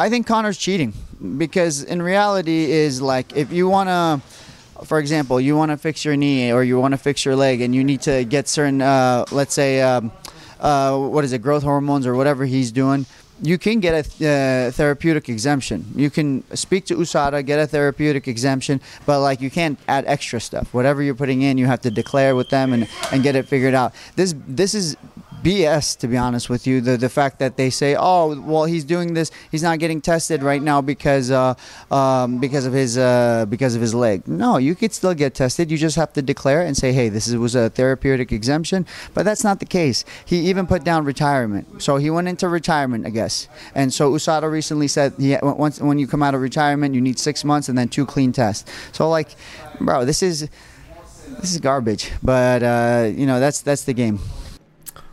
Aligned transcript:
I 0.00 0.08
think 0.08 0.26
Conor's 0.26 0.56
cheating 0.56 0.94
because 1.36 1.82
in 1.82 2.00
reality 2.00 2.70
is 2.72 3.02
like 3.02 3.36
if 3.36 3.52
you 3.52 3.68
want 3.68 3.90
to 3.90 4.86
for 4.86 4.98
example, 4.98 5.38
you 5.38 5.54
want 5.58 5.72
to 5.72 5.76
fix 5.76 6.06
your 6.06 6.16
knee 6.16 6.50
or 6.50 6.64
you 6.64 6.80
want 6.80 6.92
to 6.92 6.98
fix 6.98 7.22
your 7.22 7.36
leg 7.36 7.60
and 7.60 7.74
you 7.74 7.84
need 7.84 8.00
to 8.00 8.24
get 8.24 8.48
certain, 8.48 8.80
uh, 8.80 9.26
let's 9.30 9.52
say, 9.52 9.82
um, 9.82 10.10
uh, 10.58 10.96
what 10.96 11.22
is 11.22 11.34
it, 11.34 11.42
growth 11.42 11.62
hormones 11.62 12.06
or 12.06 12.14
whatever 12.14 12.46
he's 12.46 12.72
doing, 12.72 13.04
you 13.42 13.58
can 13.58 13.80
get 13.80 13.92
a 13.92 14.00
uh, 14.00 14.70
therapeutic 14.70 15.28
exemption. 15.28 15.84
You 15.94 16.08
can 16.08 16.44
speak 16.56 16.86
to 16.86 16.96
USADA, 16.96 17.44
get 17.44 17.60
a 17.60 17.66
therapeutic 17.66 18.26
exemption, 18.26 18.80
but 19.04 19.20
like 19.20 19.42
you 19.42 19.50
can't 19.50 19.78
add 19.86 20.06
extra 20.06 20.40
stuff. 20.40 20.72
Whatever 20.72 21.02
you're 21.02 21.14
putting 21.14 21.42
in, 21.42 21.58
you 21.58 21.66
have 21.66 21.82
to 21.82 21.90
declare 21.90 22.34
with 22.34 22.48
them 22.48 22.72
and, 22.72 22.88
and 23.12 23.22
get 23.22 23.36
it 23.36 23.46
figured 23.46 23.74
out. 23.74 23.92
This 24.16 24.34
this 24.48 24.74
is 24.74 24.96
BS, 25.42 25.96
to 25.98 26.08
be 26.08 26.16
honest 26.16 26.50
with 26.50 26.66
you. 26.66 26.80
The 26.80 26.96
the 26.96 27.08
fact 27.08 27.38
that 27.38 27.56
they 27.56 27.70
say, 27.70 27.96
oh, 27.98 28.38
well, 28.40 28.64
he's 28.64 28.84
doing 28.84 29.14
this, 29.14 29.30
he's 29.50 29.62
not 29.62 29.78
getting 29.78 30.00
tested 30.00 30.42
right 30.42 30.62
now 30.62 30.80
because 30.80 31.30
uh, 31.30 31.54
um, 31.90 32.38
because 32.38 32.66
of 32.66 32.72
his 32.72 32.98
uh, 32.98 33.46
because 33.48 33.74
of 33.74 33.80
his 33.80 33.94
leg. 33.94 34.28
No, 34.28 34.58
you 34.58 34.74
could 34.74 34.92
still 34.92 35.14
get 35.14 35.34
tested. 35.34 35.70
You 35.70 35.78
just 35.78 35.96
have 35.96 36.12
to 36.14 36.22
declare 36.22 36.62
and 36.62 36.76
say, 36.76 36.92
hey, 36.92 37.08
this 37.08 37.26
is, 37.26 37.36
was 37.36 37.54
a 37.54 37.70
therapeutic 37.70 38.32
exemption. 38.32 38.86
But 39.14 39.24
that's 39.24 39.42
not 39.42 39.60
the 39.60 39.66
case. 39.66 40.04
He 40.24 40.48
even 40.50 40.66
put 40.66 40.84
down 40.84 41.04
retirement, 41.04 41.82
so 41.82 41.96
he 41.96 42.10
went 42.10 42.28
into 42.28 42.48
retirement, 42.48 43.06
I 43.06 43.10
guess. 43.10 43.48
And 43.74 43.92
so 43.92 44.12
USADA 44.12 44.50
recently 44.50 44.88
said, 44.88 45.14
he, 45.18 45.36
once 45.42 45.80
when 45.80 45.98
you 45.98 46.06
come 46.06 46.22
out 46.22 46.34
of 46.34 46.40
retirement, 46.40 46.94
you 46.94 47.00
need 47.00 47.18
six 47.18 47.44
months 47.44 47.68
and 47.68 47.78
then 47.78 47.88
two 47.88 48.04
clean 48.04 48.32
tests. 48.32 48.70
So 48.92 49.08
like, 49.08 49.28
bro, 49.80 50.04
this 50.04 50.22
is 50.22 50.48
this 51.40 51.52
is 51.52 51.60
garbage. 51.60 52.10
But 52.22 52.62
uh, 52.62 53.10
you 53.14 53.26
know, 53.26 53.40
that's 53.40 53.62
that's 53.62 53.84
the 53.84 53.94
game 53.94 54.20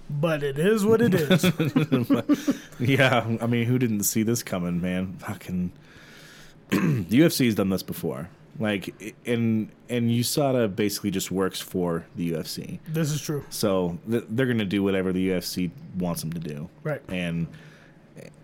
but 0.09 0.43
it 0.43 0.57
is 0.57 0.85
what 0.85 1.01
it 1.01 1.13
is. 1.13 2.59
yeah, 2.79 3.37
I 3.41 3.47
mean, 3.47 3.65
who 3.65 3.77
didn't 3.79 4.03
see 4.03 4.23
this 4.23 4.43
coming, 4.43 4.81
man? 4.81 5.13
Fucking 5.19 5.71
the 6.69 7.05
UFC's 7.21 7.55
done 7.55 7.69
this 7.69 7.83
before. 7.83 8.29
Like, 8.59 9.15
and 9.25 9.69
and 9.87 10.09
USADA 10.09 10.75
basically 10.75 11.11
just 11.11 11.31
works 11.31 11.61
for 11.61 12.05
the 12.15 12.31
UFC. 12.31 12.79
This 12.87 13.11
is 13.11 13.21
true. 13.21 13.45
So 13.49 13.99
th- 14.09 14.25
they're 14.29 14.47
gonna 14.47 14.65
do 14.65 14.81
whatever 14.81 15.13
the 15.13 15.29
UFC 15.29 15.69
wants 15.97 16.21
them 16.21 16.33
to 16.33 16.39
do. 16.39 16.69
Right. 16.83 17.01
And 17.07 17.47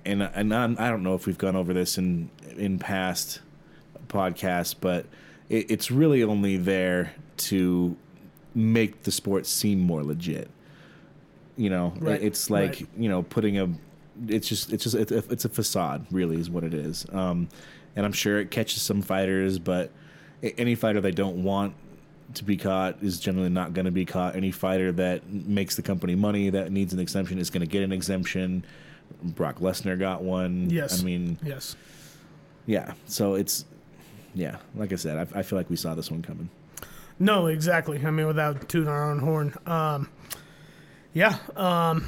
and 0.06 0.22
and 0.22 0.54
I 0.54 0.90
don't 0.90 1.04
know 1.04 1.16
if 1.16 1.26
we've 1.26 1.38
gone 1.38 1.56
over 1.56 1.74
this 1.74 1.98
in 1.98 2.30
in 2.56 2.78
past 2.78 3.42
podcasts, 4.08 4.76
but 4.80 5.08
it, 5.50 5.72
it's 5.72 5.90
really 5.90 6.24
only 6.24 6.58
there 6.58 7.14
to 7.38 7.98
make 8.54 9.04
the 9.04 9.12
sport 9.12 9.48
seem 9.48 9.80
more 9.80 10.04
legit. 10.04 10.50
You 11.58 11.70
know, 11.70 11.94
Right, 12.00 12.22
it's 12.22 12.50
like 12.50 12.72
right. 12.72 12.88
you 12.98 13.10
know 13.10 13.24
putting 13.24 13.60
a. 13.60 13.70
It's 14.28 14.48
just 14.48 14.72
it's 14.74 14.84
just 14.84 14.96
it's 14.96 15.12
a, 15.12 15.18
it's 15.32 15.46
a 15.46 15.50
facade, 15.50 16.06
really, 16.12 16.38
is 16.40 16.50
what 16.50 16.64
it 16.64 16.74
is. 16.74 17.06
Um, 17.12 17.50
and 17.96 18.06
I'm 18.06 18.12
sure 18.14 18.40
it 18.40 18.50
catches 18.52 18.82
some 18.82 19.02
fighters, 19.02 19.60
but 19.60 19.92
any 20.58 20.76
fighter 20.76 21.00
they 21.02 21.12
don't 21.12 21.44
want 21.44 21.76
to 22.36 22.44
be 22.44 22.58
caught 22.58 23.02
is 23.04 23.20
generally 23.20 23.50
not 23.50 23.74
going 23.74 23.86
to 23.86 23.92
be 23.92 24.06
caught. 24.06 24.36
Any 24.36 24.52
fighter 24.52 24.92
that 24.94 25.28
makes 25.32 25.76
the 25.76 25.82
company 25.84 26.16
money 26.16 26.50
that 26.50 26.72
needs 26.72 26.94
an 26.94 27.00
exemption 27.00 27.38
is 27.38 27.50
going 27.50 27.62
to 27.62 27.68
get 27.68 27.84
an 27.84 27.92
exemption. 27.92 28.66
Brock 29.22 29.60
Lesnar 29.60 29.98
got 30.00 30.24
one. 30.24 30.70
Yes. 30.70 31.02
I 31.02 31.06
mean, 31.06 31.38
Yes. 31.44 31.76
yeah. 32.66 32.94
So 33.06 33.36
it's 33.36 33.66
yeah. 34.34 34.58
Like 34.76 34.92
I 34.92 34.96
said, 34.96 35.18
I, 35.34 35.40
I 35.40 35.44
feel 35.44 35.58
like 35.58 35.70
we 35.70 35.76
saw 35.76 35.94
this 35.94 36.10
one 36.10 36.22
coming. 36.24 36.50
No, 37.20 37.46
exactly. 37.48 38.04
I 38.04 38.10
mean, 38.10 38.26
without 38.28 38.68
tooting 38.70 38.90
our 38.90 39.12
own 39.12 39.20
horn. 39.20 39.54
Um, 39.68 40.10
yeah. 41.14 41.38
Um, 41.56 42.08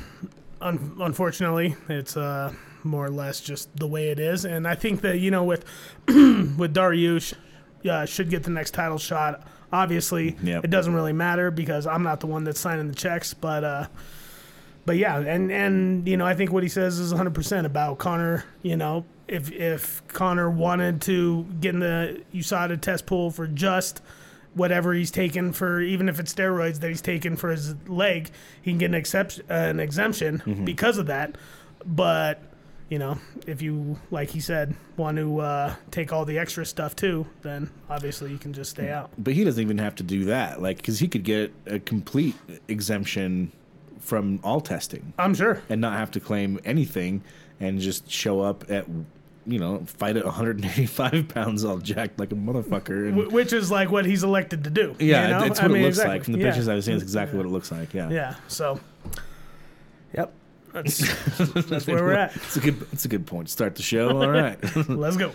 un- 0.62 0.98
unfortunately, 1.00 1.76
it's 1.90 2.18
uh, 2.18 2.54
more 2.84 3.06
or 3.06 3.10
less 3.10 3.40
just 3.42 3.76
the 3.76 3.88
way 3.88 4.10
it 4.10 4.20
is, 4.20 4.46
and 4.46 4.68
I 4.68 4.76
think 4.76 5.02
that 5.02 5.20
you 5.20 5.32
know 5.32 5.44
with 5.44 5.66
with 6.08 6.74
Dariush, 6.74 7.34
yeah, 7.82 8.06
should 8.06 8.30
get 8.30 8.44
the 8.44 8.52
next 8.52 8.72
title 8.72 8.98
shot. 8.98 9.46
Obviously, 9.72 10.38
Yep. 10.44 10.64
it 10.64 10.70
doesn't 10.70 10.94
really 10.94 11.12
matter 11.14 11.52
because 11.52 11.86
I'm 11.88 12.04
not 12.04 12.20
the 12.22 12.28
one 12.28 12.44
that's 12.44 12.60
signing 12.60 12.88
the 12.88 12.96
checks, 12.96 13.34
but. 13.34 13.64
Uh, 13.64 13.88
but 14.88 14.98
yeah, 14.98 15.18
and 15.18 15.52
and 15.52 16.08
you 16.08 16.16
know, 16.16 16.28
I 16.28 16.36
think 16.36 16.52
what 16.52 16.62
he 16.62 16.70
says 16.70 17.00
is 17.00 17.12
100% 17.12 17.66
about 17.66 17.98
Conor. 17.98 18.46
You 18.62 18.78
know, 18.78 19.04
if 19.28 19.52
if 19.52 20.08
Conor 20.10 20.48
wanted 20.48 21.02
to 21.02 21.44
get 21.60 21.74
in 21.74 21.80
the 21.80 22.22
USADA 22.36 22.80
test 22.82 23.08
pool 23.08 23.32
for 23.32 23.48
just 23.48 24.04
whatever 24.56 24.94
he's 24.94 25.12
taken 25.12 25.54
for, 25.54 25.80
even 25.82 26.10
if 26.10 26.20
it's 26.20 26.34
steroids 26.34 26.80
that 26.80 26.88
he's 26.88 27.02
taken 27.02 27.36
for 27.36 27.52
his 27.52 27.76
leg, 27.88 28.32
he 28.62 28.72
can 28.72 28.80
get 28.80 28.86
an 28.88 28.96
exception, 28.96 29.46
an 29.50 29.80
exemption 29.80 30.42
because 30.66 30.98
of 30.98 31.06
that. 31.08 31.38
But 31.86 32.42
you 32.90 33.00
know, 33.00 33.18
if 33.48 33.62
you 33.62 34.00
like 34.12 34.30
he 34.30 34.40
said 34.40 34.76
want 34.98 35.18
to 35.18 35.40
uh, 35.40 35.76
take 35.92 36.14
all 36.14 36.26
the 36.26 36.38
extra 36.38 36.66
stuff 36.66 36.96
too, 36.96 37.26
then 37.42 37.70
obviously 37.90 38.32
you 38.32 38.38
can 38.38 38.54
just 38.54 38.72
stay 38.72 38.92
out. 38.92 39.12
But 39.18 39.34
he 39.34 39.44
doesn't 39.44 39.62
even 39.62 39.78
have 39.80 39.96
to 39.96 40.04
do 40.04 40.26
that. 40.26 40.62
Like, 40.62 40.78
because 40.78 41.00
he 41.00 41.08
could 41.08 41.24
get 41.24 41.52
a 41.66 41.80
complete 41.80 42.36
exemption 42.68 43.52
from 44.00 44.40
all 44.44 44.62
testing 44.62 45.14
I'm 45.18 45.34
sure. 45.34 45.62
and 45.68 45.82
not 45.82 45.98
have 45.98 46.12
to 46.12 46.20
claim 46.20 46.60
anything 46.64 47.24
and 47.60 47.80
just 47.80 48.10
show 48.10 48.42
up 48.42 48.70
at 48.70 48.86
you 49.48 49.60
know 49.60 49.80
fight 49.86 50.18
at 50.18 50.26
185 50.26 51.28
pounds 51.34 51.64
all 51.64 51.78
jacked 51.78 52.20
like 52.20 52.32
a 52.32 52.36
motherfucker. 52.36 53.10
And, 53.10 53.32
Which 53.32 53.54
is 53.54 53.70
like 53.72 53.92
what 53.92 54.06
he's 54.06 54.24
elected 54.24 54.64
to 54.66 54.70
do. 54.70 54.96
yeah, 55.00 55.24
you 55.24 55.34
know? 55.34 55.44
it's 55.46 55.60
I 55.60 55.64
what 55.64 55.72
mean, 55.72 55.82
it 55.82 55.86
looks 55.86 55.98
exactly. 55.98 56.14
like 56.16 56.24
from 56.24 56.34
the 56.34 56.40
Yeah. 56.40 56.46
pictures 56.48 56.68
I've 56.68 56.84
seen. 56.84 56.96
It's 56.96 57.04
exactly 57.04 57.38
what 57.38 57.46
it 57.46 57.50
looks 57.50 57.72
like. 57.72 57.94
Yeah. 57.94 58.10
Yeah. 58.10 58.36
So, 58.48 58.80
yep. 60.16 60.34
That's 60.74 60.98
that's 61.70 61.88
where 61.88 62.04
we're 62.04 62.12
at. 62.14 62.36
It's 62.36 62.58
a 62.58 62.60
good. 62.60 62.86
It's 62.92 63.06
a 63.06 63.08
good 63.08 63.26
point. 63.26 63.50
Start 63.50 63.76
the 63.76 63.82
show. 63.82 64.10
All 64.10 64.28
right. 64.30 64.58
Let's 64.90 65.16
go. 65.16 65.32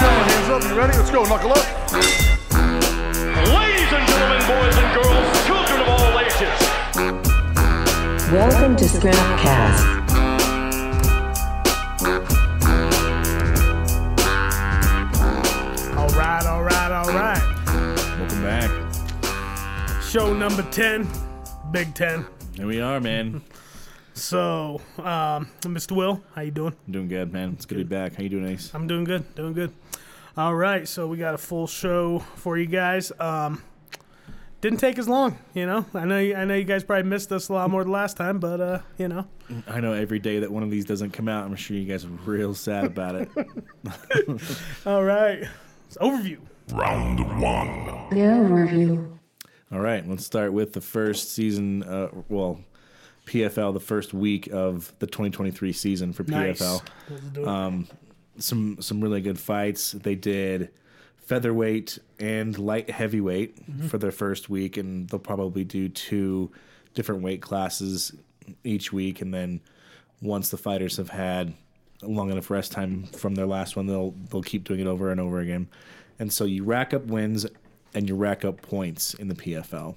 Gentlemen, 0.00 0.28
hands 0.28 0.48
up. 0.50 0.62
You 0.70 0.76
ready? 0.78 0.96
Let's 0.98 1.10
go. 1.10 1.24
Knuckle 1.24 1.52
up. 1.52 2.27
Welcome 8.32 8.76
to 8.76 8.84
ScrapCast. 8.84 10.08
All 15.96 16.08
right. 16.08 16.44
All 16.44 16.62
right. 16.62 16.92
All 16.92 17.08
right. 17.08 17.42
Welcome 18.18 18.42
back. 18.42 20.02
Show 20.02 20.34
number 20.34 20.62
ten, 20.70 21.08
Big 21.70 21.94
Ten. 21.94 22.26
Here 22.54 22.66
we 22.66 22.82
are, 22.82 23.00
man. 23.00 23.40
So, 24.12 24.82
um, 24.98 25.48
Mr. 25.62 25.92
Will, 25.92 26.22
how 26.34 26.42
you 26.42 26.50
doing? 26.50 26.74
I'm 26.86 26.92
doing 26.92 27.08
good, 27.08 27.32
man. 27.32 27.54
It's 27.54 27.64
good 27.64 27.78
to 27.78 27.84
be 27.84 27.88
back. 27.88 28.16
How 28.16 28.24
you 28.24 28.28
doing, 28.28 28.46
Ace? 28.46 28.70
I'm 28.74 28.86
doing 28.86 29.04
good. 29.04 29.34
Doing 29.36 29.54
good. 29.54 29.72
All 30.36 30.54
right. 30.54 30.86
So 30.86 31.06
we 31.06 31.16
got 31.16 31.32
a 31.32 31.38
full 31.38 31.66
show 31.66 32.18
for 32.36 32.58
you 32.58 32.66
guys. 32.66 33.10
Um, 33.18 33.62
didn't 34.60 34.78
take 34.80 34.98
as 34.98 35.08
long, 35.08 35.38
you 35.54 35.66
know. 35.66 35.86
I 35.94 36.04
know. 36.04 36.18
You, 36.18 36.34
I 36.34 36.44
know 36.44 36.54
you 36.54 36.64
guys 36.64 36.82
probably 36.84 37.08
missed 37.08 37.30
us 37.32 37.48
a 37.48 37.52
lot 37.52 37.70
more 37.70 37.82
than 37.84 37.92
last 37.92 38.16
time, 38.16 38.38
but 38.40 38.60
uh, 38.60 38.80
you 38.98 39.08
know. 39.08 39.26
I 39.66 39.80
know 39.80 39.92
every 39.92 40.18
day 40.18 40.40
that 40.40 40.50
one 40.50 40.62
of 40.62 40.70
these 40.70 40.84
doesn't 40.84 41.12
come 41.12 41.28
out, 41.28 41.44
I'm 41.44 41.56
sure 41.56 41.76
you 41.76 41.86
guys 41.86 42.04
are 42.04 42.08
real 42.26 42.54
sad 42.54 42.84
about 42.84 43.14
it. 43.14 43.28
All 44.86 45.04
right. 45.04 45.44
So, 45.90 46.00
overview. 46.00 46.38
Round 46.72 47.20
one. 47.40 47.86
The 48.10 48.16
overview. 48.16 49.18
All 49.72 49.80
right, 49.80 50.06
let's 50.08 50.24
start 50.24 50.52
with 50.52 50.72
the 50.72 50.80
first 50.80 51.32
season. 51.34 51.82
Uh, 51.82 52.08
well, 52.28 52.60
PFL, 53.26 53.72
the 53.74 53.80
first 53.80 54.14
week 54.14 54.48
of 54.50 54.92
the 54.98 55.06
2023 55.06 55.72
season 55.72 56.12
for 56.12 56.22
Nice. 56.24 56.60
PFL. 56.60 56.82
Let's 57.10 57.22
do 57.24 57.42
it. 57.42 57.48
Um, 57.48 57.88
some 58.38 58.80
some 58.80 59.00
really 59.02 59.20
good 59.20 59.38
fights. 59.38 59.92
They 59.92 60.14
did 60.14 60.70
featherweight 61.28 61.98
and 62.18 62.58
light 62.58 62.88
heavyweight 62.88 63.70
mm-hmm. 63.70 63.86
for 63.88 63.98
their 63.98 64.10
first 64.10 64.48
week, 64.48 64.78
and 64.78 65.08
they'll 65.10 65.20
probably 65.20 65.62
do 65.62 65.88
two 65.90 66.50
different 66.94 67.22
weight 67.22 67.42
classes 67.42 68.14
each 68.64 68.94
week, 68.94 69.20
and 69.20 69.32
then 69.34 69.60
once 70.22 70.48
the 70.48 70.56
fighters 70.56 70.96
have 70.96 71.10
had 71.10 71.52
a 72.02 72.06
long 72.06 72.30
enough 72.30 72.50
rest 72.50 72.72
time 72.72 73.04
from 73.04 73.34
their 73.34 73.44
last 73.44 73.76
one, 73.76 73.86
they'll 73.86 74.14
they'll 74.30 74.42
keep 74.42 74.64
doing 74.64 74.80
it 74.80 74.86
over 74.86 75.10
and 75.10 75.20
over 75.20 75.38
again, 75.40 75.68
and 76.18 76.32
so 76.32 76.44
you 76.44 76.64
rack 76.64 76.94
up 76.94 77.04
wins 77.04 77.46
and 77.92 78.08
you 78.08 78.16
rack 78.16 78.44
up 78.44 78.62
points 78.62 79.12
in 79.14 79.28
the 79.28 79.34
PFL. 79.34 79.96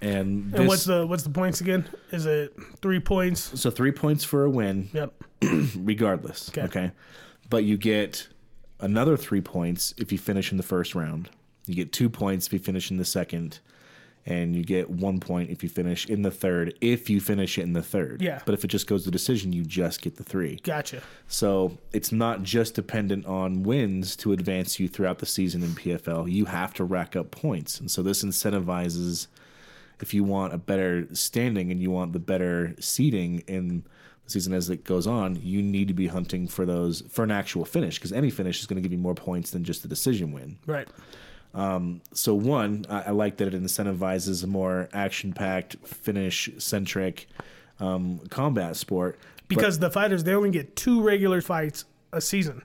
And, 0.00 0.54
and 0.54 0.68
what's 0.68 0.84
the 0.84 1.06
what's 1.06 1.22
the 1.22 1.30
points 1.30 1.60
again? 1.60 1.86
Is 2.12 2.24
it 2.24 2.54
three 2.80 3.00
points? 3.00 3.60
so 3.60 3.70
three 3.70 3.92
points 3.92 4.24
for 4.24 4.44
a 4.44 4.50
win, 4.50 4.88
Yep. 4.94 5.24
regardless. 5.76 6.48
Okay. 6.48 6.62
Okay. 6.62 6.90
But 7.50 7.64
you 7.64 7.76
get 7.76 8.28
another 8.80 9.16
three 9.16 9.40
points 9.40 9.94
if 9.96 10.12
you 10.12 10.18
finish 10.18 10.50
in 10.50 10.56
the 10.56 10.62
first 10.62 10.94
round. 10.94 11.30
You 11.66 11.74
get 11.74 11.92
two 11.92 12.08
points 12.08 12.46
if 12.46 12.52
you 12.52 12.58
finish 12.58 12.90
in 12.90 12.96
the 12.96 13.04
second. 13.04 13.60
And 14.28 14.56
you 14.56 14.64
get 14.64 14.90
one 14.90 15.20
point 15.20 15.50
if 15.50 15.62
you 15.62 15.68
finish 15.68 16.06
in 16.06 16.22
the 16.22 16.32
third, 16.32 16.74
if 16.80 17.08
you 17.08 17.20
finish 17.20 17.58
it 17.58 17.62
in 17.62 17.74
the 17.74 17.82
third. 17.82 18.20
Yeah. 18.20 18.40
But 18.44 18.54
if 18.54 18.64
it 18.64 18.68
just 18.68 18.88
goes 18.88 19.04
to 19.04 19.10
decision, 19.12 19.52
you 19.52 19.62
just 19.62 20.02
get 20.02 20.16
the 20.16 20.24
three. 20.24 20.58
Gotcha. 20.64 21.00
So 21.28 21.78
it's 21.92 22.10
not 22.10 22.42
just 22.42 22.74
dependent 22.74 23.24
on 23.26 23.62
wins 23.62 24.16
to 24.16 24.32
advance 24.32 24.80
you 24.80 24.88
throughout 24.88 25.20
the 25.20 25.26
season 25.26 25.62
in 25.62 25.70
PFL. 25.70 26.28
You 26.28 26.46
have 26.46 26.74
to 26.74 26.82
rack 26.82 27.14
up 27.14 27.30
points. 27.30 27.78
And 27.78 27.88
so 27.88 28.02
this 28.02 28.24
incentivizes 28.24 29.28
if 30.00 30.12
you 30.12 30.24
want 30.24 30.52
a 30.52 30.58
better 30.58 31.06
standing 31.14 31.70
and 31.70 31.80
you 31.80 31.92
want 31.92 32.12
the 32.12 32.18
better 32.18 32.74
seating 32.80 33.44
in 33.46 33.84
season 34.26 34.52
as 34.52 34.68
it 34.70 34.84
goes 34.84 35.06
on, 35.06 35.36
you 35.42 35.62
need 35.62 35.88
to 35.88 35.94
be 35.94 36.06
hunting 36.08 36.48
for 36.48 36.66
those 36.66 37.02
for 37.10 37.22
an 37.24 37.30
actual 37.30 37.64
finish 37.64 37.96
because 37.98 38.12
any 38.12 38.30
finish 38.30 38.60
is 38.60 38.66
going 38.66 38.76
to 38.76 38.82
give 38.82 38.92
you 38.92 38.98
more 38.98 39.14
points 39.14 39.50
than 39.50 39.64
just 39.64 39.84
a 39.84 39.88
decision 39.88 40.32
win. 40.32 40.58
Right. 40.66 40.88
So 42.12 42.34
one, 42.34 42.84
I, 42.90 43.02
I 43.02 43.10
like 43.10 43.38
that 43.38 43.48
it 43.54 43.62
incentivizes 43.62 44.44
a 44.44 44.46
more 44.46 44.88
action-packed, 44.92 45.76
finish-centric 45.86 47.28
um, 47.80 48.20
combat 48.30 48.76
sport. 48.76 49.18
But- 49.48 49.48
Because 49.48 49.78
the 49.78 49.90
fighters 49.90 50.24
they 50.24 50.34
only 50.34 50.50
get 50.50 50.76
two 50.76 51.02
regular 51.02 51.40
fights 51.40 51.84
a 52.12 52.20
season. 52.20 52.62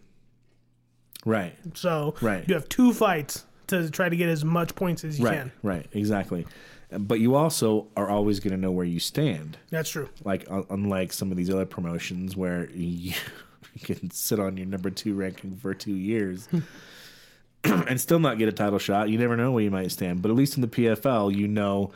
right, 1.25 1.55
So 1.75 2.15
Right. 2.21 2.47
you 2.47 2.53
have 2.55 2.67
two 2.69 2.93
fights 2.93 3.45
to 3.67 3.89
try 3.89 4.09
to 4.09 4.15
get 4.15 4.27
as 4.29 4.43
much 4.43 4.75
points 4.75 5.03
as 5.05 5.19
you 5.19 5.25
right, 5.25 5.37
can. 5.37 5.51
right, 5.63 5.85
exactly. 5.93 6.45
But 6.97 7.19
you 7.19 7.35
also 7.35 7.87
are 7.95 8.09
always 8.09 8.39
going 8.39 8.51
to 8.51 8.59
know 8.59 8.71
where 8.71 8.85
you 8.85 8.99
stand. 8.99 9.57
That's 9.69 9.89
true. 9.89 10.09
Like 10.23 10.45
un- 10.49 10.65
unlike 10.69 11.13
some 11.13 11.31
of 11.31 11.37
these 11.37 11.49
other 11.49 11.65
promotions 11.65 12.35
where 12.35 12.69
you, 12.71 13.13
you 13.73 13.95
can 13.95 14.11
sit 14.11 14.39
on 14.39 14.57
your 14.57 14.67
number 14.67 14.89
two 14.89 15.15
ranking 15.15 15.55
for 15.55 15.73
two 15.73 15.95
years. 15.95 16.47
Hmm. 16.47 16.59
and 17.63 18.01
still 18.01 18.17
not 18.17 18.39
get 18.39 18.49
a 18.49 18.51
title 18.51 18.79
shot. 18.79 19.09
You 19.09 19.19
never 19.19 19.37
know 19.37 19.51
where 19.51 19.63
you 19.63 19.69
might 19.69 19.91
stand. 19.91 20.23
But 20.23 20.31
at 20.31 20.35
least 20.35 20.55
in 20.55 20.61
the 20.61 20.67
PFL, 20.67 21.35
you 21.35 21.47
know 21.47 21.91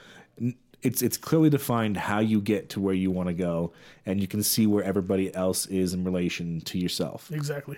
it's 0.86 1.02
it's 1.02 1.18
clearly 1.18 1.50
defined 1.50 1.98
how 1.98 2.20
you 2.20 2.40
get 2.40 2.70
to 2.70 2.80
where 2.80 2.94
you 2.94 3.10
want 3.10 3.28
to 3.28 3.34
go, 3.34 3.74
and 4.06 4.22
you 4.22 4.28
can 4.28 4.44
see 4.44 4.68
where 4.68 4.84
everybody 4.84 5.34
else 5.34 5.66
is 5.66 5.94
in 5.94 6.04
relation 6.04 6.62
to 6.62 6.78
yourself. 6.78 7.32
Exactly. 7.32 7.78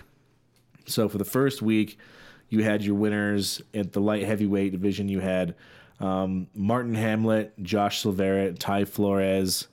So 0.86 1.08
for 1.08 1.18
the 1.18 1.24
first 1.24 1.62
week, 1.62 1.98
you 2.50 2.62
had 2.62 2.82
your 2.82 2.94
winners 2.94 3.62
at 3.72 3.92
the 3.92 4.00
light 4.00 4.24
heavyweight 4.24 4.72
division. 4.72 5.08
You 5.08 5.20
had 5.20 5.54
um, 6.00 6.46
Martin 6.54 6.94
Hamlet, 6.94 7.52
Josh 7.62 8.00
Silveira, 8.02 8.52
Ty 8.52 8.84
Flores, 8.84 9.68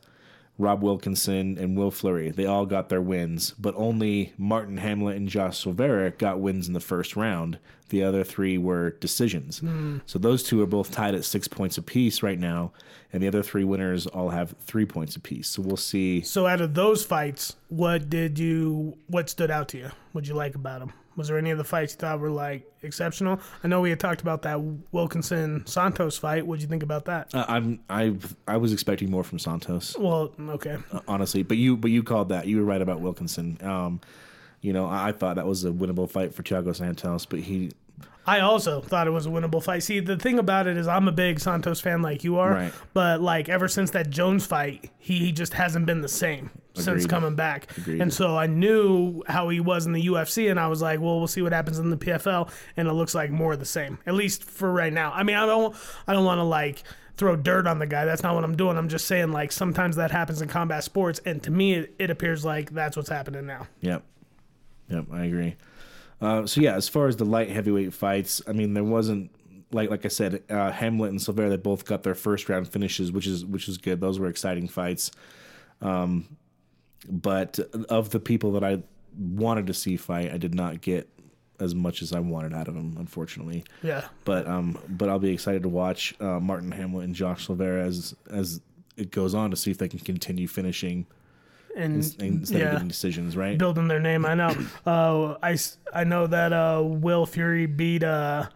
Rob 0.58 0.82
Wilkinson, 0.82 1.58
and 1.58 1.78
Will 1.78 1.92
Fleury. 1.92 2.32
They 2.32 2.46
all 2.46 2.66
got 2.66 2.88
their 2.90 3.02
wins, 3.02 3.52
but 3.60 3.74
only 3.76 4.34
Martin 4.38 4.78
Hamlet 4.78 5.18
and 5.18 5.28
Josh 5.28 5.60
Silveira 5.60 6.12
got 6.12 6.40
wins 6.40 6.68
in 6.68 6.74
the 6.74 6.80
first 6.80 7.16
round. 7.16 7.60
The 7.90 8.04
other 8.04 8.24
three 8.24 8.58
were 8.58 8.92
decisions. 8.92 9.62
So 10.08 10.18
those 10.18 10.42
two 10.44 10.62
are 10.62 10.66
both 10.66 10.92
tied 10.92 11.14
at 11.14 11.24
six 11.24 11.48
points 11.48 11.78
apiece 11.78 12.24
right 12.24 12.40
now, 12.40 12.72
and 13.14 13.22
the 13.22 13.28
other 13.28 13.44
three 13.44 13.64
winners 13.64 14.08
all 14.08 14.30
have 14.30 14.56
three 14.62 14.86
points 14.86 15.16
apiece. 15.16 15.50
So 15.50 15.62
we'll 15.62 15.78
see. 15.78 16.22
So 16.22 16.48
out 16.48 16.62
of 16.62 16.74
those 16.74 17.06
fights, 17.06 17.56
what 17.70 18.10
did 18.10 18.40
you 18.40 18.98
what 19.08 19.30
stood 19.30 19.52
out 19.52 19.68
to 19.70 19.78
you? 19.78 19.92
What'd 20.14 20.28
you 20.28 20.34
like 20.34 20.56
about 20.56 20.80
them? 20.80 20.94
Was 21.16 21.30
there 21.30 21.38
any 21.38 21.52
of 21.52 21.58
the 21.58 21.64
fights 21.64 21.94
you 21.94 22.00
thought 22.00 22.20
were 22.20 22.30
like 22.30 22.70
exceptional? 22.82 23.40
I 23.64 23.68
know 23.68 23.82
we 23.82 23.90
had 23.90 24.00
talked 24.00 24.22
about 24.22 24.42
that 24.44 24.60
Wilkinson 24.92 25.66
Santos 25.66 26.18
fight. 26.18 26.46
What'd 26.46 26.62
you 26.62 26.68
think 26.68 26.84
about 26.84 27.06
that? 27.06 27.34
Uh, 27.34 27.46
I'm 27.48 27.80
I 27.90 28.16
I 28.48 28.58
was 28.58 28.74
expecting 28.74 29.10
more 29.10 29.24
from 29.24 29.40
Santos. 29.40 29.96
well, 29.98 30.32
okay. 30.40 30.78
honestly. 31.08 31.44
But 31.44 31.58
you, 31.58 31.78
but 31.78 31.92
you 31.92 32.04
called 32.04 32.30
that. 32.30 32.48
You 32.48 32.58
were 32.58 32.66
right 32.66 32.82
about 32.82 33.00
Wilkinson. 33.00 33.58
Um, 33.62 34.02
you 34.62 34.74
know, 34.74 34.88
I, 34.88 35.10
I 35.10 35.12
thought 35.12 35.36
that 35.36 35.46
was 35.46 35.64
a 35.64 35.72
winnable 35.72 36.10
fight 36.10 36.34
for 36.34 36.44
Thiago 36.44 36.76
Santos, 36.76 37.26
but 37.26 37.40
he, 37.40 37.72
I 38.28 38.40
also 38.40 38.82
thought 38.82 39.06
it 39.08 39.12
was 39.12 39.26
a 39.26 39.30
winnable 39.30 39.62
fight. 39.64 39.84
See, 39.84 40.00
the 40.00 40.18
thing 40.18 40.40
about 40.40 40.66
it 40.68 40.78
is, 40.78 40.88
I'm 40.88 41.08
a 41.08 41.12
big 41.12 41.40
Santos 41.40 41.80
fan 41.80 42.02
like 42.02 42.24
you 42.24 42.38
are, 42.40 42.52
Right. 42.54 42.74
but 42.94 43.22
like 43.22 43.50
ever 43.50 43.68
since 43.68 43.92
that 43.92 44.10
Jones 44.10 44.46
fight, 44.46 44.90
he, 44.98 45.20
he 45.20 45.32
just 45.32 45.54
hasn't 45.54 45.86
been 45.86 46.02
the 46.02 46.08
same 46.10 46.50
since 46.74 47.06
coming 47.06 47.36
back. 47.36 47.68
Agreed. 47.78 48.02
And 48.02 48.14
so 48.14 48.36
I 48.36 48.48
knew 48.48 49.22
how 49.28 49.50
he 49.50 49.60
was 49.60 49.86
in 49.86 49.94
the 49.94 50.08
UFC, 50.08 50.50
and 50.50 50.60
I 50.60 50.68
was 50.68 50.82
like, 50.82 51.00
well, 51.00 51.20
we'll 51.20 51.28
see 51.28 51.42
what 51.44 51.54
happens 51.54 51.78
in 51.80 51.90
the 51.90 51.98
PFL, 51.98 52.50
and 52.78 52.88
it 52.88 52.94
looks 52.94 53.14
like 53.14 53.30
more 53.30 53.54
of 53.54 53.60
the 53.60 53.66
same, 53.66 54.00
at 54.08 54.14
least 54.16 54.44
for 54.44 54.72
right 54.72 54.92
now. 54.92 55.12
I 55.14 55.24
mean, 55.24 55.36
I 55.36 55.46
don't, 55.46 55.76
I 56.08 56.14
don't 56.14 56.26
want 56.26 56.40
to 56.40 56.44
like 56.44 56.84
throw 57.18 57.36
dirt 57.38 57.66
on 57.68 57.80
the 57.80 57.88
guy. 57.88 58.04
That's 58.06 58.24
not 58.24 58.36
what 58.36 58.44
I'm 58.44 58.58
doing. 58.58 58.76
I'm 58.78 58.90
just 58.90 59.06
saying 59.08 59.32
like 59.32 59.52
sometimes 59.54 59.96
that 59.98 60.12
happens 60.12 60.42
in 60.42 60.50
combat 60.50 60.84
sports, 60.84 61.22
and 61.26 61.42
to 61.44 61.52
me, 61.52 61.76
it, 61.76 61.94
it 62.00 62.10
appears 62.10 62.44
like 62.44 62.72
that's 62.72 62.98
what's 62.98 63.10
happening 63.10 63.46
now. 63.46 63.68
yep, 63.82 64.04
yep, 64.90 65.06
I 65.14 65.26
agree. 65.26 65.56
Uh, 66.22 66.46
so 66.46 66.62
yeah, 66.62 66.76
as 66.76 66.88
far 66.88 67.08
as 67.08 67.18
the 67.18 67.26
light 67.26 67.50
heavyweight 67.50 67.94
fights, 67.94 68.42
I 68.48 68.54
mean, 68.54 68.74
there 68.74 68.84
wasn't 68.84 69.32
like 69.72 69.90
like 69.90 70.06
I 70.06 70.10
said, 70.10 70.44
uh, 70.50 70.72
Hamlet 70.72 71.12
and 71.12 71.22
Silveira 71.22 71.50
they 71.50 71.58
both 71.58 71.86
got 71.86 72.04
their 72.04 72.16
first 72.16 72.50
round 72.50 72.68
finishes, 72.68 73.12
which 73.12 73.28
is 73.28 73.46
which 73.46 73.68
is 73.68 73.78
good. 73.78 74.00
Those 74.00 74.20
were 74.20 74.28
exciting 74.28 74.68
fights. 74.68 75.12
Um, 75.82 76.38
but 77.10 77.60
of 77.90 78.10
the 78.10 78.20
people 78.20 78.54
that 78.54 78.64
I 78.64 78.82
wanted 79.18 79.68
to 79.68 79.74
see 79.74 79.98
fight, 79.98 80.32
I 80.32 80.38
did 80.38 80.56
not 80.56 80.82
get 80.82 81.10
as 81.60 81.74
much 81.74 82.02
as 82.02 82.12
I 82.12 82.20
wanted 82.20 82.54
out 82.54 82.68
of 82.68 82.74
them, 82.74 82.96
unfortunately. 82.98 83.64
Yeah. 83.82 84.06
but 84.24 84.48
um, 84.48 84.78
but 84.90 85.10
I'll 85.10 85.20
be 85.20 85.34
excited 85.34 85.64
to 85.64 85.70
watch 85.70 86.14
uh, 86.20 86.40
Martin 86.40 86.72
Hamlet 86.72 87.06
and 87.06 87.16
Josh 87.16 87.46
Silveira 87.46 87.86
as 87.86 88.16
as 88.30 88.62
it 88.98 89.12
goes 89.12 89.34
on 89.36 89.52
to 89.52 89.58
see 89.58 89.72
if 89.72 89.78
they 89.78 89.90
can 89.90 90.00
continue 90.00 90.48
finishing 90.48 91.06
And 91.76 91.96
instead 91.96 92.60
yeah. 92.60 92.66
of 92.68 92.72
getting 92.74 92.88
decisions, 92.88 93.36
right? 93.36 93.58
building 93.58 93.88
their 93.88 94.00
name. 94.00 94.26
I 94.26 94.34
know. 94.36 94.56
Uh, 94.86 95.36
I, 95.44 95.58
I 95.94 96.04
know 96.06 96.26
that 96.28 96.54
uh, 96.54 96.82
Will 96.84 97.26
Fleury 97.26 97.66
beat 97.66 98.04
uh, 98.04 98.48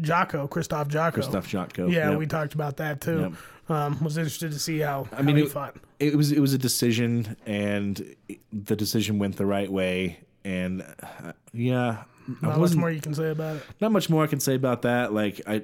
Jocko, 0.00 0.46
Christoph 0.46 0.88
Jocko. 0.88 1.14
Christoph 1.14 1.48
Jotko. 1.48 1.90
Yeah, 1.90 2.10
Yep. 2.10 2.18
we 2.18 2.26
talked 2.26 2.54
about 2.54 2.76
that 2.78 3.00
too. 3.00 3.34
Um, 3.68 4.02
was 4.02 4.18
interested 4.18 4.50
to 4.52 4.58
see 4.58 4.80
how, 4.80 5.06
I 5.12 5.22
mean, 5.22 5.36
how 5.36 5.42
he 5.42 5.46
it, 5.48 5.52
fought. 5.52 5.76
it 6.00 6.16
was 6.16 6.32
it 6.32 6.40
was 6.40 6.52
a 6.52 6.58
decision, 6.58 7.36
and 7.46 8.14
the 8.52 8.74
decision 8.76 9.18
went 9.18 9.36
the 9.36 9.46
right 9.46 9.70
way. 9.70 10.18
And 10.44 10.82
uh, 11.02 11.32
yeah, 11.52 12.02
Not 12.42 12.58
much 12.58 12.74
more 12.74 12.90
you 12.90 13.00
can 13.00 13.14
say 13.14 13.30
about 13.30 13.56
it. 13.56 13.62
not 13.80 13.92
much 13.92 14.10
more 14.10 14.24
I 14.24 14.26
can 14.26 14.40
say 14.40 14.54
about 14.56 14.82
that. 14.82 15.12
Like 15.12 15.40
I, 15.46 15.62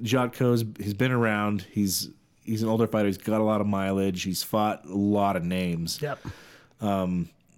Jotko's 0.00 0.64
he's 0.78 0.94
been 0.94 1.12
around. 1.12 1.62
He's 1.70 2.10
he's 2.46 2.62
an 2.62 2.68
older 2.68 2.86
fighter. 2.86 3.06
He's 3.06 3.18
got 3.18 3.40
a 3.40 3.44
lot 3.44 3.60
of 3.60 3.66
mileage. 3.66 4.22
He's 4.22 4.42
fought 4.42 4.84
a 4.86 4.94
lot 4.94 5.36
of 5.36 5.44
names. 5.44 6.00
Yep. 6.00 6.20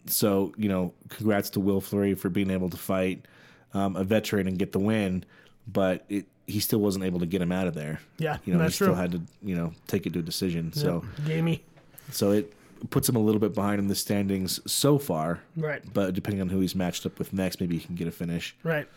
So 0.07 0.53
you 0.57 0.69
know, 0.69 0.95
congrats 1.11 1.51
to 1.51 1.61
Will 1.61 1.81
Fleury 1.81 2.15
for 2.15 2.29
being 2.29 2.51
able 2.51 2.71
to 2.71 2.77
fight 2.77 3.27
um, 3.75 3.97
a 3.97 4.05
veteran 4.05 4.49
and 4.49 4.59
get 4.59 4.73
the 4.73 4.79
win, 4.79 5.25
but 5.67 6.05
it, 6.09 6.27
he 6.47 6.61
still 6.61 6.79
wasn't 6.79 7.05
able 7.05 7.21
to 7.21 7.27
get 7.27 7.43
him 7.43 7.53
out 7.53 7.67
of 7.67 7.75
there. 7.75 8.01
Yeah, 8.19 8.39
you 8.45 8.55
know, 8.55 8.65
he 8.65 8.71
still 8.71 8.89
true. 8.89 8.97
had 8.97 9.13
to 9.13 9.21
you 9.43 9.55
know 9.55 9.73
take 9.87 10.07
it 10.07 10.13
to 10.15 10.21
a 10.21 10.23
decision. 10.23 10.73
So 10.73 11.05
Gamey. 11.27 11.63
so 12.11 12.33
it 12.33 12.53
puts 12.91 13.09
him 13.09 13.17
a 13.17 13.19
little 13.19 13.41
bit 13.41 13.55
behind 13.55 13.79
in 13.79 13.89
the 13.89 13.95
standings 13.95 14.61
so 14.71 14.99
far. 14.99 15.41
Right. 15.57 15.83
But 15.93 16.15
depending 16.15 16.41
on 16.41 16.49
who 16.49 16.61
he's 16.61 16.75
matched 16.75 17.05
up 17.07 17.19
with 17.19 17.33
next, 17.33 17.61
maybe 17.61 17.77
he 17.79 17.85
can 17.85 17.95
get 17.95 18.09
a 18.09 18.11
finish. 18.11 18.57
Right. 18.63 18.89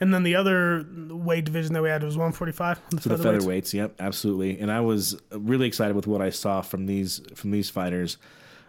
And 0.00 0.12
then 0.12 0.22
the 0.22 0.34
other 0.36 0.86
weight 1.08 1.44
division 1.44 1.72
that 1.74 1.82
we 1.82 1.88
had 1.88 2.02
was 2.02 2.16
145. 2.16 2.80
The 2.90 3.00
For 3.00 3.08
the 3.08 3.16
featherweights. 3.16 3.42
featherweights, 3.42 3.74
yep, 3.74 3.94
absolutely. 4.00 4.58
And 4.58 4.70
I 4.70 4.80
was 4.80 5.20
really 5.30 5.66
excited 5.66 5.94
with 5.96 6.06
what 6.06 6.20
I 6.22 6.30
saw 6.30 6.62
from 6.62 6.86
these 6.86 7.20
from 7.34 7.50
these 7.50 7.70
fighters. 7.70 8.18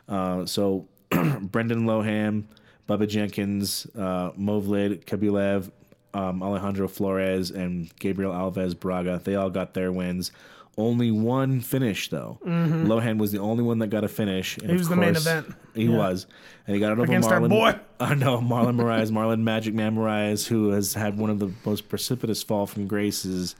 Uh, 0.08 0.46
so 0.46 0.88
Brendan 1.10 1.86
Loughnane, 1.86 2.44
Bubba 2.88 3.08
Jenkins, 3.08 3.88
uh, 3.98 4.32
Movlid, 4.32 5.06
Khaybulaev, 5.06 5.72
um, 6.13 6.42
Alejandro 6.42 6.88
Flores, 6.88 7.51
and 7.51 7.94
Gabriel 8.00 8.32
Alves 8.34 8.77
Braga. 8.80 9.22
They 9.24 9.36
all 9.36 9.50
got 9.50 9.74
their 9.74 9.92
wins. 9.92 10.32
Only 10.77 11.10
one 11.12 11.60
finish 11.62 12.10
though. 12.10 12.38
Loughnane 12.46 13.17
was 13.17 13.31
the 13.31 13.39
only 13.39 13.63
one 13.63 13.79
that 13.79 13.88
got 13.88 14.03
a 14.03 14.07
finish. 14.07 14.57
And 14.57 14.65
Mm-hmm. 14.65 14.72
He 14.74 14.77
was 14.77 14.89
the 14.89 14.96
main 14.96 15.15
event. 15.15 15.53
He 15.74 15.86
Yeah. 15.86 15.98
was, 15.98 16.27
and 16.67 16.75
he 16.75 16.79
got 16.79 16.89
it 16.91 17.00
over 17.00 17.03
Against 17.03 17.29
our 17.31 17.39
Marlon. 17.39 17.50
boy. 17.50 17.75
I 18.00 18.13
know 18.13 18.38
Marlon 18.39 18.75
Moraes, 18.75 19.10
Marlon 19.12 19.41
Magic 19.41 19.74
Man 19.74 19.96
Moraes, 19.96 20.48
who 20.48 20.69
has 20.69 20.93
had 20.93 21.17
one 21.17 21.29
of 21.31 21.39
the 21.39 21.51
most 21.65 21.89
precipitous 21.89 22.43
fall 22.43 22.67
from 22.67 22.86
graces 22.86 23.55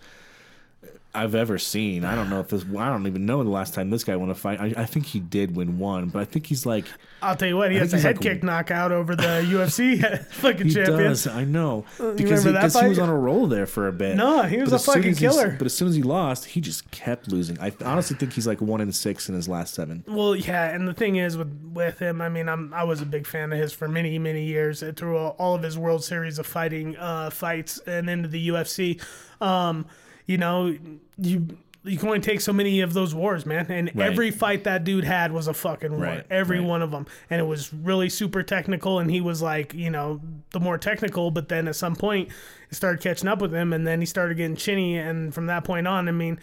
I've 1.16 1.34
ever 1.34 1.58
seen. 1.58 2.06
I 2.06 2.14
don't 2.14 2.30
know 2.30 2.40
if 2.42 2.50
this. 2.50 2.64
I 2.78 2.90
don't 2.90 3.08
even 3.08 3.26
know 3.26 3.44
the 3.44 3.50
last 3.50 3.74
time 3.74 3.90
this 3.90 4.04
guy 4.04 4.16
won 4.16 4.30
a 4.30 4.36
fight. 4.36 4.60
I, 4.60 4.74
I 4.78 4.86
think 4.86 5.06
he 5.08 5.20
did 5.20 5.56
win 5.56 5.80
one, 5.80 6.10
but 6.10 6.20
I 6.20 6.26
think 6.26 6.46
he's 6.46 6.66
like 6.66 6.86
I'll 7.24 7.36
tell 7.36 7.48
you 7.48 7.58
what, 7.58 7.72
he 7.72 7.78
I 7.78 7.80
has 7.80 7.94
a 7.94 8.00
head 8.00 8.18
like- 8.18 8.22
kick 8.22 8.44
knockout 8.44 8.92
over 8.92 9.16
the 9.16 9.24
UFC 9.48 10.00
fucking 10.34 10.68
he 10.68 10.74
champion. 10.76 10.98
does. 11.00 11.26
I 11.26 11.44
know 11.46 11.86
because 12.16 12.46
remember 12.46 12.70
he, 12.70 12.84
he 12.84 12.90
was 12.90 13.00
on 13.00 13.10
a 13.10 13.18
roll 13.18 13.48
there 13.48 13.66
for 13.66 13.88
a 13.88 13.92
bit. 13.92 14.16
No, 14.16 14.44
he 14.44 14.58
was 14.58 14.70
But 14.70 14.82
a 14.82 14.84
fucking 14.84 15.16
killer. 15.16 15.56
But 15.58 15.66
as 15.66 15.74
soon 15.76 15.88
as 15.88 15.96
he 15.96 16.04
lost, 16.04 16.46
he 16.46 16.62
just 16.62 16.92
kept 16.92 17.30
losing. 17.30 17.60
I 17.60 17.72
honestly 17.84 18.16
think 18.16 18.34
he's 18.34 18.46
like 18.46 18.62
one 18.62 18.82
in 18.82 18.92
six 18.92 19.28
in 19.28 19.34
his 19.34 19.48
last 19.50 19.74
seven. 19.74 20.04
Well, 20.08 20.36
yeah, 20.36 20.70
and 20.70 20.88
the 20.88 20.94
thing 20.94 21.16
is 21.16 21.36
with 21.36 21.52
with 21.74 21.98
him, 21.98 22.22
I 22.22 22.30
mean, 22.30 22.48
I'm 22.48 22.72
I 22.76 22.84
was 22.84 23.02
a 23.02 23.06
big 23.08 23.26
fan 23.26 23.52
of 23.52 23.58
his 23.58 23.74
for 23.74 23.88
many 23.88 24.20
many 24.20 24.44
years 24.44 24.84
through 24.96 25.18
all, 25.18 25.36
all 25.40 25.56
of 25.56 25.64
his 25.64 25.78
World 25.80 26.04
Series 26.04 26.38
of 26.38 26.46
fighting 26.46 26.96
uh, 26.98 27.32
fights 27.32 27.80
and 27.88 28.08
into 28.08 28.28
the 28.28 28.50
UFC. 28.50 29.02
Um, 29.42 29.86
you 30.28 30.38
know, 30.38 30.78
you 31.18 31.48
you 31.84 31.98
can 31.98 32.10
only 32.10 32.20
take 32.20 32.42
so 32.42 32.52
many 32.52 32.82
of 32.82 32.92
those 32.94 33.16
wars, 33.16 33.46
man. 33.46 33.66
And 33.72 33.90
Right. 33.96 34.12
every 34.12 34.30
fight 34.30 34.66
that 34.66 34.84
dude 34.84 35.06
had 35.06 35.32
was 35.32 35.48
a 35.48 35.54
fucking 35.54 35.92
war. 35.92 36.02
Right, 36.02 36.26
Every 36.30 36.60
right. 36.60 36.68
one 36.68 36.82
of 36.82 36.92
them, 36.92 37.06
and 37.30 37.40
it 37.40 37.46
was 37.46 37.74
really 37.74 38.10
super 38.10 38.44
technical. 38.44 39.00
And 39.00 39.10
he 39.10 39.22
was 39.22 39.42
like, 39.42 39.74
you 39.74 39.90
know, 39.90 40.20
the 40.52 40.60
more 40.60 40.78
technical. 40.78 41.32
But 41.32 41.48
then 41.48 41.66
at 41.68 41.78
some 41.78 41.96
point, 41.96 42.28
it 42.70 42.76
started 42.76 43.02
catching 43.02 43.30
up 43.30 43.40
with 43.42 43.54
him, 43.54 43.72
and 43.72 43.88
then 43.88 44.02
he 44.02 44.06
started 44.06 44.36
getting 44.36 44.58
chinny. 44.58 44.98
And 44.98 45.34
from 45.34 45.46
that 45.48 45.64
point 45.64 45.88
on, 45.88 46.08
I 46.10 46.12
mean. 46.12 46.40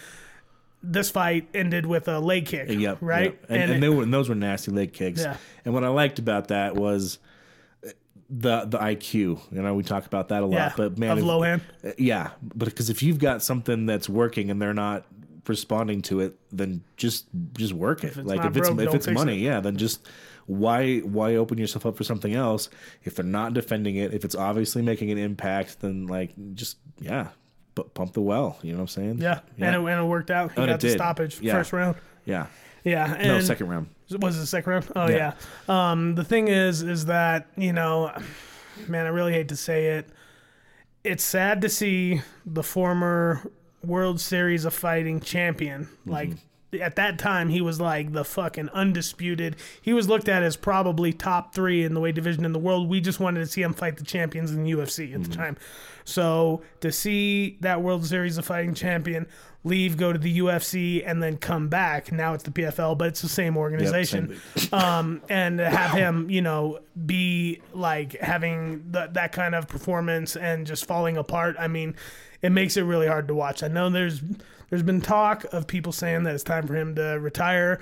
This 0.86 1.10
fight 1.10 1.48
ended 1.54 1.86
with 1.86 2.08
a 2.08 2.18
leg 2.18 2.44
kick, 2.44 2.68
Yep. 2.68 2.98
right? 3.00 3.30
yep. 3.32 3.46
And, 3.48 3.62
and, 3.62 3.72
it- 3.72 3.80
they 3.80 3.88
were, 3.88 4.02
and 4.02 4.12
those 4.12 4.28
were 4.28 4.34
nasty 4.34 4.70
leg 4.70 4.92
kicks. 4.92 5.22
Yeah. 5.22 5.38
And 5.64 5.72
what 5.72 5.82
I 5.82 5.88
liked 5.88 6.18
about 6.18 6.48
that 6.48 6.74
was 6.74 7.18
the 8.36 8.64
the 8.64 8.78
IQ. 8.78 9.12
You 9.52 9.62
know, 9.62 9.74
we 9.74 9.82
talk 9.82 10.06
about 10.06 10.28
that 10.28 10.42
a 10.42 10.46
lot. 10.46 10.52
Yeah, 10.56 10.72
But 10.76 10.98
man, 10.98 11.12
of 11.12 11.18
if- 11.18 11.24
Loughnane. 11.24 11.60
uh, 11.84 11.90
Yeah, 11.98 12.30
but 12.42 12.66
because 12.66 12.90
if 12.90 13.02
you've 13.02 13.18
got 13.18 13.42
something 13.42 13.86
that's 13.86 14.08
working 14.08 14.50
and 14.50 14.60
they're 14.60 14.74
not 14.74 15.04
responding 15.46 16.00
to 16.02 16.20
it, 16.20 16.38
then 16.52 16.82
just 16.96 17.26
just 17.56 17.72
work 17.72 18.02
it. 18.04 18.16
it's 18.16 18.26
like 18.26 18.44
if 18.44 18.56
it's 18.56 18.68
if 18.68 18.94
it's 18.94 19.06
money, 19.08 19.38
it. 19.40 19.46
yeah, 19.46 19.60
then 19.60 19.76
just 19.76 20.06
why 20.46 20.98
why 21.00 21.36
open 21.36 21.58
yourself 21.58 21.86
up 21.86 21.96
for 21.96 22.04
something 22.04 22.34
else 22.34 22.68
if 23.04 23.14
they're 23.14 23.24
not 23.24 23.54
defending 23.54 23.96
it? 23.96 24.12
If 24.14 24.24
it's 24.24 24.34
obviously 24.34 24.82
making 24.82 25.10
an 25.10 25.18
impact, 25.18 25.80
then 25.80 26.06
like 26.06 26.32
just 26.54 26.78
yeah, 27.00 27.28
bu- 27.74 27.84
pump 27.84 28.14
the 28.14 28.20
well. 28.22 28.58
You 28.62 28.72
know 28.72 28.78
what 28.78 28.82
I'm 28.82 28.88
saying? 28.88 29.18
Yeah, 29.18 29.40
And, 29.58 29.74
it, 29.76 29.78
and 29.78 30.00
it 30.00 30.04
worked 30.04 30.30
out. 30.30 30.52
He 30.52 30.56
And 30.60 30.70
it 30.70 30.74
got 30.74 30.80
the 30.80 30.88
did. 30.88 30.96
stoppage 30.96 31.40
Yeah. 31.40 31.52
first 31.54 31.72
round. 31.72 31.96
yeah. 32.24 32.46
Yeah, 32.84 33.14
and 33.14 33.28
No, 33.28 33.40
second 33.40 33.68
round. 33.68 33.86
Was 34.10 34.36
it 34.36 34.40
the 34.40 34.46
second 34.46 34.72
round? 34.72 34.92
Oh 34.94 35.08
yeah. 35.08 35.34
Yeah. 35.68 35.90
Um, 35.92 36.14
the 36.14 36.24
thing 36.24 36.48
is, 36.48 36.82
is 36.82 37.06
that 37.06 37.46
you 37.56 37.72
know, 37.72 38.12
man, 38.86 39.06
I 39.06 39.10
really 39.10 39.32
hate 39.32 39.48
to 39.48 39.56
say 39.56 39.96
it. 39.96 40.08
It's 41.02 41.24
sad 41.24 41.60
to 41.62 41.68
see 41.68 42.22
the 42.46 42.62
former 42.62 43.42
World 43.82 44.20
Series 44.20 44.64
of 44.64 44.74
Fighting 44.74 45.20
champion 45.20 45.88
like. 46.06 46.30
At 46.80 46.96
that 46.96 47.20
time, 47.20 47.50
he 47.50 47.60
was 47.60 47.80
like 47.80 48.12
the 48.12 48.24
fucking 48.24 48.68
undisputed. 48.70 49.54
He 49.80 49.92
was 49.92 50.08
looked 50.08 50.28
at 50.28 50.42
as 50.42 50.56
probably 50.56 51.12
top 51.12 51.54
three 51.54 51.84
in 51.84 51.94
the 51.94 52.00
weight 52.00 52.16
division 52.16 52.44
in 52.44 52.52
the 52.52 52.58
world. 52.58 52.88
We 52.88 53.00
just 53.00 53.20
wanted 53.20 53.38
to 53.38 53.46
see 53.46 53.62
him 53.62 53.74
fight 53.74 53.96
the 53.96 54.02
champions 54.02 54.50
in 54.50 54.64
the 54.64 54.72
UFC 54.72 55.14
at 55.14 55.22
the 55.22 55.30
time. 55.30 55.56
So 56.02 56.62
to 56.80 56.90
see 56.90 57.58
that 57.60 57.80
World 57.80 58.04
Series 58.04 58.38
of 58.38 58.44
Fighting 58.44 58.74
champion 58.74 59.28
leave, 59.64 59.96
go 59.96 60.12
to 60.12 60.18
the 60.18 60.38
UFC, 60.38 61.02
and 61.04 61.22
then 61.22 61.38
come 61.38 61.68
back, 61.68 62.12
now 62.12 62.34
it's 62.34 62.44
the 62.44 62.50
PFL, 62.50 62.96
but 62.96 63.08
it's 63.08 63.22
the 63.22 63.28
same 63.28 63.56
organization 63.56 64.38
um, 64.72 65.22
and 65.28 65.58
have 65.58 65.92
him, 65.92 66.28
you 66.30 66.42
know, 66.42 66.80
be 67.06 67.60
like 67.72 68.12
having 68.20 68.84
th- 68.92 69.10
that 69.14 69.32
kind 69.32 69.54
of 69.54 69.66
performance 69.66 70.36
and 70.36 70.66
just 70.66 70.84
falling 70.84 71.16
apart. 71.16 71.56
I 71.58 71.68
mean, 71.68 71.96
it 72.42 72.50
makes 72.50 72.76
it 72.76 72.82
really 72.82 73.06
hard 73.06 73.26
to 73.28 73.34
watch. 73.34 73.62
I 73.62 73.68
know 73.68 73.88
there's 73.88 74.20
there's 74.68 74.82
been 74.82 75.00
talk 75.00 75.44
of 75.52 75.66
people 75.66 75.92
saying 75.92 76.24
that 76.24 76.34
it's 76.34 76.44
time 76.44 76.66
for 76.66 76.74
him 76.74 76.94
to 76.96 77.18
retire. 77.20 77.80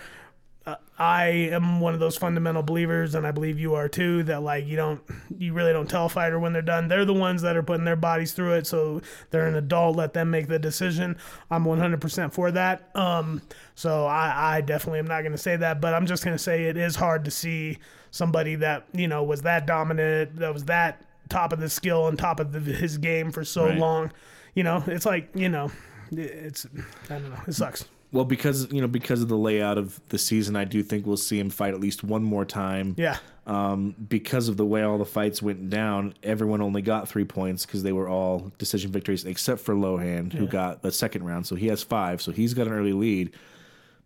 Uh, 0.65 0.77
I 0.97 1.25
am 1.27 1.81
one 1.81 1.93
of 1.95 1.99
those 1.99 2.17
fundamental 2.17 2.63
believers, 2.63 3.17
and 3.17 3.27
I 3.27 3.33
believe 3.33 3.59
you 3.59 3.75
are 3.75 3.89
too. 3.89 4.23
That 4.23 4.43
like 4.43 4.65
you 4.67 4.77
don't, 4.77 5.01
you 5.37 5.53
really 5.55 5.73
don't 5.73 5.91
tell 5.91 6.07
a 6.07 6.09
fighter 6.09 6.39
when 6.39 6.53
they're 6.53 6.63
done. 6.63 6.87
They're 6.87 7.05
the 7.05 7.13
ones 7.13 7.43
that 7.43 7.57
are 7.57 7.63
putting 7.65 7.85
their 7.85 7.97
bodies 7.97 8.33
through 8.33 8.53
it, 8.55 8.67
so 8.69 9.03
they're 9.31 9.49
an 9.49 9.57
adult. 9.57 9.97
Let 9.97 10.15
them 10.15 10.31
make 10.31 10.47
the 10.47 10.61
decision. 10.61 11.17
I'm 11.51 11.65
100% 11.65 12.33
for 12.33 12.53
that. 12.53 12.91
Um, 12.95 13.43
so 13.75 14.07
I, 14.07 14.57
I 14.57 14.61
definitely 14.61 15.01
am 15.01 15.09
not 15.09 15.23
going 15.23 15.33
to 15.33 15.39
say 15.39 15.57
that, 15.57 15.81
but 15.81 15.95
I'm 15.95 16.07
just 16.07 16.25
going 16.25 16.37
to 16.37 16.43
say 16.43 16.65
it 16.67 16.77
is 16.77 16.95
hard 16.95 17.25
to 17.25 17.31
see 17.33 17.79
somebody 18.13 18.55
that 18.57 18.87
you 18.93 19.09
know 19.09 19.25
was 19.25 19.43
that 19.43 19.67
dominant, 19.67 20.37
that 20.37 20.53
was 20.55 20.67
that 20.67 21.03
top 21.29 21.53
of 21.53 21.59
the 21.59 21.69
skill 21.69 22.07
and 22.07 22.17
top 22.19 22.39
of 22.39 22.53
the, 22.53 22.61
his 22.61 22.99
game 22.99 23.33
for 23.33 23.43
so 23.45 23.67
Right. 23.67 23.79
long. 23.79 24.13
You 24.55 24.63
know, 24.63 24.85
it's 24.87 25.07
like 25.07 25.29
you 25.35 25.49
know, 25.49 25.73
it's 26.13 26.67
I 27.11 27.15
don't 27.15 27.31
know, 27.31 27.41
it 27.49 27.55
sucks. 27.55 27.85
Well, 28.13 28.27
because 28.27 28.71
you 28.71 28.83
know, 28.83 28.89
because 28.89 29.23
of 29.23 29.29
the 29.29 29.37
layout 29.37 29.79
of 29.79 30.01
the 30.09 30.19
season, 30.19 30.55
I 30.55 30.65
do 30.65 30.83
think 30.83 31.07
we'll 31.07 31.17
see 31.17 31.41
him 31.41 31.49
fight 31.49 31.73
at 31.73 31.81
least 31.81 32.05
one 32.05 32.23
more 32.23 32.45
time. 32.45 32.95
Yeah. 32.99 33.17
Um, 33.47 33.97
because 34.09 34.49
of 34.49 34.57
the 34.57 34.67
way 34.67 34.83
all 34.83 34.99
the 34.99 35.05
fights 35.05 35.43
went 35.43 35.71
down, 35.71 36.15
everyone 36.23 36.61
only 36.61 36.83
got 36.83 37.09
three 37.09 37.25
points 37.25 37.67
because 37.67 37.83
they 37.83 37.93
were 37.93 38.09
all 38.09 38.53
decision 38.59 38.93
victories, 38.93 39.25
except 39.25 39.63
for 39.63 39.75
Loughnane, 39.75 40.33
who 40.33 40.47
got 40.47 40.83
the 40.83 40.93
second 40.93 41.25
round. 41.25 41.47
So 41.47 41.57
he 41.57 41.67
has 41.69 41.83
five. 41.83 42.21
So 42.23 42.33
he's 42.33 42.55
got 42.55 42.67
an 42.67 42.75
early 42.75 42.93
lead. 42.93 43.33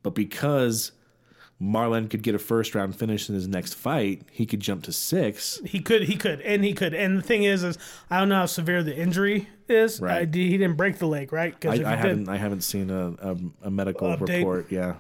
But 0.03 0.15
because 0.15 0.93
Marlon 1.61 2.11
could 2.11 2.23
get 2.23 2.35
a 2.35 2.39
first 2.39 2.75
round 2.75 2.97
finish 2.97 3.29
in 3.29 3.35
his 3.35 3.49
next 3.49 3.75
fight, 3.75 4.23
he 4.31 4.45
could 4.45 4.61
jump 4.61 4.83
to 4.85 4.93
six. 4.93 5.61
He 5.65 5.81
could, 5.81 6.03
he 6.03 6.17
could, 6.17 6.41
and 6.43 6.63
he 6.63 6.75
could. 6.75 6.93
And 6.93 7.19
the 7.19 7.23
thing 7.23 7.45
is, 7.45 7.65
is 7.65 7.79
I 8.11 8.19
don't 8.19 8.29
know 8.29 8.37
how 8.37 8.47
severe 8.47 8.83
the 8.83 8.95
injury 8.97 9.49
is. 9.69 10.01
Right. 10.01 10.29
I, 10.29 10.37
he 10.37 10.59
didn't 10.59 10.77
break 10.77 10.99
the 10.99 11.07
leg, 11.07 11.33
right? 11.33 11.55
I, 11.55 11.57
Because 11.59 11.81
I 11.81 11.97
haven't 11.97 12.29
I 12.29 12.37
haven't 12.37 12.61
seen 12.61 12.91
a, 12.91 13.09
a, 13.23 13.37
a 13.63 13.71
medical 13.71 14.09
Update. 14.09 14.39
report. 14.39 14.71
Yeah. 14.71 14.97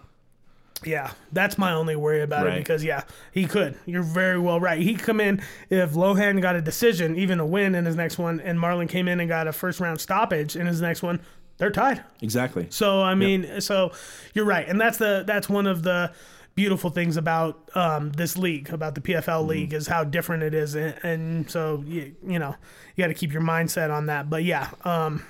Yeah, 0.84 1.12
that's 1.32 1.56
my 1.56 1.72
only 1.72 1.96
worry 1.96 2.20
about 2.20 2.46
it 2.46 2.58
because 2.58 2.84
yeah, 2.84 3.04
he 3.32 3.46
could. 3.46 3.78
You're 3.86 4.02
very 4.02 4.38
well 4.38 4.60
right. 4.60 4.78
He 4.78 4.94
come 4.94 5.20
in 5.20 5.40
if 5.70 5.92
Loughnane 5.92 6.42
got 6.42 6.54
a 6.54 6.60
decision, 6.60 7.16
even 7.16 7.40
a 7.40 7.46
win 7.46 7.74
in 7.74 7.86
his 7.86 7.96
next 7.96 8.18
one, 8.18 8.40
and 8.40 8.58
Marlon 8.58 8.86
came 8.86 9.08
in 9.08 9.18
and 9.18 9.26
got 9.28 9.48
a 9.48 9.52
first 9.52 9.80
round 9.80 10.00
stoppage 10.02 10.54
in 10.54 10.66
his 10.66 10.82
next 10.82 11.02
one. 11.02 11.20
They're 11.56 11.70
tied. 11.70 12.04
Exactly. 12.20 12.66
So 12.68 13.02
I 13.02 13.14
mean, 13.14 13.62
so 13.62 13.92
you're 14.34 14.44
right, 14.44 14.68
and 14.68 14.78
that's 14.78 14.98
the 14.98 15.24
that's 15.26 15.48
one 15.48 15.66
of 15.66 15.82
the 15.82 16.12
beautiful 16.56 16.90
things 16.90 17.16
about 17.16 17.70
um, 17.76 18.10
this 18.12 18.36
league, 18.36 18.70
about 18.70 18.94
the 18.96 19.00
PFL 19.00 19.22
Mm-hmm. 19.22 19.48
league, 19.48 19.72
is 19.74 19.86
how 19.86 20.02
different 20.02 20.42
it 20.42 20.54
is, 20.54 20.74
and, 20.74 20.94
and 21.04 21.50
so 21.50 21.84
you, 21.86 22.16
you 22.26 22.38
know 22.40 22.56
you 22.96 23.04
got 23.04 23.08
to 23.08 23.14
keep 23.14 23.32
your 23.32 23.42
mindset 23.42 23.90
on 23.92 24.06
that. 24.06 24.28
But 24.28 24.42
yeah, 24.42 24.70
um, 24.84 25.22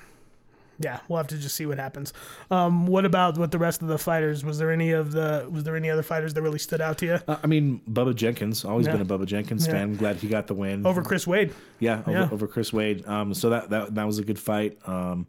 yeah, 0.79 0.99
we'll 1.07 1.17
have 1.17 1.27
to 1.27 1.37
just 1.37 1.55
see 1.55 1.65
what 1.65 1.77
happens. 1.79 2.13
Um, 2.51 2.85
what 2.87 3.03
about 3.03 3.37
with 3.37 3.51
the 3.51 3.57
rest 3.59 3.81
of 3.81 3.87
the 3.87 3.97
fighters? 3.97 4.45
Was 4.45 4.57
there 4.59 4.71
any 4.71 4.91
of 4.91 5.11
the 5.11 5.47
was 5.51 5.63
there 5.63 5.75
any 5.75 5.89
other 5.89 6.03
fighters 6.03 6.33
that 6.35 6.41
really 6.41 6.59
stood 6.59 6.81
out 6.81 6.97
to 6.99 7.05
you 7.05 7.19
Uh, 7.27 7.37
I 7.43 7.47
mean, 7.47 7.81
Bubba 7.91 8.15
Jenkins, 8.15 8.63
always 8.63 8.85
Yeah. 8.85 8.93
been 8.93 9.01
a 9.01 9.05
Bubba 9.05 9.25
Jenkins 9.25 9.65
Yeah. 9.67 9.73
fan. 9.73 9.95
Glad 9.95 10.17
he 10.17 10.27
got 10.27 10.47
the 10.47 10.53
win. 10.53 10.85
over 10.87 11.01
Chris 11.03 11.25
Wade? 11.27 11.53
Yeah, 11.79 11.99
over, 12.01 12.11
Yeah. 12.11 12.29
over 12.31 12.47
Chris 12.47 12.71
Wade. 12.71 13.05
Um, 13.07 13.33
so 13.33 13.49
that, 13.49 13.69
that 13.71 13.95
that 13.95 14.05
was 14.05 14.17
a 14.19 14.23
good 14.23 14.39
fight. 14.39 14.77
Um, 14.87 15.27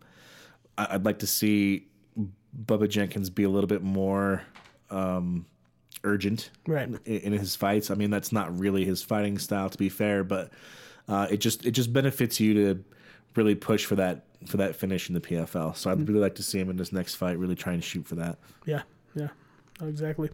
I, 0.77 0.89
I'd 0.93 1.05
like 1.05 1.19
to 1.21 1.27
see 1.27 1.87
Bubba 2.67 2.89
Jenkins 2.89 3.31
be 3.31 3.43
a 3.45 3.49
little 3.49 3.69
bit 3.69 3.83
more 3.83 4.43
um, 4.91 5.45
urgent 6.05 6.51
Right. 6.67 6.89
in, 6.89 6.99
in 7.05 7.33
his 7.33 7.57
fights. 7.57 7.91
I 7.91 7.95
mean, 7.95 8.11
that's 8.11 8.33
not 8.33 8.59
really 8.59 8.85
his 8.85 9.03
fighting 9.03 9.39
style, 9.39 9.69
to 9.71 9.79
be 9.79 9.89
fair, 9.89 10.25
but 10.25 10.51
uh, 11.09 11.27
it 11.31 11.39
just 11.39 11.65
it 11.67 11.73
just 11.73 11.93
benefits 11.93 12.39
you 12.41 12.55
to 12.55 12.85
really 13.37 13.55
push 13.55 13.85
for 13.85 13.97
that 13.97 14.25
for 14.47 14.57
that 14.59 14.77
finish 14.77 15.09
in 15.09 15.15
the 15.15 15.21
PFL. 15.21 15.77
So 15.77 15.91
I'd 15.91 16.07
really 16.09 16.21
like 16.21 16.35
to 16.37 16.43
see 16.43 16.59
him 16.59 16.71
in 16.71 16.77
this 16.77 16.93
next 16.93 17.15
fight 17.17 17.39
really 17.39 17.55
try 17.57 17.73
and 17.73 17.83
shoot 17.83 18.07
for 18.07 18.15
that. 18.17 18.39
Yeah, 18.67 18.83
yeah, 19.15 19.29
exactly. 19.83 20.31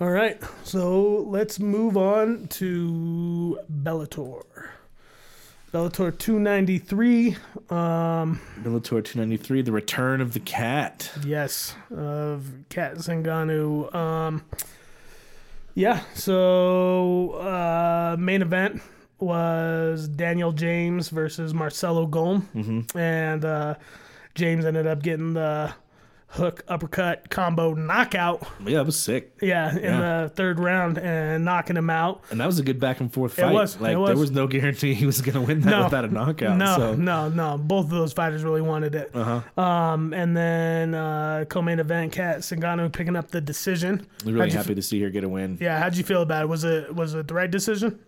All 0.00 0.10
right, 0.10 0.40
so 0.64 1.24
let's 1.28 1.58
move 1.60 1.96
on 1.98 2.46
to 2.48 3.58
Bellator. 3.82 4.42
Bellator 5.72 6.16
293. 6.16 7.36
Um, 7.70 8.40
Bellator 8.60 9.04
293, 9.04 9.62
the 9.62 9.70
return 9.72 10.20
of 10.20 10.32
the 10.32 10.40
cat. 10.40 11.10
yes, 11.24 11.74
of 11.94 12.44
Kat 12.70 12.96
Zingano. 12.96 13.94
Um, 13.94 14.42
yeah, 15.74 16.00
so 16.14 17.32
uh, 17.34 18.16
main 18.18 18.42
event 18.42 18.82
was 19.20 20.08
Daniel 20.08 20.50
James 20.50 21.08
versus 21.10 21.54
Marcelo 21.54 22.06
Golm, 22.06 22.48
Mm-hmm. 22.54 22.98
and 22.98 23.44
uh, 23.44 23.74
James 24.34 24.64
ended 24.64 24.88
up 24.88 25.02
getting 25.02 25.34
the 25.34 25.72
hook 26.34 26.62
uppercut 26.68 27.28
combo 27.28 27.74
knockout. 27.74 28.46
Yeah, 28.64 28.76
that 28.78 28.86
was 28.86 28.96
sick. 28.96 29.36
Yeah, 29.42 29.70
in 29.76 29.82
Yeah. 29.82 30.22
the 30.22 30.28
third 30.28 30.60
round 30.60 30.96
and 30.98 31.44
knocking 31.44 31.76
him 31.76 31.90
out. 31.90 32.22
And 32.30 32.40
that 32.40 32.46
was 32.46 32.60
a 32.60 32.62
good 32.62 32.78
back 32.78 33.00
and 33.00 33.12
forth 33.12 33.34
fight. 33.34 33.52
was, 33.52 33.80
Like 33.80 33.94
it 33.94 33.96
was. 33.96 34.08
there 34.10 34.16
was 34.16 34.30
no 34.30 34.46
guarantee 34.46 34.94
he 34.94 35.06
was 35.06 35.20
going 35.22 35.34
to 35.34 35.40
win 35.40 35.60
that 35.62 35.70
No, 35.70 35.84
without 35.84 36.04
a 36.04 36.08
knockout. 36.08 36.56
No, 36.56 36.76
so. 36.76 36.94
no, 36.94 37.28
no. 37.28 37.58
Both 37.58 37.86
of 37.86 37.90
those 37.90 38.12
fighters 38.12 38.44
really 38.44 38.60
wanted 38.62 38.94
it. 38.94 39.10
Uh-huh. 39.12 39.60
Um, 39.60 40.12
and 40.14 40.36
then 40.36 40.94
uh, 40.94 41.46
co-main 41.48 41.80
event, 41.80 42.12
Kat 42.12 42.38
Zingano 42.40 42.92
picking 42.92 43.16
up 43.16 43.32
the 43.32 43.40
decision. 43.40 44.06
I'm 44.24 44.34
really 44.34 44.50
How'd 44.50 44.58
happy 44.62 44.74
to 44.76 44.82
see 44.82 45.02
her 45.02 45.10
get 45.10 45.24
a 45.24 45.28
win. 45.28 45.58
Yeah, 45.60 45.80
how'd 45.80 45.96
you 45.96 46.04
feel 46.04 46.22
about 46.22 46.44
it? 46.44 46.46
Was 46.48 46.62
it 46.62 46.94
was 46.94 47.14
it 47.14 47.26
the 47.26 47.34
right 47.34 47.50
decision? 47.50 47.98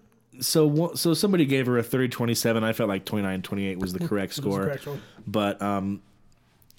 So 0.40 0.92
so 0.94 1.12
somebody 1.12 1.44
gave 1.44 1.66
her 1.66 1.76
a 1.76 1.82
30-27. 1.82 2.62
I 2.62 2.72
felt 2.72 2.88
like 2.88 3.04
29-28 3.04 3.76
was 3.80 3.92
the 3.92 4.06
correct 4.06 4.36
the 4.36 4.42
score. 4.42 4.62
correct 4.64 4.86
one. 4.86 5.02
But 5.26 5.60
um 5.60 6.02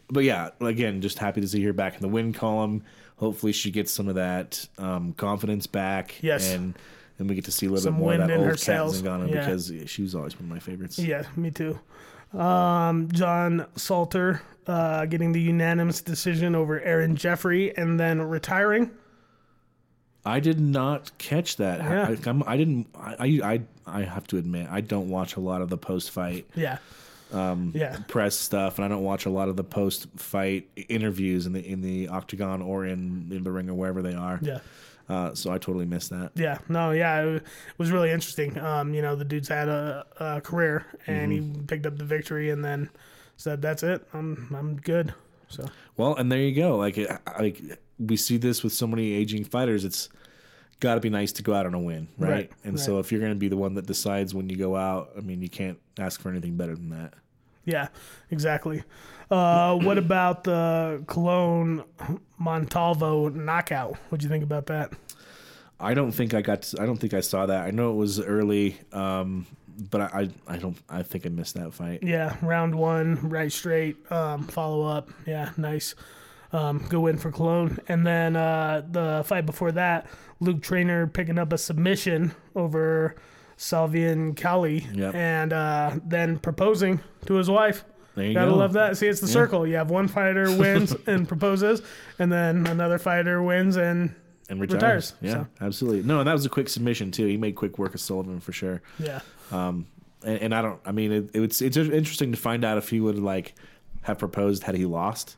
but 0.10 0.24
yeah, 0.24 0.50
again, 0.62 1.01
just 1.01 1.19
happy 1.19 1.41
to 1.41 1.48
see 1.48 1.63
her 1.63 1.74
back 1.74 1.95
in 1.95 2.01
the 2.01 2.07
win 2.07 2.33
column. 2.33 2.83
Hopefully 3.17 3.51
she 3.53 3.72
gets 3.72 3.91
some 3.93 4.07
of 4.07 4.15
that 4.15 4.67
um, 4.77 5.13
confidence 5.13 5.67
back. 5.67 6.15
Yes. 6.22 6.51
And 6.53 6.75
and 7.19 7.29
we 7.29 7.36
get 7.36 7.45
to 7.45 7.51
see 7.51 7.67
a 7.67 7.69
little 7.69 7.83
Some 7.83 7.93
bit 7.95 8.00
more 8.00 8.13
of 8.13 8.19
that 8.22 8.29
in 8.31 8.39
her 8.39 8.45
old 8.48 8.50
Kat 8.53 8.60
sails. 8.60 9.01
Zingano 9.01 9.31
Yeah. 9.31 9.39
because 9.45 9.72
she 9.86 10.01
was 10.01 10.15
always 10.15 10.36
one 10.36 10.45
of 10.45 10.50
my 10.50 10.60
favorites. 10.60 10.98
Yeah, 11.00 11.24
me 11.36 11.51
too. 11.51 11.79
Um, 12.38 13.10
John 13.12 13.67
Salter 13.75 14.41
uh, 14.65 15.05
getting 15.05 15.31
the 15.31 15.39
unanimous 15.41 16.01
decision 16.01 16.55
over 16.55 16.81
Aaron 16.81 17.15
Jeffrey 17.15 17.75
and 17.77 18.00
then 18.00 18.19
retiring. 18.22 18.89
I 20.25 20.39
did 20.39 20.60
not 20.60 21.15
catch 21.17 21.57
that. 21.57 21.79
Yeah. 21.81 22.31
I, 22.48 22.53
I 22.53 22.57
didn't. 22.57 22.88
I, 22.95 23.39
I 23.43 23.62
I 24.00 24.01
have 24.03 24.25
to 24.27 24.38
admit 24.38 24.67
I 24.72 24.81
don't 24.81 25.10
watch 25.10 25.36
a 25.36 25.39
lot 25.41 25.62
of 25.62 25.69
the 25.69 25.77
post 25.77 26.12
fight 26.12 26.48
Yeah. 26.55 26.77
Um, 27.33 27.71
yeah. 27.73 27.97
press 28.07 28.35
stuff, 28.35 28.77
and 28.77 28.85
I 28.85 28.87
don't 28.87 29.03
watch 29.03 29.25
a 29.25 29.29
lot 29.29 29.49
of 29.49 29.55
the 29.55 29.63
post 29.63 30.07
fight 30.17 30.69
interviews 30.87 31.45
in 31.45 31.53
the 31.53 31.67
in 31.67 31.81
the 31.81 32.07
octagon 32.07 32.61
or 32.61 32.85
in, 32.85 33.29
in 33.31 33.43
the 33.43 33.51
ring 33.51 33.69
or 33.69 33.73
wherever 33.73 34.01
they 34.01 34.13
are. 34.13 34.39
Yeah. 34.41 34.59
Uh, 35.09 35.33
so 35.33 35.51
I 35.51 35.57
totally 35.57 35.85
missed 35.85 36.11
that. 36.11 36.31
Yeah, 36.35 36.59
no, 36.69 36.91
yeah, 36.91 37.21
it 37.23 37.43
was 37.77 37.91
really 37.91 38.09
interesting. 38.11 38.57
Um, 38.57 38.93
you 38.93 39.01
know, 39.01 39.15
the 39.15 39.25
dude's 39.25 39.49
had 39.49 39.67
a, 39.67 40.05
a 40.19 40.41
career, 40.41 40.85
and 41.07 41.31
he 41.31 41.41
picked 41.67 41.85
up 41.85 41.97
the 41.97 42.05
victory, 42.05 42.51
and 42.51 42.63
then 42.63 42.89
said, 43.35 43.61
"That's 43.61 43.83
it. 43.83 44.07
I'm 44.13 44.55
I'm 44.55 44.75
good." 44.77 45.13
So 45.49 45.65
Well, 45.97 46.15
and 46.15 46.31
there 46.31 46.39
you 46.39 46.55
go. 46.55 46.77
Like 46.77 46.97
like 47.39 47.61
we 47.99 48.15
see 48.15 48.37
this 48.37 48.63
with 48.63 48.73
so 48.73 48.87
many 48.87 49.11
aging 49.13 49.43
fighters. 49.43 49.83
It's 49.85 50.09
got 50.79 50.95
to 50.95 51.01
be 51.01 51.09
nice 51.09 51.31
to 51.33 51.43
go 51.43 51.53
out 51.53 51.65
on 51.65 51.73
a 51.73 51.79
win, 51.79 52.07
right? 52.17 52.31
Right, 52.31 52.51
and 52.63 52.79
so 52.79 52.99
if 52.99 53.11
you're 53.11 53.21
going 53.21 53.33
to 53.33 53.39
be 53.39 53.47
the 53.49 53.57
one 53.57 53.73
that 53.75 53.85
decides 53.85 54.33
when 54.33 54.49
you 54.49 54.55
go 54.55 54.75
out, 54.75 55.11
I 55.17 55.21
mean, 55.21 55.41
you 55.41 55.49
can't 55.49 55.79
ask 55.99 56.21
for 56.21 56.29
anything 56.29 56.55
better 56.57 56.75
than 56.75 56.89
that. 56.89 57.13
Yeah, 57.65 57.88
exactly. 58.29 58.84
Uh, 59.32 59.77
what 59.77 59.98
about 59.98 60.43
the 60.43 61.03
Cologne 61.08 61.84
Montalvo 62.38 63.29
knockout? 63.29 63.96
What'd 64.10 64.24
you 64.24 64.29
think 64.29 64.43
about 64.43 64.67
that? 64.67 64.93
I 65.79 65.93
don't 65.93 66.12
think 66.12 66.34
I 66.34 66.41
got. 66.41 66.62
To, 66.63 66.82
I 66.82 66.86
don't 66.86 66.98
think 66.98 67.13
I 67.13 67.22
saw 67.22 67.46
that. 67.46 67.65
I 67.65 67.72
know 67.72 67.91
it 67.91 67.96
was 67.96 68.20
early, 68.20 68.79
um, 68.91 69.48
but 69.89 70.01
I, 70.01 70.05
I, 70.48 70.53
I 70.53 70.58
don't. 70.58 70.77
I 70.89 71.03
think 71.03 71.25
I 71.25 71.29
missed 71.29 71.55
that 71.55 71.74
fight. 71.74 72.03
Yeah, 72.03 72.36
round 72.41 72.75
one, 72.75 73.29
right 73.29 73.51
straight, 73.51 73.98
um, 74.12 74.43
follow 74.48 74.84
up. 74.84 75.10
Yeah, 75.25 75.51
nice. 75.58 75.96
Um, 76.51 76.86
good 76.88 77.00
win 77.00 77.17
for 77.17 77.32
Cologne. 77.32 77.79
And 77.88 78.05
then 78.05 78.36
uh, 78.36 78.84
the 78.89 79.24
fight 79.25 79.46
before 79.46 79.72
that, 79.72 80.05
Luke 80.39 80.62
Trainer 80.62 81.08
picking 81.08 81.39
up 81.39 81.51
a 81.51 81.58
submission 81.58 82.34
over 82.55 83.15
Salvian 83.57 84.36
Cali 84.36 84.88
Yep. 84.93 85.15
and 85.15 85.53
uh, 85.53 85.91
then 86.05 86.39
proposing 86.39 87.00
to 87.25 87.36
his 87.36 87.50
wife. 87.50 87.83
There 88.15 88.25
you 88.25 88.33
Gotta 88.36 88.51
go. 88.51 88.57
love 88.57 88.74
that. 88.74 88.95
See, 88.98 89.07
it's 89.07 89.22
the 89.22 89.27
circle. 89.27 89.65
You 89.65 89.75
have 89.75 89.89
one 89.89 90.07
fighter 90.17 90.45
wins 90.55 90.95
and 91.07 91.27
proposes, 91.27 91.81
and 92.19 92.31
then 92.31 92.67
another 92.67 93.00
fighter 93.00 93.41
wins 93.41 93.75
and 93.75 94.13
And 94.50 94.60
retires. 94.62 94.75
Retires, 94.81 95.13
Yeah, 95.22 95.31
so. 95.31 95.65
absolutely. 95.65 96.03
No, 96.03 96.19
and 96.19 96.27
that 96.27 96.33
was 96.33 96.45
a 96.45 96.50
quick 96.50 96.69
submission 96.69 97.10
too. 97.10 97.25
He 97.25 97.38
made 97.38 97.55
quick 97.55 97.79
work 97.79 97.95
of 97.95 98.01
Sullivan 98.01 98.39
for 98.39 98.51
sure. 98.51 98.81
yeah. 99.00 99.22
And, 99.51 99.86
and 100.41 100.55
I 100.55 100.62
don't. 100.62 100.79
I 100.86 100.91
mean, 100.93 101.12
it, 101.12 101.31
it's 101.33 101.62
it's 101.62 101.75
interesting 101.75 102.31
to 102.31 102.38
find 102.38 102.63
out 102.63 102.77
if 102.77 102.89
he 102.89 103.00
would 103.01 103.19
like 103.19 103.55
have 104.03 104.19
proposed 104.19 104.63
had 104.63 104.75
he 104.75 104.86
lost. 104.86 105.36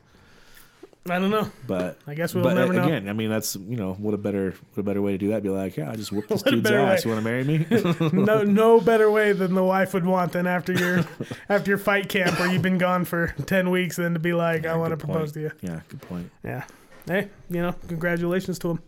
I 1.10 1.18
don't 1.18 1.30
know. 1.30 1.50
But 1.66 1.98
I 2.06 2.14
guess 2.14 2.34
we'll 2.34 2.44
but 2.44 2.54
never 2.54 2.72
know. 2.72 2.84
again, 2.84 3.08
I 3.08 3.12
mean, 3.12 3.30
that's 3.30 3.56
you 3.56 3.76
know 3.76 3.94
what 3.94 4.14
a 4.14 4.16
better 4.18 4.54
what 4.74 4.80
a 4.80 4.82
better 4.82 5.02
way 5.02 5.12
to 5.12 5.18
do 5.18 5.28
that. 5.28 5.42
Be 5.42 5.48
like, 5.48 5.76
yeah, 5.76 5.90
I 5.90 5.96
just 5.96 6.12
whooped 6.12 6.28
this 6.28 6.42
dude's 6.42 6.70
ass. 6.70 7.04
way. 7.04 7.10
You 7.10 7.14
want 7.14 7.24
to 7.24 7.30
marry 7.30 7.44
me? 7.44 7.66
no 8.24 8.42
no 8.42 8.80
better 8.80 9.10
way 9.10 9.32
than 9.32 9.54
the 9.54 9.64
wife 9.64 9.94
would 9.94 10.06
want 10.06 10.32
than 10.32 10.46
after 10.46 10.72
your 10.72 11.04
after 11.48 11.70
your 11.70 11.78
fight 11.78 12.08
camp 12.08 12.38
where 12.38 12.50
you've 12.52 12.62
been 12.62 12.78
gone 12.78 13.04
for 13.04 13.34
ten 13.46 13.70
weeks 13.70 13.96
than 13.96 14.14
to 14.14 14.20
be 14.20 14.32
like, 14.32 14.66
I 14.66 14.76
want 14.76 14.90
to 14.90 14.96
propose 14.96 15.32
point. 15.32 15.34
to 15.34 15.40
you. 15.40 15.50
Yeah, 15.62 15.80
good 15.88 16.02
point. 16.02 16.30
Yeah. 16.44 16.64
Hey, 17.06 17.28
you 17.48 17.62
know, 17.62 17.74
congratulations 17.86 18.58
to 18.60 18.70
him. 18.72 18.82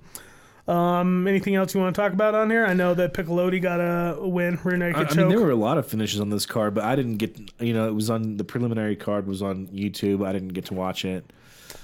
Um, 0.69 1.27
anything 1.27 1.55
else 1.55 1.75
you 1.75 1.81
want 1.81 1.97
to 1.97 2.01
talk 2.01 2.13
about 2.13 2.35
on 2.35 2.51
here? 2.51 2.67
I 2.67 2.75
know 2.75 2.93
that 2.93 3.15
Piccolotti 3.15 3.61
got 3.63 3.79
a 3.81 4.19
win, 4.21 4.59
rear 4.63 4.77
naked 4.77 4.97
I, 4.97 5.01
I 5.01 5.05
choke. 5.05 5.17
mean, 5.17 5.29
there 5.31 5.41
were 5.41 5.51
a 5.51 5.57
lot 5.57 5.79
of 5.79 5.87
finishes 5.87 6.21
on 6.21 6.29
this 6.29 6.45
card, 6.45 6.75
but 6.75 6.85
I 6.85 6.95
didn't 6.95 7.17
get. 7.17 7.39
You 7.59 7.73
know, 7.73 7.89
it 7.89 7.95
was 7.95 8.11
on 8.11 8.37
the 8.37 8.45
preliminary 8.45 8.95
card 8.95 9.27
was 9.27 9.41
on 9.41 9.69
YouTube. 9.69 10.27
I 10.27 10.33
didn't 10.33 10.49
get 10.49 10.67
to 10.67 10.75
watch 10.75 11.07
it. 11.07 11.33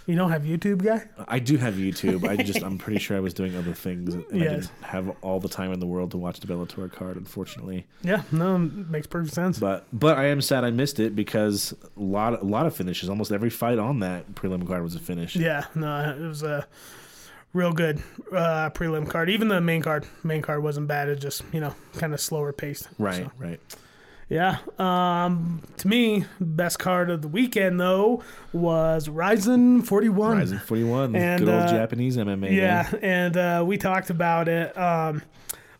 You 0.06 0.16
don't 0.16 0.30
have 0.30 0.42
YouTube, 0.42 0.84
guy? 0.84 1.02
I 1.28 1.38
do 1.38 1.56
have 1.56 1.74
YouTube. 1.74 2.28
I 2.28 2.36
just 2.36 2.62
I'm 2.62 2.78
pretty 2.78 2.98
sure 2.98 3.16
I 3.16 3.20
was 3.20 3.32
doing 3.34 3.56
other 3.56 3.72
things, 3.72 4.14
and 4.14 4.24
I 4.32 4.38
didn't 4.38 4.70
have 4.82 5.14
all 5.22 5.40
the 5.40 5.48
time 5.48 5.72
in 5.72 5.80
the 5.80 5.86
world 5.86 6.10
to 6.12 6.18
watch 6.18 6.40
the 6.40 6.46
Bellator 6.46 6.90
card, 6.92 7.16
unfortunately. 7.16 7.86
Yeah, 8.02 8.22
no, 8.32 8.58
makes 8.58 9.06
perfect 9.06 9.34
sense. 9.34 9.58
But 9.58 9.86
but 9.92 10.18
I 10.18 10.26
am 10.26 10.40
sad 10.40 10.64
I 10.64 10.70
missed 10.70 11.00
it 11.00 11.14
because 11.16 11.74
a 11.96 12.00
lot 12.00 12.40
a 12.42 12.44
lot 12.44 12.66
of 12.66 12.74
finishes. 12.76 13.08
Almost 13.08 13.32
every 13.32 13.50
fight 13.50 13.78
on 13.78 14.00
that 14.00 14.34
prelim 14.34 14.66
card 14.66 14.82
was 14.82 14.94
a 14.94 15.00
finish. 15.00 15.36
Yeah, 15.36 15.64
no, 15.74 16.14
it 16.18 16.20
was 16.26 16.42
a 16.42 16.66
real 17.52 17.72
good 17.72 18.02
uh, 18.32 18.70
prelim 18.70 19.08
card. 19.08 19.30
Even 19.30 19.48
the 19.48 19.60
main 19.60 19.80
card, 19.80 20.06
main 20.22 20.42
card 20.42 20.62
wasn't 20.62 20.88
bad. 20.88 21.08
It 21.08 21.20
just 21.20 21.42
you 21.52 21.60
know 21.60 21.74
kind 21.96 22.12
of 22.12 22.20
slower 22.20 22.52
paced. 22.52 22.88
Right, 22.98 23.24
So, 23.24 23.30
right. 23.38 23.60
Yeah. 24.28 24.58
Um, 24.78 25.62
to 25.78 25.88
me, 25.88 26.24
best 26.40 26.78
card 26.78 27.10
of 27.10 27.22
the 27.22 27.28
weekend 27.28 27.78
though 27.78 28.22
was 28.52 29.08
Rizin 29.08 29.82
forty 29.82 30.08
one. 30.08 30.38
Rizin 30.38 30.58
41, 30.58 31.14
And, 31.14 31.44
good 31.44 31.54
old 31.54 31.62
uh, 31.64 31.70
Japanese 31.72 32.16
MMA. 32.16 32.52
Yeah, 32.52 32.88
man. 32.92 33.00
and 33.02 33.36
uh, 33.36 33.64
we 33.66 33.76
talked 33.76 34.10
about 34.10 34.48
it 34.48 34.76
um, 34.78 35.22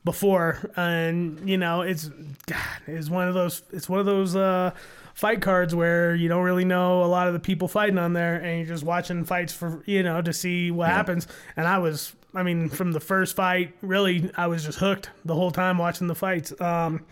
before, 0.04 0.70
and 0.76 1.48
you 1.48 1.56
know, 1.56 1.80
it's 1.82 2.08
God, 2.46 2.58
it's 2.86 3.08
one 3.08 3.28
of 3.28 3.34
those 3.34 3.62
it's 3.72 3.88
one 3.88 3.98
of 4.00 4.06
those 4.06 4.36
uh, 4.36 4.72
fight 5.14 5.40
cards 5.40 5.74
where 5.74 6.14
you 6.14 6.28
don't 6.28 6.42
really 6.42 6.64
know 6.66 7.02
a 7.02 7.06
lot 7.06 7.26
of 7.26 7.32
the 7.32 7.40
people 7.40 7.66
fighting 7.68 7.98
on 7.98 8.12
there, 8.12 8.36
and 8.36 8.58
you're 8.58 8.68
just 8.68 8.84
watching 8.84 9.24
fights 9.24 9.52
for 9.54 9.82
you 9.86 10.02
know 10.02 10.20
to 10.20 10.32
see 10.32 10.70
what 10.70 10.90
happens. 10.90 11.26
And 11.56 11.66
I 11.66 11.78
was, 11.78 12.14
I 12.34 12.42
mean, 12.42 12.68
from 12.68 12.92
the 12.92 13.00
first 13.00 13.34
fight, 13.36 13.74
really, 13.80 14.30
I 14.36 14.48
was 14.48 14.64
just 14.64 14.78
hooked 14.78 15.08
the 15.24 15.34
whole 15.34 15.50
time 15.50 15.78
watching 15.78 16.09
the 16.09 16.14
fights. 16.14 16.52
Um, 16.61 17.04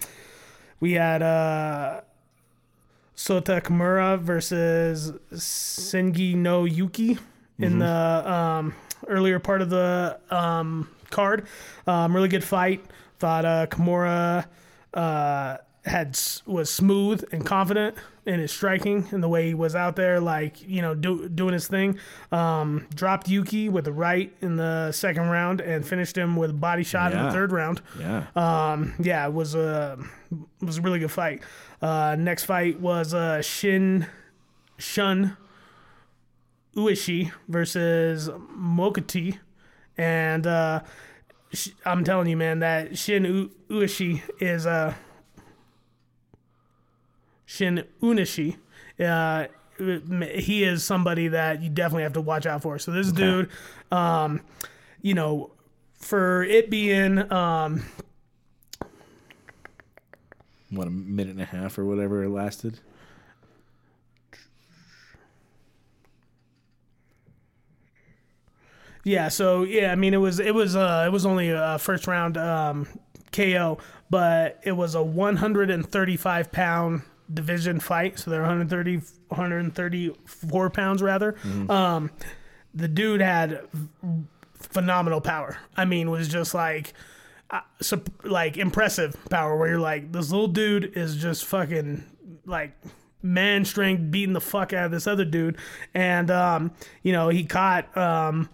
we 0.82 0.92
had. 0.92 1.22
Uh, 1.22 2.00
Sota 3.14 3.62
Kimura 3.62 4.18
versus 4.18 5.12
Sengi 5.32 6.34
no 6.34 6.64
Yuki 6.64 7.18
in 7.58 7.78
the 7.78 7.86
um, 7.86 8.74
earlier 9.06 9.38
part 9.38 9.62
of 9.62 9.70
the 9.70 10.18
um, 10.28 10.88
card. 11.10 11.46
Um, 11.86 12.16
really 12.16 12.28
good 12.28 12.42
fight. 12.42 12.84
Thought 13.20 13.44
uh, 13.44 13.66
Kimura 13.68 14.46
uh, 14.92 15.58
had 15.84 16.16
was 16.46 16.70
smooth 16.70 17.24
and 17.32 17.44
confident 17.44 17.96
in 18.24 18.38
his 18.38 18.52
striking 18.52 19.08
and 19.10 19.20
the 19.20 19.28
way 19.28 19.48
he 19.48 19.54
was 19.54 19.74
out 19.74 19.96
there, 19.96 20.20
like 20.20 20.66
you 20.68 20.80
know, 20.80 20.94
do, 20.94 21.28
doing 21.28 21.52
his 21.52 21.66
thing. 21.66 21.98
Um, 22.30 22.86
dropped 22.94 23.28
Yuki 23.28 23.68
with 23.68 23.88
a 23.88 23.92
right 23.92 24.32
in 24.40 24.56
the 24.56 24.92
second 24.92 25.28
round 25.28 25.60
and 25.60 25.84
finished 25.86 26.16
him 26.16 26.36
with 26.36 26.50
a 26.50 26.54
body 26.54 26.84
shot 26.84 27.10
in 27.12 27.18
the 27.18 27.32
third 27.32 27.50
round. 27.50 27.80
Yeah. 27.98 28.26
Um, 28.36 28.94
yeah, 29.00 29.26
it 29.26 29.32
was 29.32 29.54
a 29.56 29.98
it 30.30 30.64
was 30.64 30.78
a 30.78 30.82
really 30.82 31.00
good 31.00 31.10
fight. 31.10 31.42
Uh, 31.80 32.14
next 32.16 32.44
fight 32.44 32.78
was 32.80 33.12
uh, 33.12 33.42
Shin 33.42 34.06
Shun 34.78 35.36
Ueshi 36.76 37.32
versus 37.48 38.28
Mokati, 38.56 39.38
and 39.98 40.46
uh, 40.46 40.80
sh- 41.52 41.70
I'm 41.84 42.04
telling 42.04 42.28
you, 42.28 42.36
man, 42.36 42.60
that 42.60 42.96
Shin 42.96 43.24
U- 43.24 43.50
Ueshi 43.68 44.22
is 44.40 44.64
uh, 44.64 44.94
Shin 47.52 47.84
Unishi. 48.00 48.56
Uh, 48.98 49.46
he 49.78 50.64
is 50.64 50.82
somebody 50.82 51.28
that 51.28 51.60
you 51.60 51.68
definitely 51.68 52.04
have 52.04 52.14
to 52.14 52.20
watch 52.22 52.46
out 52.46 52.62
for. 52.62 52.78
So 52.78 52.92
this 52.92 53.12
dude, 53.12 53.50
um, 53.90 54.40
you 55.02 55.12
know, 55.12 55.50
for 55.96 56.44
it 56.44 56.70
being 56.70 57.30
um, 57.30 57.84
what 60.70 60.86
a 60.86 60.90
minute 60.90 61.32
and 61.32 61.42
a 61.42 61.44
half 61.44 61.78
or 61.78 61.84
whatever 61.84 62.24
it 62.24 62.30
lasted. 62.30 62.80
Yeah, 69.04 69.28
so 69.28 69.64
yeah, 69.64 69.92
I 69.92 69.96
mean 69.96 70.14
it 70.14 70.18
was 70.18 70.40
it 70.40 70.54
was 70.54 70.74
uh 70.74 71.04
it 71.06 71.12
was 71.12 71.26
only 71.26 71.50
a 71.50 71.78
first 71.78 72.06
round 72.06 72.38
um 72.38 72.86
KO, 73.30 73.76
but 74.08 74.58
it 74.62 74.72
was 74.72 74.94
a 74.94 75.02
135 75.02 76.52
pound 76.52 77.02
division 77.32 77.80
fight, 77.80 78.18
so 78.18 78.30
they're 78.30 78.40
130 78.40 79.00
134 79.28 80.70
pounds 80.70 81.02
rather. 81.02 81.36
Um 81.70 82.10
the 82.74 82.88
dude 82.88 83.20
had 83.20 83.60
phenomenal 84.54 85.20
power. 85.20 85.58
I 85.76 85.84
mean, 85.84 86.10
was 86.10 86.28
just 86.28 86.54
like 86.54 86.94
uh, 87.50 87.60
sup- 87.80 88.24
like 88.24 88.56
impressive 88.56 89.14
power 89.28 89.56
where 89.56 89.68
you're 89.68 89.78
like 89.78 90.10
this 90.12 90.30
little 90.30 90.48
dude 90.48 90.96
is 90.96 91.16
just 91.16 91.44
fucking 91.44 92.02
like 92.46 92.72
man 93.22 93.64
strength 93.64 94.10
beating 94.10 94.32
the 94.32 94.40
fuck 94.40 94.72
out 94.72 94.86
of 94.86 94.90
this 94.90 95.06
other 95.06 95.24
dude 95.24 95.56
and 95.94 96.28
um 96.30 96.72
you 97.02 97.12
know 97.12 97.28
he 97.28 97.44
caught 97.44 97.94
um 97.96 98.48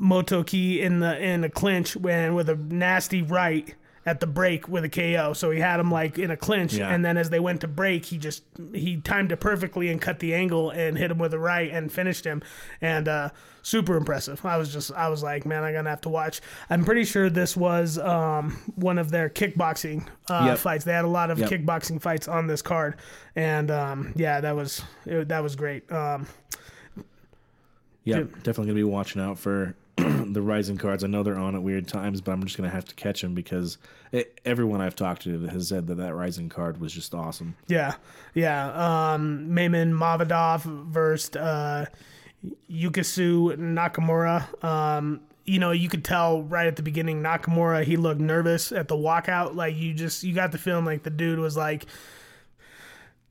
Motoki 0.00 0.80
in 0.80 1.00
the 1.00 1.16
in 1.22 1.44
a 1.44 1.48
clinch 1.50 1.94
when 1.94 2.34
with 2.34 2.48
a 2.48 2.56
nasty 2.56 3.22
right 3.22 3.74
at 4.10 4.18
the 4.20 4.26
break 4.26 4.68
with 4.68 4.82
a 4.84 4.88
KO. 4.88 5.32
So 5.34 5.50
he 5.50 5.60
had 5.60 5.78
him 5.78 5.90
like 5.90 6.18
in 6.18 6.30
a 6.30 6.36
clinch, 6.36 6.74
Yeah. 6.74 6.88
and 6.92 7.04
then 7.04 7.16
as 7.16 7.30
they 7.30 7.38
went 7.40 7.60
to 7.60 7.68
break, 7.68 8.04
he 8.06 8.18
just 8.18 8.42
he 8.74 8.96
timed 9.00 9.30
it 9.32 9.36
perfectly 9.38 9.88
and 9.88 10.00
cut 10.00 10.18
the 10.18 10.34
angle 10.34 10.70
and 10.70 10.98
hit 10.98 11.10
him 11.10 11.18
with 11.18 11.32
a 11.32 11.38
right 11.38 11.70
and 11.70 11.92
finished 11.92 12.24
him. 12.24 12.42
And 12.80 13.06
uh, 13.06 13.28
super 13.62 13.96
impressive. 13.96 14.44
I 14.44 14.56
was 14.56 14.72
just 14.72 14.90
I 14.92 15.08
was 15.08 15.22
like, 15.22 15.46
man, 15.46 15.62
I'm 15.62 15.72
gonna 15.74 15.90
have 15.90 16.00
to 16.02 16.08
watch. 16.08 16.40
I'm 16.68 16.84
pretty 16.84 17.04
sure 17.04 17.30
this 17.30 17.56
was 17.56 17.98
um, 17.98 18.58
one 18.74 18.98
of 18.98 19.10
their 19.10 19.28
kickboxing 19.30 20.06
uh, 20.28 20.44
Yep. 20.48 20.58
fights. 20.58 20.84
They 20.84 20.92
had 20.92 21.04
a 21.04 21.08
lot 21.08 21.30
of 21.30 21.38
Yep. 21.38 21.50
kickboxing 21.50 22.00
fights 22.02 22.26
on 22.26 22.46
this 22.48 22.62
card, 22.62 22.96
and 23.36 23.70
um, 23.70 24.12
yeah, 24.16 24.40
that 24.40 24.56
was 24.56 24.82
it, 25.06 25.28
that 25.28 25.42
was 25.42 25.54
great. 25.56 25.90
Um, 25.92 26.26
Yeah, 28.04 28.20
definitely 28.42 28.66
gonna 28.66 28.74
be 28.74 28.84
watching 28.84 29.20
out 29.20 29.38
for 29.38 29.74
the 30.32 30.42
Rizin 30.42 30.78
cards. 30.78 31.04
I 31.04 31.06
know 31.06 31.22
they're 31.22 31.38
on 31.38 31.54
at 31.54 31.62
weird 31.62 31.88
times, 31.88 32.20
but 32.20 32.32
I'm 32.32 32.42
just 32.44 32.56
gonna 32.56 32.70
have 32.70 32.84
to 32.86 32.94
catch 32.94 33.22
them 33.22 33.34
because 33.34 33.78
it, 34.12 34.40
everyone 34.44 34.80
I've 34.80 34.96
talked 34.96 35.22
to 35.22 35.46
has 35.46 35.68
said 35.68 35.86
that 35.88 35.96
that 35.96 36.14
Rizin 36.14 36.48
card 36.48 36.80
was 36.80 36.92
just 36.92 37.14
awesome. 37.14 37.56
Yeah, 37.68 37.94
yeah. 38.34 39.12
Um, 39.12 39.52
Maimon 39.52 39.92
Mavadov 39.92 40.62
versus 40.62 41.36
uh, 41.36 41.86
Yukasu 42.70 43.56
Nakamura. 43.56 44.64
Um, 44.64 45.20
you 45.44 45.58
know, 45.58 45.72
you 45.72 45.88
could 45.88 46.04
tell 46.04 46.42
right 46.42 46.66
at 46.66 46.76
the 46.76 46.82
beginning, 46.82 47.22
Nakamura 47.22 47.84
he 47.84 47.96
looked 47.96 48.20
nervous 48.20 48.72
at 48.72 48.88
the 48.88 48.96
walkout. 48.96 49.54
Like 49.54 49.76
you 49.76 49.94
just 49.94 50.22
you 50.22 50.34
got 50.34 50.52
the 50.52 50.58
feeling 50.58 50.84
like 50.84 51.02
the 51.02 51.10
dude 51.10 51.38
was 51.38 51.56
like 51.56 51.86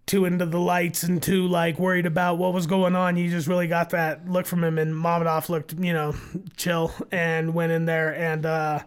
too 0.10 0.26
into 0.26 0.46
the 0.46 0.60
lights 0.60 1.04
and 1.04 1.24
too 1.24 1.48
like 1.48 1.80
worried 1.80 2.06
about 2.06 2.38
what 2.38 2.52
was 2.54 2.68
going 2.68 2.96
on. 2.96 3.16
You 3.16 3.30
just 3.30 3.48
really 3.48 3.68
got 3.68 3.92
that 3.92 4.28
look 4.30 4.46
from 4.46 4.64
him, 4.64 4.78
and 4.78 4.94
Mamadov 4.94 5.48
looked 5.48 5.74
you 5.80 5.94
know 5.94 6.16
chill 6.58 6.92
and 7.12 7.54
went 7.54 7.72
in 7.72 7.86
there 7.86 8.14
and. 8.14 8.46
uh 8.46 8.80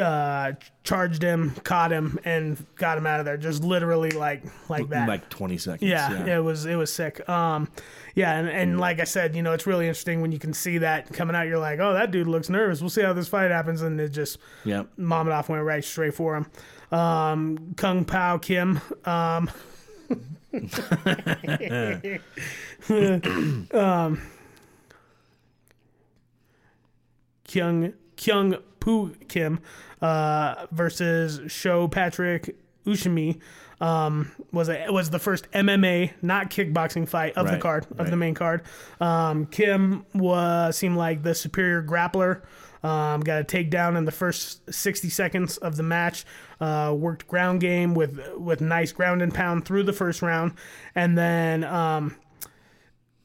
uh, 0.00 0.52
charged 0.84 1.22
him, 1.22 1.50
caught 1.64 1.90
him, 1.90 2.18
and 2.24 2.64
got 2.76 2.96
him 2.96 3.06
out 3.06 3.18
of 3.20 3.26
there. 3.26 3.36
Just 3.36 3.64
literally 3.64 4.10
like 4.10 4.42
like 4.68 4.88
that. 4.90 5.08
like 5.08 5.28
20 5.28 5.58
seconds. 5.58 5.90
Yeah, 5.90 6.36
it 6.36 6.38
was 6.38 6.64
it 6.64 6.76
was 6.76 6.92
sick. 6.92 7.28
Um, 7.28 7.68
yeah, 8.14 8.38
and, 8.38 8.48
and 8.48 8.80
like 8.80 9.00
I 9.00 9.04
said, 9.04 9.34
you 9.34 9.42
know, 9.42 9.52
it's 9.52 9.66
really 9.66 9.86
interesting 9.86 10.20
when 10.20 10.32
you 10.32 10.38
can 10.38 10.52
see 10.52 10.78
that 10.78 11.12
coming 11.12 11.34
out. 11.34 11.48
You're 11.48 11.58
like, 11.58 11.80
oh, 11.80 11.92
that 11.92 12.12
dude 12.12 12.28
looks 12.28 12.48
nervous. 12.48 12.80
We'll 12.80 12.90
see 12.90 13.02
how 13.02 13.12
this 13.12 13.28
fight 13.28 13.50
happens, 13.50 13.82
and 13.82 14.00
it 14.00 14.10
just 14.10 14.38
Yep. 14.64 14.90
Mamadov 14.98 15.48
went 15.48 15.64
right 15.64 15.84
straight 15.84 16.14
for 16.14 16.36
him. 16.36 16.46
Um, 16.96 17.74
Kung 17.76 18.04
Pao 18.04 18.38
Kim. 18.38 18.80
Um, 19.04 19.50
um, 23.72 24.20
Kyung 27.44 27.92
Kyung 28.16 28.56
Poo 28.80 29.14
Kim 29.28 29.60
uh, 30.00 30.66
versus 30.72 31.52
Sho 31.52 31.88
Patrick 31.88 32.56
Usami 32.86 33.38
um, 33.80 34.30
was 34.52 34.68
a, 34.68 34.86
was 34.90 35.10
the 35.10 35.18
first 35.18 35.50
MMA 35.52 36.12
not 36.22 36.50
kickboxing 36.50 37.08
fight 37.08 37.36
of 37.36 37.50
the 37.50 37.58
card 37.58 37.86
of 37.98 38.10
the 38.10 38.16
main 38.16 38.34
card. 38.34 38.62
Um, 39.00 39.46
Kim 39.46 40.04
was 40.14 40.76
seemed 40.76 40.96
like 40.96 41.22
the 41.22 41.34
superior 41.34 41.82
grappler. 41.82 42.42
Um, 42.82 43.20
got 43.20 43.40
a 43.40 43.44
takedown 43.44 43.96
in 43.96 44.04
the 44.06 44.12
first 44.12 44.72
60 44.72 45.10
seconds 45.10 45.58
of 45.58 45.76
the 45.76 45.82
match. 45.82 46.24
Uh, 46.60 46.94
worked 46.96 47.26
ground 47.26 47.60
game 47.60 47.94
with 47.94 48.20
with 48.36 48.60
nice 48.60 48.92
ground 48.92 49.22
and 49.22 49.32
pound 49.34 49.64
through 49.64 49.82
the 49.82 49.92
first 49.92 50.22
round, 50.22 50.52
and 50.94 51.16
then 51.16 51.64
um, 51.64 52.16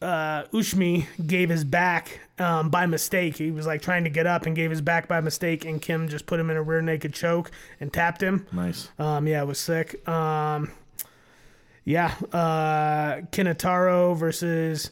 uh, 0.01 0.43
Ushmi 0.53 1.05
gave 1.25 1.49
his 1.49 1.63
back 1.63 2.19
um, 2.37 2.69
by 2.69 2.85
mistake. 2.85 3.37
He 3.37 3.51
was 3.51 3.65
like 3.65 3.81
trying 3.81 4.03
to 4.03 4.09
get 4.09 4.27
up 4.27 4.45
and 4.45 4.55
gave 4.55 4.69
his 4.69 4.81
back 4.81 5.07
by 5.07 5.21
mistake, 5.21 5.65
and 5.65 5.81
Kim 5.81 6.07
just 6.07 6.25
put 6.25 6.39
him 6.39 6.49
in 6.49 6.57
a 6.57 6.61
rear 6.61 6.81
naked 6.81 7.13
choke 7.13 7.51
and 7.79 7.91
tapped 7.91 8.21
him. 8.21 8.45
Nice. 8.51 8.89
Um, 8.99 9.27
yeah, 9.27 9.41
it 9.41 9.47
was 9.47 9.59
sick. 9.59 10.07
Um, 10.07 10.71
yeah, 11.85 12.13
uh, 12.33 13.21
Kinataro 13.31 14.17
versus 14.17 14.91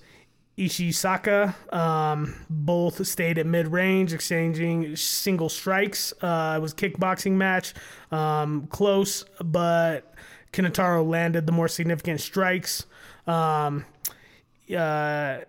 Ishisaka. 0.57 1.55
Um, 1.73 2.35
both 2.49 3.05
stayed 3.07 3.37
at 3.37 3.45
mid 3.45 3.67
range, 3.67 4.13
exchanging 4.13 4.95
single 4.95 5.49
strikes. 5.49 6.13
Uh, 6.21 6.55
it 6.57 6.61
was 6.61 6.73
a 6.73 6.75
kickboxing 6.75 7.31
match, 7.33 7.73
um, 8.11 8.67
close, 8.67 9.25
but 9.43 10.13
Kinataro 10.51 11.07
landed 11.07 11.45
the 11.47 11.51
more 11.51 11.67
significant 11.67 12.21
strikes. 12.21 12.85
Um, 13.25 13.85
uh, 14.69 15.39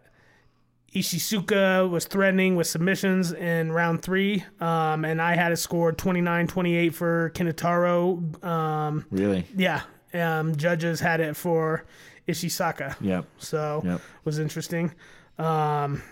Ishisuka 0.94 1.90
was 1.90 2.06
threatening 2.06 2.54
with 2.54 2.68
submissions 2.68 3.32
in 3.32 3.72
round 3.72 4.00
three, 4.02 4.44
um, 4.60 5.04
and 5.04 5.20
I 5.20 5.34
had 5.34 5.50
it 5.52 5.56
scored 5.56 5.98
29 5.98 6.46
28 6.46 6.94
for 6.94 7.30
Kinataro. 7.34 8.44
Um, 8.44 9.04
Really? 9.10 9.44
yeah, 9.56 9.82
um, 10.14 10.54
judges 10.54 11.00
had 11.00 11.20
it 11.20 11.36
for 11.36 11.84
Ishisaka. 12.28 12.96
Yep. 13.00 13.24
So 13.38 13.82
Yep. 13.84 14.00
was 14.24 14.38
interesting. 14.38 14.92
Um, 15.38 16.02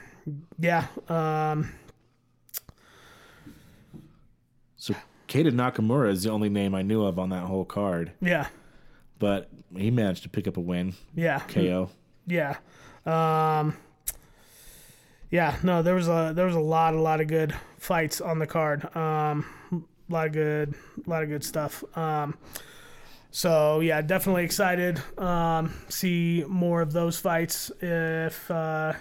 yeah. 0.59 0.87
Um, 1.09 1.73
So 4.77 4.95
Keita 5.29 5.51
Nakamura 5.53 6.11
is 6.11 6.25
the 6.25 6.31
only 6.31 6.49
name 6.49 6.75
I 6.75 6.83
knew 6.83 7.05
of 7.05 7.19
on 7.19 7.29
that 7.31 7.45
whole 7.45 7.65
card, 7.65 8.13
yeah. 8.21 8.49
but 9.21 9.49
he 9.77 9.91
managed 9.93 10.25
to 10.25 10.29
pick 10.29 10.49
up 10.49 10.57
a 10.57 10.61
win. 10.61 10.95
Yeah. 11.15 11.39
KO. 11.41 11.91
Yeah. 12.27 12.57
Um, 13.07 13.77
yeah, 15.31 15.57
no, 15.63 15.83
there 15.83 15.95
was 15.95 16.09
a 16.09 16.33
there 16.35 16.47
was 16.47 16.55
a 16.57 16.61
lot 16.61 16.95
a 16.95 17.01
lot 17.01 17.21
of 17.21 17.27
good 17.29 17.55
fights 17.79 18.21
on 18.21 18.39
the 18.39 18.47
card. 18.47 18.85
Um, 18.97 19.47
a 19.73 20.13
lot 20.13 20.27
of 20.27 20.33
good 20.33 20.75
a 21.07 21.11
lot 21.11 21.23
of 21.23 21.29
good 21.29 21.45
stuff. 21.45 21.83
Um, 21.97 22.37
so 23.33 23.81
yeah, 23.81 24.01
definitely 24.03 24.45
excited. 24.45 25.01
Um, 25.19 25.73
see 25.89 26.45
more 26.47 26.81
of 26.83 26.93
those 26.93 27.19
fights 27.19 27.73
if 27.81 28.49
uh, 28.51 28.93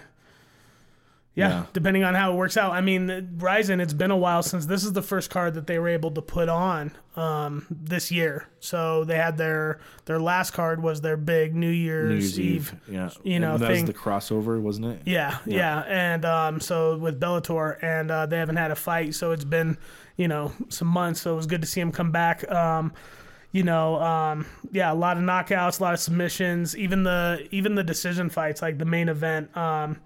yeah, 1.34 1.48
Yeah. 1.48 1.64
depending 1.72 2.02
on 2.04 2.14
how 2.14 2.32
it 2.32 2.36
works 2.36 2.56
out. 2.58 2.72
I 2.72 2.80
mean, 2.82 3.36
Rizin, 3.38 3.80
it's 3.80 3.92
been 3.94 4.10
a 4.10 4.16
while 4.16 4.42
since 4.42 4.66
this 4.66 4.84
is 4.84 4.92
the 4.92 5.00
first 5.02 5.30
card 5.30 5.54
that 5.54 5.66
they 5.66 5.78
were 5.78 5.88
able 5.88 6.10
to 6.10 6.20
put 6.20 6.48
on 6.50 6.90
um, 7.16 7.66
this 7.70 8.10
year. 8.12 8.48
So 8.60 9.04
they 9.04 9.16
had 9.16 9.36
their 9.38 9.80
their 10.06 10.18
last 10.20 10.50
card 10.52 10.82
was 10.82 11.00
their 11.02 11.16
big 11.16 11.54
New 11.54 11.70
Year's, 11.70 12.08
New 12.08 12.14
Year's 12.16 12.40
Eve. 12.40 12.74
Eve. 12.88 12.94
Yeah. 12.94 13.10
you 13.22 13.38
know, 13.40 13.54
and 13.54 13.62
that 13.62 13.66
thing. 13.68 13.86
was 13.86 13.94
the 13.94 13.98
crossover, 13.98 14.60
wasn't 14.60 14.86
it? 14.88 15.02
Yeah, 15.06 15.38
yeah, 15.46 15.80
and 15.88 16.24
um, 16.24 16.60
so 16.60 16.96
with 16.98 17.18
Bellator, 17.20 17.82
and 17.82 18.10
uh, 18.10 18.26
they 18.26 18.38
haven't 18.38 18.56
had 18.56 18.70
a 18.70 18.76
fight, 18.76 19.14
so 19.14 19.30
it's 19.32 19.44
been, 19.44 19.76
you 20.16 20.28
know, 20.28 20.52
some 20.70 20.88
months. 20.88 21.20
So 21.22 21.32
it 21.32 21.36
was 21.36 21.46
good 21.46 21.60
to 21.62 21.66
see 21.66 21.80
him 21.80 21.92
come 21.92 22.12
back. 22.12 22.50
Um, 22.50 22.92
you 23.52 23.62
know, 23.62 24.00
um, 24.00 24.46
yeah, 24.70 24.92
a 24.92 24.94
lot 24.94 25.16
of 25.16 25.22
knockouts, 25.22 25.78
a 25.78 25.82
lot 25.82 25.94
of 25.94 26.00
submissions, 26.00 26.76
even 26.76 27.02
the 27.02 27.46
even 27.50 27.74
the 27.74 27.84
decision 27.84 28.30
fights, 28.30 28.62
like 28.62 28.78
the 28.78 28.84
main 28.84 29.08
event. 29.08 29.54
Um, 29.56 30.00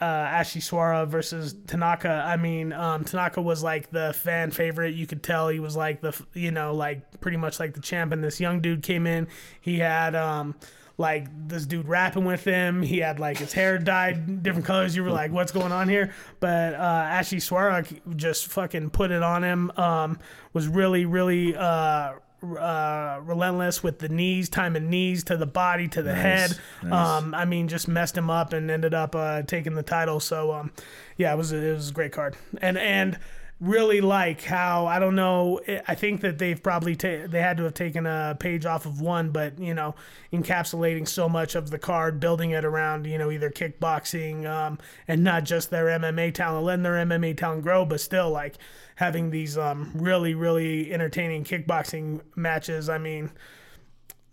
uh, 0.00 0.04
Ashley 0.04 0.60
Suara 0.60 1.06
versus 1.06 1.54
Tanaka. 1.66 2.24
I 2.26 2.36
mean, 2.36 2.72
um, 2.72 3.04
Tanaka 3.04 3.40
was 3.40 3.62
like 3.62 3.90
the 3.90 4.12
fan 4.12 4.50
favorite. 4.50 4.94
You 4.94 5.06
could 5.06 5.22
tell 5.22 5.48
he 5.48 5.60
was 5.60 5.76
like 5.76 6.00
the, 6.00 6.20
you 6.34 6.50
know, 6.50 6.74
like 6.74 7.20
pretty 7.20 7.36
much 7.36 7.60
like 7.60 7.74
the 7.74 7.80
champ. 7.80 8.12
And 8.12 8.22
this 8.22 8.40
young 8.40 8.60
dude 8.60 8.82
came 8.82 9.06
in. 9.06 9.28
He 9.60 9.78
had, 9.78 10.14
um, 10.14 10.56
like 10.96 11.26
this 11.48 11.66
dude 11.66 11.88
rapping 11.88 12.24
with 12.24 12.44
him. 12.44 12.82
He 12.82 12.98
had 12.98 13.18
like 13.18 13.38
his 13.38 13.52
hair 13.52 13.78
dyed 13.78 14.42
different 14.42 14.66
colors. 14.66 14.94
You 14.94 15.04
were 15.04 15.10
like, 15.10 15.32
what's 15.32 15.52
going 15.52 15.72
on 15.72 15.88
here? 15.88 16.12
But 16.38 16.74
uh, 16.74 16.78
Ashley 16.78 17.38
Suara 17.38 17.84
just 18.16 18.48
fucking 18.48 18.90
put 18.90 19.10
it 19.10 19.22
on 19.22 19.42
him. 19.42 19.72
Um, 19.76 20.18
was 20.52 20.68
really, 20.68 21.04
really 21.04 21.56
uh, 21.56 22.14
uh, 22.58 23.20
relentless 23.22 23.82
with 23.82 23.98
the 23.98 24.08
knees, 24.08 24.48
timing 24.48 24.90
knees 24.90 25.24
to 25.24 25.36
the 25.36 25.46
body 25.46 25.88
to 25.88 26.02
the 26.02 26.14
head. 26.14 26.58
nice. 26.82 27.22
Um, 27.22 27.34
I 27.34 27.44
mean, 27.44 27.68
just 27.68 27.88
messed 27.88 28.16
him 28.16 28.30
up 28.30 28.52
and 28.52 28.70
ended 28.70 28.94
up 28.94 29.14
uh, 29.14 29.42
taking 29.42 29.74
the 29.74 29.82
title. 29.82 30.20
So, 30.20 30.52
um, 30.52 30.72
yeah, 31.16 31.32
it 31.32 31.36
was 31.36 31.52
it 31.52 31.74
was 31.74 31.90
a 31.90 31.92
great 31.92 32.12
card, 32.12 32.36
and 32.60 32.78
and 32.78 33.18
really 33.60 34.00
like 34.00 34.42
how 34.42 34.86
I 34.86 34.98
don't 34.98 35.14
know. 35.14 35.60
I 35.86 35.94
think 35.94 36.20
that 36.22 36.38
they've 36.38 36.60
probably 36.60 36.96
ta- 36.96 37.26
they 37.26 37.40
had 37.40 37.56
to 37.58 37.64
have 37.64 37.74
taken 37.74 38.06
a 38.06 38.36
page 38.38 38.66
off 38.66 38.86
of 38.86 39.00
one, 39.00 39.30
but 39.30 39.58
you 39.58 39.74
know, 39.74 39.94
encapsulating 40.32 41.06
so 41.08 41.28
much 41.28 41.54
of 41.54 41.70
the 41.70 41.78
card, 41.78 42.20
building 42.20 42.50
it 42.50 42.64
around 42.64 43.06
you 43.06 43.18
know 43.18 43.30
either 43.30 43.50
kickboxing 43.50 44.46
um, 44.46 44.78
and 45.08 45.24
not 45.24 45.44
just 45.44 45.70
their 45.70 45.86
MMA 45.86 46.34
talent, 46.34 46.64
letting 46.64 46.82
their 46.82 46.94
MMA 46.94 47.36
talent 47.36 47.62
grow, 47.62 47.84
but 47.84 48.00
still 48.00 48.30
like 48.30 48.56
having 48.96 49.30
these 49.30 49.56
um, 49.58 49.92
really 49.94 50.34
really 50.34 50.92
entertaining 50.92 51.44
kickboxing 51.44 52.20
matches. 52.36 52.88
I 52.88 52.98
mean. 52.98 53.30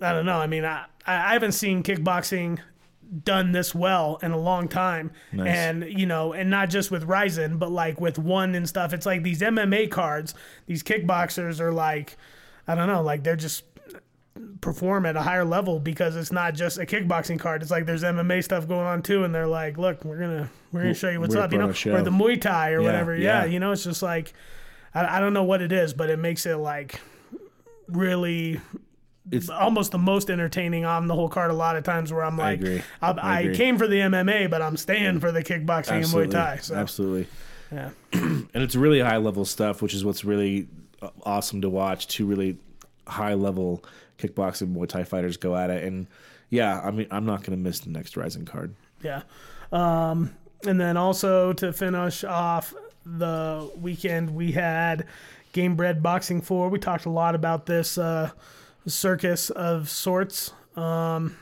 I 0.03 0.13
don't 0.13 0.25
know. 0.25 0.39
I 0.39 0.47
mean, 0.47 0.65
I, 0.65 0.85
I 1.05 1.33
haven't 1.33 1.51
seen 1.51 1.83
kickboxing 1.83 2.57
done 3.23 3.51
this 3.51 3.75
well 3.75 4.17
in 4.23 4.31
a 4.31 4.37
long 4.37 4.67
time. 4.67 5.11
Nice. 5.31 5.55
And, 5.55 5.83
you 5.83 6.05
know, 6.05 6.33
and 6.33 6.49
not 6.49 6.69
just 6.69 6.91
with 6.91 7.03
Rizin, 7.03 7.57
but 7.57 7.71
like 7.71 7.99
with 7.99 8.17
one 8.17 8.55
and 8.55 8.67
stuff. 8.67 8.93
It's 8.93 9.05
like 9.05 9.23
these 9.23 9.41
MMA 9.41 9.91
cards, 9.91 10.33
these 10.65 10.81
kickboxers 10.81 11.59
are 11.59 11.71
like, 11.71 12.17
I 12.67 12.75
don't 12.75 12.87
know, 12.87 13.01
like 13.01 13.23
they're 13.23 13.35
just 13.35 13.63
perform 14.61 15.05
at 15.05 15.15
a 15.15 15.21
higher 15.21 15.45
level 15.45 15.79
because 15.79 16.15
it's 16.15 16.31
not 16.31 16.53
just 16.53 16.77
a 16.77 16.85
kickboxing 16.85 17.39
card. 17.39 17.61
It's 17.61 17.71
like 17.71 17.85
there's 17.85 18.03
MMA 18.03 18.43
stuff 18.43 18.67
going 18.67 18.85
on 18.85 19.01
too, 19.01 19.23
and 19.23 19.33
they're 19.33 19.47
like, 19.47 19.77
"Look, 19.77 20.05
we're 20.05 20.19
gonna 20.19 20.49
we're 20.71 20.81
gonna 20.81 20.93
show 20.93 21.09
you 21.09 21.19
what's 21.19 21.35
We're 21.35 21.41
up," 21.41 21.51
you 21.51 21.57
know, 21.57 21.65
on 21.65 21.71
a 21.71 21.73
show. 21.73 21.93
or 21.93 22.01
the 22.01 22.11
Muay 22.11 22.39
Thai 22.39 22.71
or 22.71 22.81
Yeah, 22.81 22.85
whatever. 22.85 23.15
Yeah, 23.15 23.43
yeah. 23.43 23.45
you 23.45 23.59
know, 23.59 23.71
it's 23.71 23.83
just 23.83 24.01
like 24.01 24.33
I, 24.93 25.17
I 25.17 25.19
don't 25.19 25.33
know 25.33 25.43
what 25.43 25.61
it 25.61 25.71
is, 25.71 25.93
but 25.93 26.09
it 26.09 26.19
makes 26.19 26.45
it 26.45 26.57
like 26.57 26.99
really 27.87 28.59
It's 29.31 29.49
almost 29.49 29.91
the 29.91 29.97
most 29.97 30.29
entertaining 30.29 30.85
on 30.85 31.07
the 31.07 31.15
whole 31.15 31.29
card. 31.29 31.51
A 31.51 31.55
lot 31.55 31.75
of 31.75 31.83
times 31.83 32.11
where 32.11 32.23
I'm 32.23 32.37
like, 32.37 32.59
agree. 32.59 32.81
I, 33.01 33.11
I 33.11 33.37
I, 33.39 33.53
came 33.53 33.77
for 33.77 33.87
the 33.87 33.97
MMA, 33.97 34.49
but 34.49 34.61
I'm 34.61 34.77
staying 34.77 35.19
for 35.19 35.31
the 35.31 35.43
kickboxing 35.43 35.99
absolutely, 35.99 36.23
and 36.23 36.31
Muay 36.31 36.31
Thai. 36.31 36.57
So 36.57 36.75
absolutely. 36.75 37.27
yeah, 37.71 37.89
and 38.13 38.49
it's 38.53 38.75
really 38.75 38.99
high 38.99 39.17
level 39.17 39.45
stuff, 39.45 39.81
which 39.81 39.93
is 39.93 40.03
what's 40.03 40.25
really 40.25 40.67
uh, 41.01 41.09
awesome 41.23 41.61
to 41.61 41.69
watch. 41.69 42.07
Two 42.07 42.25
really 42.25 42.57
high 43.07 43.33
level 43.33 43.83
kickboxing 44.21 44.75
Muay 44.75 44.87
Thai 44.87 45.03
fighters 45.03 45.37
go 45.37 45.55
at 45.55 45.69
it, 45.69 45.83
and 45.83 46.07
yeah, 46.49 46.81
I 46.81 46.91
mean, 46.91 47.07
I'm 47.11 47.25
not 47.25 47.39
going 47.39 47.57
to 47.57 47.57
miss 47.57 47.79
the 47.79 47.89
next 47.89 48.15
Rizin 48.17 48.45
card. 48.45 48.75
yeah. 49.01 49.23
Um, 49.71 50.35
and 50.65 50.79
then 50.79 50.97
also 50.97 51.53
to 51.53 51.73
finish 51.73 52.23
off 52.23 52.73
the 53.05 53.71
weekend, 53.79 54.35
we 54.35 54.51
had 54.51 55.07
Gamebred 55.53 56.01
Boxing 56.01 56.41
Four. 56.41 56.69
We 56.69 56.77
talked 56.77 57.05
a 57.05 57.09
lot 57.09 57.35
about 57.35 57.65
this 57.65 57.97
uh, 57.97 58.31
circus 58.85 59.49
of 59.49 59.89
sorts. 59.89 60.51
Um, 60.75 61.35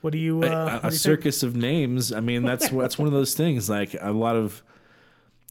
what 0.00 0.12
do 0.12 0.18
you? 0.18 0.42
Uh, 0.42 0.46
a, 0.46 0.50
a 0.50 0.68
do 0.68 0.74
you 0.74 0.80
think? 0.80 0.92
circus 0.94 1.42
of 1.42 1.56
names. 1.56 2.12
I 2.12 2.20
mean, 2.20 2.42
that's 2.42 2.68
that's 2.70 2.98
one 2.98 3.06
of 3.06 3.12
those 3.12 3.34
things. 3.34 3.68
Like 3.68 3.94
a 4.00 4.12
lot 4.12 4.36
of 4.36 4.62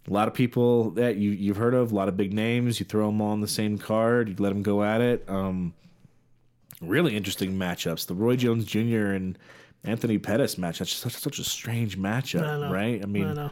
a 0.07 0.13
lot 0.13 0.27
of 0.27 0.33
people 0.33 0.91
that 0.91 1.17
you 1.17 1.31
you've 1.31 1.57
heard 1.57 1.73
of, 1.73 1.91
a 1.91 1.95
lot 1.95 2.07
of 2.07 2.15
big 2.17 2.33
names. 2.33 2.79
You 2.79 2.85
throw 2.85 3.07
them 3.07 3.21
all 3.21 3.31
on 3.31 3.41
the 3.41 3.47
same 3.47 3.77
card. 3.77 4.29
You 4.29 4.35
let 4.39 4.49
them 4.49 4.63
go 4.63 4.83
at 4.83 5.01
it. 5.01 5.25
Um, 5.27 5.73
really 6.81 7.15
interesting 7.15 7.57
matchups. 7.57 8.07
The 8.07 8.15
Roy 8.15 8.35
Jones 8.35 8.65
Jr. 8.65 9.07
and 9.11 9.37
Anthony 9.83 10.17
Pettis 10.17 10.57
match. 10.57 10.79
That's 10.79 10.93
such 10.93 11.13
such 11.13 11.39
a 11.39 11.43
strange 11.43 11.97
matchup, 11.97 12.43
I 12.43 12.71
right? 12.71 13.01
I 13.03 13.05
mean, 13.05 13.37
I. 13.37 13.49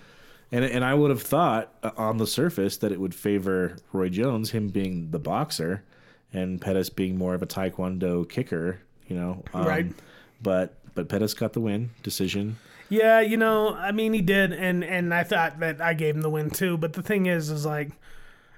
And 0.52 0.64
and 0.64 0.86
I 0.86 0.94
would 0.94 1.10
have 1.10 1.24
thought 1.24 1.74
uh, 1.84 1.92
on 1.98 2.18
the 2.18 2.28
surface 2.28 2.78
that 2.78 2.92
it 2.92 3.00
would 3.00 3.16
favor 3.16 3.78
Roy 3.92 4.10
Jones, 4.10 4.52
him 4.52 4.70
being 4.70 5.12
the 5.12 5.20
boxer, 5.20 5.84
and 6.32 6.62
Pettis 6.62 6.90
being 6.90 7.18
more 7.18 7.34
of 7.34 7.42
a 7.42 7.48
Taekwondo 7.48 8.30
kicker. 8.30 8.80
You 9.08 9.16
know, 9.18 9.44
um, 9.54 9.66
Right. 9.66 9.88
But 10.42 10.76
but 10.94 11.10
Pettis 11.10 11.34
got 11.34 11.54
the 11.54 11.60
win 11.60 11.90
decision. 12.04 12.58
Yeah, 12.90 13.20
you 13.22 13.38
know, 13.38 13.74
I 13.74 13.92
mean, 13.92 14.14
he 14.14 14.22
did, 14.22 14.54
and 14.54 14.84
and 14.84 15.14
I 15.14 15.24
thought 15.24 15.60
that 15.60 15.82
I 15.82 15.94
gave 15.94 16.16
him 16.16 16.22
the 16.22 16.30
win 16.30 16.50
too. 16.50 16.78
But 16.78 16.94
the 16.94 17.02
thing 17.02 17.26
is, 17.26 17.50
is 17.50 17.66
like 17.66 17.92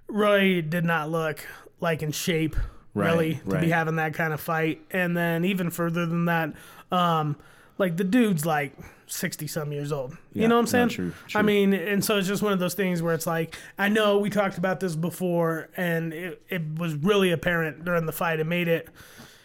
Roy 0.07 0.61
did 0.61 0.83
not 0.85 1.09
look 1.09 1.45
like 1.79 2.01
in 2.01 2.11
shape 2.11 2.55
Right, 2.93 3.11
really 3.11 3.33
to 3.35 3.41
right. 3.45 3.61
be 3.61 3.69
having 3.69 3.97
that 3.97 4.15
kind 4.15 4.33
of 4.33 4.41
fight. 4.41 4.81
And 4.89 5.15
then 5.15 5.45
even 5.45 5.69
further 5.69 6.07
than 6.07 6.25
that, 6.25 6.53
um, 6.91 7.35
like 7.77 7.95
the 7.95 8.03
dude's 8.03 8.43
like 8.43 8.73
sixty 9.05 9.45
some 9.45 9.71
years 9.71 9.91
old. 9.91 10.17
Yeah, 10.33 10.41
you 10.43 10.47
know 10.47 10.55
what 10.55 10.61
I'm 10.61 10.67
saying? 10.67 10.89
true, 10.89 11.13
I 11.35 11.43
mean, 11.43 11.73
and 11.73 12.03
so 12.03 12.17
it's 12.17 12.27
just 12.27 12.41
one 12.41 12.53
of 12.53 12.59
those 12.59 12.73
things 12.73 13.03
where 13.03 13.13
it's 13.13 13.27
like 13.27 13.55
I 13.77 13.89
know 13.89 14.17
we 14.17 14.31
talked 14.31 14.57
about 14.57 14.79
this 14.79 14.95
before, 14.95 15.69
and 15.77 16.11
it, 16.11 16.41
it 16.49 16.63
was 16.75 16.95
really 16.95 17.31
apparent 17.31 17.85
during 17.85 18.07
the 18.07 18.11
fight. 18.11 18.39
It 18.39 18.47
made 18.47 18.67
it 18.67 18.89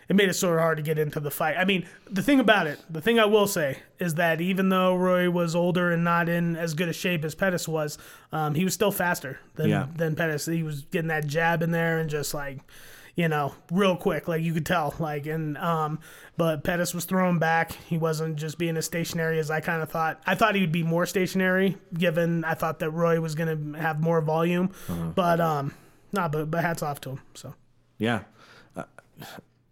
it 0.08 0.16
made 0.16 0.28
it 0.28 0.34
sort 0.34 0.56
of 0.56 0.60
hard 0.62 0.76
to 0.78 0.82
get 0.82 0.98
into 0.98 1.20
the 1.20 1.30
fight. 1.30 1.56
I 1.56 1.64
mean, 1.64 1.86
the 2.10 2.22
thing 2.22 2.40
about 2.40 2.66
it, 2.66 2.78
the 2.90 3.00
thing 3.00 3.18
I 3.18 3.24
will 3.24 3.46
say 3.46 3.78
is 3.98 4.14
that 4.16 4.40
even 4.40 4.68
though 4.68 4.94
Roy 4.96 5.30
was 5.30 5.54
older 5.54 5.90
and 5.90 6.02
not 6.04 6.28
in 6.28 6.56
as 6.56 6.74
good 6.74 6.88
a 6.88 6.92
shape 6.92 7.24
as 7.24 7.34
Pettis 7.34 7.66
was, 7.68 7.98
um, 8.32 8.54
he 8.54 8.64
was 8.64 8.74
still 8.74 8.92
faster 8.92 9.38
than 9.54 9.68
Yeah. 9.70 9.86
than 9.96 10.16
Pettis. 10.16 10.46
He 10.46 10.62
was 10.62 10.82
getting 10.82 11.08
that 11.08 11.26
jab 11.26 11.62
in 11.62 11.70
there 11.70 11.98
and 11.98 12.10
just 12.10 12.34
like, 12.34 12.58
you 13.14 13.28
know, 13.28 13.54
real 13.70 13.94
quick, 13.96 14.26
like 14.26 14.42
you 14.42 14.52
could 14.54 14.64
tell. 14.66 14.94
Like 14.98 15.26
and 15.26 15.56
um, 15.58 16.00
but 16.36 16.64
Pettis 16.64 16.94
was 16.94 17.04
thrown 17.04 17.38
back. 17.38 17.72
He 17.72 17.98
wasn't 17.98 18.36
just 18.36 18.56
being 18.58 18.76
as 18.78 18.86
stationary 18.86 19.38
as 19.38 19.50
I 19.50 19.60
kind 19.60 19.82
of 19.82 19.90
thought. 19.90 20.20
I 20.26 20.34
thought 20.34 20.54
he'd 20.54 20.72
be 20.72 20.82
more 20.82 21.04
stationary, 21.06 21.76
given 21.94 22.42
I 22.44 22.54
thought 22.54 22.78
that 22.78 22.90
Roy 22.90 23.20
was 23.20 23.34
gonna 23.34 23.78
have 23.78 24.00
more 24.00 24.20
volume. 24.22 24.70
But 25.14 25.40
um, 25.40 25.74
nah, 26.10 26.28
but 26.28 26.50
but 26.50 26.62
hats 26.62 26.82
off 26.82 27.00
to 27.02 27.10
him. 27.10 27.20
So. 27.34 27.54
Yeah. 27.98 28.22
Uh, 28.74 28.84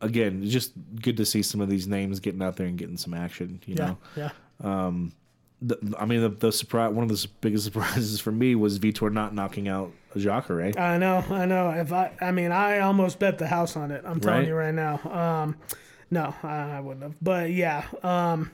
again, 0.00 0.44
just 0.48 0.72
good 1.00 1.16
to 1.18 1.24
see 1.26 1.42
some 1.42 1.60
of 1.60 1.68
these 1.68 1.86
names 1.86 2.20
getting 2.20 2.42
out 2.42 2.56
there 2.56 2.66
and 2.66 2.78
getting 2.78 2.96
some 2.96 3.14
action. 3.14 3.60
You 3.66 3.74
Yeah, 3.78 3.86
know, 3.86 3.98
yeah. 4.16 4.30
the, 5.62 5.94
I 5.98 6.06
mean, 6.06 6.22
the, 6.22 6.28
the 6.30 6.52
surprise, 6.52 6.92
one 6.92 7.02
of 7.04 7.10
the 7.10 7.26
biggest 7.40 7.64
surprises 7.66 8.20
for 8.20 8.32
me 8.32 8.54
was 8.54 8.78
Vitor 8.78 9.12
not 9.12 9.34
knocking 9.34 9.68
out 9.68 9.92
Jacare. 10.16 10.72
I 10.78 10.98
know, 10.98 11.24
I 11.30 11.44
know. 11.46 11.70
If 11.70 11.92
I, 11.92 12.12
I 12.20 12.32
mean, 12.32 12.50
I 12.52 12.78
almost 12.80 13.18
bet 13.18 13.38
the 13.38 13.46
house 13.46 13.76
on 13.76 13.90
it. 13.90 14.02
I'm 14.04 14.20
telling 14.20 14.38
Right? 14.40 14.48
you 14.48 14.54
right 14.54 14.74
now. 14.74 15.00
Um, 15.04 15.56
no, 16.10 16.34
I, 16.42 16.76
I 16.76 16.80
wouldn't 16.80 17.02
have. 17.04 17.14
But 17.22 17.50
yeah, 17.50 17.84
um, 18.02 18.50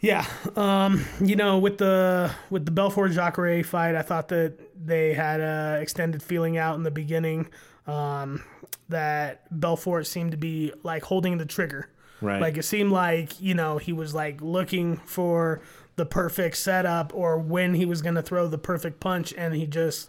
yeah. 0.00 0.26
Um, 0.54 1.04
you 1.20 1.34
know, 1.36 1.58
with 1.58 1.78
the 1.78 2.30
with 2.50 2.66
the 2.66 2.70
Belfort 2.70 3.12
Jacare 3.12 3.64
fight, 3.64 3.94
I 3.96 4.02
thought 4.02 4.28
that 4.28 4.58
they 4.84 5.14
had 5.14 5.40
a 5.40 5.78
extended 5.80 6.22
feeling 6.22 6.56
out 6.58 6.76
in 6.76 6.82
the 6.82 6.90
beginning. 6.90 7.48
Um, 7.86 8.42
that 8.88 9.46
Belfort 9.50 10.06
seemed 10.06 10.32
to 10.32 10.36
be 10.36 10.72
like 10.82 11.04
holding 11.04 11.38
the 11.38 11.46
trigger. 11.46 11.88
Right. 12.20 12.40
Like 12.40 12.56
it 12.56 12.64
seemed 12.64 12.92
like, 12.92 13.40
you 13.40 13.54
know, 13.54 13.78
he 13.78 13.92
was 13.92 14.14
like 14.14 14.40
looking 14.40 14.96
for 14.98 15.60
the 15.96 16.06
perfect 16.06 16.56
setup 16.56 17.12
or 17.14 17.38
when 17.38 17.74
he 17.74 17.84
was 17.84 18.02
going 18.02 18.14
to 18.14 18.22
throw 18.22 18.48
the 18.48 18.58
perfect 18.58 19.00
punch 19.00 19.32
and 19.36 19.54
he 19.54 19.66
just 19.66 20.08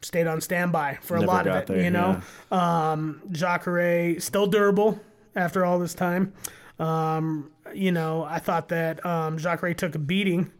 stayed 0.00 0.26
on 0.26 0.40
standby 0.40 0.98
for 1.02 1.16
a 1.16 1.22
lot 1.22 1.46
of 1.46 1.56
it, 1.56 1.66
there, 1.66 1.82
you 1.82 1.90
know. 1.90 2.20
Um 2.52 3.22
Jacare 3.32 4.20
still 4.20 4.46
durable 4.46 5.00
after 5.34 5.64
all 5.64 5.78
this 5.78 5.94
time. 5.94 6.32
Um 6.78 7.50
you 7.74 7.92
know, 7.92 8.24
I 8.24 8.38
thought 8.38 8.68
that 8.68 9.04
um 9.04 9.38
Jacare 9.38 9.74
took 9.74 9.94
a 9.94 9.98
beating 9.98 10.52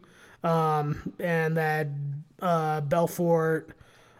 um 0.43 1.13
and 1.19 1.57
that 1.57 1.87
uh 2.41 2.81
Belfort 2.81 3.69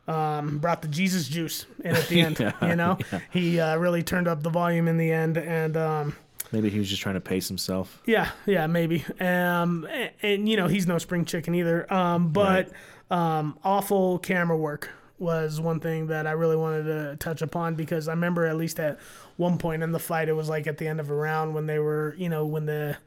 um, 0.08 0.58
brought 0.58 0.82
the 0.82 0.88
Jesus 0.88 1.28
juice 1.28 1.66
in 1.84 1.96
at 1.96 2.08
the 2.08 2.22
end. 2.26 2.40
Yeah, 2.40 2.52
you 2.68 2.76
know, 2.76 2.98
he 3.32 3.60
uh, 3.60 3.78
really 3.78 4.02
turned 4.04 4.28
up 4.28 4.42
the 4.42 4.50
volume 4.50 4.88
in 4.88 4.98
the 4.98 5.12
end, 5.12 5.38
and 5.38 5.78
um, 5.78 6.16
Maybe 6.52 6.70
he 6.72 6.80
was 6.80 6.90
just 6.90 7.02
trying 7.02 7.14
to 7.16 7.22
pace 7.22 7.48
himself. 7.48 8.02
yeah, 8.06 8.32
yeah, 8.48 8.66
maybe. 8.66 9.06
Um, 9.20 9.88
and, 9.92 10.10
and, 10.24 10.50
you 10.50 10.58
know, 10.58 10.68
he's 10.68 10.88
no 10.88 10.98
spring 10.98 11.26
chicken 11.26 11.54
either. 11.54 11.92
Um, 11.94 12.30
but 12.30 12.72
um, 13.12 13.60
awful 13.64 14.18
camera 14.18 14.58
work 14.58 14.90
was 15.20 15.62
one 15.62 15.80
thing 15.80 16.08
that 16.08 16.26
I 16.26 16.32
really 16.32 16.56
wanted 16.56 16.86
to 16.86 17.18
touch 17.18 17.44
upon 17.44 17.76
because 17.76 18.08
I 18.08 18.14
remember 18.14 18.48
at 18.48 18.56
least 18.58 18.80
at 18.80 18.98
one 19.38 19.60
point 19.60 19.84
in 19.84 19.92
the 19.92 20.00
fight, 20.00 20.28
it 20.28 20.34
was 20.34 20.50
like 20.50 20.66
at 20.66 20.80
the 20.80 20.88
end 20.88 21.00
of 21.00 21.12
a 21.12 21.14
round 21.14 21.54
when 21.54 21.68
they 21.68 21.78
were, 21.78 22.16
you 22.18 22.30
know, 22.30 22.48
when 22.48 22.66
the 22.66 22.98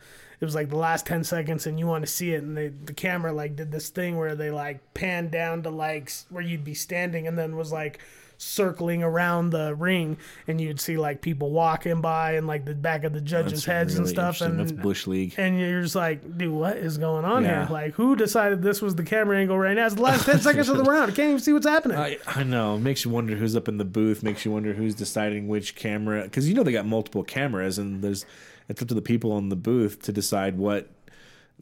it 0.43 0.45
was 0.45 0.55
like 0.57 0.69
the 0.71 0.77
last 0.77 1.07
10 1.07 1.23
seconds 1.23 1.67
and 1.69 1.79
you 1.79 1.87
want 1.87 2.05
to 2.05 2.11
see 2.11 2.35
it 2.35 2.43
and 2.43 2.57
they, 2.57 2.69
the 2.69 2.93
camera 2.93 3.33
like 3.33 3.55
did 3.55 3.71
this 3.71 3.89
thing 3.91 4.17
where 4.19 4.35
they 4.35 4.51
like 4.51 4.81
panned 4.93 5.31
down 5.31 5.63
to 5.63 5.71
like 5.71 6.13
where 6.31 6.43
you'd 6.43 6.65
be 6.65 6.75
standing 6.75 7.29
and 7.29 7.39
then 7.39 7.57
was 7.57 7.71
like 7.73 8.01
circling 8.39 9.05
around 9.05 9.51
the 9.51 9.73
ring 9.77 10.17
and 10.49 10.61
you'd 10.61 10.81
see 10.81 10.97
like 10.97 11.21
people 11.21 11.51
walking 11.51 12.01
by 12.01 12.33
and 12.33 12.45
like 12.49 12.65
the 12.65 12.75
back 12.75 13.05
of 13.05 13.13
the 13.13 13.21
judges' 13.21 13.53
That's 13.53 13.65
heads 13.67 13.95
and 13.95 14.09
stuff 14.09 14.41
and 14.41 14.59
That's 14.59 14.73
Bush 14.73 15.07
League. 15.07 15.35
and 15.39 15.61
you're 15.61 15.83
just 15.83 15.95
like, 15.95 16.37
dude, 16.39 16.53
what 16.53 16.77
is 16.77 16.99
going 16.99 17.25
on 17.25 17.45
Yeah. 17.45 17.67
here? 17.67 17.73
Like, 17.73 17.95
who 17.95 18.17
decided 18.17 18.61
this 18.61 18.83
was 18.83 18.97
the 18.97 19.05
camera 19.05 19.39
angle 19.39 19.57
right 19.57 19.77
now? 19.77 19.87
It's 19.87 19.95
the 19.95 20.03
last 20.03 20.27
10 20.27 20.41
seconds 20.41 20.69
of 20.69 20.77
the 20.77 20.83
round. 20.83 21.13
I 21.13 21.15
can't 21.15 21.29
even 21.29 21.39
see 21.41 21.53
what's 21.53 21.67
happening. 21.69 21.97
I, 21.99 22.19
I 22.27 22.43
know. 22.43 22.75
It 22.75 22.81
makes 22.81 23.05
you 23.05 23.13
wonder 23.13 23.37
who's 23.37 23.55
up 23.55 23.69
in 23.69 23.79
the 23.79 23.85
booth. 23.85 24.25
Makes 24.25 24.45
you 24.45 24.51
wonder 24.51 24.73
who's 24.73 24.97
deciding 24.97 25.47
which 25.47 25.77
camera. 25.77 26.25
Because 26.25 26.49
you 26.49 26.55
know 26.55 26.65
they 26.65 26.73
got 26.73 26.85
multiple 26.87 27.23
cameras, 27.23 27.79
and 27.79 28.03
there's 28.03 28.27
it's 28.73 28.83
up 28.83 28.89
to 28.89 28.95
the 28.95 29.03
people 29.03 29.39
in 29.39 29.49
the 29.49 29.57
booth 29.57 30.03
to 30.03 30.13
decide 30.13 30.59
what 30.59 30.89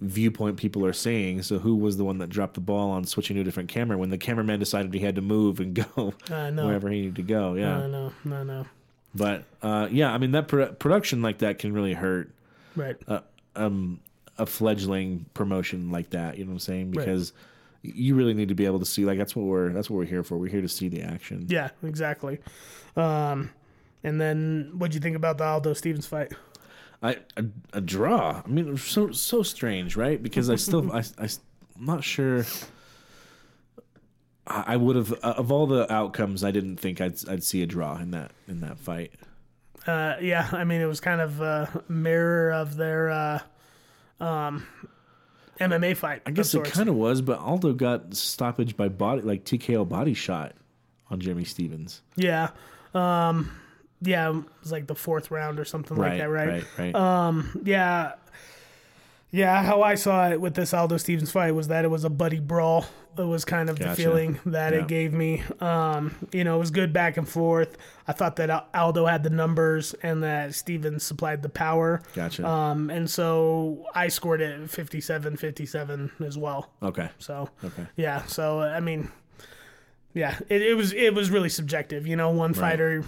viewpoint 0.01 0.57
people 0.57 0.87
are 0.87 0.93
seeing. 0.93 1.43
So 1.43 1.59
who 1.59 1.77
was 1.77 1.97
the 1.99 2.05
one 2.05 2.19
that 2.19 2.31
dropped 2.31 2.55
the 2.55 2.61
ball 2.61 2.91
on 2.91 3.05
switching 3.05 3.35
to 3.37 3.43
a 3.43 3.45
different 3.45 3.69
camera 3.69 3.99
when 3.99 4.09
the 4.11 4.17
cameraman 4.19 4.59
decided 4.59 4.95
he 4.95 5.01
had 5.01 5.17
to 5.17 5.21
move 5.21 5.61
and 5.61 5.75
go 5.95 6.15
wherever 6.29 6.89
he 6.89 7.01
needed 7.03 7.17
to 7.17 7.23
go? 7.23 7.55
Yeah. 7.55 7.79
no, 7.81 7.89
no, 7.89 8.13
no, 8.25 8.43
no. 8.43 8.67
But 9.15 9.45
uh, 9.63 9.89
yeah, 9.91 10.13
I 10.13 10.19
mean 10.19 10.31
that 10.33 10.49
pro- 10.49 10.73
production 10.73 11.21
like 11.21 11.39
that 11.39 11.59
can 11.59 11.73
really 11.73 11.95
hurt 11.95 12.31
Right. 12.77 12.97
uh, 13.09 13.21
um, 13.57 14.01
a 14.39 14.47
fledgling 14.47 15.27
promotion 15.35 15.91
like 15.91 16.11
that. 16.11 16.39
You 16.39 16.45
know 16.45 16.51
what 16.51 16.55
I'm 16.55 16.59
saying? 16.61 16.93
Right. 16.93 17.05
Because 17.05 17.33
you 17.83 18.15
really 18.15 18.35
need 18.35 18.49
to 18.49 18.55
be 18.55 18.65
able 18.67 18.79
to 18.79 18.87
see. 18.87 19.05
Like 19.05 19.19
that's 19.19 19.35
what 19.35 19.47
we're 19.47 19.71
that's 19.71 19.91
what 19.91 19.97
we're 19.97 20.05
here 20.05 20.23
for. 20.23 20.39
We're 20.39 20.49
here 20.51 20.61
to 20.63 20.69
see 20.69 20.89
the 20.89 21.03
action. 21.03 21.47
yeah, 21.49 21.71
exactly. 21.83 22.39
Um, 22.97 23.51
and 24.05 24.21
then 24.21 24.71
what'd 24.79 24.95
you 24.95 25.01
think 25.01 25.17
about 25.17 25.37
the 25.39 25.45
Aldo 25.45 25.75
Stephens 25.75 26.07
fight? 26.07 26.33
I 27.03 27.19
a, 27.37 27.45
a 27.73 27.81
draw. 27.81 28.43
I 28.45 28.49
mean, 28.49 28.77
so 28.77 29.11
so 29.13 29.43
strange, 29.43 29.97
right? 29.97 30.23
Because 30.23 30.51
I 30.51 30.57
still 30.57 30.93
I, 30.93 31.03
I 31.19 31.25
am 31.25 31.87
not 31.87 32.05
sure. 32.05 32.45
I, 34.47 34.65
I 34.69 34.77
would 34.77 34.97
have 34.97 35.13
of 35.13 35.51
all 35.51 35.67
the 35.67 35.91
outcomes. 35.93 36.45
I 36.45 36.51
didn't 36.51 36.77
think 36.77 37.01
I'd 37.01 37.29
I'd 37.29 37.45
see 37.45 37.63
a 37.63 37.67
draw 37.67 37.97
in 37.97 38.11
that 38.11 38.33
in 38.49 38.61
that 38.61 38.79
fight. 38.79 39.13
Uh, 39.87 40.17
yeah, 40.21 40.49
I 40.53 40.65
mean, 40.65 40.83
it 40.83 40.87
was 40.87 41.01
kind 41.01 41.21
of 41.21 41.41
a 41.41 41.83
mirror 41.89 42.53
of 42.53 42.77
their 42.77 43.11
uh, 43.11 43.39
um, 44.21 44.67
MMA 45.59 45.97
fight. 45.97 46.23
I 46.27 46.33
guess 46.33 46.55
it 46.55 46.65
kind 46.65 46.89
of 46.89 46.97
was, 46.97 47.23
but 47.23 47.39
Aldo 47.39 47.73
got 47.73 48.15
stoppage 48.15 48.77
by 48.77 48.89
body 48.89 49.23
like 49.23 49.45
TKO 49.45 49.89
body 49.89 50.13
shot 50.13 50.53
on 51.11 51.19
Jimmy 51.19 51.45
Stephens. 51.45 52.03
Yeah. 52.17 52.51
Um, 52.95 53.51
yeah, 54.03 54.31
it 54.31 54.45
was 54.63 54.73
like 54.73 54.87
the 54.87 54.95
fourth 54.95 55.31
round 55.31 55.59
or 55.61 55.65
something 55.65 55.97
like 55.97 56.19
that, 56.19 56.31
right? 56.31 56.65
right, 56.79 56.95
right. 56.95 57.45
Yeah. 57.65 58.13
Yeah, 59.33 59.63
how 59.63 59.83
I 59.83 59.95
saw 59.95 60.29
it 60.31 60.41
with 60.41 60.55
this 60.55 60.75
Aldo 60.75 60.97
Stephens 60.97 61.31
fight 61.31 61.53
was 61.55 61.69
that 61.69 61.85
it 61.85 61.89
was 61.89 62.03
a 62.05 62.11
buddy 62.11 62.41
brawl. 62.41 62.85
It 63.17 63.23
was 63.23 63.45
kind 63.45 63.71
of 63.71 63.79
the 63.79 63.95
feeling 63.95 64.41
that 64.47 64.73
Yeah. 64.73 64.81
it 64.81 64.89
gave 64.89 65.13
me. 65.13 65.45
Um, 65.61 66.17
you 66.33 66.43
know, 66.43 66.57
it 66.57 66.59
was 66.59 66.73
good 66.73 66.93
back 66.93 67.17
and 67.17 67.29
forth. 67.29 67.77
I 68.09 68.13
thought 68.13 68.37
that 68.37 68.69
Aldo 68.75 69.07
had 69.07 69.23
the 69.23 69.31
numbers 69.31 69.95
and 70.03 70.25
that 70.25 70.55
Stephens 70.57 71.05
supplied 71.05 71.43
the 71.43 71.49
power. 71.49 72.03
Gotcha. 72.15 72.45
Um, 72.45 72.91
and 72.91 73.09
so 73.09 73.85
I 73.95 74.09
scored 74.09 74.41
it 74.41 74.69
57 74.69 75.37
57 75.37 76.11
as 76.27 76.37
well. 76.37 76.71
okay. 76.83 77.11
So, 77.19 77.51
Okay. 77.63 77.87
yeah. 77.97 78.25
So, 78.25 78.61
I 78.63 78.81
mean, 78.81 79.11
yeah, 80.13 80.39
it, 80.49 80.63
it 80.63 80.75
was 80.77 80.93
it 80.93 81.15
was 81.15 81.31
really 81.31 81.51
subjective. 81.51 82.05
You 82.07 82.17
know, 82.17 82.31
one 82.31 82.53
fighter 82.55 83.05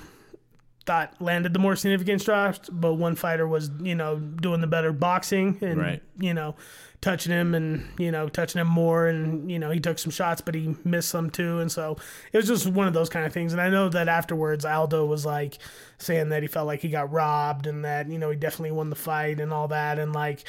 thought 0.86 1.14
landed 1.20 1.52
the 1.52 1.58
more 1.58 1.76
significant 1.76 2.22
shots, 2.22 2.68
but 2.70 2.94
one 2.94 3.14
fighter 3.14 3.46
was 3.46 3.70
you 3.80 3.94
know 3.94 4.18
doing 4.18 4.60
the 4.60 4.66
better 4.66 4.92
boxing 4.92 5.58
and 5.60 5.78
Right. 5.78 6.02
you 6.18 6.34
know 6.34 6.54
touching 7.00 7.32
him 7.32 7.52
and 7.54 7.84
you 7.98 8.12
know 8.12 8.28
touching 8.28 8.60
him 8.60 8.68
more 8.68 9.08
and 9.08 9.50
you 9.50 9.58
know 9.58 9.70
he 9.72 9.80
took 9.80 9.98
some 9.98 10.12
shots 10.12 10.40
but 10.40 10.54
he 10.54 10.76
missed 10.84 11.08
some 11.08 11.30
too. 11.30 11.58
And 11.58 11.70
so 11.70 11.96
it 12.32 12.36
was 12.36 12.46
just 12.46 12.66
one 12.66 12.86
of 12.86 12.94
those 12.94 13.08
kind 13.08 13.26
of 13.26 13.32
things. 13.32 13.52
And 13.52 13.60
I 13.60 13.68
know 13.70 13.88
that 13.88 14.08
afterwards 14.08 14.64
Aldo 14.64 15.04
was 15.06 15.26
like 15.26 15.58
saying 15.98 16.28
that 16.30 16.42
he 16.42 16.48
felt 16.48 16.66
like 16.66 16.80
he 16.80 16.88
got 16.88 17.10
robbed 17.12 17.66
and 17.66 17.84
that 17.84 18.08
you 18.08 18.18
know 18.18 18.30
he 18.30 18.36
definitely 18.36 18.72
won 18.72 18.90
the 18.90 18.96
fight 18.96 19.40
and 19.40 19.52
all 19.52 19.68
that. 19.68 19.98
And 19.98 20.12
like 20.12 20.44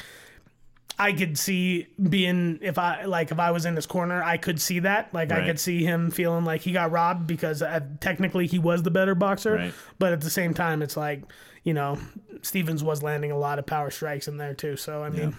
I 0.98 1.12
could 1.12 1.36
see 1.38 1.88
being 2.08 2.58
if 2.62 2.78
I 2.78 3.04
like 3.04 3.32
if 3.32 3.38
I 3.40 3.50
was 3.50 3.64
in 3.64 3.74
his 3.74 3.86
corner, 3.86 4.22
I 4.22 4.36
could 4.36 4.60
see 4.60 4.78
that. 4.80 5.12
Like 5.12 5.32
I 5.32 5.44
could 5.46 5.58
see 5.60 5.82
him 5.84 6.10
feeling 6.10 6.44
like 6.44 6.60
he 6.60 6.72
got 6.72 6.92
robbed 6.92 7.26
because 7.26 7.62
uh, 7.62 7.80
technically 8.00 8.46
he 8.46 8.58
was 8.58 8.82
the 8.82 8.90
better 8.90 9.14
boxer. 9.14 9.54
Right. 9.54 9.74
But 9.98 10.12
at 10.12 10.20
the 10.20 10.30
same 10.30 10.54
time, 10.54 10.82
it's 10.82 10.96
like 10.96 11.22
you 11.64 11.74
know 11.74 11.98
Stephens 12.42 12.84
was 12.84 13.02
landing 13.02 13.32
a 13.32 13.38
lot 13.38 13.58
of 13.58 13.66
power 13.66 13.90
strikes 13.90 14.28
in 14.28 14.36
there 14.36 14.54
too. 14.54 14.76
So 14.76 15.02
I 15.02 15.10
mean, 15.10 15.36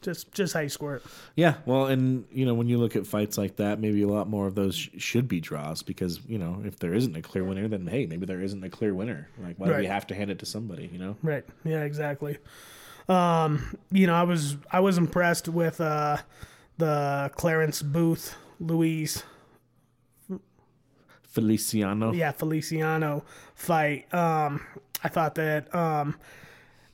Just 0.00 0.32
just 0.32 0.54
how 0.54 0.60
you 0.60 0.68
score 0.70 0.96
it. 0.96 1.02
Yeah, 1.36 1.54
well, 1.66 1.86
and 1.86 2.24
you 2.32 2.46
know 2.46 2.54
when 2.54 2.68
you 2.68 2.78
look 2.78 2.96
at 2.96 3.06
fights 3.06 3.36
like 3.36 3.56
that, 3.56 3.80
maybe 3.80 4.02
a 4.02 4.08
lot 4.08 4.28
more 4.28 4.46
of 4.46 4.54
those 4.54 4.74
sh- 4.74 4.88
should 4.98 5.28
be 5.28 5.40
draws 5.40 5.82
because 5.82 6.20
you 6.26 6.38
know 6.38 6.62
if 6.64 6.78
there 6.78 6.94
isn't 6.94 7.14
a 7.16 7.22
clear 7.22 7.44
winner, 7.44 7.68
then 7.68 7.86
hey, 7.86 8.06
maybe 8.06 8.24
there 8.24 8.40
isn't 8.40 8.64
a 8.64 8.70
clear 8.70 8.94
winner. 8.94 9.28
Like 9.42 9.58
why 9.58 9.66
do 9.66 9.74
we 9.76 9.86
have 9.86 10.06
to 10.08 10.14
hand 10.14 10.30
it 10.30 10.38
to 10.38 10.46
somebody? 10.46 10.88
You 10.92 10.98
know? 10.98 11.16
Right. 11.22 11.44
Yeah, 11.64 11.84
exactly. 11.84 12.38
Um, 13.08 13.76
you 13.90 14.06
know, 14.06 14.14
I 14.14 14.22
was 14.22 14.56
I 14.70 14.80
was 14.80 14.98
impressed 14.98 15.48
with 15.48 15.80
uh 15.80 16.18
the 16.78 17.30
Clarence 17.34 17.82
Booth 17.82 18.36
Louise 18.60 19.22
Feliciano. 21.22 22.12
yeah, 22.12 22.30
Feliciano 22.30 23.24
fight. 23.54 24.12
Um, 24.14 24.64
I 25.02 25.08
thought 25.08 25.34
that 25.34 25.74
um, 25.74 26.16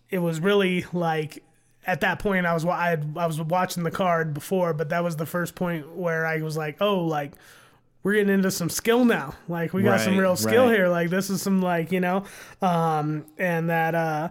it 0.09 0.19
was 0.19 0.41
really 0.41 0.87
like 0.93 1.43
at 1.87 2.01
that 2.01 2.19
point 2.19 2.47
I 2.47 2.55
was 2.55 2.65
wa- 2.65 2.75
I, 2.75 2.91
had, 2.91 3.15
I 3.17 3.27
was 3.27 3.41
watching 3.41 3.83
the 3.83 3.91
card 3.91 4.33
before, 4.33 4.73
but 4.73 4.89
that 4.89 5.05
was 5.05 5.17
the 5.17 5.27
first 5.27 5.55
point 5.55 5.95
where 5.95 6.27
I 6.27 6.39
was 6.41 6.57
like, 6.57 6.79
oh, 6.81 7.05
like 7.05 7.33
we're 8.03 8.15
getting 8.15 8.33
into 8.33 8.51
some 8.51 8.71
skill 8.71 9.05
now. 9.05 9.35
Like 9.47 9.75
we 9.75 9.83
got 9.83 10.01
some 10.01 10.17
real 10.17 10.37
skill 10.37 10.67
right. 10.67 10.75
here. 10.75 10.89
Like 10.89 11.11
this 11.11 11.29
is 11.29 11.43
some 11.43 11.61
like 11.61 11.93
you 11.93 12.01
know, 12.01 12.25
um, 12.63 13.27
and 13.37 13.69
that 13.69 13.95
uh, 13.95 14.31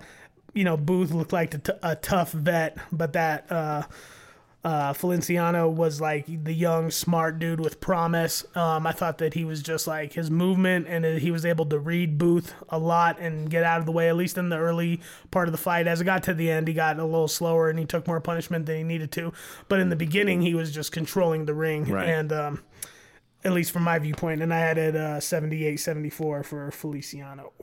you 0.60 0.65
know 0.65 0.76
Booth 0.76 1.12
looked 1.12 1.32
like 1.32 1.54
a, 1.54 1.58
t- 1.60 1.72
a 1.82 1.95
tough 1.95 2.34
vet, 2.34 2.78
but 2.91 3.13
that. 3.13 3.50
Uh, 3.50 3.84
uh, 4.62 4.91
Feliciano 4.91 5.69
was 5.69 6.02
like 6.02 6.26
the 6.26 6.52
young, 6.52 6.91
smart 6.91 7.39
dude 7.39 7.62
with 7.62 7.80
promise. 7.80 8.43
Um, 8.56 8.86
I 8.86 8.91
thought 8.91 9.19
that 9.19 9.34
he 9.34 9.45
was 9.45 9.63
just 9.63 9.88
like 9.88 10.12
his 10.12 10.30
movement 10.30 10.86
and 10.86 11.06
he 11.06 11.32
was 11.32 11.45
able 11.45 11.65
to 11.67 11.80
read 11.80 12.17
Booth 12.17 12.54
a 12.67 12.78
lot 12.78 13.19
and 13.22 13.50
get 13.50 13.63
out 13.63 13.80
of 13.80 13.86
the 13.86 13.93
way, 13.93 14.10
at 14.10 14.17
least 14.17 14.38
in 14.38 14.50
the 14.50 14.58
early 14.58 15.00
part 15.32 15.48
of 15.48 15.54
the 15.54 15.58
fight. 15.58 15.88
As 15.88 16.02
it 16.02 16.04
got 16.04 16.24
to 16.24 16.34
the 16.34 16.52
end, 16.52 16.67
he 16.67 16.74
got 16.74 17.00
a 17.00 17.06
little 17.06 17.30
slower 17.30 17.69
and 17.69 17.80
he 17.80 17.86
took 17.86 18.06
more 18.06 18.19
punishment 18.19 18.65
than 18.65 18.76
he 18.76 18.84
needed 18.84 19.13
to. 19.13 19.32
But 19.69 19.80
in 19.80 19.88
the 19.88 19.95
beginning, 19.95 20.41
he 20.41 20.54
was 20.54 20.74
just 20.74 20.91
controlling 20.91 21.45
the 21.45 21.54
ring. 21.54 21.86
Right. 21.86 22.10
And, 22.10 22.34
um, 22.34 22.63
at 23.45 23.54
least 23.54 23.72
from 23.72 23.84
my 23.84 23.98
viewpoint, 23.98 24.41
and 24.41 24.54
I 24.54 24.60
had 24.60 24.78
it 24.78 24.98
uh, 24.98 25.22
78 25.22 25.78
74 25.78 26.43
for 26.43 26.72
Feliciano. 26.72 27.54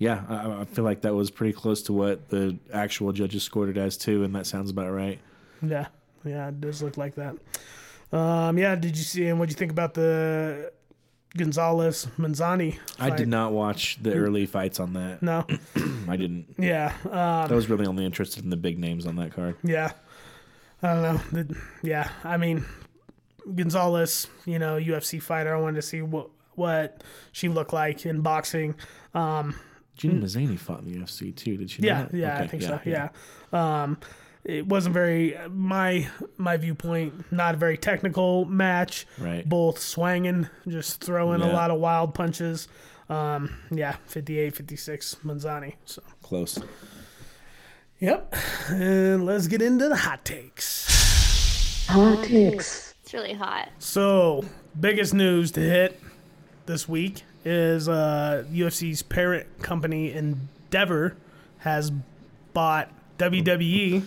Yeah, 0.00 0.22
I, 0.28 0.62
I 0.62 0.64
feel 0.64 0.82
like 0.82 1.02
that 1.02 1.14
was 1.14 1.30
pretty 1.30 1.52
close 1.52 1.82
to 1.82 1.92
what 1.92 2.30
the 2.30 2.56
actual 2.72 3.12
judges 3.12 3.42
scored 3.42 3.68
it 3.68 3.76
as 3.76 3.96
too, 3.98 4.24
and 4.24 4.34
that 4.34 4.46
sounds 4.46 4.70
about 4.70 4.90
right. 4.90 5.18
Yeah, 5.62 5.86
yeah, 6.24 6.48
it 6.48 6.58
does 6.60 6.82
look 6.82 6.96
like 6.96 7.14
that. 7.16 7.36
Um, 8.10 8.56
yeah, 8.58 8.74
did 8.76 8.96
you 8.96 9.04
see 9.04 9.26
and 9.26 9.38
what 9.38 9.42
would 9.44 9.50
you 9.50 9.56
think 9.56 9.70
about 9.70 9.92
the 9.94 10.72
Gonzalez 11.36 12.08
Manzani? 12.18 12.78
I 12.98 13.10
did 13.10 13.28
not 13.28 13.52
watch 13.52 13.98
the 14.02 14.14
early 14.14 14.46
fights 14.46 14.80
on 14.80 14.94
that. 14.94 15.22
No, 15.22 15.46
I 16.08 16.16
didn't. 16.16 16.54
yeah, 16.58 16.94
uh, 17.06 17.46
I 17.50 17.54
was 17.54 17.68
really 17.68 17.86
only 17.86 18.04
interested 18.06 18.42
in 18.42 18.48
the 18.50 18.56
big 18.56 18.78
names 18.78 19.06
on 19.06 19.16
that 19.16 19.32
card. 19.34 19.56
yeah. 19.62 19.92
I 20.82 20.94
don't 20.94 21.02
know. 21.02 21.20
The- 21.42 21.56
yeah, 21.82 22.08
I 22.24 22.38
mean, 22.38 22.64
Gonzalez, 23.54 24.28
you 24.46 24.58
know, 24.58 24.76
UFC 24.78 25.20
fighter. 25.22 25.54
I 25.54 25.60
wanted 25.60 25.76
to 25.76 25.82
see 25.82 26.00
what 26.00 26.30
what 26.54 27.04
she 27.32 27.48
looked 27.50 27.74
like 27.74 28.06
in 28.06 28.22
boxing. 28.22 28.74
Um, 29.14 29.54
Gina 30.00 30.14
Mazany 30.14 30.58
fought 30.58 30.80
in 30.80 30.90
the 30.92 30.98
UFC 30.98 31.34
too. 31.36 31.56
Did 31.58 31.70
she? 31.70 31.82
Yeah, 31.82 32.02
not? 32.02 32.14
yeah, 32.14 32.34
I 32.34 32.38
Okay, 32.40 32.48
think 32.48 32.62
so. 32.62 32.80
Yeah. 32.84 33.10
Um, 33.52 33.98
it 34.44 34.66
wasn't 34.66 34.94
very 34.94 35.36
my 35.50 36.08
my 36.38 36.56
viewpoint. 36.56 37.30
Not 37.30 37.54
a 37.54 37.58
very 37.58 37.76
technical 37.76 38.46
match. 38.46 39.06
Right. 39.18 39.46
Both 39.46 39.78
swanging, 39.78 40.48
just 40.66 41.04
throwing 41.04 41.42
a 41.42 41.52
lot 41.52 41.70
of 41.70 41.78
wild 41.80 42.14
punches. 42.14 42.66
Um, 43.10 43.54
yeah, 43.70 43.96
58, 44.06 44.54
56, 44.56 45.16
Manzani. 45.24 45.74
So, 45.84 46.00
close. 46.22 46.58
yep. 47.98 48.34
And 48.68 49.26
let's 49.26 49.48
get 49.48 49.60
into 49.60 49.88
the 49.88 49.96
hot 49.96 50.24
takes. 50.24 51.86
Hot 51.88 52.24
takes. 52.24 52.94
It's 53.02 53.12
really 53.12 53.34
hot. 53.34 53.68
So, 53.80 54.44
biggest 54.78 55.12
news 55.12 55.50
to 55.52 55.60
hit 55.60 56.00
this 56.66 56.88
week 56.88 57.24
is 57.44 57.88
uh, 57.88 58.44
UFC's 58.52 59.02
parent 59.02 59.46
company 59.62 60.12
Endeavor 60.12 61.16
has 61.58 61.90
bought 62.52 62.90
WWE, 63.18 64.04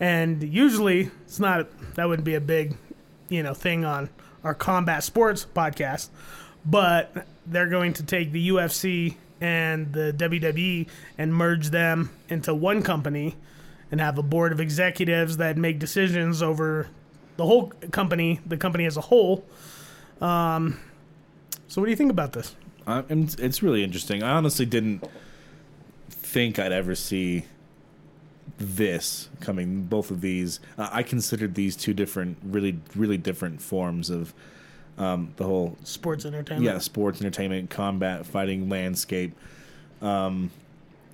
and 0.00 0.42
usually 0.42 1.10
it's 1.24 1.40
not 1.40 1.68
that 1.94 2.08
wouldn't 2.08 2.24
be 2.24 2.34
a 2.34 2.40
big, 2.40 2.76
you 3.28 3.42
know, 3.42 3.54
thing 3.54 3.84
on 3.84 4.08
our 4.44 4.54
combat 4.54 5.04
sports 5.04 5.46
podcast, 5.54 6.08
but 6.64 7.26
they're 7.46 7.68
going 7.68 7.92
to 7.94 8.02
take 8.02 8.32
the 8.32 8.48
UFC 8.48 9.16
and 9.40 9.92
the 9.92 10.14
WWE 10.16 10.88
and 11.18 11.34
merge 11.34 11.70
them 11.70 12.10
into 12.28 12.54
one 12.54 12.82
company 12.82 13.36
and 13.90 14.00
have 14.00 14.16
a 14.16 14.22
board 14.22 14.52
of 14.52 14.60
executives 14.60 15.36
that 15.36 15.56
make 15.56 15.78
decisions 15.78 16.42
over 16.42 16.88
the 17.36 17.44
whole 17.44 17.68
company, 17.90 18.40
the 18.46 18.56
company 18.56 18.86
as 18.86 18.96
a 18.96 19.00
whole. 19.00 19.44
Um, 20.20 20.78
so 21.66 21.80
what 21.80 21.86
do 21.86 21.90
you 21.90 21.96
think 21.96 22.10
about 22.10 22.32
this? 22.32 22.54
I, 22.86 23.04
and 23.08 23.34
it's 23.38 23.62
really 23.62 23.82
interesting. 23.84 24.22
I 24.22 24.32
honestly 24.32 24.66
didn't 24.66 25.04
think 26.08 26.58
I'd 26.58 26.72
ever 26.72 26.94
see 26.94 27.44
this 28.58 29.28
coming. 29.40 29.82
Both 29.84 30.10
of 30.10 30.20
these, 30.20 30.60
uh, 30.78 30.88
I 30.92 31.02
considered 31.02 31.54
these 31.54 31.76
two 31.76 31.94
different, 31.94 32.38
really, 32.44 32.78
really 32.94 33.16
different 33.18 33.60
forms 33.60 34.10
of 34.10 34.34
um, 34.98 35.32
the 35.36 35.44
whole 35.44 35.76
Sports 35.84 36.24
entertainment. 36.24 36.66
yeah 36.66 36.78
sports 36.78 37.20
entertainment 37.20 37.70
combat 37.70 38.26
fighting 38.26 38.68
landscape 38.68 39.32
um, 40.02 40.50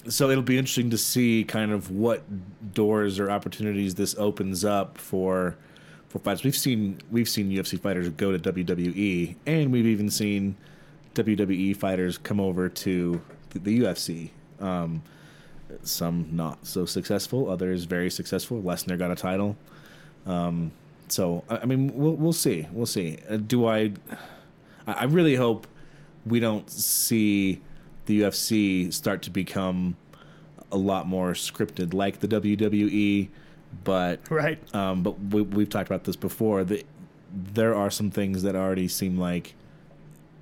so 0.09 0.31
it'll 0.31 0.42
be 0.42 0.59
interesting 0.59 0.90
to 0.90 0.98
see 0.98 1.44
kind 1.44 1.70
of 1.70 1.90
what 1.90 2.22
doors 2.74 3.18
or 3.18 3.31
opportunities 3.31 3.94
this 3.94 4.16
opens 4.18 4.64
up 4.64 4.98
for 4.98 5.57
for 6.09 6.18
fights 6.18 6.42
we've 6.42 6.57
seen 6.57 6.98
we've 7.11 7.28
seen 7.28 7.50
UFC 7.50 7.78
fighters 7.81 8.09
go 8.11 8.37
to 8.37 8.52
WWE 8.52 9.37
and 9.46 9.70
we've 9.70 9.87
even 9.87 10.11
seen 10.11 10.57
WWE 11.24 11.76
fighters 11.76 12.18
come 12.18 12.40
over 12.40 12.68
to 12.68 13.20
the, 13.50 13.81
UFC 13.81 14.31
um, 14.61 15.02
some 15.83 16.28
not 16.33 16.66
so 16.66 16.85
successful 16.87 17.50
others 17.50 17.85
very 17.85 18.11
successful 18.11 18.61
Lesnar 18.62 18.98
got 18.98 19.11
a 19.11 19.16
title 19.16 19.57
um, 20.26 20.72
so 21.09 21.44
I 21.48 21.59
I 21.59 21.64
mean, 21.64 21.92
we'll 21.94 22.14
we'll 22.14 22.33
see, 22.33 22.66
we'll 22.72 22.87
see. 22.87 23.18
Uh, 23.28 23.37
do 23.38 23.66
I? 23.66 23.92
I 24.87 24.92
I 24.92 25.04
really 25.04 25.37
hope 25.37 25.66
we 26.26 26.40
don't 26.40 26.68
see 26.70 27.61
the 28.07 28.20
UFC 28.22 28.92
start 28.92 29.22
to 29.22 29.31
become 29.31 29.96
a 30.70 30.76
lot 30.76 31.07
more 31.07 31.33
scripted, 31.33 31.94
like 31.94 32.20
the 32.20 32.28
WWE. 32.28 33.28
But 33.85 34.31
Right. 34.31 34.59
um, 34.74 35.02
but 35.02 35.18
we, 35.20 35.42
we've 35.42 35.68
talked 35.68 35.88
about 35.88 36.04
this 36.04 36.16
before. 36.16 36.64
That 36.64 36.85
there 37.33 37.74
are 37.74 37.90
some 37.90 38.11
things 38.11 38.42
that 38.42 38.54
already 38.57 38.88
seem 38.88 39.18
like 39.18 39.54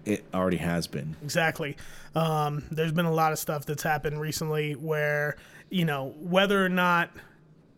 it 0.07 0.25
already 0.33 0.57
has 0.57 0.87
been. 0.87 1.17
Exactly. 1.23 1.77
Um, 2.15 2.65
there's 2.71 2.93
been 2.93 3.05
a 3.05 3.13
lot 3.13 3.33
of 3.33 3.39
stuff 3.39 3.67
that's 3.67 3.83
happened 3.83 4.21
recently 4.21 4.73
where, 4.75 5.37
you 5.69 5.85
know, 5.85 6.15
whether 6.19 6.65
or 6.65 6.71
not 6.71 7.11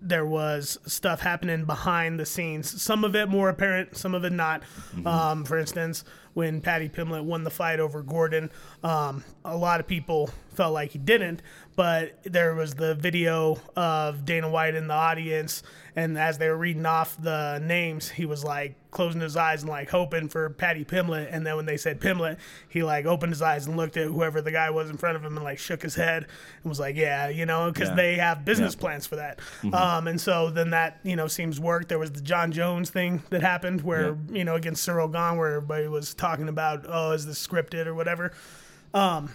there 0.01 0.27
was 0.27 0.79
stuff 0.87 1.21
happening 1.21 1.65
behind 1.65 2.21
the 2.21 2.27
scenes, 2.27 2.81
some 2.81 3.03
of 3.03 3.17
it 3.17 3.29
more 3.29 3.49
apparent, 3.49 3.97
some 3.97 4.15
of 4.15 4.25
it 4.25 4.33
not. 4.33 4.63
Um, 5.05 5.45
for 5.45 5.59
instance, 5.59 6.05
when 6.35 6.61
Paddy 6.61 6.89
Pimblett 6.89 7.25
won 7.25 7.43
the 7.43 7.51
fight 7.51 7.81
over 7.81 8.03
Gordon, 8.03 8.49
um, 8.85 9.25
a 9.45 9.57
lot 9.57 9.81
of 9.81 9.89
people 9.89 10.31
felt 10.55 10.73
like 10.73 10.93
he 10.93 10.99
didn't, 10.99 11.43
but 11.75 12.21
there 12.23 12.55
was 12.55 12.75
the 12.75 12.95
video 12.95 13.59
of 13.75 14.25
Dana 14.25 14.49
White 14.49 14.77
in 14.77 14.87
the 14.87 14.95
audience, 14.95 15.65
and 15.97 16.17
as 16.17 16.39
they 16.39 16.49
were 16.49 16.57
reading 16.57 16.87
off 16.87 17.21
the 17.21 17.59
names, 17.59 18.09
he 18.09 18.25
was 18.25 18.45
like 18.45 18.77
closing 18.99 19.21
his 19.21 19.37
eyes 19.37 19.63
and 19.63 19.71
like 19.71 19.89
hoping 19.91 20.29
for 20.29 20.51
Paddy 20.51 20.85
Pimblett, 20.85 21.29
and 21.31 21.47
then 21.47 21.55
when 21.55 21.67
they 21.67 21.77
said 21.77 22.01
Pimblett, 22.01 22.37
he 22.69 22.83
like 22.83 23.07
opened 23.07 23.31
his 23.31 23.41
eyes 23.41 23.69
and 23.69 23.77
looked 23.77 23.97
at 23.97 24.09
whoever 24.09 24.43
the 24.43 24.51
guy 24.51 24.71
was 24.71 24.91
in 24.91 24.97
front 24.97 25.15
of 25.17 25.25
him 25.25 25.37
and 25.37 25.45
like 25.45 25.61
shook 25.61 25.83
his 25.83 25.95
head 25.95 26.25
and 26.63 26.69
was 26.69 26.81
like, 26.81 26.97
"Yeah, 26.97 27.29
you 27.29 27.47
know," 27.47 27.71
because 27.71 27.91
Yeah. 27.91 27.95
they 27.95 28.17
have 28.17 28.45
business 28.45 28.75
Yeah. 28.75 28.81
plans 28.81 29.07
for 29.07 29.15
that. 29.15 29.39
Um, 29.73 30.09
and 30.09 30.21
so 30.21 30.51
then 30.51 30.71
that 30.71 30.99
you 31.05 31.15
know 31.15 31.29
seems 31.29 31.61
work. 31.61 31.87
There 31.87 31.99
was 32.01 32.11
the 32.11 32.21
Jon 32.21 32.51
Jones 32.51 32.91
thing 32.91 33.23
that 33.31 33.41
happened 33.41 33.83
where 33.83 34.17
you 34.33 34.45
know 34.45 34.57
against 34.57 34.85
Ciryl 34.87 35.13
Gane, 35.13 35.39
where 35.39 35.55
everybody 35.55 35.87
was 35.87 36.13
talking 36.13 36.49
about, 36.49 36.85
"Oh, 36.89 37.13
is 37.13 37.25
this 37.25 37.47
scripted 37.47 37.87
or 37.87 37.95
whatever." 37.95 38.33
Um, 38.93 39.31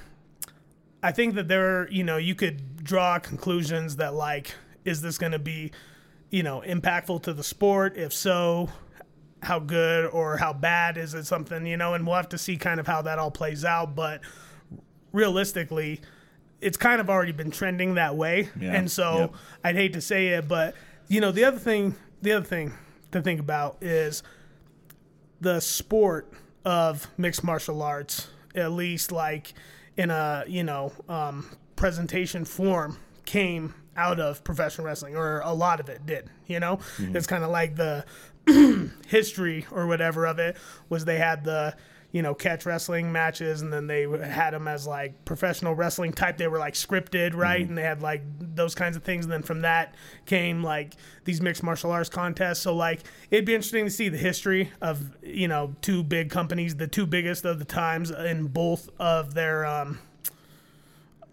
I 1.01 1.13
think 1.13 1.35
that 1.35 1.47
there, 1.47 1.89
you 1.89 2.03
know, 2.03 2.17
you 2.17 2.35
could 2.35 2.83
draw 2.83 3.17
conclusions 3.19 3.95
that 3.95 4.13
like, 4.13 4.55
is 4.83 5.01
this 5.01 5.17
going 5.17 5.31
to 5.31 5.39
be, 5.39 5.71
you 6.29 6.43
know, 6.43 6.61
impactful 6.65 7.23
to 7.23 7.33
the 7.33 7.43
sport? 7.43 7.95
If 7.97 8.13
so, 8.13 8.69
how 9.43 9.59
good 9.59 10.05
or 10.05 10.37
how 10.37 10.53
bad 10.53 10.97
is 10.97 11.13
it 11.13 11.25
something, 11.25 11.65
you 11.65 11.77
know, 11.77 11.93
and 11.93 12.05
we'll 12.05 12.15
have 12.15 12.29
to 12.29 12.37
see 12.37 12.57
kind 12.57 12.79
of 12.79 12.87
how 12.87 13.01
that 13.01 13.19
all 13.19 13.31
plays 13.31 13.65
out. 13.65 13.95
But 13.95 14.21
realistically, 15.11 16.01
it's 16.61 16.77
kind 16.77 17.01
of 17.01 17.09
already 17.09 17.33
been 17.33 17.51
trending 17.51 17.95
that 17.95 18.15
way. 18.15 18.49
Yeah, 18.59 18.73
And 18.73 18.89
so 18.89 19.17
yep. 19.17 19.33
I'd 19.63 19.75
hate 19.75 19.93
to 19.93 20.01
say 20.01 20.29
it, 20.29 20.47
but 20.47 20.75
you 21.07 21.21
know, 21.21 21.31
the 21.31 21.43
other 21.43 21.59
thing, 21.59 21.95
the 22.21 22.31
other 22.31 22.45
thing 22.45 22.73
to 23.11 23.21
think 23.21 23.39
about 23.39 23.77
is 23.81 24.23
the 25.41 25.59
sport 25.59 26.31
of 26.65 27.07
mixed 27.17 27.43
martial 27.43 27.81
arts, 27.81 28.29
at 28.55 28.71
least 28.71 29.11
like 29.11 29.53
in 29.97 30.09
a, 30.09 30.45
you 30.47 30.63
know, 30.63 30.93
um, 31.09 31.49
presentation 31.75 32.45
form, 32.45 32.97
came 33.25 33.75
out 33.95 34.19
of 34.19 34.43
professional 34.43 34.87
wrestling, 34.87 35.15
or 35.15 35.41
a 35.41 35.53
lot 35.53 35.79
of 35.79 35.89
it 35.89 36.05
did. 36.05 36.29
You 36.47 36.59
know, 36.59 36.79
it's 36.97 37.27
kind 37.27 37.43
of 37.43 37.51
like 37.51 37.75
the 37.75 38.05
history 39.07 39.65
or 39.71 39.87
whatever 39.87 40.25
of 40.25 40.39
it 40.39 40.57
was 40.89 41.05
they 41.05 41.17
had 41.17 41.43
the 41.43 41.75
you 42.13 42.21
know 42.21 42.33
catch 42.35 42.65
wrestling 42.65 43.11
matches 43.11 43.61
and 43.63 43.73
then 43.73 43.87
they 43.87 44.03
had 44.03 44.51
them 44.51 44.67
as 44.67 44.85
like 44.85 45.25
professional 45.25 45.73
wrestling 45.73 46.13
type. 46.13 46.37
They 46.37 46.47
were 46.47 46.59
like 46.59 46.75
scripted 46.75 47.35
right? 47.35 47.67
And 47.67 47.77
they 47.77 47.81
had 47.81 48.01
like 48.01 48.21
those 48.39 48.75
kinds 48.75 48.95
of 48.95 49.03
things. 49.03 49.25
And 49.25 49.31
then 49.33 49.41
from 49.41 49.61
that 49.61 49.95
came 50.25 50.63
like 50.63 50.93
these 51.25 51.41
mixed 51.41 51.63
martial 51.63 51.91
arts 51.91 52.09
contests. 52.09 52.59
So 52.59 52.75
like 52.75 53.01
it'd 53.31 53.45
be 53.45 53.55
interesting 53.55 53.85
to 53.85 53.91
see 53.91 54.09
the 54.09 54.17
history 54.17 54.71
of 54.79 55.17
you 55.23 55.47
know 55.47 55.75
two 55.81 56.03
big 56.03 56.29
companies 56.29 56.75
the 56.75 56.87
two 56.87 57.07
biggest 57.07 57.45
of 57.45 57.57
the 57.57 57.65
times 57.65 58.11
in 58.11 58.47
both 58.47 58.89
of 58.99 59.33
their 59.33 59.65
um 59.65 59.99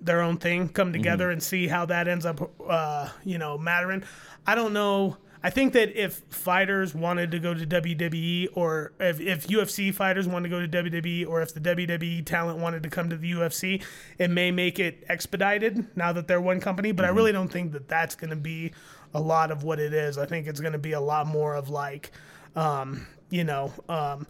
their 0.01 0.23
own 0.23 0.39
thing 0.39 0.67
come 0.67 0.95
together 0.95 1.31
and 1.31 1.43
see 1.43 1.69
how 1.69 1.85
that 1.85 2.09
ends 2.09 2.25
up 2.25 2.51
uh 2.67 3.11
you 3.23 3.37
know 3.37 3.59
mattering. 3.59 4.03
I 4.47 4.55
don't 4.55 4.73
know 4.73 5.19
I 5.43 5.49
think 5.51 5.73
that 5.73 5.99
if 5.99 6.23
fighters 6.29 6.95
wanted 6.95 7.31
to 7.31 7.39
go 7.39 7.55
to 7.55 7.67
WWE 7.67 8.49
or 8.55 8.93
if, 9.01 9.21
if 9.21 9.47
UFC 9.47 9.95
fighters 9.95 10.29
wanted 10.29 10.51
to 10.51 10.57
go 10.57 10.67
to 10.67 10.91
WWE 10.91 11.27
or 11.27 11.41
if 11.41 11.55
the 11.55 11.61
WWE 11.61 12.27
talent 12.27 12.59
wanted 12.59 12.83
to 12.83 12.91
come 12.91 13.09
to 13.09 13.17
the 13.17 13.33
UFC, 13.33 13.83
it 14.19 14.31
may 14.31 14.51
make 14.51 14.79
it 14.79 15.03
expedited 15.09 15.87
now 15.97 16.13
that 16.13 16.29
they're 16.29 16.43
one 16.43 16.61
company. 16.61 16.93
But 16.93 17.07
I 17.07 17.09
really 17.09 17.33
don't 17.33 17.49
think 17.49 17.73
that 17.73 17.89
that's 17.89 18.15
going 18.15 18.31
to 18.31 18.37
be 18.37 18.73
a 19.15 19.21
lot 19.21 19.51
of 19.51 19.65
what 19.65 19.81
it 19.81 19.95
is. 19.95 20.19
I 20.19 20.27
think 20.27 20.47
it's 20.47 20.61
going 20.61 20.75
to 20.75 20.79
be 20.79 20.93
a 20.93 21.01
lot 21.01 21.27
more 21.27 21.55
of 21.55 21.71
like, 21.71 22.13
um, 22.55 23.07
you 23.31 23.45
know, 23.45 23.73
um, 23.89 24.27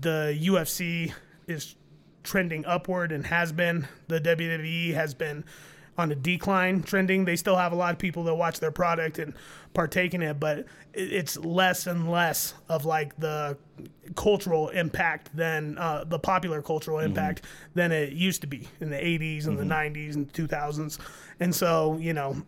the 0.00 0.38
UFC 0.40 1.12
is 1.46 1.74
trending 2.22 2.64
upward 2.64 3.12
and 3.12 3.26
has 3.26 3.52
been. 3.52 3.86
The 4.08 4.18
WWE 4.18 4.94
has 4.94 5.12
been 5.12 5.44
on 5.96 6.10
a 6.10 6.14
decline 6.14 6.82
trending. 6.82 7.24
They 7.24 7.36
still 7.36 7.56
have 7.56 7.72
a 7.72 7.76
lot 7.76 7.92
of 7.92 7.98
people 7.98 8.24
that 8.24 8.34
watch 8.34 8.60
their 8.60 8.70
product 8.70 9.18
and 9.18 9.34
partake 9.74 10.14
in 10.14 10.22
it, 10.22 10.40
but 10.40 10.66
it's 10.92 11.36
less 11.38 11.86
and 11.86 12.10
less 12.10 12.54
of 12.68 12.84
like 12.84 13.16
the 13.18 13.56
cultural 14.14 14.68
impact 14.70 15.34
than 15.36 15.78
uh, 15.78 16.04
the 16.04 16.18
popular 16.18 16.62
cultural 16.62 16.98
impact 16.98 17.42
than 17.74 17.92
it 17.92 18.12
used 18.12 18.40
to 18.40 18.46
be 18.46 18.68
in 18.80 18.90
the 18.90 18.96
80s 18.96 19.46
and 19.46 19.58
the 19.58 19.64
90s 19.64 20.14
and 20.14 20.32
2000s. 20.32 20.98
And 21.40 21.54
so, 21.54 21.96
you 21.98 22.12
know, 22.12 22.42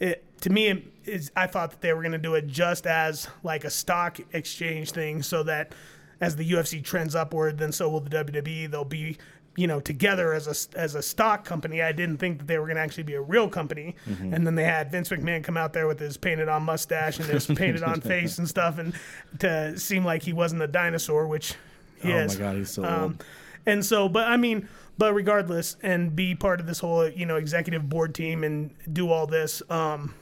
it 0.00 0.24
to 0.40 0.50
me 0.50 0.68
it 0.68 0.84
is 1.04 1.30
I 1.36 1.46
thought 1.46 1.70
that 1.70 1.80
they 1.80 1.92
were 1.92 2.02
going 2.02 2.12
to 2.12 2.18
do 2.18 2.34
it 2.34 2.46
just 2.46 2.86
as 2.86 3.28
like 3.42 3.64
a 3.64 3.70
stock 3.70 4.18
exchange 4.32 4.92
thing 4.92 5.22
so 5.22 5.42
that 5.44 5.74
as 6.20 6.36
the 6.36 6.50
UFC 6.50 6.82
trends 6.82 7.14
upward 7.14 7.58
then 7.58 7.72
so 7.72 7.88
will 7.88 8.00
the 8.00 8.24
WWE 8.24 8.70
they'll 8.70 8.84
be 8.84 9.18
you 9.58 9.66
know 9.66 9.80
together 9.80 10.32
as 10.32 10.46
a 10.46 10.78
as 10.78 10.94
a 10.94 11.02
stock 11.02 11.44
company 11.44 11.82
I 11.82 11.92
didn't 11.92 12.18
think 12.18 12.38
that 12.38 12.46
they 12.46 12.58
were 12.58 12.66
going 12.66 12.76
to 12.76 12.82
actually 12.82 13.02
be 13.02 13.14
a 13.14 13.20
real 13.20 13.48
company 13.48 13.96
and 14.06 14.46
then 14.46 14.54
they 14.54 14.64
had 14.64 14.90
Vince 14.92 15.08
McMahon 15.08 15.42
come 15.42 15.56
out 15.56 15.72
there 15.72 15.86
with 15.86 15.98
his 15.98 16.16
painted 16.16 16.48
on 16.48 16.62
mustache 16.62 17.18
and 17.18 17.28
his 17.28 17.46
painted 17.60 17.82
on 17.82 18.00
face 18.00 18.38
and 18.38 18.48
stuff 18.48 18.78
and 18.78 18.94
to 19.40 19.76
seem 19.78 20.04
like 20.04 20.22
he 20.22 20.32
wasn't 20.32 20.62
a 20.62 20.68
dinosaur 20.68 21.26
which 21.26 21.54
he 22.00 22.12
Oh 22.12 22.18
is 22.18 22.38
my 22.38 22.44
god, 22.44 22.56
he's 22.56 22.70
so 22.70 22.84
um, 22.84 23.02
old. 23.02 23.24
and 23.66 23.84
so, 23.84 24.08
but 24.08 24.28
I 24.28 24.36
mean, 24.36 24.68
but 24.96 25.12
regardless, 25.14 25.76
and 25.82 26.14
be 26.14 26.34
part 26.36 26.60
of 26.60 26.66
this 26.66 26.78
whole, 26.78 27.08
you 27.08 27.26
know, 27.26 27.34
executive 27.36 27.88
board 27.88 28.14
team 28.14 28.44
and 28.44 28.70
do 28.92 29.10
all 29.10 29.26
this. 29.26 29.62
Um, 29.68 30.14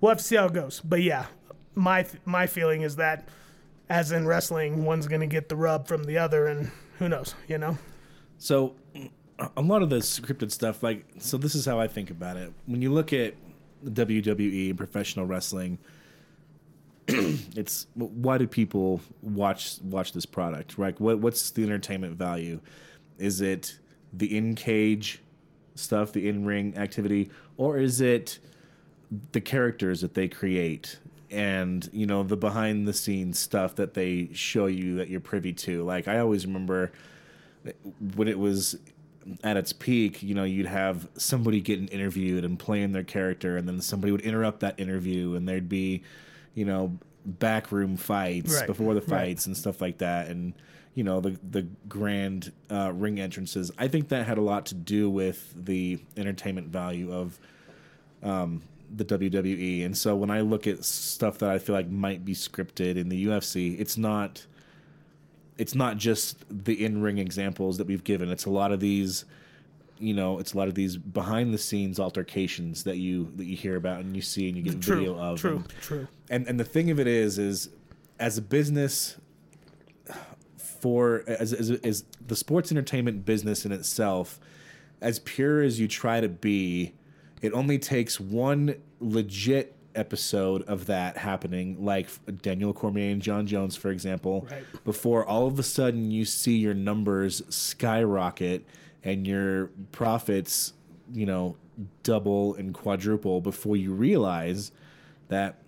we'll 0.00 0.10
have 0.10 0.18
to 0.18 0.24
see 0.24 0.34
how 0.36 0.46
it 0.46 0.52
goes. 0.52 0.80
But 0.84 1.02
yeah, 1.02 1.26
my 1.76 2.04
my 2.24 2.46
feeling 2.48 2.82
is 2.82 2.96
that, 2.96 3.28
as 3.88 4.10
in 4.10 4.26
wrestling, 4.26 4.84
one's 4.84 5.06
going 5.06 5.20
to 5.20 5.26
get 5.28 5.48
the 5.48 5.56
rub 5.56 5.86
from 5.86 6.02
the 6.04 6.18
other, 6.18 6.46
and 6.48 6.70
who 6.98 7.08
knows, 7.08 7.36
you 7.46 7.58
know? 7.58 7.78
So 8.38 8.74
a 9.56 9.60
lot 9.60 9.82
of 9.82 9.90
the 9.90 9.96
scripted 9.96 10.50
stuff, 10.50 10.82
like, 10.82 11.04
so 11.18 11.36
this 11.36 11.54
is 11.54 11.64
how 11.64 11.78
I 11.78 11.88
think 11.88 12.10
about 12.10 12.36
it. 12.36 12.52
When 12.66 12.82
you 12.82 12.92
look 12.92 13.12
at 13.12 13.34
WWE 13.84 14.70
and 14.70 14.78
professional 14.78 15.26
wrestling, 15.26 15.78
it's 17.08 17.86
why 17.94 18.36
do 18.36 18.46
people 18.46 19.00
watch 19.22 19.78
watch 19.82 20.12
this 20.12 20.26
product? 20.26 20.76
Right? 20.76 20.98
What 21.00 21.20
what's 21.20 21.50
the 21.50 21.62
entertainment 21.62 22.16
value? 22.16 22.60
Is 23.16 23.40
it 23.40 23.78
the 24.12 24.36
in 24.36 24.54
cage 24.54 25.20
stuff, 25.74 26.12
the 26.12 26.28
in 26.28 26.44
ring 26.44 26.76
activity, 26.76 27.30
or 27.56 27.78
is 27.78 28.00
it 28.00 28.38
the 29.32 29.40
characters 29.40 30.02
that 30.02 30.12
they 30.12 30.28
create 30.28 30.98
and 31.30 31.88
you 31.92 32.06
know 32.06 32.22
the 32.22 32.36
behind 32.36 32.86
the 32.86 32.92
scenes 32.92 33.38
stuff 33.38 33.74
that 33.76 33.94
they 33.94 34.28
show 34.34 34.66
you 34.66 34.96
that 34.96 35.08
you're 35.08 35.20
privy 35.20 35.54
to? 35.54 35.84
Like 35.84 36.08
I 36.08 36.18
always 36.18 36.46
remember 36.46 36.92
when 38.16 38.28
it 38.28 38.38
was 38.38 38.78
at 39.44 39.56
its 39.56 39.72
peak, 39.72 40.22
you 40.22 40.34
know, 40.34 40.44
you'd 40.44 40.66
have 40.66 41.08
somebody 41.16 41.60
getting 41.60 41.88
interviewed 41.88 42.44
and 42.44 42.58
playing 42.58 42.92
their 42.92 43.04
character, 43.04 43.56
and 43.56 43.68
then 43.68 43.80
somebody 43.80 44.10
would 44.12 44.22
interrupt 44.22 44.60
that 44.60 44.78
interview, 44.80 45.34
and 45.34 45.48
there'd 45.48 45.68
be, 45.68 46.02
you 46.54 46.64
know, 46.64 46.98
backroom 47.24 47.96
fights 47.96 48.54
Right, 48.54 48.66
before 48.66 48.94
the 48.94 49.00
right. 49.00 49.08
fights 49.10 49.46
and 49.46 49.56
stuff 49.56 49.80
like 49.80 49.98
that, 49.98 50.28
and 50.28 50.54
you 50.94 51.04
know 51.04 51.20
the 51.20 51.38
the 51.50 51.66
grand 51.88 52.52
uh, 52.70 52.92
ring 52.94 53.20
entrances. 53.20 53.70
I 53.78 53.88
think 53.88 54.08
that 54.08 54.26
had 54.26 54.38
a 54.38 54.42
lot 54.42 54.66
to 54.66 54.74
do 54.74 55.10
with 55.10 55.52
the 55.56 55.98
entertainment 56.16 56.68
value 56.68 57.12
of 57.12 57.38
um, 58.22 58.62
the 58.94 59.04
WWE. 59.04 59.84
And 59.84 59.96
so 59.96 60.16
when 60.16 60.30
I 60.30 60.40
look 60.40 60.66
at 60.66 60.84
stuff 60.84 61.38
that 61.38 61.50
I 61.50 61.58
feel 61.58 61.74
like 61.74 61.88
might 61.88 62.24
be 62.24 62.34
scripted 62.34 62.96
in 62.96 63.08
the 63.10 63.26
UFC, 63.26 63.78
it's 63.78 63.96
not 63.96 64.46
it's 65.58 65.74
not 65.74 65.96
just 65.98 66.44
the 66.48 66.84
in-ring 66.84 67.18
examples 67.18 67.76
that 67.78 67.86
we've 67.86 68.04
given. 68.04 68.30
It's 68.30 68.46
a 68.46 68.50
lot 68.50 68.72
of 68.72 68.80
these 68.80 69.24
you 70.00 70.14
know, 70.14 70.38
it's 70.38 70.52
a 70.54 70.56
lot 70.56 70.68
of 70.68 70.76
these 70.76 70.96
behind 70.96 71.52
the 71.52 71.58
scenes 71.58 71.98
altercations 71.98 72.84
that 72.84 72.98
you 72.98 73.32
that 73.34 73.46
you 73.46 73.56
hear 73.56 73.74
about 73.74 73.98
and 74.00 74.14
you 74.14 74.22
see 74.22 74.46
and 74.48 74.56
you 74.56 74.62
get 74.62 74.80
True, 74.80 74.96
video 74.96 75.18
of. 75.18 75.40
true, 75.40 75.56
And, 75.56 75.68
true. 75.80 76.08
and 76.30 76.46
and 76.46 76.60
the 76.60 76.64
thing 76.64 76.90
of 76.92 77.00
it 77.00 77.08
is 77.08 77.36
is 77.38 77.70
as 78.20 78.38
a 78.38 78.42
business 78.42 79.16
for 80.80 81.24
as, 81.26 81.52
as, 81.52 81.70
as 81.70 82.04
the 82.26 82.36
sports 82.36 82.70
entertainment 82.70 83.24
business 83.24 83.66
in 83.66 83.72
itself 83.72 84.38
as 85.00 85.18
pure 85.20 85.62
as 85.62 85.80
you 85.80 85.88
try 85.88 86.20
to 86.20 86.28
be 86.28 86.94
it 87.42 87.52
only 87.52 87.78
takes 87.78 88.20
one 88.20 88.74
legit 89.00 89.74
episode 89.98 90.62
of 90.62 90.86
that 90.86 91.16
happening 91.16 91.84
like 91.84 92.08
Daniel 92.42 92.72
Cormier 92.72 93.10
and 93.10 93.20
Jon 93.20 93.46
Jones 93.46 93.76
for 93.76 93.90
example 93.90 94.46
Right. 94.50 94.62
before 94.84 95.26
all 95.26 95.46
of 95.46 95.58
a 95.58 95.62
sudden 95.62 96.10
you 96.10 96.24
see 96.24 96.56
your 96.58 96.74
numbers 96.74 97.42
skyrocket 97.48 98.64
and 99.04 99.26
your 99.26 99.70
profits 99.92 100.72
you 101.12 101.26
know 101.26 101.56
double 102.02 102.54
and 102.54 102.72
quadruple 102.74 103.40
before 103.40 103.76
you 103.76 103.92
realize 103.92 104.72
that 105.28 105.60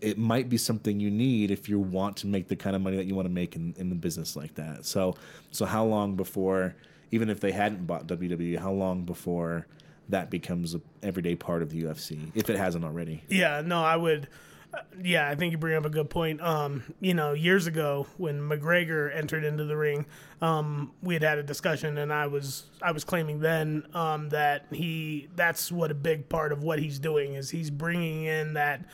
it 0.00 0.18
might 0.18 0.48
be 0.48 0.56
something 0.56 0.98
you 0.98 1.10
need 1.10 1.50
if 1.50 1.68
you 1.68 1.78
want 1.78 2.16
to 2.16 2.26
make 2.26 2.48
the 2.48 2.56
kind 2.56 2.74
of 2.74 2.82
money 2.82 2.96
that 2.96 3.06
you 3.06 3.14
want 3.14 3.26
to 3.26 3.32
make 3.32 3.54
in, 3.54 3.72
in 3.78 3.88
the 3.88 3.94
business 3.94 4.34
like 4.34 4.54
that. 4.56 4.84
So 4.84 5.14
so 5.52 5.64
how 5.64 5.84
long 5.84 6.16
before 6.16 6.74
even 7.12 7.28
if 7.30 7.40
they 7.40 7.52
hadn't 7.52 7.86
bought 7.86 8.06
WWE, 8.06 8.58
how 8.58 8.72
long 8.72 9.04
before 9.04 9.66
that 10.12 10.30
becomes 10.30 10.74
a 10.74 10.80
everyday 11.02 11.34
part 11.34 11.60
of 11.62 11.70
the 11.70 11.82
UFC 11.82 12.30
if 12.34 12.48
it 12.48 12.56
hasn't 12.56 12.84
already? 12.84 13.22
Yeah, 13.28 13.60
no, 13.64 13.82
I 13.82 13.96
would. 13.96 14.28
uh, 14.72 14.78
Yeah, 15.02 15.28
I 15.28 15.34
think 15.34 15.52
you 15.52 15.58
bring 15.58 15.76
up 15.76 15.84
a 15.84 15.90
good 15.90 16.08
point. 16.08 16.40
Um, 16.40 16.82
you 17.00 17.14
know, 17.14 17.32
years 17.32 17.66
ago 17.66 18.06
when 18.18 18.40
McGregor 18.40 19.14
entered 19.14 19.44
into 19.44 19.64
the 19.64 19.76
ring, 19.76 20.06
um, 20.40 20.92
we 21.02 21.14
had 21.14 21.22
had 21.22 21.38
a 21.38 21.42
discussion, 21.42 21.98
and 21.98 22.12
I 22.12 22.26
was 22.28 22.64
I 22.80 22.92
was 22.92 23.04
claiming 23.04 23.40
then 23.40 23.84
um, 23.94 24.28
that 24.30 24.66
he 24.70 25.28
that's 25.34 25.72
what 25.72 25.90
a 25.90 25.94
big 25.94 26.28
part 26.28 26.52
of 26.52 26.62
what 26.62 26.78
he's 26.78 26.98
doing 26.98 27.34
is 27.34 27.50
he's 27.50 27.70
bringing 27.70 28.24
in 28.24 28.54
that 28.54 28.84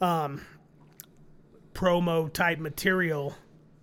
um, 0.00 0.40
promo 1.74 2.32
type 2.32 2.58
material 2.58 3.34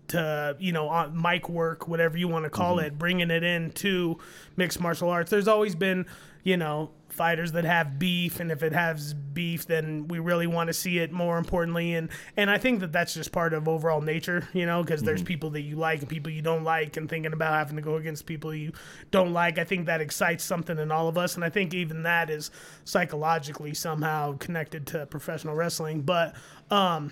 to 0.08 0.56
you 0.60 0.72
know 0.72 0.88
on 0.88 1.20
mic 1.20 1.50
work 1.50 1.88
whatever 1.88 2.16
you 2.18 2.28
want 2.28 2.44
to 2.44 2.50
call 2.50 2.78
it 2.78 2.96
bringing 2.98 3.32
it 3.32 3.44
into 3.44 4.18
mixed 4.56 4.80
martial 4.80 5.10
arts 5.10 5.32
there's 5.32 5.48
always 5.48 5.74
been 5.74 6.06
you 6.46 6.56
know 6.56 6.92
fighters 7.10 7.54
that 7.54 7.66
have 7.66 7.98
beef 7.98 8.40
and 8.40 8.52
if 8.52 8.62
it 8.62 8.72
has 8.72 9.14
beef 9.14 9.66
then 9.66 10.08
we 10.08 10.20
really 10.20 10.48
want 10.48 10.68
to 10.68 10.74
see 10.74 11.00
it 11.00 11.12
more 11.12 11.38
importantly 11.38 11.94
and 11.96 12.10
and 12.38 12.52
i 12.52 12.58
think 12.58 12.80
that 12.82 12.92
that's 12.92 13.14
just 13.14 13.32
part 13.32 13.54
of 13.54 13.68
overall 13.68 14.02
nature 14.02 14.48
you 14.54 14.66
know 14.66 14.84
because 14.84 15.02
there's 15.02 15.24
people 15.24 15.50
that 15.50 15.62
you 15.62 15.76
like 15.76 16.00
and 16.00 16.10
people 16.10 16.32
you 16.32 16.42
don't 16.42 16.64
like 16.64 16.98
and 16.98 17.10
thinking 17.10 17.34
about 17.34 17.54
having 17.54 17.76
to 17.76 17.82
go 17.82 17.96
against 17.96 18.26
people 18.26 18.54
you 18.54 18.72
don't 19.12 19.34
like 19.34 19.58
i 19.58 19.64
think 19.64 19.86
that 19.88 20.02
excites 20.02 20.44
something 20.44 20.78
in 20.78 20.92
all 20.92 21.08
of 21.08 21.18
us 21.18 21.36
and 21.36 21.44
i 21.44 21.50
think 21.50 21.74
even 21.74 22.04
that 22.04 22.30
is 22.30 22.52
psychologically 22.84 23.74
somehow 23.74 24.38
connected 24.38 24.86
to 24.86 25.06
professional 25.08 25.56
wrestling 25.56 26.02
but 26.02 26.36
um 26.70 27.12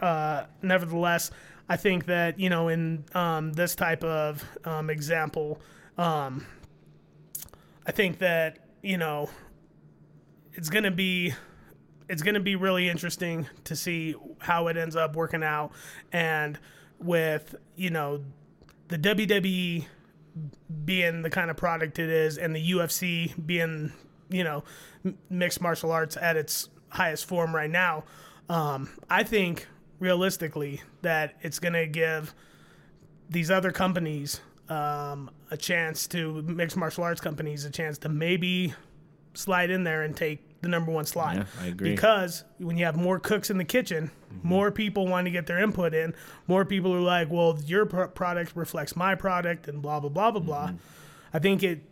uh, 0.00 0.44
nevertheless, 0.62 1.30
I 1.68 1.76
think 1.76 2.06
that 2.06 2.38
you 2.38 2.50
know 2.50 2.68
in 2.68 3.04
um, 3.14 3.52
this 3.52 3.74
type 3.74 4.04
of 4.04 4.44
um, 4.64 4.90
example, 4.90 5.60
um, 5.96 6.46
I 7.86 7.92
think 7.92 8.18
that 8.18 8.58
you 8.82 8.96
know 8.96 9.30
it's 10.52 10.70
gonna 10.70 10.90
be 10.90 11.34
it's 12.08 12.22
gonna 12.22 12.40
be 12.40 12.56
really 12.56 12.88
interesting 12.88 13.46
to 13.64 13.76
see 13.76 14.14
how 14.38 14.68
it 14.68 14.76
ends 14.76 14.96
up 14.96 15.16
working 15.16 15.42
out, 15.42 15.72
and 16.12 16.58
with 16.98 17.54
you 17.76 17.90
know 17.90 18.24
the 18.88 18.98
WWE 18.98 19.86
being 20.84 21.22
the 21.22 21.30
kind 21.30 21.50
of 21.50 21.56
product 21.56 21.98
it 21.98 22.10
is, 22.10 22.38
and 22.38 22.54
the 22.54 22.70
UFC 22.72 23.32
being 23.46 23.92
you 24.28 24.44
know 24.44 24.64
mixed 25.28 25.60
martial 25.60 25.92
arts 25.92 26.16
at 26.16 26.36
its 26.36 26.68
highest 26.88 27.26
form 27.26 27.54
right 27.54 27.70
now. 27.70 28.04
Um, 28.48 28.90
I 29.08 29.22
think 29.22 29.66
realistically 29.98 30.82
that 31.02 31.34
it's 31.40 31.58
going 31.58 31.72
to 31.72 31.86
give 31.86 32.34
these 33.28 33.50
other 33.50 33.72
companies 33.72 34.40
um, 34.68 35.30
a 35.54 35.56
chance 35.56 36.08
to 36.08 36.42
mixed 36.42 36.76
martial 36.76 37.04
arts 37.04 37.20
companies 37.20 37.64
a 37.64 37.70
chance 37.70 37.96
to 37.98 38.08
maybe 38.08 38.74
slide 39.34 39.70
in 39.70 39.84
there 39.84 40.02
and 40.02 40.16
take 40.16 40.60
the 40.62 40.68
number 40.68 40.90
one 40.90 41.04
slot. 41.04 41.36
Yeah, 41.36 41.44
I 41.60 41.66
agree. 41.66 41.90
Because 41.94 42.42
when 42.58 42.76
you 42.76 42.84
have 42.86 42.96
more 42.96 43.20
cooks 43.20 43.50
in 43.50 43.56
the 43.56 43.64
kitchen, 43.64 44.10
mm-hmm. 44.10 44.48
more 44.48 44.72
people 44.72 45.06
want 45.06 45.26
to 45.26 45.30
get 45.30 45.46
their 45.46 45.62
input 45.62 45.94
in. 45.94 46.12
More 46.48 46.64
people 46.64 46.92
are 46.92 47.00
like, 47.00 47.30
"Well, 47.30 47.56
your 47.64 47.86
pro- 47.86 48.08
product 48.08 48.56
reflects 48.56 48.96
my 48.96 49.14
product," 49.14 49.68
and 49.68 49.80
blah 49.80 50.00
blah 50.00 50.10
blah 50.10 50.32
blah 50.32 50.40
blah. 50.40 50.66
Mm-hmm. 50.66 50.76
I 51.32 51.38
think 51.38 51.62
it 51.62 51.82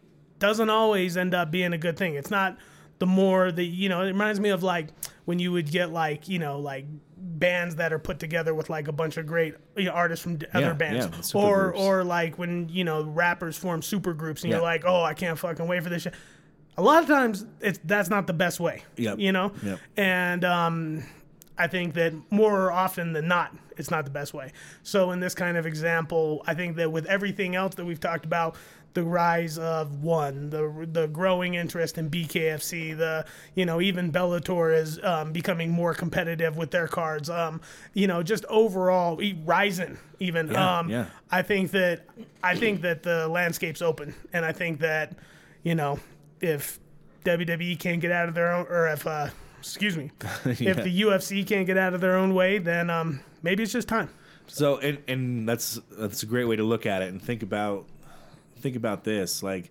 doesn't 0.40 0.70
always 0.70 1.16
end 1.16 1.32
up 1.32 1.52
being 1.52 1.72
a 1.72 1.78
good 1.78 1.96
thing. 1.96 2.14
It's 2.14 2.30
not 2.30 2.58
the 2.98 3.06
more 3.06 3.52
the 3.52 3.64
you 3.64 3.88
know. 3.88 4.02
It 4.02 4.06
reminds 4.06 4.40
me 4.40 4.48
of 4.48 4.64
like 4.64 4.88
when 5.24 5.38
you 5.38 5.52
would 5.52 5.70
get 5.70 5.92
like 5.92 6.28
you 6.28 6.40
know 6.40 6.58
like 6.58 6.86
bands 7.24 7.76
that 7.76 7.92
are 7.92 7.98
put 7.98 8.18
together 8.18 8.52
with 8.54 8.68
like 8.68 8.88
a 8.88 8.92
bunch 8.92 9.16
of 9.16 9.26
great 9.26 9.54
you 9.76 9.84
know, 9.84 9.92
artists 9.92 10.22
from 10.22 10.38
other 10.52 10.66
Yeah, 10.66 10.72
bands, 10.72 11.32
yeah, 11.34 11.40
or 11.40 11.62
groups. 11.70 11.78
or 11.80 12.04
like 12.04 12.36
when 12.38 12.68
you 12.68 12.84
know 12.84 13.04
rappers 13.04 13.56
form 13.56 13.80
super 13.82 14.12
groups 14.12 14.42
and 14.42 14.50
Yeah. 14.50 14.56
you're 14.56 14.62
like, 14.64 14.84
oh, 14.84 15.02
I 15.02 15.14
can't 15.14 15.38
fucking 15.38 15.66
wait 15.68 15.82
for 15.82 15.88
this 15.88 16.02
shit. 16.02 16.14
A 16.76 16.82
lot 16.82 17.02
of 17.02 17.08
times, 17.08 17.44
it's 17.60 17.78
that's 17.84 18.08
not 18.10 18.26
the 18.26 18.32
best 18.32 18.58
way. 18.58 18.82
Yep. 18.96 19.18
You 19.18 19.32
know, 19.32 19.52
Yep. 19.62 19.78
and 19.96 20.44
um, 20.44 21.04
I 21.58 21.66
think 21.68 21.94
that 21.94 22.12
more 22.30 22.72
often 22.72 23.12
than 23.12 23.28
not, 23.28 23.54
it's 23.76 23.90
not 23.90 24.04
the 24.04 24.10
best 24.10 24.32
way. 24.34 24.52
So 24.82 25.10
in 25.12 25.20
this 25.20 25.34
kind 25.34 25.56
of 25.56 25.66
example, 25.66 26.42
I 26.46 26.54
think 26.54 26.76
that 26.76 26.90
with 26.90 27.06
everything 27.06 27.54
else 27.56 27.74
that 27.76 27.84
we've 27.84 28.00
talked 28.00 28.24
about, 28.24 28.56
the 28.94 29.02
rise 29.02 29.58
of 29.58 30.02
one, 30.02 30.50
the 30.50 30.86
the 30.90 31.06
growing 31.08 31.54
interest 31.54 31.98
in 31.98 32.10
BKFC, 32.10 32.96
the 32.96 33.24
you 33.54 33.64
know 33.64 33.80
even 33.80 34.12
Bellator 34.12 34.76
is 34.76 35.02
um, 35.02 35.32
becoming 35.32 35.70
more 35.70 35.94
competitive 35.94 36.56
with 36.56 36.70
their 36.70 36.88
cards. 36.88 37.30
Um, 37.30 37.60
you 37.94 38.06
know, 38.06 38.22
just 38.22 38.44
overall, 38.46 39.20
e- 39.22 39.38
Rizin 39.44 39.98
even. 40.18 40.50
Yeah, 40.50 40.78
um, 40.78 40.90
yeah. 40.90 41.06
I 41.30 41.42
think 41.42 41.70
that 41.72 42.06
I 42.42 42.56
think 42.56 42.82
that 42.82 43.02
the 43.02 43.28
landscape's 43.28 43.82
open, 43.82 44.14
and 44.32 44.44
I 44.44 44.52
think 44.52 44.80
that 44.80 45.16
you 45.62 45.74
know 45.74 45.98
if 46.40 46.78
WWE 47.24 47.78
can't 47.78 48.00
get 48.00 48.12
out 48.12 48.28
of 48.28 48.34
their 48.34 48.52
own, 48.52 48.66
or 48.68 48.88
if 48.88 49.06
uh, 49.06 49.28
excuse 49.58 49.96
me, 49.96 50.10
if 50.44 50.76
the 50.82 51.02
UFC 51.02 51.46
can't 51.46 51.66
get 51.66 51.78
out 51.78 51.94
of 51.94 52.00
their 52.00 52.16
own 52.16 52.34
way, 52.34 52.58
then 52.58 52.90
um, 52.90 53.20
maybe 53.42 53.62
it's 53.62 53.72
just 53.72 53.88
time. 53.88 54.10
So 54.48 54.78
and 54.78 54.98
and 55.08 55.48
that's 55.48 55.80
that's 55.92 56.22
a 56.22 56.26
great 56.26 56.44
way 56.44 56.56
to 56.56 56.64
look 56.64 56.84
at 56.84 57.00
it 57.02 57.08
and 57.08 57.22
think 57.22 57.42
about 57.42 57.86
think 58.62 58.76
about 58.76 59.04
this 59.04 59.42
like 59.42 59.70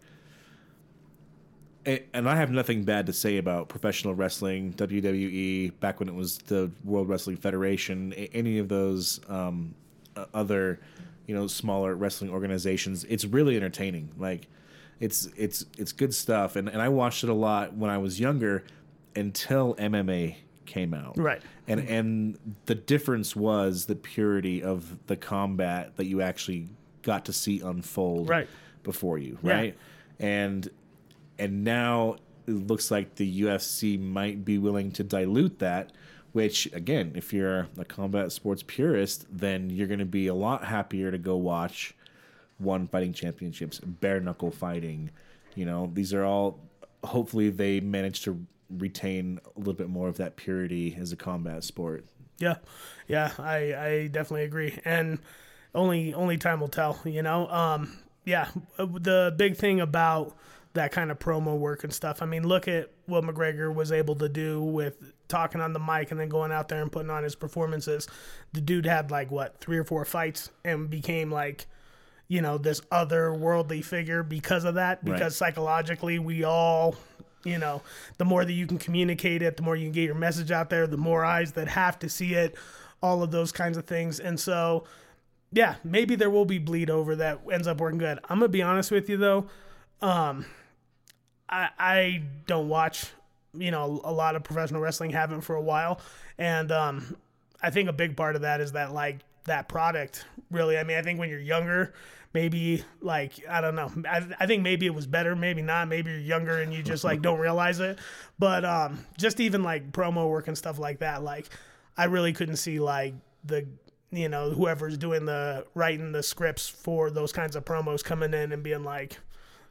and 1.86 2.30
I 2.30 2.36
have 2.36 2.52
nothing 2.52 2.84
bad 2.84 3.08
to 3.08 3.14
say 3.14 3.38
about 3.38 3.68
professional 3.70 4.14
wrestling, 4.14 4.74
WWE, 4.74 5.80
back 5.80 6.00
when 6.00 6.08
it 6.10 6.14
was 6.14 6.38
the 6.40 6.70
World 6.84 7.10
Wrestling 7.10 7.38
Federation, 7.38 8.14
any 8.14 8.60
of 8.60 8.68
those 8.70 9.20
um, 9.28 9.74
other, 10.34 10.80
you 11.26 11.34
know, 11.34 11.48
smaller 11.48 11.96
wrestling 11.96 12.30
organizations. 12.30 13.04
It's 13.06 13.26
really 13.26 13.58
entertaining. 13.58 14.12
Like, 14.18 14.48
it's 15.00 15.28
it's 15.36 15.66
it's 15.78 15.92
good 15.92 16.14
stuff, 16.14 16.56
and 16.56 16.70
and 16.70 16.82
I 16.82 16.90
watched 16.90 17.24
it 17.24 17.30
a 17.30 17.34
lot 17.34 17.74
when 17.74 17.90
I 17.90 17.98
was 17.98 18.20
younger, 18.20 18.64
until 19.16 19.74
MMA 19.76 20.36
came 20.68 20.94
out. 20.94 21.18
Right. 21.18 21.42
And 21.68 21.80
and 21.90 22.38
the 22.68 22.76
difference 22.76 23.36
was 23.36 23.88
the 23.88 23.96
purity 23.96 24.62
of 24.62 25.00
the 25.08 25.18
combat 25.18 25.98
that 25.98 26.06
you 26.06 26.22
actually 26.22 26.70
got 27.02 27.26
to 27.26 27.34
see 27.34 27.60
unfold 27.60 28.30
Right. 28.30 28.48
Before 28.84 29.18
you, 29.18 29.38
Yeah. 29.44 29.54
right? 29.54 29.78
And 30.20 30.70
and 31.40 31.64
now 31.64 32.18
it 32.48 32.52
looks 32.68 32.92
like 32.92 33.16
the 33.16 33.42
UFC 33.42 34.00
might 34.00 34.44
be 34.46 34.58
willing 34.58 34.92
to 34.94 35.04
dilute 35.04 35.60
that. 35.60 35.92
Which 36.34 36.72
again, 36.74 37.12
if 37.16 37.34
you're 37.34 37.68
a 37.78 37.84
combat 37.84 38.32
sports 38.32 38.64
purist, 38.66 39.26
then 39.30 39.70
you're 39.70 39.88
going 39.88 40.00
to 40.00 40.06
be 40.06 40.28
a 40.28 40.34
lot 40.34 40.64
happier 40.66 41.12
to 41.12 41.18
go 41.18 41.36
watch 41.36 41.94
one 42.58 42.88
fighting 42.88 43.12
championships, 43.12 43.80
bare 43.80 44.20
knuckle 44.22 44.52
fighting. 44.52 45.10
You 45.56 45.66
know, 45.66 45.90
these 45.94 46.14
are 46.14 46.24
all. 46.24 46.60
Hopefully, 47.04 47.50
they 47.50 47.80
manage 47.82 48.22
to 48.24 48.46
retain 48.70 49.40
a 49.56 49.60
little 49.60 49.74
bit 49.74 49.90
more 49.90 50.08
of 50.08 50.16
that 50.18 50.38
purity 50.38 50.96
as 50.98 51.12
a 51.12 51.18
combat 51.18 51.64
sport. 51.66 52.06
Yeah, 52.38 52.56
yeah, 53.10 53.32
I 53.38 53.74
I 53.76 54.08
definitely 54.08 54.46
agree, 54.46 54.80
and 54.86 55.20
only 55.76 56.14
only 56.14 56.38
time 56.38 56.62
will 56.62 56.70
tell. 56.70 56.98
You 57.04 57.24
know, 57.24 57.48
um, 57.50 57.98
yeah, 58.26 58.50
uh, 58.78 58.86
the 58.86 59.34
big 59.36 59.56
thing 59.58 59.80
about 59.82 60.36
that 60.74 60.92
kind 60.92 61.12
of 61.12 61.20
promo 61.20 61.58
work 61.58 61.84
and 61.84 61.92
stuff. 61.94 62.22
I 62.22 62.26
mean, 62.26 62.48
look 62.48 62.68
at 62.68 62.90
what 63.06 63.24
McGregor 63.26 63.74
was 63.74 63.92
able 63.92 64.16
to 64.16 64.30
do 64.30 64.62
with 64.62 65.12
talking 65.28 65.60
on 65.60 65.74
the 65.74 65.80
mic 65.80 66.12
and 66.12 66.20
then 66.20 66.30
going 66.30 66.52
out 66.52 66.70
there 66.70 66.82
and 66.82 66.92
putting 66.92 67.10
on 67.10 67.24
his 67.24 67.36
performances. 67.36 68.08
The 68.54 68.62
dude 68.62 68.86
had 68.86 69.12
like 69.12 69.32
what 69.32 69.60
three 69.60 69.78
or 69.78 69.84
four 69.84 70.06
fights 70.06 70.50
and 70.64 70.90
became 70.90 71.30
like 71.32 71.66
you 72.30 72.42
know 72.42 72.58
this 72.58 72.80
otherworldly 72.92 73.84
figure 73.84 74.24
because 74.24 74.64
of 74.64 74.76
that 74.76 75.04
because 75.04 75.22
Right. 75.42 75.48
psychologically 75.50 76.18
we 76.20 76.46
all 76.46 76.96
you 77.44 77.58
know 77.58 77.82
the 78.18 78.24
more 78.26 78.46
that 78.46 78.54
you 78.54 78.66
can 78.68 78.78
communicate 78.78 79.42
it 79.42 79.58
the 79.58 79.64
more 79.64 79.76
you 79.76 79.86
can 79.88 79.92
get 79.92 80.04
your 80.06 80.16
message 80.16 80.50
out 80.52 80.70
there 80.70 80.88
the 80.88 80.96
more 80.96 81.26
eyes 81.26 81.52
that 81.54 81.68
have 81.68 82.00
to 82.00 82.08
see 82.08 82.34
it 82.34 82.56
all 83.02 83.22
of 83.22 83.32
those 83.32 83.52
kinds 83.52 83.78
of 83.78 83.86
things 83.86 84.20
and 84.22 84.40
so 84.40 84.86
yeah 85.52 85.76
maybe 85.84 86.16
there 86.16 86.30
will 86.30 86.46
be 86.46 86.58
bleed 86.58 86.90
over 86.90 87.16
that 87.18 87.40
ends 87.52 87.68
up 87.68 87.80
working 87.80 88.00
good. 88.00 88.20
I'm 88.30 88.40
gonna 88.40 88.50
be 88.50 88.62
honest 88.62 88.92
with 88.92 89.10
you 89.10 89.18
though. 89.18 89.48
Um 90.02 90.46
i 91.50 91.70
i 91.78 92.24
don't 92.48 92.70
watch 92.70 93.08
you 93.54 93.72
know 93.72 94.00
a 94.04 94.12
lot 94.12 94.36
of 94.36 94.44
professional 94.44 94.82
wrestling 94.82 95.12
haven't 95.12 95.42
for 95.42 95.56
a 95.56 95.62
while. 95.62 96.00
And 96.38 96.72
um 96.72 97.16
i 97.62 97.70
think 97.70 97.90
a 97.90 97.94
big 97.94 98.16
part 98.16 98.36
of 98.36 98.44
that 98.44 98.62
is 98.62 98.72
that 98.74 98.94
like 98.94 99.20
that 99.46 99.68
product 99.68 100.26
really. 100.50 100.78
I 100.78 100.84
mean 100.84 100.98
i 100.98 101.02
think 101.02 101.20
when 101.20 101.30
you're 101.30 101.40
younger 101.40 101.94
maybe 102.34 102.84
like 103.02 103.34
i 103.50 103.60
don't 103.60 103.76
know. 103.76 103.92
I, 104.10 104.26
I 104.40 104.46
think 104.46 104.64
maybe 104.64 104.86
it 104.86 104.94
was 104.96 105.06
better 105.06 105.36
maybe 105.36 105.62
not. 105.62 105.90
Maybe 105.90 106.12
you're 106.12 106.20
younger 106.20 106.62
and 106.62 106.74
you 106.74 106.82
just 106.82 107.04
like 107.04 107.22
don't 107.22 107.40
realize 107.48 107.80
it. 107.80 108.00
But 108.40 108.64
um 108.64 109.06
just 109.18 109.40
even 109.42 109.64
like 109.64 109.92
promo 109.92 110.30
work 110.30 110.48
and 110.48 110.58
stuff 110.58 110.80
like 110.80 111.00
that 111.00 111.24
like 111.24 111.48
i 111.98 112.06
really 112.06 112.32
couldn't 112.32 112.56
see 112.56 112.80
like 112.80 113.14
the 113.44 113.68
you 114.12 114.28
know 114.30 114.50
whoever's 114.52 114.98
doing 114.98 115.26
the 115.26 115.66
writing 115.74 116.12
the 116.12 116.24
scripts 116.24 116.68
for 116.68 117.10
those 117.10 117.32
kinds 117.32 117.56
of 117.56 117.64
promos 117.66 118.04
coming 118.04 118.34
in 118.34 118.52
and 118.52 118.62
being 118.64 118.84
like 118.84 119.18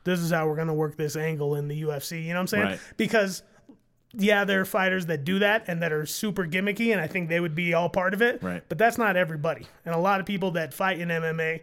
this 0.04 0.18
is 0.20 0.30
how 0.30 0.46
we're 0.48 0.54
going 0.56 0.66
to 0.68 0.72
work 0.74 0.96
this 0.96 1.14
angle 1.16 1.54
in 1.56 1.68
the 1.68 1.82
ufc 1.82 2.12
you 2.12 2.28
know 2.28 2.34
what 2.34 2.40
i'm 2.40 2.46
saying 2.46 2.64
Right. 2.64 2.80
because 2.96 3.42
yeah, 4.12 4.44
there 4.44 4.60
are 4.60 4.64
fighters 4.64 5.06
that 5.06 5.22
do 5.24 5.38
that 5.38 5.66
and 5.68 5.82
that 5.82 5.92
are 5.92 6.04
super 6.04 6.44
gimmicky, 6.44 6.90
and 6.90 7.00
I 7.00 7.06
think 7.06 7.28
they 7.28 7.38
would 7.38 7.54
be 7.54 7.74
all 7.74 7.88
part 7.88 8.12
of 8.12 8.20
it. 8.20 8.42
Right. 8.42 8.60
But 8.68 8.76
that's 8.76 8.98
not 8.98 9.16
everybody. 9.16 9.68
And 9.84 9.94
a 9.94 9.98
lot 9.98 10.18
of 10.18 10.26
people 10.26 10.50
that 10.52 10.74
fight 10.74 10.98
in 10.98 11.10
MMA 11.10 11.60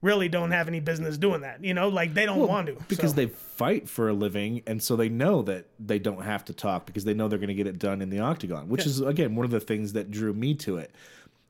really 0.00 0.28
don't 0.28 0.52
have 0.52 0.68
any 0.68 0.78
business 0.78 1.18
doing 1.18 1.40
that. 1.40 1.64
You 1.64 1.74
know, 1.74 1.88
like 1.88 2.14
they 2.14 2.24
don't 2.24 2.46
want 2.46 2.68
to. 2.68 2.76
because 2.86 3.10
so. 3.10 3.16
they 3.16 3.26
fight 3.26 3.88
for 3.88 4.10
a 4.10 4.12
living 4.12 4.62
and 4.64 4.80
so 4.80 4.94
they 4.94 5.08
know 5.08 5.42
that 5.42 5.66
they 5.80 5.98
don't 5.98 6.22
have 6.22 6.44
to 6.44 6.52
talk 6.52 6.86
because 6.86 7.02
they 7.04 7.14
know 7.14 7.26
they're 7.26 7.36
going 7.40 7.48
to 7.48 7.54
get 7.54 7.66
it 7.66 7.80
done 7.80 8.00
in 8.00 8.10
the 8.10 8.20
octagon 8.20 8.68
which 8.68 8.86
is 8.86 9.00
again 9.00 9.34
one 9.34 9.44
of 9.44 9.50
the 9.50 9.58
things 9.58 9.94
that 9.94 10.12
drew 10.12 10.32
me 10.32 10.54
to 10.54 10.76
it 10.76 10.92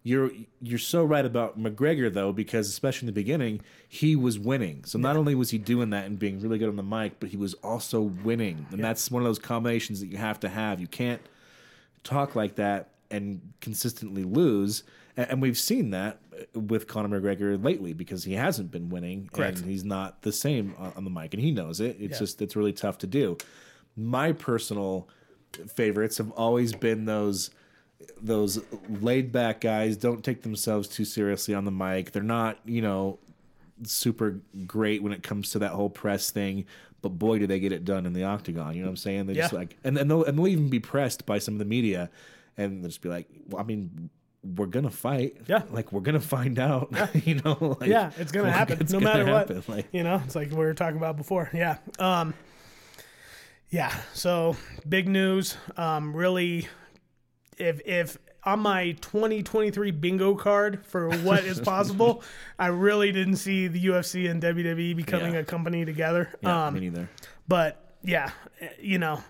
you're 0.03 0.31
you're 0.61 0.79
so 0.79 1.05
right 1.05 1.25
about 1.27 1.59
McGregor 1.59 2.13
though 2.13 2.33
because 2.33 2.69
especially 2.69 3.07
in 3.09 3.15
the 3.15 3.21
beginning 3.21 3.61
he 3.89 4.15
was 4.17 4.39
winning 4.39 4.85
so 4.85 4.99
not 4.99 5.17
only 5.17 5.35
was 5.35 5.51
he 5.51 5.59
doing 5.59 5.91
that 5.91 6.07
and 6.07 6.19
being 6.19 6.41
really 6.41 6.57
good 6.59 6.69
on 6.69 6.77
the 6.77 6.83
mic 6.83 7.19
but 7.21 7.29
he 7.31 7.37
was 7.37 7.55
also 7.55 8.01
winning 8.03 8.65
and 8.71 8.83
that's 8.83 9.11
one 9.11 9.23
of 9.23 9.27
those 9.27 9.39
combinations 9.41 10.01
that 10.01 10.07
you 10.07 10.17
have 10.17 10.39
to 10.41 10.49
have 10.49 10.81
you 10.81 10.87
can't 10.87 11.21
talk 12.05 12.35
like 12.37 12.55
that 12.55 12.91
and 13.11 13.41
consistently 13.61 14.23
lose. 14.23 14.83
And 15.17 15.41
we've 15.43 15.59
seen 15.59 15.91
that 15.91 16.21
with 16.55 16.87
Conor 16.87 17.21
McGregor 17.21 17.63
lately 17.63 17.93
because 17.95 18.23
he 18.23 18.35
hasn't 18.35 18.71
been 18.71 18.89
winning 18.91 19.29
Correct. 19.33 19.59
and 19.59 19.67
he's 19.69 19.85
not 19.85 20.23
the 20.23 20.31
same 20.31 20.75
on 20.79 20.93
on 20.97 21.05
the 21.05 21.11
mic 21.11 21.35
and 21.35 21.43
he 21.43 21.51
knows 21.51 21.81
it. 21.81 21.97
It's 21.99 22.13
Yeah. 22.13 22.19
just 22.19 22.41
it's 22.43 22.55
really 22.55 22.73
tough 22.73 22.99
to 22.99 23.07
do. 23.07 23.37
My 23.97 24.33
personal 24.33 25.09
favorites 25.75 26.19
have 26.19 26.31
always 26.33 26.73
been 26.75 27.07
those 27.07 27.51
those 28.21 28.63
laid 28.89 29.33
back 29.33 29.61
guys 29.61 29.97
don't 29.97 30.25
take 30.25 30.43
themselves 30.43 30.89
too 30.89 31.05
seriously 31.05 31.55
on 31.55 31.65
the 31.65 31.71
mic. 31.71 32.13
They're 32.13 32.23
not, 32.23 32.59
you 32.65 32.83
know, 32.83 33.19
super 33.85 34.41
great 34.67 35.03
when 35.03 35.13
it 35.13 35.23
comes 35.23 35.51
to 35.53 35.59
that 35.61 35.73
whole 35.73 35.91
press 35.91 36.31
thing, 36.31 36.65
but 37.03 37.11
boy, 37.11 37.39
do 37.39 37.47
they 37.47 37.61
get 37.61 37.73
it 37.73 37.85
done 37.85 38.07
in 38.07 38.13
the 38.13 38.25
octagon. 38.25 38.75
You 38.75 38.83
know 38.83 38.89
what 38.89 38.93
I'm 38.93 38.97
saying? 38.97 39.27
They 39.27 39.35
just 39.35 39.53
like, 39.53 39.77
and, 39.85 39.97
and 39.97 40.11
they'll 40.11 40.25
and 40.25 40.39
they'll 40.39 40.49
even 40.49 40.69
be 40.69 40.81
pressed 40.81 41.27
by 41.27 41.39
some 41.39 41.55
of 41.55 41.59
the 41.59 41.65
media, 41.65 42.11
and 42.57 42.83
they'll 42.83 42.89
just 42.89 43.03
be 43.03 43.09
like, 43.09 43.29
well, 43.49 43.63
I 43.63 43.65
mean, 43.65 44.11
we're 44.43 44.67
gonna 44.67 44.91
fight. 44.91 45.37
Yeah. 45.47 45.63
like 45.71 45.93
we're 45.93 46.01
gonna 46.01 46.21
find 46.21 46.59
out. 46.59 46.93
you 47.25 47.37
know, 47.37 47.77
like, 47.81 47.89
yeah, 47.89 48.11
it's 48.17 48.33
gonna 48.33 48.49
like, 48.49 48.57
happen 48.57 48.79
it's 48.81 48.93
no 48.93 49.01
gonna 49.01 49.13
matter 49.13 49.27
happen. 49.27 49.57
what. 49.57 49.69
Like, 49.69 49.87
you 49.93 50.03
know, 50.03 50.21
it's 50.25 50.35
like 50.35 50.51
we 50.51 50.57
were 50.57 50.75
talking 50.75 50.97
about 50.97 51.17
before. 51.17 51.51
Yeah. 51.53 51.79
Um, 51.99 52.35
yeah. 53.71 53.95
So 54.15 54.57
big 54.89 55.09
news. 55.09 55.57
Um, 55.77 56.15
really, 56.17 56.67
if 57.59 57.81
if 57.87 58.19
on 58.45 58.61
my 58.61 58.93
2023 59.01 59.91
bingo 59.91 60.35
card 60.35 60.85
for 60.87 61.11
what 61.19 61.45
is 61.45 61.61
possible, 61.61 62.23
I 62.59 62.69
really 62.69 63.13
didn't 63.13 63.37
see 63.37 63.67
the 63.69 63.85
UFC 63.87 64.31
and 64.31 64.43
WWE 64.43 64.95
becoming 64.97 65.35
Yeah. 65.35 65.41
a 65.41 65.45
company 65.45 65.85
together. 65.85 66.31
yeah, 66.43 66.67
um, 66.67 66.75
me 66.75 66.81
neither. 66.81 67.09
but 67.47 67.95
yeah, 68.03 68.31
you 68.81 68.99
know, 68.99 69.23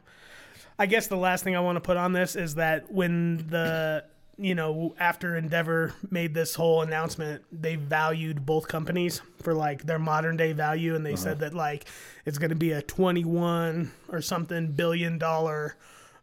I 0.79 0.87
guess 0.87 1.07
the 1.09 1.17
last 1.17 1.43
thing 1.43 1.57
I 1.57 1.61
want 1.61 1.77
to 1.77 1.81
put 1.81 1.97
on 1.97 2.13
this 2.13 2.37
is 2.37 2.55
that 2.57 2.93
when 2.93 3.47
the 3.49 4.05
you 4.41 4.55
know 4.55 4.95
after 5.01 5.37
Endeavor 5.37 5.95
made 6.11 6.33
this 6.35 6.55
whole 6.55 6.83
announcement, 6.83 7.43
they 7.51 7.75
valued 7.77 8.45
both 8.47 8.69
companies 8.69 9.21
for 9.43 9.53
like 9.55 9.83
their 9.85 9.99
modern 9.99 10.37
day 10.37 10.53
value, 10.53 10.95
and 10.95 11.05
they 11.05 11.17
said 11.17 11.41
that 11.41 11.55
like 11.55 11.87
it's 12.27 12.39
going 12.39 12.51
to 12.51 12.57
be 12.57 12.73
a 12.73 12.83
twenty 12.83 13.25
one 13.25 13.91
or 14.11 14.21
something 14.21 14.69
billion 14.73 15.19
dollar 15.19 15.77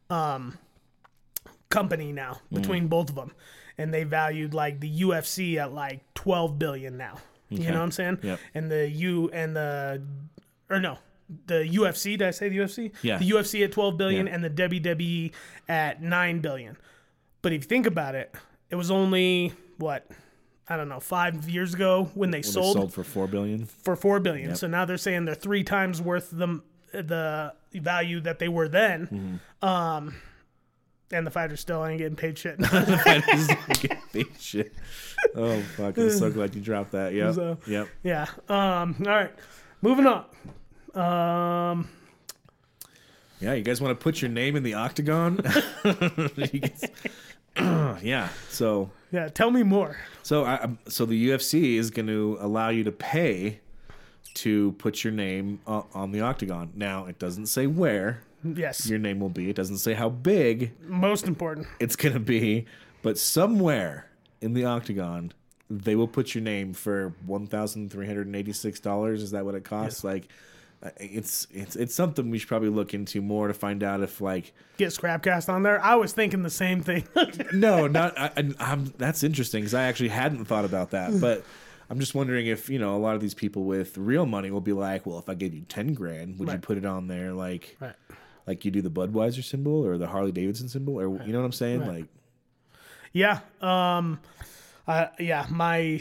um, 0.10 0.58
company 1.70 2.12
now 2.12 2.40
between 2.52 2.88
both 2.88 3.10
of 3.10 3.16
them, 3.16 3.32
and 3.78 3.94
they 3.94 4.04
valued 4.04 4.54
like 4.54 4.80
the 4.80 5.02
UFC 5.02 5.58
at 5.58 5.74
like 5.74 6.02
twelve 6.14 6.58
billion 6.60 6.98
now. 6.98 7.18
You 7.50 7.66
know 7.70 7.76
what 7.78 7.84
I'm 7.84 7.92
saying? 7.92 8.20
Yep. 8.24 8.40
And 8.56 8.72
the 8.72 8.90
U 8.90 9.30
and 9.32 9.56
the 9.56 10.02
or 10.70 10.80
no, 10.80 10.98
the 11.46 11.64
UFC. 11.64 12.18
Did 12.18 12.24
I 12.24 12.32
say 12.32 12.50
the 12.50 12.58
UFC? 12.58 12.92
Yeah. 13.04 13.18
The 13.20 13.30
UFC 13.30 13.64
at 13.64 13.72
12 13.72 13.98
billion 13.98 14.26
Yeah. 14.28 14.34
and 14.34 14.44
the 14.44 14.50
WWE 14.50 15.32
at 15.70 16.02
9 16.02 16.40
billion. 16.40 16.76
But 17.44 17.54
if 17.54 17.64
you 17.64 17.68
think 17.68 17.86
about 17.86 18.16
it, 18.16 18.34
it 18.72 18.76
was 18.76 18.90
only 18.90 19.54
what 19.78 20.10
I 20.68 20.76
don't 20.76 20.90
know 20.90 21.00
five 21.00 21.48
years 21.48 21.76
ago 21.76 22.10
when 22.16 22.32
they 22.32 22.38
When 22.38 22.42
they 22.42 22.42
sold, 22.42 22.76
sold 22.78 22.94
for 22.94 23.04
four 23.04 23.28
billion. 23.28 23.66
for 23.68 23.96
four 23.96 24.20
billion. 24.20 24.56
So 24.56 24.66
now 24.68 24.86
they're 24.86 24.98
saying 24.98 25.26
they're 25.26 25.36
three 25.36 25.64
times 25.64 26.02
worth 26.02 26.32
the 26.32 26.62
the 26.92 27.54
value 27.74 28.22
that 28.22 28.40
they 28.40 28.48
were 28.48 28.68
then. 28.68 29.40
Mm-hmm. 29.62 29.66
Um, 29.68 30.16
and 31.12 31.26
the 31.26 31.32
fighters 31.32 31.60
still 31.60 31.86
ain't 31.86 31.98
getting 32.00 32.16
paid 32.16 32.38
shit. 32.38 32.58
Paid 34.14 34.28
shit. 34.40 34.74
Oh 35.36 35.60
fuck! 35.76 35.98
I'm 35.98 36.10
so 36.10 36.32
glad 36.32 36.56
you 36.56 36.62
dropped 36.62 36.92
that. 36.94 37.14
Yeah. 37.14 37.32
So- 37.34 37.58
Yep. 37.68 37.88
yeah. 38.04 38.26
Um. 38.50 38.96
All 39.06 39.12
right. 39.14 39.34
Moving 39.82 40.06
on. 40.08 40.26
Um. 40.96 41.90
Yeah, 43.42 43.54
you 43.54 43.64
guys 43.64 43.82
want 43.82 43.98
to 44.00 44.02
put 44.04 44.22
your 44.22 44.32
name 44.32 44.56
in 44.56 44.64
the 44.64 44.74
octagon? 44.76 45.40
Yeah. 48.02 48.30
So 48.50 48.92
Yeah. 49.12 49.30
Tell 49.30 49.50
me 49.52 49.64
more. 49.64 49.98
so 50.24 50.46
I 50.46 50.70
so 50.88 51.06
the 51.06 51.30
UFC 51.30 51.76
is 51.76 51.90
going 51.92 52.08
to 52.08 52.38
allow 52.42 52.70
you 52.70 52.84
to 52.84 52.92
pay 52.92 53.60
to 54.36 54.74
put 54.74 55.04
your 55.04 55.14
name 55.14 55.60
on 55.66 56.12
the 56.12 56.20
octagon. 56.22 56.72
Now 56.76 57.06
it 57.06 57.18
doesn't 57.20 57.46
say 57.48 57.68
where 57.68 58.22
Yes. 58.56 58.88
your 58.90 59.00
name 59.00 59.20
will 59.20 59.30
be. 59.30 59.50
It 59.50 59.56
doesn't 59.56 59.78
say 59.80 59.94
how 59.94 60.10
big 60.10 60.72
Most 60.88 61.28
important. 61.28 61.68
it's 61.80 61.96
going 61.96 62.14
to 62.14 62.20
be, 62.20 62.66
but 63.02 63.18
somewhere 63.18 64.08
in 64.42 64.54
the 64.54 64.66
octagon 64.66 65.34
they 65.70 65.96
will 65.96 66.08
put 66.08 66.36
your 66.36 66.44
name 66.44 66.74
for 66.74 67.14
one 67.26 67.48
thousand 67.48 67.92
three 67.92 68.06
hundred 68.06 68.28
and 68.28 68.36
eighty 68.36 68.54
six 68.54 68.80
dollars. 68.80 69.24
Is 69.24 69.32
that 69.32 69.46
what 69.46 69.56
it 69.56 69.64
costs? 69.64 70.04
Like, 70.04 70.28
uh, 70.84 70.90
it's 70.98 71.48
it's 71.52 71.76
it's 71.76 71.96
something 71.96 72.30
we 72.30 72.38
should 72.38 72.48
probably 72.50 72.70
look 72.70 72.94
into 72.94 73.20
more 73.22 73.48
to 73.48 73.54
find 73.56 73.82
out 73.82 74.02
if 74.02 74.22
like 74.22 74.54
Get 74.78 74.90
Scrapcast 74.90 75.50
on 75.50 75.64
there. 75.64 75.84
I 75.84 75.96
was 75.96 76.14
thinking 76.14 76.44
the 76.44 76.52
same 76.52 76.82
thing. 76.84 77.08
no, 77.54 77.88
not 77.88 78.16
I, 78.20 78.26
I- 78.38 78.54
I'm. 78.60 78.94
That's 79.00 79.24
interesting 79.24 79.62
because 79.62 79.74
I 79.74 79.84
actually 79.84 80.10
hadn't 80.10 80.46
thought 80.46 80.66
about 80.66 80.92
that, 80.92 81.20
but. 81.20 81.44
I'm 81.88 82.00
just 82.00 82.16
wondering 82.16 82.48
if 82.48 82.68
you 82.68 82.80
know 82.80 82.96
a 82.96 82.98
lot 82.98 83.14
of 83.14 83.22
these 83.22 83.36
people 83.36 83.64
with 83.64 83.96
real 83.96 84.26
money 84.26 84.50
will 84.50 84.60
be 84.60 84.74
like, 84.74 85.06
well, 85.06 85.20
if 85.20 85.30
I 85.30 85.36
gave 85.36 85.54
you 85.54 85.62
ten 85.70 85.94
grand, 85.94 86.40
would 86.40 86.48
you 86.48 86.54
Right. 86.56 86.62
put 86.62 86.80
it 86.80 86.86
on 86.86 87.06
there 87.06 87.32
like, 87.32 87.78
Right. 87.80 87.94
Like 88.48 88.64
you 88.66 88.72
do 88.72 88.82
the 88.82 88.92
Budweiser 88.92 89.44
symbol 89.44 89.86
or 89.86 89.98
the 89.98 90.08
Harley 90.08 90.32
Davidson 90.32 90.70
symbol, 90.70 91.00
or 91.00 91.24
you 91.26 91.34
know 91.34 91.40
what 91.40 91.46
I'm 91.46 91.52
saying? 91.52 91.86
Like, 91.86 92.06
Yeah. 93.14 93.40
Um 93.62 94.20
uh, 94.88 95.08
yeah, 95.20 95.48
my 95.50 96.00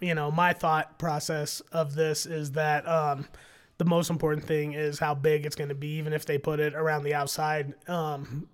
you 0.00 0.14
know, 0.14 0.30
my 0.30 0.54
thought 0.54 0.98
process 0.98 1.60
of 1.72 1.94
this 1.94 2.24
is 2.24 2.52
that 2.52 2.88
um 2.88 3.26
the 3.78 3.84
most 3.84 4.08
important 4.08 4.46
thing 4.46 4.72
is 4.72 4.98
how 4.98 5.14
big 5.14 5.44
it's 5.44 5.54
going 5.56 5.68
to 5.68 5.74
be 5.74 5.98
even 5.98 6.14
if 6.14 6.24
they 6.24 6.38
put 6.38 6.60
it 6.60 6.74
around 6.74 7.02
the 7.04 7.12
outside. 7.14 7.74
Um 7.88 8.48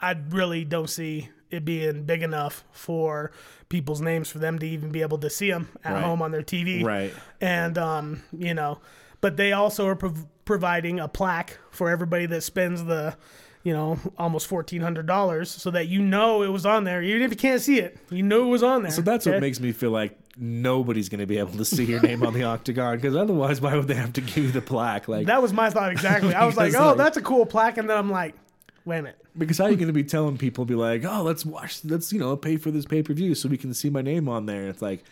I 0.00 0.16
really 0.30 0.64
don't 0.64 0.88
see 0.88 1.28
it 1.50 1.64
being 1.64 2.04
big 2.04 2.22
enough 2.22 2.64
for 2.72 3.30
people's 3.68 4.00
names 4.00 4.28
for 4.30 4.38
them 4.38 4.58
to 4.58 4.66
even 4.66 4.90
be 4.90 5.02
able 5.02 5.18
to 5.18 5.28
see 5.30 5.50
them 5.50 5.68
at 5.84 5.92
Right. 5.94 6.02
home 6.04 6.22
on 6.22 6.30
their 6.30 6.42
TV. 6.42 6.82
Right. 6.82 7.12
And 7.40 7.76
um, 7.78 8.22
you 8.36 8.54
know, 8.54 8.78
but 9.20 9.36
they 9.36 9.52
also 9.52 9.86
are 9.86 9.96
prov- 9.96 10.26
providing 10.46 10.98
a 10.98 11.08
plaque 11.08 11.58
for 11.70 11.90
everybody 11.90 12.24
that 12.24 12.40
spends 12.40 12.84
the 12.84 13.14
you 13.62 13.72
know, 13.72 13.98
almost 14.16 14.46
fourteen 14.46 14.80
hundred 14.80 15.06
dollars, 15.06 15.50
so 15.50 15.72
that 15.72 15.88
you 15.88 16.00
know 16.00 16.42
it 16.42 16.48
was 16.52 16.64
on 16.64 16.84
there, 16.84 17.02
even 17.02 17.22
if 17.22 17.32
you 17.32 17.36
can't 17.36 17.60
see 17.60 17.80
it, 17.80 17.98
you 18.10 18.22
know 18.22 18.44
it 18.44 18.48
was 18.48 18.62
on 18.62 18.82
there. 18.82 18.92
So 18.92 19.02
that's 19.02 19.26
what 19.26 19.40
makes 19.40 19.58
me 19.58 19.72
feel 19.72 19.90
like 19.90 20.16
nobody's 20.38 21.08
going 21.08 21.18
to 21.18 21.26
be 21.26 21.36
able 21.38 21.50
to 21.58 21.64
see 21.64 21.84
your 21.84 22.00
name 22.00 22.22
on 22.22 22.32
the 22.32 22.44
octagon 22.44 22.94
because 22.96 23.16
otherwise, 23.16 23.60
why 23.60 23.74
would 23.74 23.88
they 23.88 23.94
have 23.94 24.12
to 24.12 24.20
give 24.20 24.36
you 24.38 24.52
the 24.52 24.60
plaque? 24.60 25.08
Like, 25.08 25.26
That 25.26 25.42
was 25.42 25.52
my 25.52 25.68
thought 25.70 25.90
exactly. 25.90 26.32
I 26.32 26.46
was 26.46 26.56
like, 26.62 26.74
oh, 26.76 26.90
like- 26.90 26.96
that's 26.96 27.16
a 27.16 27.22
cool 27.22 27.44
plaque, 27.44 27.76
and 27.76 27.90
then 27.90 27.98
I'm 27.98 28.08
like, 28.10 28.36
wait 28.84 28.98
a 28.98 29.02
minute. 29.02 29.18
because 29.36 29.58
how 29.58 29.64
are 29.64 29.70
you 29.70 29.76
going 29.76 29.88
to 29.88 29.92
be 29.92 30.04
telling 30.04 30.38
people, 30.38 30.64
be 30.64 30.76
like, 30.76 31.04
oh, 31.04 31.22
let's 31.24 31.44
watch, 31.44 31.84
let's 31.84 32.12
you 32.12 32.20
know, 32.20 32.36
pay 32.36 32.58
for 32.58 32.70
this 32.70 32.84
pay 32.86 33.02
per 33.02 33.14
view 33.14 33.34
so 33.34 33.48
we 33.48 33.56
can 33.56 33.74
see 33.74 33.90
my 33.90 34.00
name 34.02 34.28
on 34.28 34.46
there? 34.46 34.68
It's 34.68 34.80
like. 34.80 35.02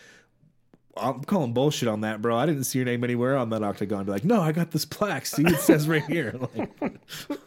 I'm 0.97 1.25
calling 1.25 1.53
bullshit 1.53 1.89
on 1.89 2.03
that, 2.03 2.23
bro. 2.23 2.37
I 2.37 2.47
didn't 2.47 2.65
see 2.65 2.79
your 2.79 2.87
name 2.87 3.03
anywhere 3.03 3.37
on 3.37 3.51
that 3.51 3.63
octagon. 3.63 4.05
Be 4.05 4.13
like, 4.13 4.25
no, 4.25 4.41
I 4.41 4.53
got 4.53 4.71
this 4.71 4.85
plaque. 4.85 5.27
See, 5.27 5.43
it 5.43 5.59
says 5.61 5.89
right 5.89 6.05
here. 6.05 6.39
Like, 6.55 6.71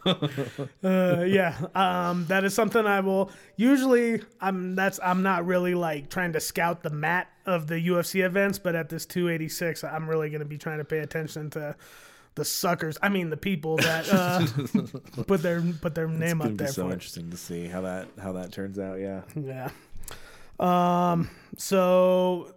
Uh, 0.83 1.23
yeah, 1.27 1.55
um, 1.75 2.25
that 2.27 2.43
is 2.43 2.53
something 2.53 2.85
I 2.85 2.99
will 3.01 3.31
usually. 3.55 4.21
I'm 4.39 4.75
that's 4.75 4.99
I'm 5.03 5.23
not 5.23 5.45
really 5.45 5.75
like 5.75 6.09
trying 6.09 6.33
to 6.33 6.39
scout 6.39 6.83
the 6.83 6.89
mat 6.89 7.29
of 7.45 7.67
the 7.67 7.75
UFC 7.75 8.23
events, 8.25 8.59
but 8.59 8.75
at 8.75 8.89
this 8.89 9.05
286, 9.05 9.83
I'm 9.83 10.09
really 10.09 10.29
going 10.29 10.39
to 10.39 10.45
be 10.45 10.57
trying 10.57 10.77
to 10.77 10.85
pay 10.85 10.99
attention 10.99 11.49
to 11.51 11.75
the 12.35 12.45
suckers. 12.45 12.97
I 13.01 13.09
mean, 13.09 13.29
the 13.29 13.37
people 13.37 13.77
that 13.77 14.07
uh, 14.09 15.23
put 15.23 15.41
their 15.41 15.61
put 15.81 15.95
their 15.95 16.07
name 16.07 16.41
up 16.41 16.49
be 16.49 16.53
there 16.55 16.67
so 16.67 16.91
interesting 16.91 17.29
to 17.31 17.37
see 17.37 17.67
how 17.67 17.81
that 17.81 18.07
how 18.21 18.31
that 18.33 18.51
turns 18.51 18.79
out. 18.79 18.99
Yeah. 18.99 19.21
Yeah. 19.35 19.69
Um. 20.59 21.29
So 21.57 22.53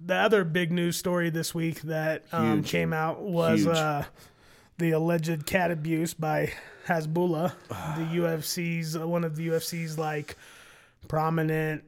the 0.00 0.14
other 0.14 0.44
big 0.44 0.72
news 0.72 0.96
story 0.96 1.30
this 1.30 1.54
week 1.54 1.82
that 1.82 2.24
um, 2.32 2.62
came 2.62 2.92
out 2.92 3.20
was 3.20 3.66
uh, 3.66 4.04
the 4.78 4.90
alleged 4.92 5.46
cat 5.46 5.70
abuse 5.70 6.14
by 6.14 6.52
Hasbullah, 6.86 7.52
the 7.68 7.74
UFC's 8.20 8.96
uh, 8.96 9.06
one 9.06 9.24
of 9.24 9.36
the 9.36 9.48
UFC's 9.48 9.98
like 9.98 10.36
prominent, 11.08 11.84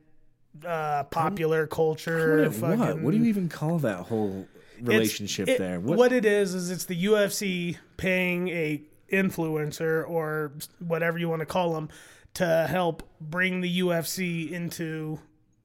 uh, 0.66 1.04
popular 1.04 1.66
culture. 1.66 2.44
What? 2.44 2.54
fucking- 2.54 3.02
What 3.02 3.10
do 3.12 3.16
you 3.18 3.24
even 3.24 3.48
call 3.48 3.78
that 3.80 4.00
whole 4.00 4.46
relationship 4.80 5.48
it- 5.48 5.58
there? 5.58 5.80
What? 5.80 6.12
it 6.12 6.24
is 6.24 6.54
is 6.54 6.70
it's 6.70 6.84
the 6.84 7.04
UFC 7.04 7.76
paying 7.96 8.48
a 8.48 8.82
influencer 9.12 10.08
or 10.08 10.52
whatever 10.80 11.18
you 11.18 11.28
want 11.28 11.40
to 11.40 11.46
call 11.46 11.74
them 11.74 11.88
to 12.34 12.66
help 12.68 13.02
bring 13.20 13.60
the 13.60 13.80
UFC 13.80 14.50
into 14.50 15.20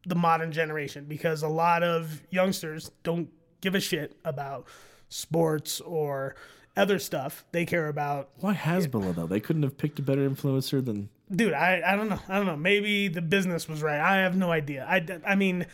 the 0.06 0.16
modern 0.16 0.52
generation 0.52 1.06
because 1.06 1.43
a 1.43 1.47
lot 1.47 1.84
of 1.84 2.22
youngsters 2.30 2.91
don't 3.04 3.30
give 3.62 3.76
a 3.76 3.80
shit 3.80 4.16
about 4.24 4.66
sports 5.10 5.82
or 5.82 6.36
other 6.78 7.00
stuff. 7.00 7.45
They 7.52 7.66
care 7.66 7.88
about 7.88 8.30
Why 8.39 8.54
Hasbullah 8.54 9.16
though? 9.16 9.28
They 9.28 9.39
couldn't 9.39 9.64
have 9.64 9.78
picked 9.78 10.00
a 10.00 10.02
better 10.02 10.30
influencer 10.30 10.84
than 10.84 11.10
dude 11.32 11.54
I, 11.54 11.82
I 11.86 11.95
don't 11.95 12.10
know. 12.10 12.20
I 12.28 12.38
don't 12.38 12.45
know. 12.45 12.56
Maybe 12.58 13.08
the 13.08 13.22
business 13.22 13.68
was 13.68 13.82
right. 13.82 14.00
I 14.00 14.18
have 14.18 14.36
no 14.36 14.52
idea. 14.52 14.86
I, 14.88 15.06
I 15.26 15.36
mean 15.36 15.66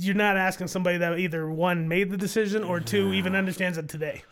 you're 0.00 0.14
not 0.14 0.36
asking 0.38 0.68
somebody 0.68 0.98
that 0.98 1.18
either 1.18 1.50
one 1.50 1.86
made 1.86 2.10
the 2.10 2.16
decision 2.16 2.64
or 2.64 2.80
two 2.80 3.12
even 3.12 3.36
understands 3.36 3.76
it 3.76 3.88
today 3.88 4.22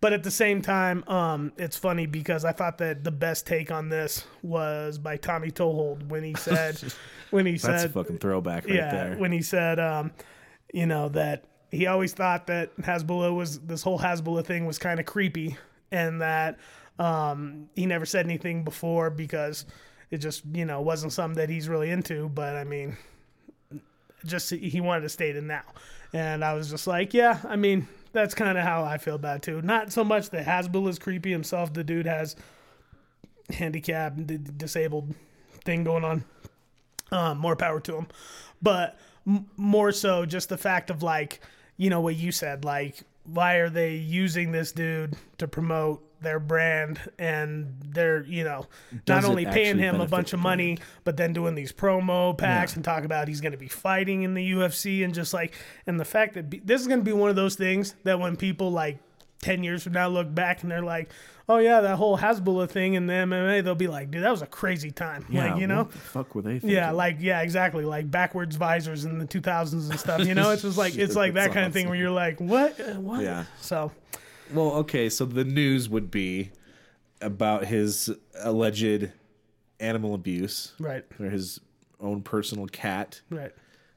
but 0.00 0.12
at 0.12 0.22
the 0.22 0.30
same 0.30 0.62
time 0.62 1.04
um, 1.08 1.52
it's 1.56 1.76
funny 1.76 2.06
because 2.06 2.44
i 2.44 2.52
thought 2.52 2.78
that 2.78 3.04
the 3.04 3.10
best 3.10 3.46
take 3.46 3.70
on 3.70 3.88
this 3.88 4.24
was 4.42 4.98
by 4.98 5.16
tommy 5.16 5.50
Toehold 5.50 6.08
when 6.10 6.22
he 6.22 6.34
said 6.34 6.80
when 7.30 7.46
he 7.46 7.52
that's 7.52 7.64
a 7.64 7.78
said 7.80 7.92
fucking 7.92 8.18
throwback 8.18 8.64
right 8.66 8.74
yeah, 8.74 8.92
there. 8.92 9.16
when 9.16 9.32
he 9.32 9.42
said, 9.42 9.78
um, 9.78 10.12
you 10.72 10.86
know, 10.86 11.08
that 11.10 11.44
he 11.70 11.86
always 11.86 12.12
thought 12.12 12.46
that 12.48 12.76
Hasbullah 12.78 13.34
was 13.34 13.60
this 13.60 13.82
whole 13.82 13.98
Hasbullah 13.98 14.44
thing 14.44 14.66
was 14.66 14.78
kind 14.78 15.00
of 15.00 15.06
creepy, 15.06 15.56
and 15.90 16.20
that 16.20 16.58
um, 16.98 17.68
he 17.74 17.86
never 17.86 18.04
said 18.04 18.26
anything 18.26 18.64
before 18.64 19.10
because 19.10 19.66
it 20.10 20.18
just 20.18 20.44
you 20.52 20.64
know 20.64 20.80
wasn't 20.80 21.12
something 21.12 21.36
that 21.36 21.48
he's 21.48 21.68
really 21.68 21.90
into. 21.90 22.28
But 22.28 22.56
I 22.56 22.64
mean, 22.64 22.96
just 24.24 24.50
he 24.50 24.80
wanted 24.80 25.02
to 25.02 25.08
state 25.08 25.36
it 25.36 25.44
now, 25.44 25.62
and 26.12 26.44
I 26.44 26.54
was 26.54 26.70
just 26.70 26.86
like, 26.86 27.14
yeah, 27.14 27.40
I 27.44 27.56
mean. 27.56 27.88
That's 28.12 28.34
kind 28.34 28.58
of 28.58 28.64
how 28.64 28.84
I 28.84 28.98
feel 28.98 29.14
about 29.14 29.36
it 29.36 29.42
too. 29.42 29.62
Not 29.62 29.92
so 29.92 30.02
much 30.02 30.30
that 30.30 30.46
Hasbullah 30.46 30.88
is 30.88 30.98
creepy 30.98 31.30
himself. 31.30 31.72
The 31.72 31.84
dude 31.84 32.06
has 32.06 32.34
handicap, 33.50 34.14
d- 34.26 34.38
disabled 34.56 35.14
thing 35.64 35.84
going 35.84 36.04
on 36.04 36.24
um, 37.12 37.38
more 37.38 37.56
power 37.56 37.80
to 37.80 37.96
him. 37.96 38.06
But 38.62 38.98
m- 39.26 39.46
more 39.56 39.92
so, 39.92 40.26
just 40.26 40.48
the 40.48 40.58
fact 40.58 40.90
of 40.90 41.02
like, 41.02 41.40
you 41.76 41.90
know, 41.90 42.00
what 42.00 42.16
you 42.16 42.32
said, 42.32 42.64
like, 42.64 43.02
why 43.24 43.56
are 43.56 43.70
they 43.70 43.94
using 43.94 44.52
this 44.52 44.72
dude 44.72 45.16
to 45.38 45.46
promote 45.46 46.02
their 46.20 46.38
brand 46.40 47.00
and 47.18 47.74
they're, 47.84 48.24
you 48.24 48.44
know, 48.44 48.66
Does 49.04 49.22
not 49.24 49.30
only 49.30 49.46
paying 49.46 49.78
him 49.78 50.00
a 50.00 50.06
bunch 50.06 50.32
of 50.32 50.40
money, 50.40 50.78
but 51.04 51.16
then 51.16 51.32
doing 51.32 51.54
these 51.54 51.72
promo 51.72 52.36
packs 52.36 52.72
Yeah. 52.72 52.76
and 52.76 52.84
talk 52.84 53.04
about 53.04 53.28
he's 53.28 53.40
going 53.40 53.52
to 53.52 53.58
be 53.58 53.68
fighting 53.68 54.22
in 54.22 54.34
the 54.34 54.52
UFC 54.52 55.04
and 55.04 55.14
just 55.14 55.32
like, 55.32 55.54
and 55.86 55.98
the 55.98 56.04
fact 56.04 56.34
that 56.34 56.50
be, 56.50 56.58
this 56.60 56.80
is 56.80 56.86
going 56.86 57.00
to 57.00 57.04
be 57.04 57.12
one 57.12 57.30
of 57.30 57.36
those 57.36 57.54
things 57.56 57.94
that 58.04 58.18
when 58.20 58.36
people 58.36 58.70
like 58.70 58.98
ten 59.42 59.64
years 59.64 59.82
from 59.82 59.94
now 59.94 60.06
look 60.08 60.34
back 60.34 60.62
and 60.62 60.70
they're 60.70 60.82
like, 60.82 61.10
oh 61.48 61.56
yeah, 61.58 61.80
that 61.80 61.96
whole 61.96 62.16
Hasbullah 62.16 62.68
thing 62.68 62.94
in 62.94 63.06
the 63.06 63.12
MMA, 63.14 63.64
they'll 63.64 63.74
be 63.74 63.88
like, 63.88 64.10
dude, 64.10 64.22
that 64.22 64.30
was 64.30 64.42
a 64.42 64.46
crazy 64.46 64.90
time. 64.90 65.24
Yeah, 65.28 65.52
like 65.52 65.60
you 65.60 65.66
know. 65.66 65.84
fuck 65.86 66.34
were 66.34 66.42
they? 66.42 66.52
Thinking? 66.58 66.70
Yeah, 66.70 66.90
like 66.92 67.16
yeah, 67.20 67.40
exactly. 67.40 67.84
Like 67.84 68.10
backwards 68.10 68.56
visors 68.56 69.04
in 69.04 69.18
the 69.18 69.24
2000s 69.26 69.90
and 69.90 69.98
stuff. 69.98 70.26
You 70.26 70.34
know, 70.34 70.50
it's 70.52 70.62
just 70.62 70.78
like 70.78 70.96
it's 70.96 71.16
like 71.16 71.34
that 71.34 71.52
kind 71.52 71.66
of 71.66 71.72
thing 71.72 71.88
where 71.88 71.96
you're 71.96 72.10
like, 72.10 72.38
what, 72.40 72.78
what? 72.96 73.22
Yeah. 73.22 73.44
So 73.60 73.90
Well, 74.52 74.72
okay, 74.76 75.08
so 75.08 75.24
the 75.24 75.44
news 75.44 75.88
would 75.88 76.10
be 76.10 76.50
about 77.20 77.66
his 77.66 78.10
alleged 78.42 79.10
animal 79.78 80.14
abuse, 80.14 80.72
right, 80.78 81.04
or 81.18 81.26
his 81.26 81.60
own 82.00 82.22
personal 82.22 82.66
cat, 82.66 83.20
right. 83.30 83.52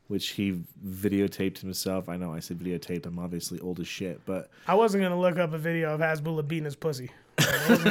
which 0.08 0.30
he 0.30 0.64
videotaped 0.86 1.60
himself. 1.60 2.10
I 2.10 2.18
know 2.18 2.34
I 2.34 2.39
said 2.39 2.60
videotaped. 2.60 3.06
I'm 3.06 3.20
obviously 3.20 3.60
old 3.60 3.80
as 3.80 3.88
shit, 3.88 4.22
but 4.26 4.49
I 4.68 4.76
wasn't 4.76 5.04
gonna 5.04 5.20
look 5.20 5.38
up 5.38 5.54
a 5.54 5.58
video 5.58 5.93
of 5.93 5.99
Hasbullah 6.01 6.47
beating 6.47 6.66
his 6.66 6.76
pussy. 6.76 7.10
I 7.39 7.66
wasn't 7.70 7.84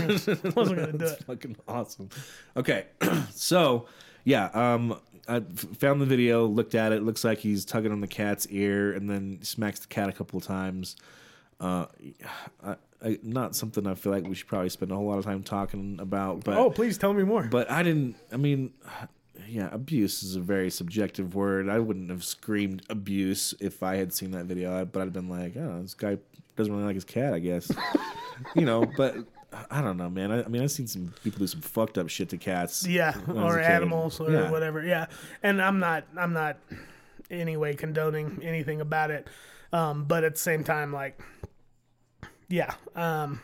gonna, 0.43 0.55
wasn't 0.55 0.79
gonna 0.79 0.93
do 0.99 1.07
it. 1.07 1.25
fucking 1.25 1.57
awesome. 1.67 2.09
Okay, 2.57 2.87
so 3.31 3.87
yeah, 4.25 4.47
um, 4.55 4.99
I 5.29 5.41
found 5.41 6.01
the 6.01 6.07
video, 6.07 6.47
looked 6.47 6.75
at 6.75 6.93
it. 6.93 7.03
Looks 7.03 7.25
like 7.25 7.39
he's 7.39 7.65
tugging 7.65 7.93
on 7.93 8.01
the 8.01 8.07
cat's 8.07 8.47
ear 8.47 8.93
and 8.93 9.09
then 9.09 9.39
smacks 9.43 9.81
the 9.81 9.89
cat 9.89 10.09
a 10.09 10.13
couple 10.13 10.39
of 10.39 10.45
times. 10.45 10.97
Uh, 11.61 11.87
I, 12.65 12.77
I, 13.05 13.19
not 13.23 13.55
something 13.55 13.87
I 13.87 13.95
feel 13.95 14.13
like 14.13 14.25
we 14.27 14.35
should 14.35 14.49
probably 14.49 14.69
spend 14.69 14.91
a 14.91 14.97
whole 14.97 15.07
lot 15.07 15.19
of 15.19 15.25
time 15.25 15.43
talking 15.43 15.99
about, 16.01 16.45
but 16.45 16.57
Oh, 16.59 16.71
please 16.71 16.99
tell 16.99 17.13
me 17.13 17.23
more. 17.23 17.45
but 17.45 17.71
I 17.71 17.83
didn't. 17.83 18.17
I 18.33 18.37
mean, 18.37 18.73
yeah, 19.49 19.69
abuse 19.73 20.23
is 20.23 20.35
a 20.37 20.41
very 20.41 20.71
subjective 20.71 21.35
word. 21.35 21.69
I 21.69 21.79
wouldn't 21.79 22.11
have 22.11 22.25
screamed 22.25 22.83
abuse 22.91 23.55
if 23.61 23.83
I 23.83 23.97
had 23.97 24.13
seen 24.13 24.31
that 24.33 24.45
video, 24.47 24.85
but 24.85 25.01
I'd 25.01 25.05
have 25.05 25.13
been 25.13 25.29
like, 25.29 25.57
oh, 25.57 25.83
this 25.83 25.95
guy 25.95 26.19
doesn't 26.57 26.73
really 26.73 26.85
like 26.85 26.95
his 26.97 27.05
cat, 27.05 27.33
I 27.35 27.39
guess. 27.39 27.71
you 28.57 28.65
know, 28.65 28.85
but 28.97 29.17
I 29.71 29.83
don't 29.83 29.97
know, 29.99 30.11
man. 30.11 30.31
I, 30.33 30.45
I 30.45 30.49
mean, 30.49 30.63
I've 30.63 30.71
seen 30.71 30.87
some 30.87 31.13
people 31.23 31.39
do 31.41 31.47
some 31.47 31.61
fucked 31.61 31.99
up 31.99 32.09
shit 32.09 32.29
to 32.31 32.39
cats. 32.39 32.87
yeah, 32.87 33.13
when 33.27 33.39
I 33.39 33.45
was 33.45 33.55
or 33.55 33.61
animals 33.61 34.21
or 34.21 34.31
Yeah. 34.31 34.51
whatever. 34.51 34.83
Yeah, 34.85 35.07
and 35.43 35.61
I'm 35.63 35.79
not, 35.79 36.05
I'm 36.17 36.33
not 36.33 36.57
anyway 37.31 37.75
condoning 37.75 38.41
anything 38.43 38.81
about 38.81 39.11
it. 39.11 39.29
Um, 39.73 40.05
but 40.05 40.23
at 40.25 40.35
the 40.35 40.39
same 40.39 40.65
time, 40.65 40.93
like, 40.93 41.19
yeah, 42.53 42.75
um, 42.95 43.41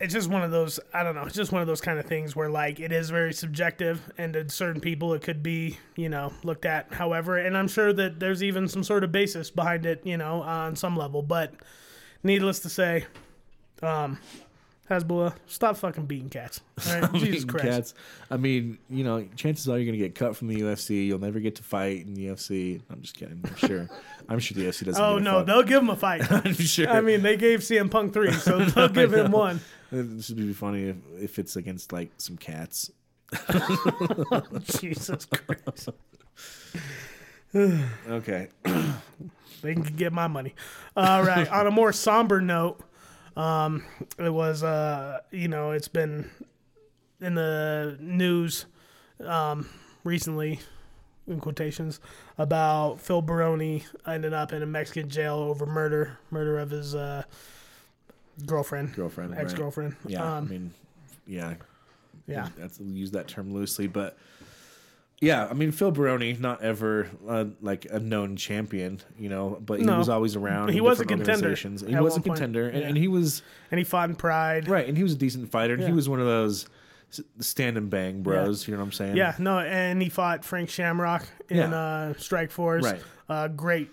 it's 0.00 0.14
just 0.14 0.30
one 0.30 0.42
of 0.42 0.52
those. 0.52 0.78
I 0.92 1.02
don't 1.02 1.16
know. 1.16 1.24
It's 1.24 1.34
just 1.34 1.50
one 1.50 1.60
of 1.60 1.66
those 1.66 1.80
kind 1.80 1.98
of 1.98 2.06
things 2.06 2.36
where 2.36 2.48
like 2.48 2.78
it 2.78 2.92
is 2.92 3.10
very 3.10 3.32
subjective, 3.32 4.00
and 4.16 4.32
to 4.34 4.48
certain 4.48 4.80
people 4.80 5.12
it 5.12 5.22
could 5.22 5.42
be, 5.42 5.76
you 5.96 6.08
know, 6.08 6.32
looked 6.44 6.64
at 6.64 6.94
however. 6.94 7.36
And 7.36 7.58
I'm 7.58 7.66
sure 7.66 7.92
that 7.92 8.20
there's 8.20 8.44
even 8.44 8.68
some 8.68 8.84
sort 8.84 9.02
of 9.02 9.10
basis 9.10 9.50
behind 9.50 9.86
it, 9.86 10.02
you 10.04 10.16
know, 10.16 10.42
on 10.42 10.76
some 10.76 10.96
level. 10.96 11.20
But 11.20 11.54
needless 12.22 12.60
to 12.60 12.68
say, 12.68 13.06
um, 13.82 14.20
Hasbullah, 14.90 15.34
stop 15.46 15.78
fucking 15.78 16.04
beating 16.04 16.28
cats. 16.28 16.60
All 16.88 17.00
right? 17.00 17.12
Jesus 17.14 17.44
Christ. 17.46 17.64
Cats. 17.64 17.94
I 18.30 18.36
mean, 18.36 18.78
you 18.90 19.02
know, 19.02 19.26
chances 19.34 19.66
are 19.68 19.78
you're 19.78 19.86
gonna 19.86 19.96
get 19.96 20.14
cut 20.14 20.36
from 20.36 20.48
the 20.48 20.56
UFC. 20.56 21.06
You'll 21.06 21.18
never 21.18 21.40
get 21.40 21.54
to 21.56 21.62
fight 21.62 22.04
in 22.06 22.12
the 22.14 22.26
UFC. 22.26 22.82
I'm 22.90 23.00
just 23.00 23.16
kidding. 23.16 23.42
I'm 23.44 23.56
sure. 23.56 23.88
I'm 24.28 24.38
sure 24.38 24.54
the 24.56 24.68
UFC 24.68 24.84
doesn't. 24.84 25.02
Oh 25.02 25.18
no, 25.18 25.42
they'll 25.42 25.62
give 25.62 25.82
him 25.82 25.88
a 25.90 25.96
fight. 25.96 26.30
I'm 26.32 26.52
sure. 26.52 26.88
I 26.88 27.00
mean, 27.00 27.22
they 27.22 27.36
gave 27.36 27.60
CM 27.60 27.90
Punk 27.90 28.12
three, 28.12 28.32
so 28.32 28.58
they'll 28.64 28.88
give 28.88 29.12
him 29.14 29.32
one. 29.32 29.60
This 29.90 30.28
would 30.28 30.38
be 30.38 30.52
funny 30.52 30.88
if, 30.88 30.96
if 31.18 31.38
it's 31.38 31.56
against 31.56 31.92
like 31.92 32.10
some 32.18 32.36
cats. 32.36 32.90
Jesus 34.64 35.26
Christ, 35.26 35.88
Okay. 38.08 38.48
they 39.62 39.74
can 39.74 39.82
get 39.82 40.12
my 40.12 40.26
money. 40.26 40.54
All 40.96 41.22
right. 41.22 41.48
On 41.48 41.66
a 41.66 41.70
more 41.70 41.92
somber 41.92 42.40
note, 42.40 42.80
um, 43.36 43.84
it 44.18 44.32
was 44.32 44.62
uh, 44.62 45.20
you 45.30 45.48
know, 45.48 45.72
it's 45.72 45.88
been 45.88 46.30
in 47.20 47.34
the 47.34 47.96
news 48.00 48.66
um, 49.24 49.68
recently, 50.04 50.60
in 51.26 51.40
quotations, 51.40 52.00
about 52.38 53.00
Phil 53.00 53.22
Baroni 53.22 53.84
ended 54.06 54.32
up 54.32 54.52
in 54.52 54.62
a 54.62 54.66
Mexican 54.66 55.08
jail 55.08 55.36
over 55.36 55.66
murder, 55.66 56.18
murder 56.30 56.58
of 56.58 56.70
his 56.70 56.94
uh, 56.94 57.22
girlfriend, 58.46 58.94
Girlfriend, 58.94 59.34
ex 59.36 59.54
girlfriend. 59.54 59.96
Yeah. 60.06 60.36
Um, 60.36 60.44
I 60.44 60.50
mean, 60.50 60.74
yeah. 61.26 61.54
yeah. 62.26 62.48
That's 62.58 62.78
use 62.80 63.10
that 63.12 63.28
term 63.28 63.52
loosely, 63.52 63.86
but 63.86 64.16
yeah, 65.24 65.46
I 65.50 65.54
mean 65.54 65.72
Phil 65.72 65.90
Baroni, 65.90 66.34
not 66.34 66.62
ever 66.62 67.08
uh, 67.28 67.46
like 67.60 67.86
a 67.90 67.98
known 67.98 68.36
champion, 68.36 69.00
you 69.18 69.28
know, 69.28 69.58
but 69.64 69.80
he 69.80 69.86
No. 69.86 69.98
was 69.98 70.08
always 70.08 70.36
around. 70.36 70.70
He 70.70 70.80
was 70.80 71.00
a 71.00 71.04
contender. 71.04 71.54
He 71.54 71.96
was 71.96 72.16
a 72.16 72.20
point. 72.20 72.24
contender, 72.24 72.68
and, 72.68 72.80
Yeah. 72.82 72.88
and 72.88 72.96
he 72.96 73.08
was 73.08 73.42
and 73.70 73.78
he 73.78 73.84
fought 73.84 74.10
in 74.10 74.16
Pride. 74.16 74.68
right, 74.68 74.86
and 74.86 74.96
he 74.96 75.02
was 75.02 75.12
a 75.12 75.16
decent 75.16 75.50
fighter. 75.50 75.74
And 75.74 75.82
Yeah. 75.82 75.88
he 75.88 75.94
was 75.94 76.08
one 76.08 76.20
of 76.20 76.26
those 76.26 76.68
stand 77.40 77.76
and 77.76 77.90
bang 77.90 78.22
bros. 78.22 78.66
You 78.66 78.74
know 78.74 78.80
what 78.80 78.86
I'm 78.86 78.92
saying? 78.92 79.16
Yeah, 79.16 79.34
no, 79.38 79.58
and 79.60 80.02
he 80.02 80.08
fought 80.08 80.44
Frank 80.44 80.68
Shamrock 80.68 81.26
in 81.48 81.56
Yeah. 81.58 81.74
uh, 81.74 82.12
Strikeforce. 82.14 82.82
Right. 82.82 83.00
Uh, 83.28 83.48
great 83.48 83.90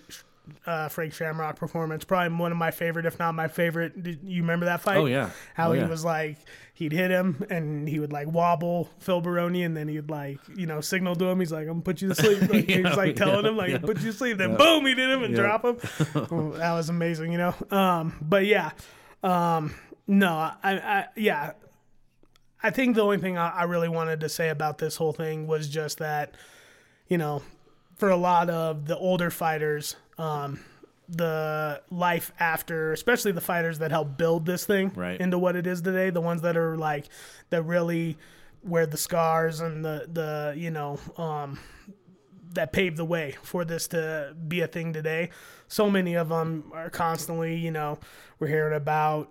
uh, 0.65 0.89
Frank 0.89 1.13
Shamrock 1.13 1.55
performance. 1.55 2.03
Probably 2.03 2.35
one 2.37 2.51
of 2.51 2.57
my 2.57 2.71
favorite, 2.71 3.05
if 3.05 3.17
not 3.19 3.35
my 3.35 3.47
favorite. 3.47 4.01
Did 4.03 4.19
you 4.23 4.41
remember 4.41 4.65
that 4.65 4.81
fight? 4.81 4.97
Oh, 4.97 5.05
yeah. 5.05 5.29
How 5.53 5.69
Oh, 5.69 5.73
he 5.73 5.79
yeah. 5.81 5.87
was 5.87 6.03
like, 6.03 6.37
he'd 6.81 6.91
hit 6.93 7.11
him 7.11 7.45
and 7.51 7.87
he 7.87 7.99
would 7.99 8.11
like 8.11 8.27
wobble 8.27 8.89
Phil 8.97 9.21
Baroni 9.21 9.61
and 9.63 9.77
then 9.77 9.87
he'd 9.87 10.09
like, 10.09 10.39
you 10.55 10.65
know, 10.65 10.81
signal 10.81 11.15
to 11.15 11.25
him. 11.25 11.39
He's 11.39 11.51
like, 11.51 11.61
I'm 11.67 11.73
gonna 11.73 11.81
put 11.81 12.01
you 12.01 12.09
to 12.09 12.15
sleep. 12.15 12.41
Like, 12.51 12.67
he 12.67 12.81
was 12.81 12.97
like 12.97 13.15
telling 13.15 13.45
him, 13.45 13.55
like, 13.55 13.79
put 13.81 13.99
you 13.99 14.11
to 14.11 14.17
sleep. 14.17 14.37
Then 14.39 14.57
boom, 14.57 14.83
he 14.87 14.95
did 14.95 15.11
him 15.11 15.21
and 15.23 15.35
Yeah. 15.35 15.41
drop 15.43 15.63
him. 15.63 15.77
Well, 16.31 16.49
that 16.53 16.73
was 16.73 16.89
amazing, 16.89 17.31
you 17.33 17.37
know? 17.37 17.53
Um, 17.69 18.17
but 18.19 18.47
yeah. 18.47 18.71
Um, 19.21 19.75
no, 20.07 20.31
I, 20.33 20.55
I, 20.63 21.05
yeah. 21.15 21.51
I 22.63 22.71
think 22.71 22.95
the 22.95 23.03
only 23.03 23.19
thing 23.19 23.37
I, 23.37 23.49
I 23.49 23.63
really 23.65 23.89
wanted 23.89 24.19
to 24.21 24.29
say 24.29 24.49
about 24.49 24.79
this 24.79 24.95
whole 24.95 25.13
thing 25.13 25.45
was 25.45 25.69
just 25.69 25.99
that, 25.99 26.33
you 27.07 27.19
know, 27.19 27.43
for 27.97 28.09
a 28.09 28.17
lot 28.17 28.49
of 28.49 28.87
the 28.87 28.97
older 28.97 29.29
fighters, 29.29 29.95
um, 30.17 30.59
the 31.11 31.81
life 31.91 32.31
after, 32.39 32.93
especially 32.93 33.33
the 33.33 33.41
fighters 33.41 33.79
that 33.79 33.91
helped 33.91 34.17
build 34.17 34.45
this 34.45 34.65
thing 34.65 34.91
Right. 34.95 35.19
into 35.19 35.37
what 35.37 35.55
it 35.57 35.67
is 35.67 35.81
today, 35.81 36.09
the 36.09 36.21
ones 36.21 36.41
that 36.43 36.55
are 36.55 36.77
like 36.77 37.07
that 37.49 37.63
really 37.63 38.17
wear 38.63 38.85
the 38.85 38.97
scars 38.97 39.59
and 39.59 39.83
the 39.83 40.07
the 40.11 40.53
you 40.55 40.71
know 40.71 40.99
um, 41.17 41.59
that 42.53 42.71
paved 42.71 42.95
the 42.97 43.05
way 43.05 43.35
for 43.43 43.65
this 43.65 43.87
to 43.89 44.35
be 44.47 44.61
a 44.61 44.67
thing 44.67 44.93
today. 44.93 45.29
So 45.67 45.89
many 45.89 46.15
of 46.15 46.29
them 46.29 46.71
are 46.73 46.89
constantly, 46.89 47.55
you 47.55 47.71
know, 47.71 47.97
we're 48.39 48.47
hearing 48.47 48.75
about, 48.75 49.29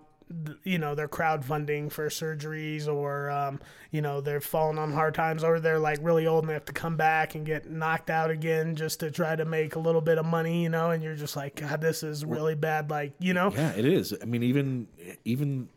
you 0.63 0.77
know, 0.77 0.95
they're 0.95 1.07
crowdfunding 1.07 1.91
for 1.91 2.07
surgeries 2.09 2.87
or, 2.87 3.29
um, 3.29 3.59
you 3.91 4.01
know, 4.01 4.21
they're 4.21 4.41
falling 4.41 4.77
on 4.77 4.91
hard 4.91 5.13
times 5.13 5.43
or 5.43 5.59
they're 5.59 5.79
like 5.79 5.99
really 6.01 6.27
old 6.27 6.43
and 6.43 6.49
they 6.49 6.53
have 6.53 6.65
to 6.65 6.73
come 6.73 6.97
back 6.97 7.35
and 7.35 7.45
get 7.45 7.69
knocked 7.69 8.09
out 8.09 8.29
again 8.29 8.75
just 8.75 8.99
to 9.01 9.11
try 9.11 9.35
to 9.35 9.45
make 9.45 9.75
a 9.75 9.79
little 9.79 10.01
bit 10.01 10.17
of 10.17 10.25
money, 10.25 10.63
you 10.63 10.69
know, 10.69 10.91
and 10.91 11.03
you're 11.03 11.15
just 11.15 11.35
like, 11.35 11.55
God, 11.55 11.81
this 11.81 12.03
is 12.03 12.23
really 12.25 12.55
bad. 12.55 12.89
Like, 12.89 13.13
you 13.19 13.33
know, 13.33 13.51
Yeah, 13.51 13.71
it 13.71 13.85
is. 13.85 14.13
I 14.21 14.25
mean, 14.25 14.43
even 14.43 14.87
even 15.25 15.69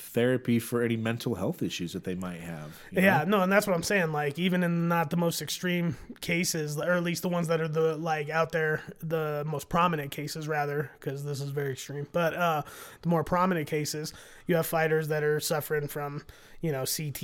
therapy 0.00 0.58
for 0.58 0.82
any 0.82 0.96
mental 0.96 1.34
health 1.34 1.62
issues 1.62 1.92
that 1.92 2.04
they 2.04 2.14
might 2.14 2.40
have. 2.40 2.78
Yeah, 2.90 3.24
know? 3.24 3.38
no, 3.38 3.42
and 3.42 3.52
that's 3.52 3.66
what 3.66 3.76
I'm 3.76 3.82
saying. 3.82 4.12
Like, 4.12 4.38
even 4.38 4.62
in 4.62 4.88
not 4.88 5.10
the 5.10 5.16
most 5.16 5.42
extreme 5.42 5.96
cases, 6.20 6.78
or 6.78 6.92
at 6.92 7.02
least 7.02 7.22
the 7.22 7.28
ones 7.28 7.48
that 7.48 7.60
are 7.60 7.68
the 7.68 7.96
like 7.96 8.30
out 8.30 8.52
there, 8.52 8.82
the 9.02 9.44
most 9.46 9.68
prominent 9.68 10.10
cases, 10.10 10.48
rather, 10.48 10.90
because 10.98 11.24
this 11.24 11.40
is 11.40 11.50
very 11.50 11.72
extreme. 11.72 12.06
But 12.12 12.34
uh, 12.34 12.62
the 13.02 13.08
more 13.08 13.22
prominent 13.24 13.68
cases, 13.68 14.12
you 14.46 14.56
have 14.56 14.66
fighters 14.66 15.08
that 15.08 15.22
are 15.22 15.40
suffering 15.40 15.86
from, 15.88 16.24
you 16.60 16.72
know, 16.72 16.84
CT, 16.84 17.20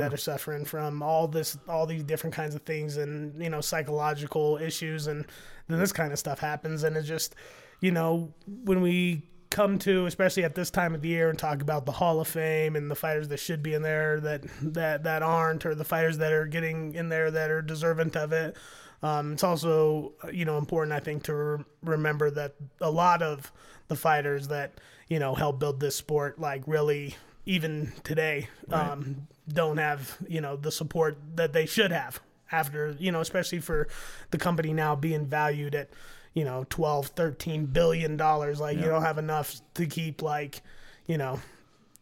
that 0.00 0.12
are 0.12 0.18
suffering 0.18 0.64
from 0.64 1.02
all 1.02 1.28
this, 1.28 1.56
all 1.68 1.86
these 1.86 2.02
different 2.02 2.34
kinds 2.34 2.54
of 2.54 2.62
things, 2.62 2.96
and 2.96 3.40
you 3.42 3.50
know, 3.50 3.60
psychological 3.60 4.56
issues, 4.58 5.06
and 5.06 5.26
then 5.68 5.78
this 5.78 5.92
kind 5.92 6.12
of 6.12 6.18
stuff 6.18 6.38
happens, 6.38 6.82
and 6.82 6.96
it 6.96 7.02
just, 7.02 7.34
you 7.80 7.92
know, 7.92 8.32
when 8.64 8.80
we 8.80 9.22
come 9.54 9.78
to, 9.78 10.04
especially 10.06 10.42
at 10.42 10.56
this 10.56 10.68
time 10.68 10.96
of 10.96 11.00
the 11.00 11.08
year, 11.08 11.30
and 11.30 11.38
talk 11.38 11.62
about 11.62 11.86
the 11.86 11.92
Hall 11.92 12.20
of 12.20 12.26
Fame 12.26 12.74
and 12.74 12.90
the 12.90 12.96
fighters 12.96 13.28
that 13.28 13.38
should 13.38 13.62
be 13.62 13.72
in 13.72 13.82
there 13.82 14.18
that 14.20 14.42
that 14.60 15.04
that 15.04 15.22
aren't, 15.22 15.64
or 15.64 15.76
the 15.76 15.84
fighters 15.84 16.18
that 16.18 16.32
are 16.32 16.46
getting 16.46 16.92
in 16.94 17.08
there 17.08 17.30
that 17.30 17.50
are 17.50 17.62
deserving 17.62 18.16
of 18.16 18.32
it. 18.32 18.56
Um, 19.02 19.34
it's 19.34 19.44
also 19.44 20.12
you 20.32 20.44
know 20.44 20.58
important, 20.58 20.92
I 20.92 20.98
think, 20.98 21.22
to 21.24 21.34
re- 21.34 21.64
remember 21.84 22.32
that 22.32 22.56
a 22.80 22.90
lot 22.90 23.22
of 23.22 23.52
the 23.86 23.94
fighters 23.94 24.48
that 24.48 24.72
you 25.08 25.20
know 25.20 25.36
help 25.36 25.60
build 25.60 25.78
this 25.78 25.94
sport, 25.94 26.40
like 26.40 26.64
really 26.66 27.14
even 27.46 27.92
today, 28.02 28.48
um, 28.72 29.28
don't 29.46 29.76
have 29.76 30.16
you 30.28 30.40
know 30.40 30.56
the 30.56 30.72
support 30.72 31.16
that 31.36 31.52
they 31.52 31.66
should 31.66 31.92
have 31.92 32.20
after 32.50 32.96
you 32.98 33.12
know 33.12 33.20
especially 33.20 33.60
for 33.60 33.86
the 34.32 34.38
company 34.38 34.72
now 34.72 34.96
being 34.96 35.26
valued 35.26 35.76
at 35.76 35.90
you 36.34 36.44
know 36.44 36.66
12 36.68 37.06
13 37.08 37.66
billion 37.66 38.16
dollars 38.16 38.60
like 38.60 38.76
you 38.76 38.84
don't 38.84 39.02
have 39.02 39.18
enough 39.18 39.60
to 39.74 39.86
keep 39.86 40.20
like 40.22 40.62
you 41.06 41.16
know 41.16 41.40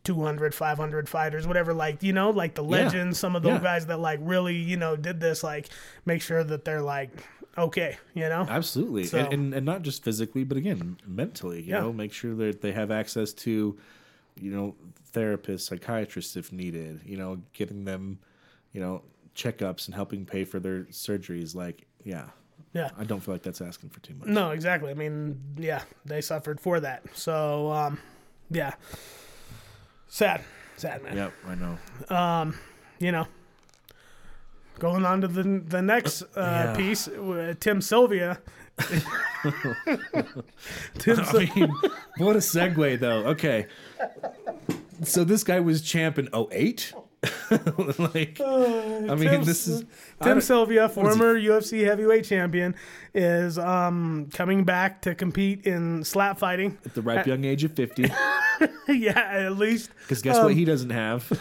200 0.05 0.53
500 0.55 1.09
fighters 1.09 1.47
whatever 1.47 1.73
like 1.73 2.03
you 2.03 2.13
know 2.13 2.31
like 2.31 2.55
the 2.55 2.65
legends 2.65 3.19
some 3.19 3.37
of 3.37 3.43
those 3.43 3.53
Yeah. 3.53 3.63
guys 3.63 3.87
that 3.87 4.01
like 4.01 4.19
really 4.23 4.57
you 4.57 4.77
know 4.77 4.97
did 4.97 5.21
this 5.21 5.45
like 5.45 5.69
make 6.05 6.23
sure 6.23 6.43
that 6.43 6.65
they're 6.65 6.83
like 6.83 7.11
okay. 7.59 7.99
You 8.15 8.31
know. 8.31 8.47
Absolutely, 8.49 9.05
So- 9.05 9.19
and, 9.19 9.31
and 9.35 9.55
and 9.55 9.67
not 9.67 9.83
just 9.83 10.03
physically, 10.03 10.43
but 10.43 10.57
again, 10.57 10.97
mentally. 11.07 11.61
You 11.61 11.73
Yeah. 11.75 11.81
know, 11.81 11.93
make 11.93 12.11
sure 12.15 12.35
that 12.37 12.63
they 12.63 12.73
have 12.73 12.91
access 12.91 13.35
to, 13.45 13.77
you 14.37 14.51
know, 14.51 14.75
therapists, 15.13 15.61
psychiatrists 15.69 16.35
if 16.35 16.51
needed. 16.51 17.03
You 17.05 17.19
know, 17.19 17.43
getting 17.53 17.85
them, 17.85 18.21
you 18.73 18.81
know, 18.81 19.03
checkups 19.37 19.85
and 19.87 19.95
helping 19.95 20.25
pay 20.25 20.45
for 20.45 20.61
their 20.61 20.85
surgeries. 20.85 21.55
Like, 21.55 21.85
yeah, 22.05 22.31
Yeah. 22.75 22.91
I 22.99 23.05
don't 23.05 23.21
feel 23.21 23.35
like 23.35 23.43
that's 23.43 23.61
asking 23.61 23.91
for 23.91 24.01
too 24.01 24.15
much. 24.15 24.29
No, 24.29 24.51
exactly. 24.53 24.91
I 24.91 24.95
mean, 24.95 25.39
yeah, 25.59 25.83
they 26.07 26.21
suffered 26.23 26.59
for 26.61 26.81
that. 26.81 27.03
So, 27.15 27.71
um, 27.71 27.99
yeah, 28.51 28.73
sad, 30.09 30.43
sad 30.77 31.03
man. 31.03 31.17
Yep, 31.17 31.33
I 31.49 31.55
know. 31.55 31.79
Um, 32.17 32.59
You 32.99 33.11
know, 33.13 33.27
going 34.79 35.05
on 35.05 35.21
to 35.23 35.29
the 35.29 35.43
the 35.69 35.83
next 35.83 36.23
uh, 36.23 36.27
Yeah. 36.37 36.75
piece, 36.77 37.09
uh, 37.09 37.55
Tim 37.61 37.81
Sylvia. 37.83 38.39
Tim, 40.99 41.25
Syl- 41.25 41.41
I 41.41 41.51
mean, 41.55 41.73
what 42.19 42.37
a 42.37 42.41
segue 42.41 43.01
though. 43.01 43.27
Okay. 43.29 43.67
So 45.03 45.25
this 45.25 45.43
guy 45.45 45.61
was 45.61 45.83
champ 45.83 46.19
in 46.19 46.29
08? 46.35 46.95
like 47.99 48.41
I 48.41 49.15
mean 49.15 49.29
Tim- 49.29 49.45
this 49.45 49.69
is 49.69 49.85
Tim 50.23 50.41
Sylvia, 50.41 50.89
former 50.89 51.39
UFC 51.39 51.85
heavyweight 51.85 52.25
champion, 52.25 52.75
is 53.15 53.59
um, 53.59 54.29
coming 54.33 54.65
back 54.65 55.03
to 55.03 55.15
compete 55.15 55.65
in 55.67 56.03
slap 56.03 56.39
fighting. 56.39 56.79
at 56.85 56.95
the 56.95 57.03
ripe 57.03 57.27
young 57.27 57.45
age 57.45 57.63
of 57.63 57.73
50 57.75 58.11
yeah, 58.89 59.19
at 59.19 59.57
least. 59.57 59.91
because 60.03 60.21
guess 60.23 60.37
Um, 60.37 60.45
what 60.47 60.55
he 60.55 60.65
doesn't 60.65 60.91
have 60.91 61.31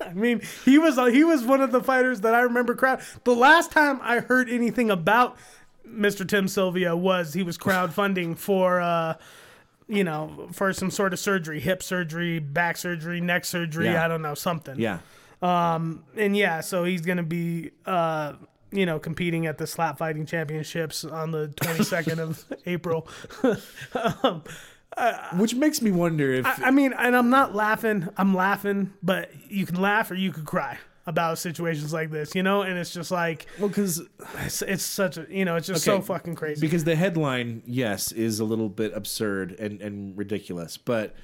I 0.00 0.14
mean, 0.14 0.40
he 0.64 0.78
was 0.78 0.96
uh, 0.96 1.06
he 1.06 1.22
was 1.22 1.44
one 1.44 1.60
of 1.60 1.70
the 1.70 1.82
fighters 1.82 2.22
that 2.22 2.34
I 2.34 2.40
remember 2.40 2.74
crowd. 2.74 3.02
The 3.24 3.34
last 3.34 3.70
time 3.70 4.00
I 4.02 4.20
heard 4.20 4.48
anything 4.48 4.90
about 4.90 5.36
Mr. 5.86 6.26
Tim 6.26 6.48
Sylvia 6.48 6.96
was 6.96 7.34
he 7.34 7.42
was 7.42 7.58
crowdfunding 7.58 8.38
for 8.38 8.80
uh 8.80 9.14
you 9.88 10.04
know, 10.04 10.48
for 10.52 10.72
some 10.72 10.90
sort 10.90 11.12
of 11.12 11.18
surgery, 11.18 11.60
hip 11.60 11.82
surgery, 11.82 12.38
back 12.38 12.76
surgery, 12.76 13.20
neck 13.20 13.44
surgery, 13.44 13.86
Yeah. 13.86 14.04
I 14.04 14.08
don't 14.08 14.22
know, 14.22 14.34
something. 14.34 14.78
yeah 14.78 14.98
And 15.42 16.36
yeah, 16.36 16.60
so 16.60 16.84
he's 16.84 17.00
going 17.02 17.16
to 17.18 17.22
be 17.22 17.70
uh 17.86 18.34
you 18.70 18.84
know, 18.84 18.98
competing 18.98 19.46
at 19.46 19.56
the 19.56 19.66
slap 19.66 19.96
fighting 19.96 20.26
championships 20.26 21.02
on 21.02 21.30
the 21.30 21.48
22nd 21.56 22.18
of 22.18 22.44
April. 22.66 23.08
which 25.36 25.54
makes 25.54 25.80
me 25.80 25.90
wonder 25.90 26.32
if 26.34 26.46
I 26.46 26.70
mean, 26.70 26.92
and 26.92 27.16
I'm 27.16 27.30
not 27.30 27.54
laughing. 27.54 28.08
I'm 28.16 28.34
laughing, 28.34 28.92
but 29.02 29.30
you 29.48 29.64
can 29.64 29.80
laugh 29.80 30.10
or 30.10 30.14
you 30.16 30.32
could 30.32 30.44
cry 30.44 30.78
about 31.08 31.38
situations 31.38 31.92
like 31.92 32.10
this, 32.10 32.34
you 32.34 32.42
know. 32.42 32.60
And 32.62 32.78
it's 32.78 32.92
just 32.92 33.10
like 33.10 33.46
well 33.58 33.70
cuz 33.70 34.02
it's, 34.44 34.62
it's 34.62 34.84
such 34.84 35.16
a 35.16 35.26
you 35.30 35.44
know, 35.44 35.56
it's 35.56 35.66
just 35.66 35.82
so 35.82 36.02
fucking 36.02 36.34
crazy. 36.34 36.60
because 36.60 36.84
the 36.84 36.94
headline 36.94 37.62
yes 37.66 38.12
is 38.12 38.38
a 38.40 38.44
little 38.44 38.68
bit 38.68 38.92
absurd 38.94 39.52
and 39.58 39.80
and 39.80 40.16
ridiculous 40.18 40.76
but 40.76 41.14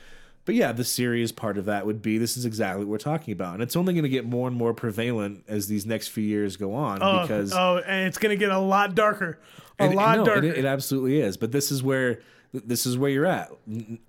but 0.46 0.54
yeah 0.54 0.72
the 0.72 0.84
serious 0.84 1.32
part 1.32 1.58
of 1.58 1.66
that 1.66 1.84
would 1.84 2.00
be 2.00 2.16
this 2.16 2.36
is 2.38 2.46
exactly 2.46 2.84
what 2.84 2.90
we're 2.90 2.98
talking 2.98 3.32
about 3.32 3.54
and 3.54 3.62
it's 3.62 3.76
only 3.76 3.92
going 3.92 4.04
to 4.04 4.08
get 4.08 4.24
more 4.24 4.48
and 4.48 4.56
more 4.56 4.72
prevalent 4.72 5.44
as 5.48 5.66
these 5.66 5.84
next 5.84 6.08
few 6.08 6.24
years 6.24 6.56
go 6.56 6.74
on 6.74 7.02
oh, 7.02 7.22
because 7.22 7.52
oh, 7.52 7.82
and 7.86 8.06
it's 8.06 8.16
gonna 8.18 8.36
get 8.36 8.50
a 8.50 8.58
lot 8.58 8.94
darker, 8.94 9.38
a 9.78 9.88
lot 9.88 10.18
no, 10.18 10.24
darker. 10.24 10.46
It, 10.46 10.58
it 10.58 10.64
absolutely 10.64 11.20
is. 11.20 11.36
But 11.36 11.52
this 11.52 11.70
is 11.70 11.82
where 11.82 12.20
this 12.54 12.86
is 12.86 12.96
where 12.96 13.10
you're 13.10 13.26
at 13.26 13.50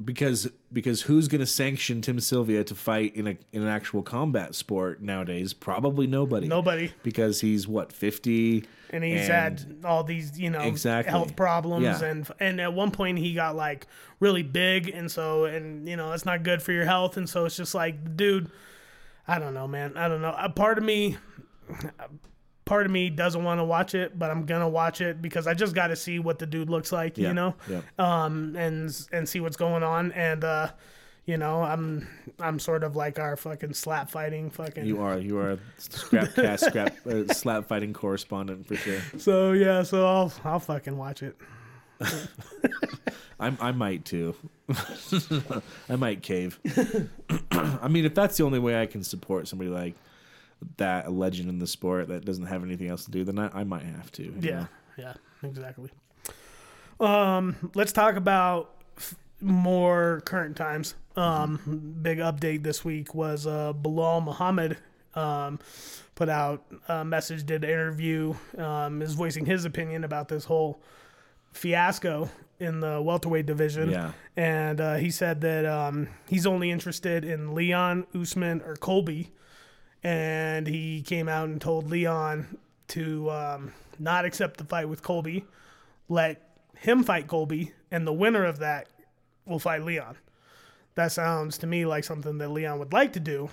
because 0.04 0.48
because 0.72 1.02
who's 1.02 1.28
going 1.28 1.40
to 1.42 1.48
sanction 1.48 2.02
Tim 2.02 2.20
Sylvia 2.20 2.64
to 2.64 2.76
fight 2.76 3.16
in 3.16 3.26
a 3.28 3.38
in 3.52 3.64
an 3.64 3.68
actual 3.68 4.04
combat 4.04 4.54
sport 4.54 5.02
nowadays? 5.02 5.54
Probably 5.54 6.06
nobody. 6.06 6.48
Nobody. 6.48 6.92
Because 7.02 7.42
he's 7.42 7.68
what 7.68 7.92
fifty, 7.92 8.66
and 8.92 9.04
he's 9.04 9.28
had 9.28 9.82
all 9.84 10.04
these 10.04 10.40
you 10.40 10.52
know 10.52 10.60
Exactly. 10.62 11.10
health 11.10 11.36
problems 11.36 11.84
Yeah. 12.02 12.06
and 12.06 12.28
and 12.40 12.62
at 12.62 12.72
one 12.74 12.92
point 12.92 13.18
he 13.18 13.34
got 13.34 13.56
like 13.56 13.88
really 14.20 14.44
big 14.44 14.90
and 14.90 15.10
so 15.12 15.46
and 15.46 15.90
you 15.90 15.96
know 15.98 16.12
it's 16.12 16.26
not 16.26 16.44
good 16.44 16.62
for 16.62 16.72
your 16.72 16.86
health 16.86 17.18
and 17.18 17.28
so 17.28 17.46
it's 17.46 17.58
just 17.58 17.74
like 17.76 18.16
dude 18.16 18.50
i 19.28 19.38
don't 19.40 19.54
know 19.54 19.68
man 19.68 19.98
i 19.98 20.08
don't 20.08 20.22
know 20.22 20.34
a 20.38 20.50
part 20.50 20.78
of 20.78 20.84
me 20.86 21.18
part 22.66 22.86
of 22.86 22.92
me 22.92 23.10
doesn't 23.10 23.44
want 23.44 23.60
to 23.60 23.64
watch 23.64 23.94
it 23.96 24.18
but 24.18 24.32
i'm 24.32 24.46
gonna 24.46 24.68
watch 24.68 25.00
it 25.02 25.22
because 25.22 25.46
i 25.48 25.54
just 25.54 25.74
got 25.76 25.88
to 25.88 25.96
see 25.96 26.18
what 26.20 26.40
the 26.40 26.46
dude 26.46 26.70
looks 26.70 26.92
like 26.92 27.18
Yeah, 27.18 27.28
you 27.30 27.34
know 27.36 27.56
yeah. 27.70 27.82
um 28.00 28.56
and 28.58 28.92
and 29.12 29.30
see 29.30 29.40
what's 29.40 29.56
going 29.58 29.84
on 29.84 30.12
and 30.14 30.44
uh 30.44 30.70
you 31.26 31.38
know 31.38 31.62
i'm 31.64 32.08
i'm 32.40 32.58
sort 32.60 32.84
of 32.84 32.96
like 32.96 33.20
our 33.20 33.36
fucking 33.38 33.74
slap 33.74 34.10
fighting 34.10 34.50
fucking 34.50 34.86
You 34.86 35.02
are 35.02 35.18
you 35.20 35.38
are 35.38 35.52
a 35.52 35.60
scrap 35.78 36.34
cast 36.36 36.66
scrap 36.66 36.96
uh, 37.08 37.32
slap 37.34 37.66
fighting 37.68 37.94
correspondent 37.94 38.66
for 38.68 38.76
sure. 38.76 39.00
so 39.18 39.52
yeah 39.52 39.84
so 39.84 40.06
i'll 40.08 40.34
i'll 40.44 40.60
fucking 40.60 40.98
watch 40.98 41.22
it 41.24 41.36
I 43.40 43.52
I 43.60 43.72
might 43.72 44.06
too. 44.06 44.36
I 45.90 45.96
might 45.98 46.22
cave. 46.24 46.60
I 47.52 47.88
mean, 47.90 48.06
if 48.06 48.16
that's 48.16 48.38
the 48.38 48.44
only 48.44 48.60
way 48.60 48.82
I 48.82 48.86
can 48.86 49.04
support 49.04 49.48
somebody 49.48 49.70
like 49.70 49.94
that, 50.78 51.08
a 51.08 51.10
legend 51.10 51.50
in 51.50 51.60
the 51.60 51.68
sport 51.68 52.08
that 52.08 52.26
doesn't 52.26 52.46
have 52.46 52.64
anything 52.64 52.88
else 52.88 53.06
to 53.06 53.12
do, 53.12 53.24
then 53.24 53.40
I, 53.40 53.50
I 53.54 53.64
might 53.64 53.84
have 53.84 54.12
to. 54.14 54.34
Yeah, 54.40 54.52
know? 54.52 54.68
yeah, 54.98 55.14
exactly. 55.44 55.90
Um, 57.00 57.72
let's 57.76 57.92
talk 57.92 58.16
about 58.16 58.76
f- 58.98 59.16
more 59.42 60.22
current 60.26 60.56
times. 60.56 60.96
Um, 61.16 61.98
big 62.02 62.18
update 62.20 62.64
this 62.64 62.84
week 62.84 63.16
was 63.16 63.48
uh, 63.48 63.74
Belal 63.74 64.24
Muhammad 64.24 64.78
um, 65.16 65.60
put 66.16 66.30
out 66.30 66.64
a 66.88 67.06
message, 67.06 67.46
did 67.46 67.64
an 67.64 67.70
interview, 67.70 68.36
um, 68.58 69.02
is 69.02 69.14
voicing 69.14 69.46
his 69.46 69.66
opinion 69.66 70.04
about 70.04 70.28
this 70.28 70.46
whole 70.46 70.82
fiasco 71.54 72.30
in 72.60 72.80
the 72.80 73.02
welterweight 73.02 73.46
division. 73.46 73.90
Yeah. 73.90 74.12
And 74.36 74.80
uh, 74.80 74.96
he 74.96 75.12
said 75.12 75.42
that 75.42 75.66
um, 75.66 76.10
he's 76.28 76.46
only 76.46 76.72
interested 76.72 77.24
in 77.24 77.54
Leon, 77.56 78.08
Usman, 78.14 78.62
or 78.62 78.76
Colby. 78.76 79.32
And 80.06 80.68
he 80.68 81.02
came 81.02 81.28
out 81.28 81.50
and 81.50 81.60
told 81.60 81.90
Leon 81.90 82.60
to 82.90 83.30
um, 83.32 83.74
not 83.98 84.24
accept 84.24 84.58
the 84.58 84.64
fight 84.64 84.88
with 84.88 85.02
Colby, 85.02 85.46
let 86.10 86.48
him 86.78 87.04
fight 87.04 87.28
Colby, 87.28 87.72
and 87.90 88.06
the 88.06 88.14
winner 88.14 88.46
of 88.46 88.60
that 88.60 88.88
will 89.48 89.58
fight 89.58 89.84
Leon. 89.84 90.16
That 90.94 91.12
sounds 91.12 91.58
to 91.58 91.68
me 91.68 91.88
like 91.88 92.04
something 92.04 92.38
that 92.38 92.50
Leon 92.50 92.78
would 92.78 92.94
like 92.94 93.14
to 93.14 93.20
do. 93.20 93.50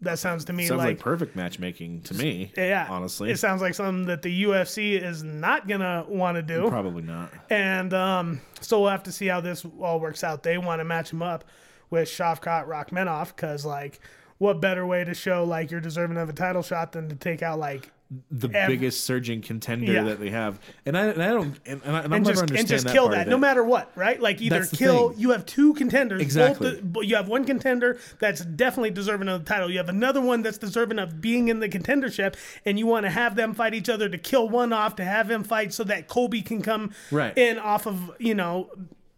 That 0.00 0.18
sounds 0.18 0.44
to 0.46 0.52
me 0.52 0.66
Sounds 0.66 0.78
like, 0.78 0.96
like 0.96 0.98
perfect 0.98 1.36
matchmaking 1.36 2.00
to 2.02 2.14
me. 2.14 2.52
yeah, 2.56 2.88
honestly, 2.90 3.30
it 3.30 3.38
sounds 3.38 3.62
like 3.62 3.74
something 3.74 4.06
that 4.06 4.22
the 4.22 4.42
UFC 4.42 5.00
is 5.00 5.22
not 5.22 5.68
gonna 5.68 6.04
want 6.08 6.34
to 6.34 6.42
do. 6.42 6.68
probably 6.68 7.04
not. 7.04 7.30
And 7.48 7.94
um, 7.94 8.40
so 8.60 8.80
we'll 8.80 8.90
have 8.90 9.04
to 9.04 9.12
see 9.12 9.28
how 9.28 9.40
this 9.40 9.64
all 9.80 10.00
works 10.00 10.24
out. 10.24 10.42
They 10.42 10.58
want 10.58 10.80
to 10.80 10.84
match 10.84 11.12
him 11.12 11.22
up 11.22 11.44
with 11.90 12.08
Shavkat 12.08 12.66
Rakhmonov 12.66 13.28
because, 13.28 13.64
like, 13.64 14.00
what 14.42 14.60
better 14.60 14.84
way 14.84 15.04
to 15.04 15.14
show 15.14 15.44
like 15.44 15.70
you're 15.70 15.80
deserving 15.80 16.16
of 16.16 16.28
a 16.28 16.32
title 16.32 16.62
shot 16.62 16.90
than 16.92 17.08
to 17.08 17.14
take 17.14 17.42
out 17.42 17.58
like 17.60 17.90
The 18.30 18.50
Ev- 18.52 18.68
biggest 18.68 19.04
surging 19.04 19.40
contender 19.40 19.90
Yeah. 19.92 20.02
that 20.02 20.18
they 20.20 20.30
have, 20.30 20.58
and 20.84 20.98
I 20.98 21.06
and 21.06 21.22
I 21.22 21.28
don't 21.28 21.58
and, 21.64 21.80
and, 21.84 21.96
I, 21.96 22.00
and 22.00 22.12
and 22.14 22.24
never 22.26 22.40
just 22.46 22.50
and 22.50 22.68
just 22.68 22.84
that 22.86 22.92
kill 22.92 23.08
that, 23.10 23.28
no 23.28 23.38
matter 23.38 23.62
what, 23.64 23.90
right? 23.94 24.20
Like 24.20 24.42
either 24.42 24.66
kill. 24.66 25.10
thing. 25.10 25.20
You 25.20 25.30
have 25.30 25.46
two 25.46 25.72
contenders. 25.74 26.20
Exactly. 26.20 26.74
the- 26.74 26.82
but 26.82 27.06
you 27.06 27.14
have 27.16 27.28
one 27.28 27.44
contender 27.44 27.98
that's 28.18 28.44
definitely 28.44 28.90
deserving 28.90 29.28
of 29.28 29.44
the 29.44 29.48
title. 29.48 29.70
You 29.70 29.78
have 29.78 29.88
another 29.88 30.20
one 30.20 30.42
that's 30.42 30.58
deserving 30.58 30.98
of 30.98 31.20
being 31.22 31.48
in 31.48 31.60
the 31.60 31.68
contendership, 31.68 32.34
and 32.66 32.78
you 32.78 32.86
want 32.86 33.06
to 33.06 33.10
have 33.10 33.34
them 33.36 33.54
fight 33.54 33.72
each 33.74 33.88
other 33.88 34.08
to 34.08 34.18
kill 34.18 34.48
one 34.48 34.72
off 34.74 34.96
to 34.96 35.04
have 35.04 35.30
him 35.30 35.42
fight 35.44 35.72
so 35.72 35.84
that 35.84 36.08
Colby 36.08 36.42
can 36.42 36.60
come 36.62 36.90
Right. 37.12 37.36
in 37.38 37.58
off 37.58 37.86
of 37.86 38.10
you 38.18 38.34
know 38.34 38.68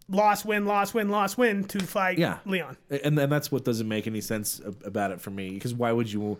loss 0.09 0.45
win 0.45 0.67
loss 0.67 0.93
win 0.93 1.09
loss 1.09 1.37
win 1.37 1.65
to 1.65 1.81
fight 1.81 2.19
Yeah. 2.19 2.39
Leon. 2.45 2.77
and 2.91 3.19
and 3.19 3.33
that's 3.33 3.51
what 3.51 3.65
doesn't 3.65 3.89
make 3.89 4.07
any 4.07 4.21
sense 4.21 4.61
about 4.85 5.11
it 5.13 5.21
for 5.21 5.31
me. 5.31 5.51
Because 5.51 5.75
why 5.75 5.93
would 5.93 6.13
you 6.13 6.39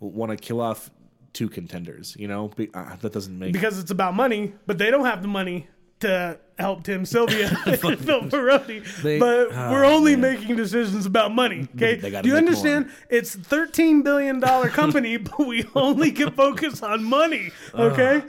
want 0.00 0.30
to 0.30 0.36
kill 0.36 0.60
off 0.60 0.90
two 1.32 1.48
contenders? 1.48 2.16
You 2.18 2.28
know, 2.28 2.48
Be- 2.48 2.70
uh, 2.74 2.96
that 2.96 3.12
doesn't 3.12 3.38
make 3.38 3.52
because 3.52 3.78
it's 3.78 3.90
about 3.90 4.14
money, 4.14 4.52
but 4.66 4.78
they 4.78 4.90
don't 4.90 5.04
have 5.06 5.22
the 5.22 5.28
money 5.28 5.68
to 6.00 6.38
help 6.58 6.82
Tim 6.82 7.06
Sylvia 7.06 7.56
and 7.66 7.78
Phil 8.00 8.22
Baroni. 8.28 8.80
They- 9.02 9.18
but 9.20 9.48
oh, 9.52 9.70
we're 9.72 9.84
only 9.84 10.16
man. 10.16 10.34
making 10.34 10.56
decisions 10.56 11.06
about 11.06 11.32
money. 11.32 11.68
Okay, 11.76 11.96
do 12.20 12.28
you 12.28 12.36
understand? 12.36 12.90
It's 13.08 13.34
thirteen 13.34 14.02
billion 14.02 14.40
dollar 14.40 14.68
company, 14.80 15.16
but 15.18 15.38
we 15.46 15.64
only 15.76 16.10
can 16.10 16.32
focus 16.32 16.82
on 16.82 17.04
money. 17.04 17.52
Okay, 17.72 18.22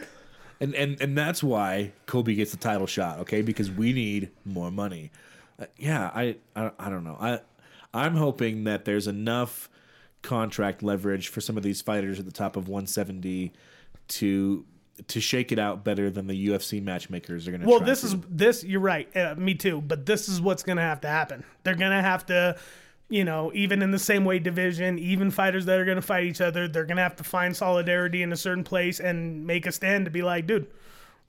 and 0.59 0.73
and 0.75 1.01
and 1.01 1.17
that's 1.17 1.43
why 1.43 1.91
Colby 2.05 2.35
gets 2.35 2.51
the 2.51 2.57
title 2.57 2.87
shot, 2.87 3.19
okay? 3.19 3.41
Because 3.41 3.71
we 3.71 3.93
need 3.93 4.31
more 4.45 4.71
money. 4.71 5.11
Uh, 5.59 5.65
yeah, 5.77 6.11
I, 6.13 6.37
I 6.55 6.71
I 6.79 6.89
don't 6.89 7.03
know. 7.03 7.17
I 7.19 7.39
I'm 7.93 8.15
hoping 8.15 8.65
that 8.65 8.85
there's 8.85 9.07
enough 9.07 9.69
contract 10.21 10.81
leverage 10.81 11.27
for 11.27 11.39
some 11.39 11.55
of 11.55 11.63
these 11.63 11.81
fighters 11.81 12.19
at 12.19 12.25
the 12.25 12.31
top 12.31 12.55
of 12.55 12.67
170 12.67 13.53
to 14.07 14.65
to 15.07 15.19
shake 15.19 15.51
it 15.51 15.59
out 15.59 15.83
better 15.83 16.09
than 16.09 16.27
the 16.27 16.47
UFC 16.47 16.81
matchmakers 16.81 17.47
are 17.47 17.51
going 17.51 17.61
to. 17.61 17.67
well, 17.67 17.81
this 17.81 18.03
is 18.03 18.15
this. 18.29 18.63
You're 18.63 18.79
right. 18.79 19.13
Uh, 19.15 19.35
me 19.37 19.53
too. 19.53 19.81
But 19.81 20.05
this 20.05 20.29
is 20.29 20.41
what's 20.41 20.63
going 20.63 20.77
to 20.77 20.83
have 20.83 21.01
to 21.01 21.07
happen. 21.07 21.43
They're 21.63 21.75
going 21.75 21.91
to 21.91 22.01
have 22.01 22.25
to 22.27 22.57
you 23.09 23.23
know, 23.23 23.51
even 23.53 23.81
in 23.81 23.91
the 23.91 23.99
same 23.99 24.25
weight 24.25 24.43
division, 24.43 24.97
even 24.97 25.29
fighters 25.31 25.65
that 25.65 25.77
are 25.79 25.85
going 25.85 25.97
to 25.97 26.01
fight 26.01 26.23
each 26.23 26.41
other, 26.41 26.67
they're 26.67 26.85
going 26.85 26.97
to 26.97 27.03
have 27.03 27.15
to 27.17 27.23
find 27.23 27.55
solidarity 27.55 28.23
in 28.23 28.31
a 28.33 28.37
certain 28.37 28.63
place 28.63 28.99
and 28.99 29.45
make 29.45 29.65
a 29.65 29.71
stand 29.71 30.05
to 30.05 30.11
be 30.11 30.21
like, 30.23 30.47
dude, 30.47 30.67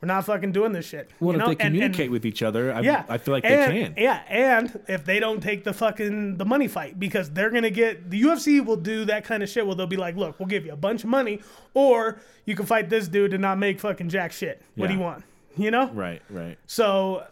we're 0.00 0.06
not 0.08 0.26
fucking 0.26 0.52
doing 0.52 0.72
this 0.72 0.86
shit. 0.86 1.10
Well, 1.20 1.34
you 1.34 1.36
if 1.36 1.38
know? 1.38 1.46
they 1.46 1.52
And- 1.52 1.60
and- 1.62 1.74
communicate 1.74 2.10
with 2.10 2.26
each 2.26 2.42
other, 2.42 2.72
I, 2.72 2.80
yeah, 2.80 3.04
I 3.08 3.18
feel 3.18 3.32
like 3.32 3.44
and, 3.44 3.72
they 3.72 3.82
can. 3.84 3.94
Yeah, 3.96 4.22
and 4.28 4.78
if 4.88 5.04
they 5.04 5.20
don't 5.20 5.42
take 5.42 5.64
the 5.64 5.72
fucking 5.72 6.36
the 6.36 6.44
money 6.44 6.68
fight 6.68 7.00
because 7.00 7.30
they're 7.30 7.50
gonna 7.50 7.70
get 7.70 8.10
the 8.10 8.20
UFC 8.22 8.64
will 8.64 8.76
do 8.76 9.06
that 9.06 9.24
kind 9.24 9.42
of 9.42 9.48
shit 9.48 9.66
where 9.66 9.74
they'll 9.74 9.86
be 9.86 9.96
like, 9.96 10.16
look, 10.16 10.38
we'll 10.38 10.48
give 10.48 10.66
you 10.66 10.72
a 10.72 10.76
bunch 10.76 11.02
of 11.04 11.08
money, 11.10 11.40
or 11.72 12.20
you 12.44 12.54
can 12.54 12.66
fight 12.66 12.90
this 12.90 13.08
dude 13.08 13.32
and 13.32 13.40
not 13.40 13.58
make 13.58 13.80
fucking 13.80 14.08
jack 14.10 14.32
shit. 14.32 14.60
What 14.74 14.88
do 14.88 14.94
you 14.94 15.00
want? 15.00 15.24
You 15.56 15.70
know? 15.70 15.88
Right, 15.90 16.20
right. 16.28 16.58
So, 16.66 17.24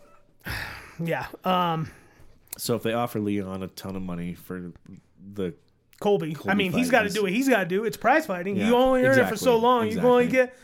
yeah, 0.98 1.26
um, 1.44 1.90
So 2.56 2.76
if 2.76 2.82
they 2.82 2.92
offer 2.92 3.20
Leon 3.20 3.62
a 3.62 3.68
ton 3.68 3.96
of 3.96 4.02
money 4.02 4.34
for 4.34 4.72
the 5.32 5.54
Colby. 6.00 6.36
I 6.46 6.54
mean, 6.54 6.72
he's 6.72 6.90
got 6.90 7.02
to 7.02 7.08
do 7.08 7.22
what 7.22 7.32
he's 7.32 7.48
got 7.48 7.60
to 7.60 7.64
do. 7.66 7.84
It's 7.84 7.96
prize 7.96 8.26
fighting. 8.26 8.56
Yeah, 8.56 8.68
you 8.68 8.76
only 8.76 9.04
earn 9.04 9.18
it 9.18 9.28
for 9.28 9.36
so 9.36 9.56
exactly, 9.56 9.60
long. 9.60 9.86
You 9.88 9.96
can 9.96 10.04
only 10.04 10.24
exactly. 10.24 10.46
get. 10.46 10.58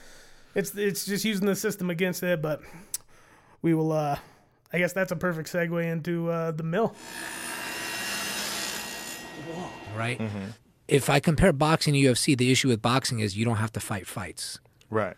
It's 0.55 0.75
it's 0.75 1.07
just 1.07 1.25
using 1.25 1.47
the 1.47 1.57
system 1.57 1.91
against 1.91 2.23
it, 2.23 2.43
but 2.43 2.61
we 3.63 3.75
will. 3.75 3.93
uh 3.93 4.17
I 4.73 4.79
guess 4.79 4.93
that's 4.93 5.11
a 5.11 5.17
perfect 5.17 5.53
segue 5.53 5.85
into 5.85 6.31
uh 6.31 6.51
the 6.53 6.63
mill. 6.63 6.95
right? 9.97 10.21
If 10.89 11.09
I 11.09 11.21
compare 11.21 11.53
boxing 11.53 11.95
to 11.95 12.01
UFC, 12.01 12.37
the 12.37 12.51
issue 12.51 12.69
with 12.69 12.83
boxing 12.83 13.21
is 13.21 13.37
you 13.37 13.45
don't 13.45 13.57
have 13.57 13.73
to 13.73 13.81
fight 13.81 14.07
fights. 14.07 14.59
Right. 14.91 15.17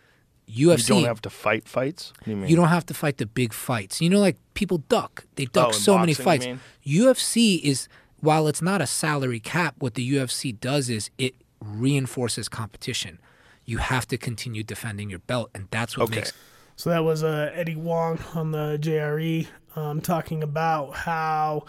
UFC, 0.49 0.89
You 0.89 0.95
don't 0.95 1.03
have 1.05 1.21
to 1.21 1.29
fight 1.29 1.67
fights. 1.67 2.11
What 2.17 2.25
do 2.25 2.31
you 2.31 2.37
mean? 2.37 2.49
you 2.49 2.55
don't 2.55 2.67
have 2.69 2.85
to 2.87 2.93
fight 2.93 3.17
the 3.17 3.25
big 3.25 3.53
fights. 3.53 4.01
You 4.01 4.09
know, 4.09 4.19
like 4.19 4.37
people 4.53 4.79
duck. 4.89 5.25
They 5.35 5.45
duck 5.45 5.67
Oh, 5.67 5.69
in 5.69 5.73
so 5.75 5.97
many 5.97 6.13
boxing, 6.13 6.23
you 6.23 6.25
fights. 6.25 6.45
mean? 6.45 6.59
UFC 6.85 7.61
is 7.63 7.87
while 8.19 8.47
it's 8.47 8.61
not 8.61 8.81
a 8.81 8.87
salary 8.87 9.39
cap, 9.39 9.75
what 9.79 9.95
the 9.95 10.13
UFC 10.13 10.57
does 10.59 10.89
is 10.89 11.09
it 11.17 11.35
reinforces 11.61 12.47
competition. 12.49 13.19
You 13.65 13.77
have 13.77 14.07
to 14.09 14.17
continue 14.17 14.63
defending 14.63 15.09
your 15.09 15.19
belt, 15.19 15.49
and 15.55 15.67
that's 15.71 15.97
what 15.97 16.05
Okay. 16.05 16.15
makes 16.17 16.33
So 16.75 16.89
that 16.89 17.03
was 17.03 17.23
uh, 17.23 17.51
Eddie 17.53 17.75
Wong 17.75 18.19
on 18.33 18.51
the 18.51 18.77
JRE 18.81 19.47
um, 19.75 20.01
talking 20.01 20.43
about 20.43 20.93
how 20.95 21.65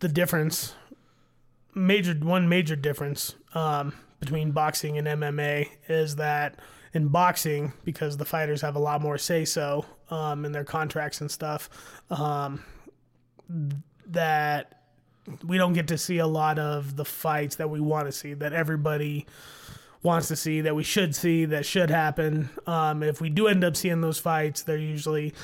the 0.00 0.08
difference, 0.08 0.74
major 1.74 2.14
one 2.14 2.48
major 2.48 2.76
difference 2.76 3.34
um, 3.54 3.92
between 4.20 4.50
boxing 4.52 4.98
and 4.98 5.06
MMA 5.06 5.68
is 5.88 6.16
that 6.16 6.58
in 6.94 7.08
boxing, 7.08 7.72
because 7.84 8.16
the 8.16 8.24
fighters 8.24 8.60
have 8.62 8.76
a 8.76 8.78
lot 8.78 9.02
more 9.02 9.18
say 9.18 9.44
so 9.44 9.84
um, 10.10 10.44
in 10.44 10.52
their 10.52 10.64
contracts 10.64 11.20
and 11.20 11.30
stuff, 11.30 11.68
um, 12.10 12.62
that 14.06 14.82
we 15.44 15.58
don't 15.58 15.74
get 15.74 15.88
to 15.88 15.98
see 15.98 16.18
a 16.18 16.26
lot 16.26 16.58
of 16.58 16.96
the 16.96 17.04
fights 17.04 17.56
that 17.56 17.68
we 17.68 17.80
want 17.80 18.06
to 18.06 18.12
see, 18.12 18.34
that 18.34 18.52
everybody 18.52 19.26
wants 20.02 20.28
to 20.28 20.36
see, 20.36 20.60
that 20.62 20.74
we 20.74 20.82
should 20.82 21.14
see, 21.14 21.44
that 21.44 21.66
should 21.66 21.90
happen. 21.90 22.48
Um, 22.66 23.02
if 23.02 23.20
we 23.20 23.28
do 23.28 23.48
end 23.48 23.64
up 23.64 23.76
seeing 23.76 24.00
those 24.00 24.18
fights, 24.18 24.62
they're 24.62 24.76
usually 24.78 25.34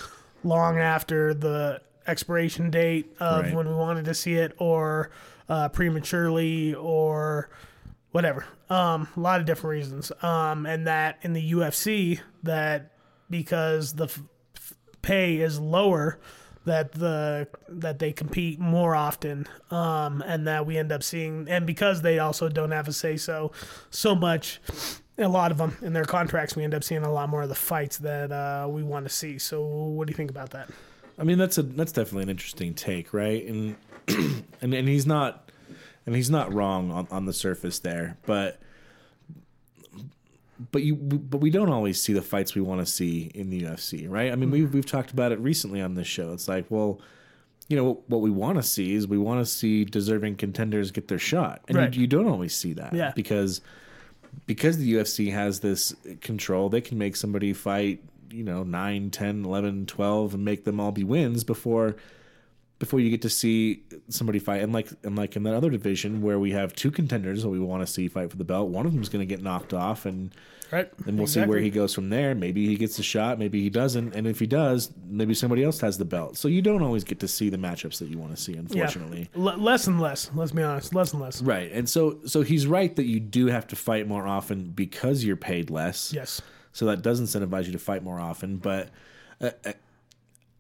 long 0.43 0.79
after 0.79 1.35
the 1.35 1.81
expiration 2.07 2.71
date 2.71 3.15
of 3.21 3.45
Right. 3.47 3.55
when 3.55 3.69
we 3.69 3.75
wanted 3.75 4.05
to 4.07 4.15
see 4.15 4.35
it, 4.35 4.55
or 4.59 5.11
uh, 5.49 5.69
prematurely, 5.69 6.75
or 6.75 7.51
whatever. 8.15 8.47
Um, 8.71 9.09
a 9.17 9.21
lot 9.21 9.41
of 9.41 9.47
different 9.47 9.73
reasons. 9.73 10.12
Um, 10.23 10.67
and 10.67 10.87
that 10.87 11.19
in 11.23 11.33
the 11.33 11.53
UFC, 11.53 12.21
that 12.45 12.93
because 13.29 13.95
the 13.95 14.05
f- 14.05 14.23
pay 15.03 15.39
is 15.39 15.59
lower, 15.59 16.21
that 16.65 16.93
the 16.93 17.49
that 17.69 17.99
they 17.99 18.12
compete 18.12 18.61
more 18.61 18.95
often, 18.95 19.49
um, 19.73 20.23
and 20.25 20.47
that 20.47 20.65
we 20.65 20.79
end 20.79 20.93
up 20.93 21.03
seeing, 21.03 21.49
and 21.49 21.67
because 21.67 22.03
they 22.03 22.21
also 22.21 22.49
don't 22.49 22.71
have 22.71 22.87
a 22.87 22.93
say 22.93 23.17
so 23.17 23.51
so 23.91 24.15
much. 24.15 24.61
A 25.19 25.29
lot 25.29 25.51
of 25.51 25.59
them 25.59 25.77
in 25.83 25.93
their 25.93 26.05
contracts, 26.05 26.57
we 26.57 26.62
end 26.65 26.75
up 26.75 26.83
seeing 26.83 27.03
a 27.03 27.12
lot 27.12 27.29
more 27.29 27.43
of 27.43 27.49
the 27.49 27.55
fights 27.55 27.99
that 27.99 28.31
uh, 28.33 28.67
we 28.69 28.85
want 28.85 29.07
to 29.07 29.09
see. 29.09 29.39
So, 29.39 29.62
what 29.65 30.07
do 30.07 30.12
you 30.12 30.17
think 30.17 30.31
about 30.31 30.51
that? 30.51 30.71
I 31.19 31.25
mean, 31.25 31.39
that's 31.39 31.59
a 31.59 31.62
that's 31.65 31.93
definitely 31.93 32.25
an 32.25 32.31
interesting 32.31 32.75
take, 32.75 33.12
right? 33.12 33.45
And 33.45 33.77
and 34.61 34.73
and 34.73 34.89
he's 34.89 35.07
not 35.07 35.44
and 36.07 36.15
he's 36.15 36.31
not 36.31 36.53
wrong 36.53 36.91
on, 36.91 37.09
on 37.11 37.27
the 37.27 37.33
surface 37.33 37.79
there, 37.79 38.17
but 38.27 38.61
but 40.71 40.83
you 40.83 40.95
but 40.95 41.39
we 41.39 41.51
don't 41.51 41.71
always 41.71 42.01
see 42.01 42.13
the 42.13 42.23
fights 42.23 42.55
we 42.55 42.61
want 42.61 42.81
to 42.81 42.87
see 42.87 43.31
in 43.35 43.51
the 43.51 43.63
UFC, 43.63 44.09
right? 44.09 44.33
I 44.33 44.37
mean, 44.37 44.51
we've 44.51 44.65
mm-hmm. 44.65 44.75
we've 44.75 44.87
talked 44.87 45.11
about 45.11 45.33
it 45.33 45.39
recently 45.41 45.81
on 45.81 45.95
this 45.95 46.07
show. 46.07 46.33
It's 46.33 46.49
like, 46.49 46.67
well, 46.69 47.01
you 47.69 47.77
know, 47.77 48.03
what 48.07 48.21
we 48.21 48.31
want 48.31 48.57
to 48.57 48.63
see 48.63 48.95
is 48.95 49.07
we 49.09 49.19
want 49.19 49.45
to 49.45 49.51
see 49.51 49.85
deserving 49.85 50.37
contenders 50.37 50.91
get 50.91 51.09
their 51.09 51.19
shot, 51.19 51.63
and 51.69 51.77
Right. 51.77 51.95
you, 51.95 52.03
you 52.03 52.07
don't 52.07 52.29
always 52.29 52.55
see 52.55 52.73
that, 52.75 52.95
Yeah. 52.95 53.13
because 53.17 53.61
because 54.47 54.79
the 54.79 54.95
UFC 54.95 55.33
has 55.33 55.61
this 55.61 55.95
control, 56.21 56.69
they 56.69 56.81
can 56.81 56.99
make 56.99 57.17
somebody 57.17 57.53
fight, 57.53 58.03
you 58.31 58.43
know, 58.43 58.65
9, 58.65 59.11
10, 59.11 59.45
11, 59.45 59.87
12 59.87 60.35
and 60.35 60.45
make 60.45 60.65
them 60.65 60.81
all 60.81 60.93
be 60.93 61.05
wins 61.05 61.45
before 61.45 61.97
before 62.79 63.01
you 63.01 63.09
get 63.11 63.22
to 63.22 63.31
see 63.31 63.83
somebody 64.09 64.39
fight. 64.39 64.62
And 64.62 64.72
like 64.72 64.89
and 65.03 65.16
like 65.16 65.37
in 65.37 65.43
that 65.45 65.55
other 65.55 65.70
division 65.70 66.22
where 66.22 66.39
we 66.39 66.53
have 66.53 66.75
two 66.75 66.91
contenders 66.91 67.43
that 67.43 67.49
we 67.49 67.59
want 67.61 67.87
to 67.87 67.93
see 67.93 68.09
fight 68.09 68.31
for 68.31 68.37
the 68.37 68.45
belt, 68.45 68.68
one 68.68 68.87
of 68.87 68.93
them 68.93 69.03
is 69.03 69.09
going 69.09 69.27
to 69.27 69.33
get 69.35 69.43
knocked 69.43 69.72
off 69.75 70.07
and 70.07 70.31
Right? 70.72 70.91
then 71.07 71.16
we'll 71.16 71.29
see 71.29 71.43
where 71.43 71.61
he 71.61 71.70
goes 71.70 71.95
from 71.95 72.09
there. 72.11 72.35
Maybe 72.35 72.66
he 72.66 72.75
gets 72.77 72.99
a 72.99 73.03
shot, 73.03 73.39
maybe 73.39 73.62
he 73.62 73.70
doesn't, 73.70 74.12
and 74.16 74.27
if 74.27 74.41
he 74.41 74.47
does, 74.47 74.91
maybe 75.07 75.33
somebody 75.33 75.62
else 75.62 75.79
has 75.81 75.99
the 75.99 76.05
belt. 76.07 76.37
So 76.37 76.49
you 76.49 76.62
don't 76.62 76.83
always 76.83 77.05
get 77.05 77.20
to 77.20 77.29
see 77.29 77.49
the 77.49 77.59
matchups 77.59 77.99
that 77.99 78.09
you 78.09 78.18
want 78.18 78.35
to 78.35 78.43
see, 78.43 78.55
unfortunately. 78.55 79.31
Yeah. 79.37 79.53
L- 79.53 79.59
less 79.59 79.87
and 79.87 80.01
less. 80.01 80.31
Let's 80.35 80.51
be 80.51 80.62
honest. 80.64 80.93
Less 80.93 81.12
and 81.12 81.22
less. 81.22 81.41
Right. 81.43 81.70
And 81.70 81.89
so 81.89 82.18
so 82.27 82.43
he's 82.43 82.66
right 82.66 82.97
that 82.97 83.05
you 83.05 83.20
do 83.20 83.47
have 83.47 83.68
to 83.68 83.77
fight 83.77 84.09
more 84.09 84.27
often 84.27 84.64
because 84.70 85.22
you're 85.22 85.37
paid 85.37 85.70
less. 85.70 86.12
Yes. 86.12 86.43
So 86.72 86.87
that 86.87 87.03
does 87.03 87.20
incentivize 87.20 87.66
you 87.66 87.72
to 87.72 87.79
fight 87.79 88.03
more 88.03 88.18
often, 88.18 88.57
but 88.57 88.89
uh, 89.41 89.51
uh, 89.64 89.72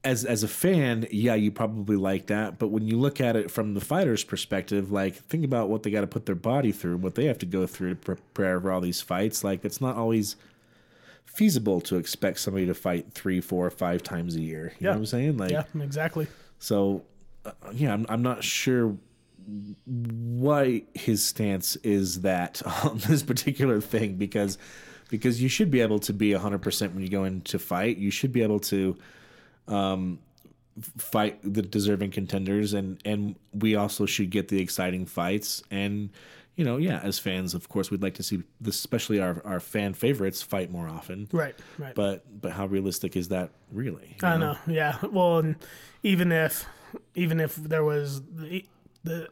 as 0.04 0.24
as 0.24 0.42
a 0.42 0.48
fan, 0.48 1.06
yeah, 1.10 1.34
you 1.34 1.50
probably 1.50 1.96
like 1.96 2.26
that, 2.26 2.58
but 2.58 2.68
when 2.68 2.86
you 2.86 2.98
look 2.98 3.20
at 3.20 3.36
it 3.36 3.50
from 3.50 3.74
the 3.74 3.80
fighter's 3.80 4.22
perspective, 4.22 4.92
like 4.92 5.14
think 5.14 5.44
about 5.44 5.68
what 5.70 5.82
they 5.82 5.90
got 5.90 6.02
to 6.02 6.06
put 6.06 6.26
their 6.26 6.34
body 6.34 6.72
through, 6.72 6.98
what 6.98 7.14
they 7.14 7.24
have 7.24 7.38
to 7.38 7.46
go 7.46 7.66
through 7.66 7.90
to 7.90 7.96
prepare 7.96 8.60
for 8.60 8.70
all 8.70 8.80
these 8.80 9.00
fights. 9.00 9.42
Like 9.42 9.64
it's 9.64 9.80
not 9.80 9.96
always 9.96 10.36
feasible 11.24 11.80
to 11.80 11.96
expect 11.96 12.38
somebody 12.38 12.66
to 12.66 12.74
fight 12.74 13.12
three, 13.12 13.40
four, 13.40 13.68
five 13.70 14.02
times 14.02 14.36
a 14.36 14.40
year. 14.40 14.72
You 14.78 14.84
know 14.84 14.90
Yeah. 14.90 14.90
what 14.90 14.98
I'm 14.98 15.06
saying? 15.06 15.36
Like 15.38 15.50
Yeah, 15.50 15.64
exactly. 15.80 16.26
so, 16.58 17.02
uh, 17.44 17.52
yeah, 17.72 17.92
I'm, 17.92 18.06
I'm 18.08 18.22
not 18.22 18.44
sure 18.44 18.96
why 19.86 20.82
his 20.94 21.24
stance 21.24 21.76
is 21.76 22.20
that 22.22 22.62
on 22.84 22.98
this 23.08 23.22
particular 23.22 23.80
thing 23.80 24.14
because 24.16 24.58
because 25.10 25.40
you 25.42 25.48
should 25.48 25.70
be 25.70 25.80
able 25.80 25.98
to 26.00 26.12
be 26.12 26.30
100% 26.30 26.94
when 26.94 27.02
you 27.02 27.08
go 27.10 27.24
into 27.24 27.58
fight. 27.58 27.98
You 27.98 28.10
should 28.10 28.32
be 28.32 28.42
able 28.42 28.58
to 28.60 28.96
um, 29.68 30.18
fight 30.98 31.38
the 31.42 31.62
deserving 31.62 32.10
contenders 32.10 32.72
and 32.72 33.00
and 33.04 33.36
we 33.52 33.76
also 33.76 34.06
should 34.06 34.30
get 34.30 34.48
the 34.48 34.60
exciting 34.60 35.06
fights 35.06 35.62
and 35.70 36.10
you 36.56 36.64
know, 36.64 36.76
yeah, 36.76 37.00
as 37.02 37.18
fans, 37.18 37.54
of 37.54 37.68
course, 37.68 37.90
we'd 37.90 38.02
like 38.02 38.14
to 38.14 38.22
see, 38.22 38.42
this, 38.60 38.76
especially 38.76 39.20
our, 39.20 39.42
our 39.44 39.58
fan 39.58 39.92
favorites, 39.92 40.40
fight 40.40 40.70
more 40.70 40.88
often. 40.88 41.28
Right. 41.32 41.54
Right. 41.78 41.94
But 41.94 42.40
but 42.40 42.52
how 42.52 42.66
realistic 42.66 43.16
is 43.16 43.28
that 43.28 43.50
really? 43.72 44.16
I 44.22 44.36
know. 44.36 44.56
Yeah. 44.66 44.98
Well, 45.10 45.38
and 45.38 45.56
even 46.02 46.30
if 46.30 46.66
even 47.14 47.40
if 47.40 47.56
there 47.56 47.82
was 47.84 48.22
the, 48.22 48.64
the 49.02 49.28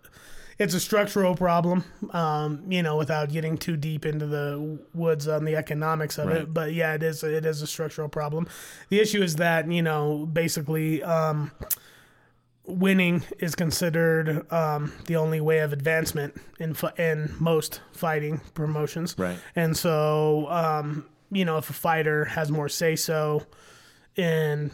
it's 0.58 0.74
a 0.74 0.80
structural 0.80 1.34
problem, 1.34 1.84
um, 2.10 2.62
you 2.68 2.82
know, 2.82 2.96
without 2.96 3.30
getting 3.32 3.56
too 3.58 3.76
deep 3.76 4.04
into 4.06 4.26
the 4.26 4.78
woods 4.94 5.26
on 5.28 5.44
the 5.44 5.56
economics 5.56 6.18
of 6.18 6.28
Right. 6.28 6.38
it. 6.42 6.54
But 6.54 6.72
yeah, 6.74 6.94
it 6.94 7.02
is 7.02 7.22
it 7.22 7.44
is 7.46 7.62
a 7.62 7.66
structural 7.66 8.08
problem. 8.08 8.46
The 8.88 9.00
issue 9.00 9.22
is 9.22 9.36
that 9.36 9.70
you 9.70 9.82
know 9.82 10.26
basically. 10.32 11.02
Um, 11.02 11.52
Winning 12.64 13.24
is 13.40 13.56
considered 13.56 14.46
um, 14.52 14.92
the 15.06 15.16
only 15.16 15.40
way 15.40 15.58
of 15.58 15.72
advancement 15.72 16.40
in 16.60 16.76
in 16.96 17.34
most 17.40 17.80
fighting 17.92 18.40
promotions, 18.54 19.16
Right. 19.18 19.36
And 19.56 19.76
so, 19.76 20.46
um, 20.48 21.04
you 21.32 21.44
know, 21.44 21.58
if 21.58 21.70
a 21.70 21.72
fighter 21.72 22.24
has 22.26 22.52
more 22.52 22.68
say 22.68 22.94
so 22.94 23.44
in 24.14 24.70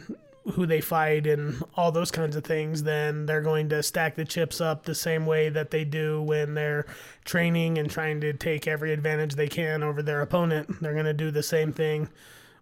who 0.53 0.67
they 0.67 0.81
fight 0.81 1.27
and 1.27 1.63
all 1.75 1.93
those 1.93 2.11
kinds 2.11 2.37
of 2.37 2.45
things, 2.45 2.83
then 2.83 3.27
they're 3.27 3.43
going 3.43 3.69
to 3.69 3.83
stack 3.83 4.17
the 4.17 4.25
chips 4.25 4.61
up 4.61 4.85
the 4.85 4.95
same 4.95 5.27
way 5.27 5.49
that 5.49 5.71
they 5.71 5.85
do 5.85 6.23
when 6.23 6.55
they're 6.55 6.87
training 7.25 7.79
and 7.79 7.91
trying 7.91 8.21
to 8.21 8.33
take 8.33 8.67
every 8.67 8.93
advantage 8.93 9.35
they 9.35 9.49
can 9.49 9.83
over 9.83 10.03
their 10.03 10.23
opponent. 10.23 10.81
They're 10.81 10.95
going 10.95 11.05
to 11.05 11.15
do 11.15 11.31
the 11.31 11.43
same 11.43 11.73
thing 11.73 12.09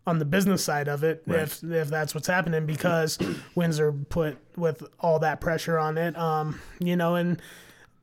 on 0.07 0.19
the 0.19 0.25
business 0.25 0.63
side 0.63 0.87
of 0.87 1.03
it 1.03 1.23
if 1.27 1.65
if 1.65 1.89
that's 1.89 2.15
what's 2.15 2.29
happening 2.29 2.65
because 2.65 3.19
wins 3.57 3.81
are 3.81 3.91
put 3.91 4.39
with 4.57 4.85
all 5.01 5.19
that 5.19 5.41
pressure 5.41 5.79
on 5.79 5.99
it. 5.99 6.17
Um, 6.17 6.61
you 6.79 6.97
know, 6.97 7.17
and 7.17 7.41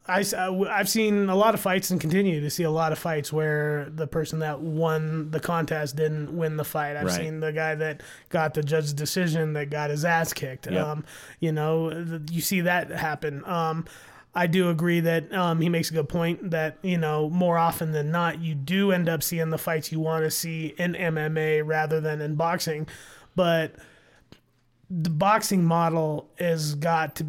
I, 0.06 0.26
I've 0.70 0.90
seen 0.90 1.30
a 1.30 1.36
lot 1.36 1.54
of 1.54 1.62
fights 1.62 1.90
and 1.90 2.02
continue 2.02 2.42
to 2.42 2.50
see 2.50 2.64
a 2.64 2.70
lot 2.72 2.92
of 2.92 3.00
fights 3.00 3.32
where 3.32 3.88
the 3.90 4.06
person 4.06 4.40
that 4.40 4.60
won 4.60 5.32
the 5.32 5.40
contest 5.40 5.96
didn't 5.96 6.36
win 6.36 6.58
the 6.58 6.66
fight. 6.66 6.98
I've 6.98 7.06
Right. 7.06 7.16
seen 7.16 7.40
the 7.40 7.54
guy 7.54 7.76
that 7.76 8.02
got 8.28 8.54
the 8.54 8.64
judge's 8.64 8.94
decision 8.94 9.54
that 9.54 9.70
got 9.70 9.90
his 9.92 10.04
ass 10.04 10.34
kicked. 10.34 10.68
Yep. 10.70 10.86
Um, 10.86 11.06
you 11.40 11.54
know, 11.54 12.06
you 12.30 12.42
see 12.42 12.60
that 12.62 12.90
happen. 12.90 13.46
Um, 13.46 13.86
I 14.36 14.48
do 14.48 14.70
agree 14.70 15.00
that 15.00 15.32
um, 15.34 15.62
he 15.62 15.70
makes 15.70 15.90
a 15.90 15.94
good 15.94 16.10
point 16.10 16.50
that 16.52 16.80
you 16.82 16.98
know 16.98 17.30
more 17.30 17.58
often 17.58 17.92
than 17.92 18.12
not 18.12 18.40
you 18.42 18.56
do 18.56 18.92
end 18.92 19.08
up 19.08 19.22
seeing 19.24 19.52
the 19.52 19.58
fights 19.60 19.92
you 19.92 20.00
want 20.02 20.26
to 20.26 20.32
see 20.32 20.74
in 20.78 20.96
MMA 20.96 21.62
rather 21.64 22.02
than 22.02 22.20
in 22.20 22.36
boxing, 22.36 22.88
but 23.36 23.76
the 24.90 25.10
boxing 25.12 25.64
model 25.64 26.30
has 26.40 26.76
got 26.76 27.16
to 27.16 27.26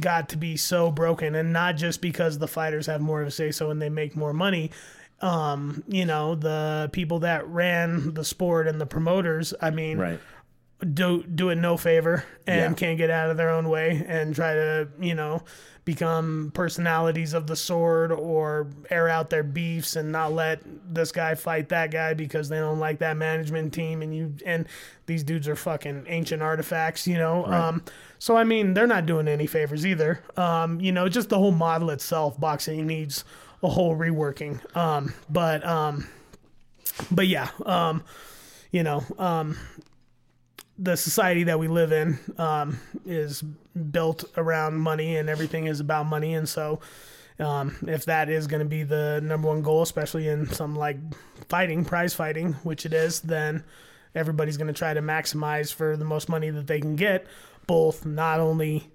got 0.00 0.28
to 0.30 0.36
be 0.36 0.56
so 0.56 0.90
broken, 0.90 1.34
and 1.34 1.52
not 1.52 1.76
just 1.76 2.00
because 2.00 2.38
the 2.38 2.48
fighters 2.48 2.86
have 2.86 3.00
more 3.00 3.22
of 3.22 3.28
a 3.28 3.30
say 3.30 3.50
so 3.50 3.70
and 3.70 3.80
they 3.80 3.88
make 3.88 4.16
more 4.16 4.32
money. 4.32 4.70
Um, 5.20 5.82
you 5.88 6.04
know, 6.04 6.34
the 6.34 6.90
people 6.92 7.20
that 7.20 7.46
ran 7.48 8.12
the 8.14 8.24
sport 8.24 8.66
and 8.68 8.80
the 8.80 8.86
promoters. 8.86 9.54
I 9.62 9.70
mean, 9.70 9.96
Right. 9.98 10.20
do 10.92 11.22
do 11.22 11.48
it 11.48 11.54
no 11.56 11.78
favor 11.78 12.24
and 12.46 12.58
Yeah. 12.58 12.72
can't 12.74 12.98
get 12.98 13.08
out 13.10 13.30
of 13.30 13.38
their 13.38 13.48
own 13.48 13.68
way 13.70 14.04
and 14.06 14.34
try 14.34 14.52
to 14.52 14.88
you 15.00 15.14
know 15.14 15.42
become 15.86 16.50
personalities 16.52 17.32
of 17.32 17.46
the 17.46 17.56
sword 17.56 18.10
or 18.12 18.66
air 18.90 19.08
out 19.08 19.30
their 19.30 19.44
beefs 19.44 19.96
and 19.96 20.10
not 20.12 20.32
let 20.32 20.60
this 20.92 21.12
guy 21.12 21.34
fight 21.34 21.68
that 21.70 21.90
guy 21.92 22.12
because 22.12 22.48
they 22.50 22.58
don't 22.58 22.80
like 22.80 22.98
that 22.98 23.16
management 23.16 23.72
team 23.72 24.02
and 24.02 24.14
you 24.14 24.34
and 24.44 24.66
these 25.06 25.22
dudes 25.22 25.46
are 25.48 25.56
fucking 25.56 26.04
ancient 26.08 26.42
artifacts 26.42 27.06
you 27.06 27.16
know 27.16 27.46
um 27.46 27.82
so 28.18 28.36
i 28.36 28.44
mean 28.44 28.74
they're 28.74 28.86
not 28.86 29.06
doing 29.06 29.28
any 29.28 29.46
favors 29.46 29.86
either. 29.86 30.22
Um 30.36 30.80
you 30.80 30.92
know 30.92 31.08
just 31.08 31.28
the 31.28 31.38
whole 31.38 31.52
model 31.52 31.90
itself 31.90 32.38
boxing 32.38 32.86
needs 32.86 33.24
a 33.62 33.68
whole 33.68 33.96
reworking. 33.96 34.60
Um 34.76 35.14
but 35.28 35.66
um 35.66 36.08
but 37.10 37.26
yeah 37.26 37.50
um 37.64 38.02
you 38.70 38.82
know 38.82 39.04
um 39.18 39.56
the 40.78 40.96
society 40.96 41.44
that 41.44 41.58
we 41.58 41.68
live 41.68 41.92
in 41.92 42.18
um, 42.38 42.78
is 43.06 43.42
built 43.90 44.24
around 44.36 44.76
money 44.76 45.16
and 45.16 45.28
everything 45.28 45.66
is 45.66 45.80
about 45.80 46.04
money. 46.04 46.34
And 46.34 46.46
so 46.46 46.80
um, 47.38 47.76
if 47.86 48.04
that 48.06 48.28
is 48.28 48.46
going 48.46 48.60
to 48.60 48.68
be 48.68 48.82
the 48.82 49.20
number 49.22 49.48
one 49.48 49.62
goal 49.62 49.82
especially 49.82 50.28
in 50.28 50.46
some 50.46 50.74
like 50.74 50.96
fighting 51.48 51.84
prize 51.84 52.14
fighting 52.14 52.54
which 52.62 52.86
it 52.86 52.94
is 52.94 53.20
then 53.20 53.62
everybody's 54.14 54.56
going 54.56 54.68
to 54.68 54.72
try 54.72 54.94
to 54.94 55.02
maximize 55.02 55.72
for 55.72 55.96
the 55.96 56.04
most 56.04 56.28
money 56.30 56.48
that 56.48 56.66
they 56.66 56.80
can 56.80 56.96
get 56.96 57.26
both 57.66 58.04
not 58.06 58.40
only 58.40 58.88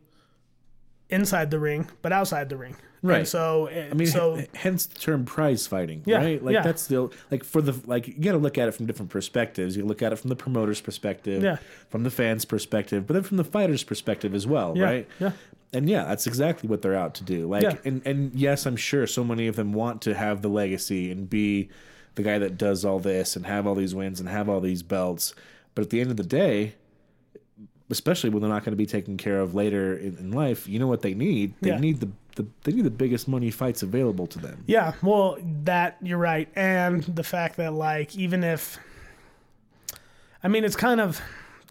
inside 1.09 1.51
the 1.51 1.59
ring 1.59 1.88
but 2.01 2.11
outside 2.13 2.49
the 2.49 2.57
ring 2.57 2.76
Right. 3.03 3.17
and 3.19 3.28
so 3.28 3.65
eh, 3.65 3.88
I 3.89 3.93
mean, 3.95 4.05
so 4.07 4.38
h- 4.38 4.47
hence 4.53 4.86
the 4.86 4.99
term 4.99 5.26
prize 5.26 5.65
fighting, 5.65 6.03
Yeah, 6.05 6.17
right? 6.17 6.43
Like 6.45 6.53
yeah. 6.53 6.61
that's 6.61 6.86
the 6.86 7.09
like 7.32 7.43
for 7.43 7.59
the 7.59 7.74
like 7.88 8.07
you 8.07 8.13
got 8.22 8.34
to 8.34 8.38
look 8.38 8.59
at 8.59 8.67
it 8.67 8.74
from 8.76 8.86
different 8.86 9.09
perspectives. 9.09 9.76
You 9.76 9.84
look 9.86 10.03
at 10.03 10.13
it 10.13 10.17
from 10.17 10.30
the 10.30 10.36
promoter's 10.36 10.82
perspective, 10.82 11.41
Yeah. 11.41 11.57
from 11.89 12.03
the 12.03 12.11
fans' 12.11 12.45
perspective, 12.45 13.07
but 13.07 13.15
then 13.15 13.24
from 13.24 13.38
the 13.38 13.43
fighter's 13.43 13.84
perspective 13.84 14.36
as 14.36 14.45
well, 14.45 14.78
Yeah, 14.78 14.84
right? 14.84 15.07
yeah. 15.19 15.32
And 15.74 15.89
yeah, 15.89 16.03
that's 16.03 16.28
exactly 16.28 16.69
what 16.69 16.84
they're 16.84 16.95
out 16.95 17.15
to 17.15 17.24
do. 17.24 17.47
Like, 17.47 17.63
Yeah. 17.63 17.78
and 17.86 18.03
and 18.05 18.36
yes, 18.36 18.67
I'm 18.67 18.76
sure 18.76 19.07
so 19.07 19.24
many 19.24 19.47
of 19.47 19.55
them 19.55 19.74
want 19.74 20.03
to 20.03 20.13
have 20.13 20.43
the 20.43 20.49
legacy 20.49 21.09
and 21.11 21.28
be 21.28 21.69
the 22.13 22.22
guy 22.22 22.38
that 22.38 22.55
does 22.55 22.86
all 22.86 22.99
this 22.99 23.36
and 23.36 23.47
have 23.47 23.65
all 23.65 23.74
these 23.74 23.95
wins 23.95 24.19
and 24.19 24.30
have 24.30 24.47
all 24.47 24.61
these 24.61 24.84
belts. 24.84 25.34
But 25.74 25.82
at 25.86 25.89
the 25.89 26.01
end 26.01 26.11
of 26.11 26.17
the 26.17 26.24
day, 26.24 26.76
especially 27.92 28.30
when 28.32 28.42
they're 28.42 28.50
not 28.50 28.64
going 28.64 28.72
to 28.72 28.78
be 28.78 28.86
taken 28.86 29.18
care 29.18 29.39
of 29.39 29.54
later 29.54 29.96
in, 29.98 30.18
in 30.18 30.32
life, 30.32 30.68
you 30.68 30.80
know 30.80 30.88
what 30.88 31.02
they 31.02 31.14
need? 31.14 31.54
They 31.62 31.70
Yeah. 31.70 31.78
need 31.80 32.00
the, 32.00 32.10
the 32.36 32.46
they 32.64 32.72
need 32.72 32.86
the 32.86 32.89
biggest 32.89 33.28
money 33.28 33.52
fights 33.52 33.84
available 33.84 34.26
to 34.28 34.39
them. 34.39 34.64
Yeah, 34.66 34.94
well, 35.04 35.38
that 35.66 35.98
you're 36.02 36.18
right, 36.18 36.48
and 36.56 37.04
the 37.04 37.24
fact 37.24 37.58
that 37.58 37.74
like 37.74 38.16
even 38.16 38.44
if, 38.44 38.80
I 40.44 40.48
mean, 40.48 40.64
it's 40.64 40.76
kind 40.76 41.00
of, 41.02 41.22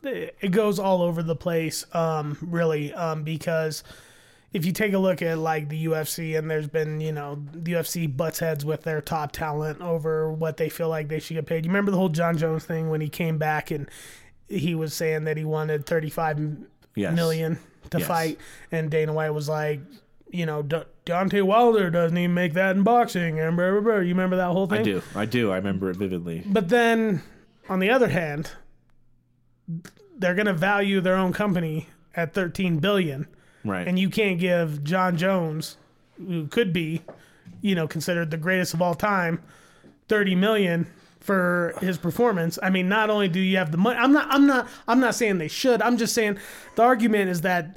it 0.03 0.51
goes 0.53 0.79
all 0.79 1.03
over 1.03 1.23
the 1.23 1.37
place, 1.37 1.85
um, 1.95 2.37
really, 2.43 2.93
um, 2.95 3.23
because 3.25 3.83
if 4.53 4.65
you 4.67 4.73
take 4.73 4.93
a 4.93 4.99
look 4.99 5.23
at 5.23 5.39
like 5.39 5.69
the 5.69 5.87
UFC, 5.87 6.37
and 6.39 6.51
there's 6.51 6.67
been 6.69 7.01
you 7.01 7.13
know 7.13 7.43
the 7.53 7.73
UFC 7.73 8.15
butts 8.15 8.39
heads 8.41 8.65
with 8.65 8.83
their 8.83 9.01
top 9.01 9.33
talent 9.33 9.81
over 9.81 10.31
what 10.33 10.57
they 10.57 10.69
feel 10.69 10.89
like 10.89 11.09
they 11.09 11.21
should 11.21 11.35
get 11.35 11.47
paid. 11.47 11.65
You 11.65 11.71
remember 11.71 11.91
the 11.91 11.97
whole 11.97 12.09
Jon 12.09 12.37
Jones 12.37 12.65
thing 12.65 12.91
when 12.91 13.01
he 13.01 13.09
came 13.09 13.39
back 13.39 13.71
and 13.71 13.89
he 14.51 14.75
was 14.75 14.93
saying 14.93 15.25
that 15.25 15.37
he 15.37 15.45
wanted 15.45 15.87
35 15.87 16.39
million 16.97 17.53
Yes. 17.53 17.91
to 17.91 17.99
Yes. 17.99 18.07
fight, 18.09 18.39
and 18.73 18.91
Dana 18.91 19.13
White 19.13 19.31
was 19.31 19.49
like, 19.49 19.81
you 20.31 20.45
know, 20.47 20.63
De- 20.63 20.87
Deontay 21.07 21.43
Wilder 21.43 21.89
doesn't 21.91 22.17
even 22.19 22.35
make 22.35 22.53
that 22.55 22.77
in 22.77 22.83
boxing, 22.83 23.39
and 23.41 23.57
blah, 23.57 23.71
blah, 23.73 23.81
blah. 23.81 23.95
You 23.97 24.09
remember 24.09 24.37
that 24.37 24.49
whole 24.51 24.67
thing? 24.67 24.81
I 24.81 24.83
do. 24.83 25.03
I 25.15 25.25
do. 25.25 25.51
I 25.53 25.57
remember 25.57 25.91
it 25.91 25.97
vividly. 25.97 26.43
But 26.47 26.69
then, 26.69 27.23
on 27.69 27.79
the 27.81 27.91
other 27.91 28.09
hand, 28.09 28.51
they're 30.19 30.35
going 30.35 30.47
to 30.47 30.53
value 30.53 31.01
their 31.01 31.17
own 31.17 31.33
company 31.33 31.89
at 32.15 32.35
13 32.35 32.79
billion, 32.79 33.27
Right. 33.65 33.87
and 33.87 33.99
you 33.99 34.11
can't 34.11 34.39
give 34.39 34.83
Jon 34.85 35.17
Jones, 35.17 35.77
who 36.17 36.47
could 36.49 36.73
be, 36.73 37.03
you 37.61 37.75
know, 37.75 37.87
considered 37.89 38.31
the 38.31 38.37
greatest 38.37 38.75
of 38.75 38.83
all 38.83 38.95
time, 38.95 39.41
30 40.09 40.35
million 40.35 40.87
for 41.21 41.75
his 41.81 41.99
performance. 41.99 42.59
I 42.63 42.71
mean, 42.71 42.89
not 42.89 43.11
only 43.11 43.29
do 43.29 43.39
you 43.41 43.57
have 43.59 43.71
the 43.71 43.79
money, 43.79 43.99
I'm 43.99 44.13
not, 44.13 44.27
I'm 44.31 44.47
not, 44.47 44.69
I'm 44.89 45.01
not 45.01 45.15
saying 45.15 45.39
they 45.39 45.49
should. 45.49 45.83
I'm 45.83 45.97
just 45.99 46.15
saying 46.15 46.39
the 46.77 46.83
argument 46.83 47.31
is 47.31 47.43
that 47.43 47.77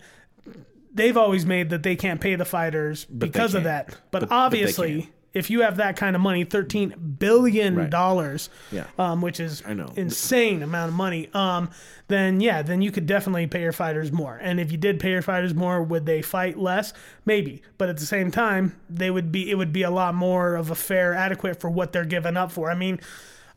they've 0.93 1.17
always 1.17 1.45
made 1.45 1.69
that 1.71 1.83
they 1.83 1.95
can't 1.95 2.21
pay 2.21 2.35
the 2.35 2.45
fighters 2.45 3.05
they 3.09 3.27
because 3.27 3.53
of 3.55 3.63
that. 3.63 3.87
But, 3.87 3.95
But- 4.11 4.29
but 4.29 4.31
obviously, 4.35 5.01
can. 5.03 5.11
if 5.33 5.49
you 5.49 5.61
have 5.61 5.77
that 5.77 5.97
kind 5.97 6.15
of 6.15 6.21
money, 6.21 6.43
thirteen 6.43 6.93
billion 7.19 7.89
dollars, 7.89 8.49
Yeah. 8.71 8.85
um, 8.99 9.21
which 9.21 9.39
is 9.39 9.63
I 9.65 9.73
know. 9.73 9.91
insane 9.95 10.61
amount 10.63 10.89
of 10.89 10.95
money, 10.95 11.29
um, 11.33 11.69
then 12.07 12.39
yeah, 12.39 12.61
then 12.61 12.81
you 12.81 12.91
could 12.91 13.07
definitely 13.07 13.47
pay 13.47 13.61
your 13.61 13.71
fighters 13.71 14.11
more. 14.11 14.37
And 14.41 14.59
if 14.59 14.71
you 14.71 14.77
did 14.77 14.99
pay 14.99 15.09
your 15.09 15.21
fighters 15.23 15.53
more, 15.55 15.81
would 15.81 16.05
they 16.05 16.21
fight 16.21 16.57
less? 16.59 16.93
Maybe, 17.25 17.61
but 17.77 17.89
at 17.89 17.97
the 17.97 18.05
same 18.05 18.29
time, 18.29 18.75
they 18.89 19.09
would 19.09 19.31
be. 19.31 19.49
It 19.49 19.55
would 19.55 19.73
be 19.73 19.81
a 19.83 19.91
lot 19.91 20.13
more 20.15 20.55
of 20.55 20.69
a 20.69 20.75
fair, 20.75 21.13
adequate 21.15 21.59
for 21.59 21.69
what 21.69 21.91
they're 21.91 22.05
giving 22.05 22.37
up 22.37 22.51
for. 22.51 22.69
I 22.69 22.75
mean, 22.75 22.99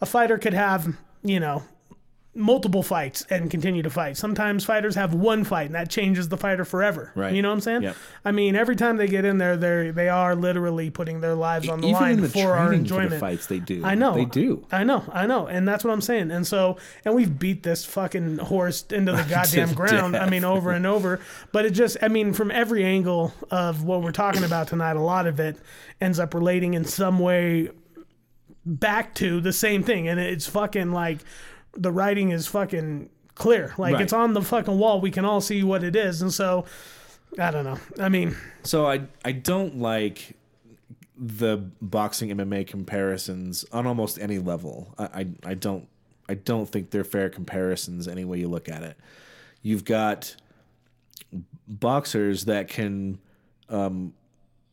a 0.01 0.07
fighter 0.07 0.39
could 0.39 0.55
have, 0.55 0.97
you 1.23 1.41
know, 1.41 1.63
multiple 2.37 2.83
fights 2.83 3.25
and 3.31 3.51
continue 3.51 3.83
to 3.83 3.89
fight. 3.89 4.17
Sometimes 4.17 4.65
fighters 4.65 4.95
have 4.95 5.15
one 5.15 5.43
fight 5.43 5.67
and 5.67 5.75
that 5.75 5.89
changes 5.89 6.29
the 6.29 6.37
fighter 6.37 6.65
forever. 6.65 7.11
Right. 7.15 7.35
You 7.35 7.41
know 7.41 7.49
what 7.49 7.55
I'm 7.55 7.61
saying? 7.63 7.83
Yep. 7.83 7.97
I 8.27 8.33
mean, 8.33 8.55
every 8.55 8.77
time 8.77 8.99
they 8.99 9.09
get 9.09 9.25
in 9.25 9.39
there, 9.39 9.57
they 9.57 9.91
they 9.91 10.09
are 10.09 10.37
literally 10.37 10.91
putting 10.91 11.21
their 11.21 11.35
lives 11.35 11.69
on 11.69 11.81
the 11.81 11.89
Even 11.89 12.01
line 12.01 12.13
in 12.15 12.21
the 12.21 12.29
for 12.29 12.53
our 12.55 12.69
training 12.69 12.87
for 12.87 12.95
enjoyment. 12.95 13.11
the 13.11 13.19
fights, 13.19 13.47
they 13.47 13.59
do. 13.59 13.83
I 13.85 13.95
know. 13.95 14.15
They 14.15 14.27
do. 14.27 14.67
I 14.71 14.85
know. 14.85 15.03
I 15.11 15.27
know. 15.27 15.47
And 15.47 15.67
that's 15.67 15.83
what 15.83 15.93
I'm 15.93 16.03
saying. 16.03 16.31
And 16.31 16.47
so, 16.47 16.77
and 17.05 17.15
we've 17.15 17.39
beat 17.39 17.63
this 17.63 17.85
fucking 17.87 18.39
horse 18.39 18.85
into 18.91 19.13
the 19.13 19.23
goddamn 19.31 19.73
ground. 19.73 20.15
I 20.15 20.29
mean, 20.29 20.45
over 20.45 20.71
and 20.73 20.87
over. 20.87 21.21
But 21.53 21.65
it 21.65 21.71
just, 21.71 21.97
I 22.03 22.09
mean, 22.09 22.35
from 22.35 22.51
every 22.51 22.85
angle 22.85 23.33
of 23.51 23.83
what 23.85 24.03
we're 24.03 24.13
talking 24.13 24.45
about 24.45 24.69
tonight, 24.69 24.97
a 24.97 25.01
lot 25.01 25.27
of 25.27 25.41
it 25.41 25.57
ends 26.01 26.19
up 26.19 26.35
relating 26.35 26.75
in 26.75 26.85
some 26.85 27.19
way 27.19 27.71
back 28.67 29.15
to 29.15 29.41
the 29.41 29.53
same 29.53 29.83
thing. 29.83 30.09
And 30.09 30.21
it's 30.21 30.47
fucking 30.47 30.93
like 30.93 31.19
the 31.73 31.93
writing 31.93 32.31
is 32.31 32.47
fucking 32.49 33.09
clear. 33.35 33.73
Like 33.79 33.95
Right. 33.95 34.03
it's 34.03 34.13
on 34.13 34.35
the 34.35 34.43
fucking 34.43 34.77
wall. 34.79 35.01
We 35.01 35.11
can 35.11 35.25
all 35.25 35.41
see 35.41 35.63
what 35.63 35.85
it 35.85 35.95
is. 35.97 36.21
And 36.21 36.33
so, 36.33 36.65
I 37.39 37.51
don't 37.51 37.65
know. 37.65 37.79
I 38.01 38.09
mean, 38.09 38.37
So 38.65 38.87
I 38.87 39.03
I 39.25 39.33
don't 39.33 39.79
like 39.79 40.37
the 41.19 41.57
boxing 41.81 42.29
MMA 42.31 42.67
comparisons 42.67 43.65
on 43.73 43.87
almost 43.87 44.19
any 44.19 44.39
level. 44.39 44.95
I, 44.99 45.05
I 45.05 45.27
I 45.51 45.55
don't 45.55 45.89
I 46.29 46.35
don't 46.35 46.67
think 46.69 46.91
they're 46.91 47.05
fair 47.05 47.31
comparisons 47.31 48.09
any 48.09 48.25
way 48.25 48.39
you 48.39 48.49
look 48.49 48.69
at 48.69 48.83
it. 48.83 48.97
You've 49.63 49.85
got 49.85 50.35
boxers 51.69 52.45
that 52.47 52.69
can 52.69 53.19
um, 53.69 54.13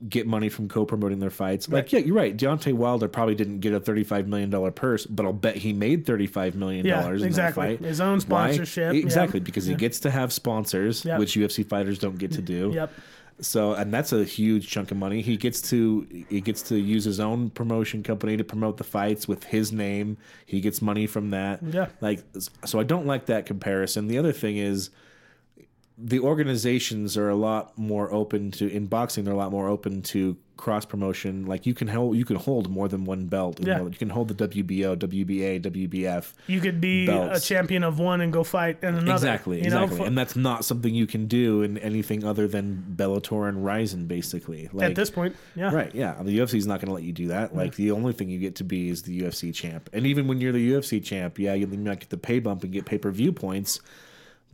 get 0.10 0.28
money 0.28 0.50
from 0.50 0.68
co-promoting 0.68 1.20
their 1.20 1.30
fights. 1.30 1.70
Like, 1.70 1.92
yeah, 1.92 2.00
you're 2.00 2.16
right. 2.16 2.36
Deontay 2.36 2.74
Wilder 2.74 3.08
probably 3.08 3.36
didn't 3.36 3.60
get 3.60 3.74
a 3.74 3.80
thirty-five 3.80 4.28
million 4.28 4.50
dollar 4.50 4.72
purse, 4.72 5.06
but 5.06 5.26
I'll 5.26 5.34
bet 5.34 5.56
he 5.56 5.74
made 5.74 6.06
thirty-five 6.06 6.56
million 6.56 6.86
Yeah, 6.86 7.02
dollars 7.02 7.22
in 7.22 7.28
exactly. 7.28 7.68
that 7.70 7.80
fight. 7.80 7.86
His 7.88 8.02
own 8.02 8.20
Why? 8.28 8.52
sponsorship, 8.52 8.94
exactly, 8.96 9.40
yeah. 9.40 9.44
because 9.46 9.66
he 9.66 9.76
gets 9.76 10.00
to 10.02 10.12
have 10.12 10.34
sponsors, 10.34 11.06
Yep. 11.06 11.20
which 11.20 11.34
UFC 11.36 11.68
fighters 11.68 12.00
don't 12.00 12.18
get 12.18 12.32
to 12.34 12.42
do. 12.42 12.72
yep. 12.76 12.92
So, 13.42 13.74
and 13.74 13.92
that's 13.92 14.14
a 14.14 14.24
huge 14.24 14.70
chunk 14.70 14.92
of 14.92 14.98
money. 14.98 15.22
He 15.22 15.38
gets 15.38 15.60
to 15.72 16.06
he 16.30 16.40
gets 16.40 16.62
to 16.64 16.76
use 16.78 17.04
his 17.04 17.20
own 17.20 17.50
promotion 17.50 18.04
company 18.04 18.38
to 18.38 18.44
promote 18.44 18.78
the 18.78 18.84
fights 18.84 19.28
with 19.28 19.44
his 19.46 19.72
name. 19.72 20.18
He 20.46 20.62
gets 20.62 20.82
money 20.82 21.08
from 21.08 21.32
that. 21.32 21.60
Yeah. 21.64 21.88
Like, 22.00 22.24
so 22.66 22.80
I 22.80 22.84
don't 22.84 23.08
like 23.08 23.26
that 23.26 23.46
comparison. 23.48 24.08
The 24.08 24.20
other 24.20 24.32
thing 24.34 24.58
is, 24.58 24.92
the 25.98 26.20
organizations 26.20 27.18
are 27.18 27.30
a 27.30 27.36
lot 27.36 27.78
more 27.78 28.12
open 28.12 28.52
to 28.52 28.68
in 28.68 28.88
boxing. 28.88 29.24
They're 29.24 29.34
a 29.34 29.38
lot 29.38 29.52
more 29.52 29.68
open 29.68 30.02
to 30.04 30.38
cross 30.56 30.86
promotion. 30.86 31.46
Like 31.46 31.66
you 31.66 31.74
can 31.74 31.88
hold 31.88 32.16
you 32.16 32.26
can 32.26 32.36
hold 32.36 32.70
more 32.70 32.88
than 32.88 33.06
one 33.06 33.26
belt. 33.26 33.60
You, 33.60 33.68
Yeah. 33.68 33.78
know, 33.80 33.88
you 33.88 33.98
can 33.98 34.10
hold 34.10 34.28
the 34.30 34.34
WBO, 34.48 34.96
WBA, 34.96 35.60
WBF. 35.60 36.34
You 36.48 36.62
could 36.62 36.80
be 36.80 37.06
Belts. 37.06 37.44
a 37.44 37.48
champion 37.48 37.84
of 37.84 38.00
one 38.00 38.22
and 38.22 38.32
go 38.32 38.44
fight 38.44 38.78
in 38.82 38.90
another. 38.96 39.12
Exactly, 39.14 39.58
you 39.64 39.70
know, 39.70 39.84
exactly, 39.84 39.98
for- 39.98 40.06
and 40.06 40.18
that's 40.18 40.36
not 40.36 40.64
something 40.64 40.94
you 40.96 41.06
can 41.08 41.28
do 41.28 41.62
in 41.64 41.78
anything 41.80 42.24
other 42.24 42.48
than 42.48 42.84
Bellator 42.96 43.48
and 43.50 43.66
Rizin, 43.66 44.06
basically. 44.08 44.70
Like, 44.74 44.92
at 44.92 44.96
this 44.96 45.10
point, 45.10 45.36
yeah. 45.56 45.74
Right, 45.74 45.94
yeah. 45.94 46.22
The 46.24 46.38
UFC 46.40 46.58
is 46.58 46.68
not 46.68 46.80
going 46.80 46.88
to 46.90 46.94
let 46.94 47.04
you 47.04 47.14
do 47.14 47.28
that. 47.28 47.56
Like 47.56 47.76
the 47.76 47.92
only 47.92 48.14
thing 48.14 48.30
you 48.30 48.40
get 48.40 48.56
to 48.56 48.64
be 48.64 48.90
is 48.90 49.04
the 49.04 49.22
UFC 49.22 49.54
champ. 49.54 49.90
And 49.94 50.06
even 50.08 50.28
when 50.28 50.40
you're 50.40 50.54
the 50.54 50.72
UFC 50.72 51.04
champ, 51.04 51.38
yeah, 51.40 51.54
you 51.54 51.68
might 51.68 52.00
get 52.00 52.10
the 52.10 52.18
pay 52.18 52.40
bump 52.40 52.64
and 52.64 52.72
get 52.72 52.86
pay 52.86 52.98
per 52.98 53.12
view 53.12 53.32
points. 53.32 53.80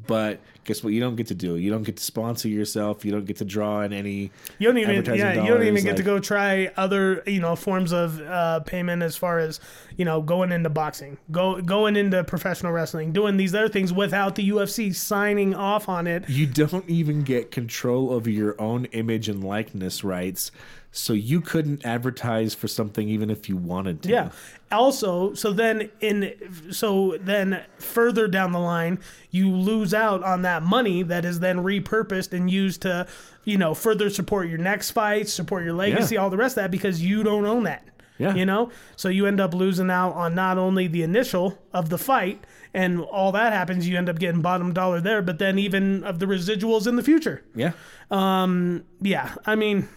But 0.07 0.39
guess 0.63 0.83
what? 0.83 0.93
You 0.93 0.99
don't 0.99 1.15
get 1.15 1.27
to 1.27 1.35
do. 1.35 1.57
You 1.57 1.69
don't 1.69 1.83
get 1.83 1.97
to 1.97 2.03
sponsor 2.03 2.47
yourself. 2.47 3.03
You 3.03 3.11
don't 3.11 3.25
get 3.25 3.37
to 3.37 3.45
draw 3.45 3.81
in 3.81 3.93
any. 3.93 4.31
You 4.57 4.67
don't 4.67 4.77
even 4.77 5.03
yeah, 5.15 5.41
you 5.41 5.47
don't 5.47 5.61
even 5.61 5.75
dollars, 5.75 5.83
get 5.83 5.97
to 5.97 6.03
go 6.03 6.19
try 6.19 6.71
other 6.77 7.23
you 7.25 7.39
know 7.39 7.55
forms 7.55 7.91
of 7.91 8.21
uh, 8.21 8.61
payment 8.61 9.03
as 9.03 9.15
far 9.15 9.39
as 9.39 9.59
you 9.97 10.05
know 10.05 10.21
going 10.21 10.51
into 10.51 10.69
boxing, 10.69 11.17
go 11.31 11.61
going 11.61 11.95
into 11.95 12.23
professional 12.23 12.71
wrestling, 12.71 13.11
doing 13.11 13.37
these 13.37 13.53
other 13.53 13.69
things 13.69 13.91
without 13.91 14.35
the 14.35 14.49
UFC 14.49 14.93
signing 14.93 15.53
off 15.53 15.89
on 15.89 16.07
it. 16.07 16.27
You 16.29 16.45
don't 16.45 16.87
even 16.89 17.23
get 17.23 17.51
control 17.51 18.11
over 18.11 18.29
your 18.29 18.59
own 18.59 18.85
image 18.85 19.27
and 19.29 19.43
likeness 19.43 20.03
rights, 20.03 20.51
so 20.91 21.13
you 21.13 21.39
couldn't 21.39 21.85
advertise 21.85 22.53
for 22.55 22.67
something 22.67 23.07
even 23.09 23.29
if 23.29 23.47
you 23.47 23.55
wanted 23.55 24.01
to. 24.03 24.09
Yeah. 24.09 24.29
Also, 24.71 25.33
so 25.33 25.51
then 25.53 25.89
in 25.99 26.33
so 26.71 27.17
then 27.21 27.63
further 27.77 28.27
down 28.27 28.51
the 28.51 28.59
line, 28.59 28.99
you 29.31 29.49
lose 29.51 29.93
out 29.93 30.23
on 30.23 30.41
that 30.43 30.63
money 30.63 31.03
that 31.03 31.25
is 31.25 31.39
then 31.39 31.57
repurposed 31.59 32.33
and 32.33 32.49
used 32.49 32.81
to, 32.83 33.07
you 33.43 33.57
know, 33.57 33.73
further 33.73 34.09
support 34.09 34.47
your 34.49 34.57
next 34.57 34.91
fight, 34.91 35.27
support 35.29 35.63
your 35.63 35.73
legacy, 35.73 36.15
Yeah. 36.15 36.21
all 36.21 36.29
the 36.29 36.37
rest 36.37 36.53
of 36.57 36.63
that 36.63 36.71
because 36.71 37.01
you 37.03 37.23
don't 37.23 37.45
own 37.45 37.63
that. 37.63 37.85
Yeah. 38.17 38.33
You 38.35 38.45
know? 38.45 38.69
So 38.95 39.07
you 39.09 39.27
end 39.27 39.39
up 39.39 39.53
losing 39.53 39.89
out 39.89 40.11
on 40.13 40.35
not 40.35 40.57
only 40.57 40.87
the 40.87 41.03
initial 41.03 41.57
of 41.71 41.89
the 41.89 41.97
fight 41.97 42.43
and 42.73 42.99
all 43.01 43.31
that 43.31 43.53
happens, 43.53 43.87
you 43.87 43.97
end 43.97 44.09
up 44.09 44.19
getting 44.19 44.41
bottom 44.41 44.73
dollar 44.73 44.99
there, 45.01 45.21
but 45.21 45.39
then 45.39 45.57
even 45.57 46.03
of 46.03 46.19
the 46.19 46.25
residuals 46.25 46.85
in 46.85 46.95
the 46.95 47.03
future. 47.03 47.43
Yeah. 47.55 47.71
Um 48.11 48.83
yeah, 49.01 49.35
I 49.45 49.55
mean, 49.55 49.87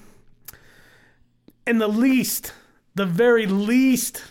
and 1.67 1.81
the 1.81 1.89
least, 1.89 2.53
the 2.95 3.07
very 3.07 3.47
least 3.47 4.23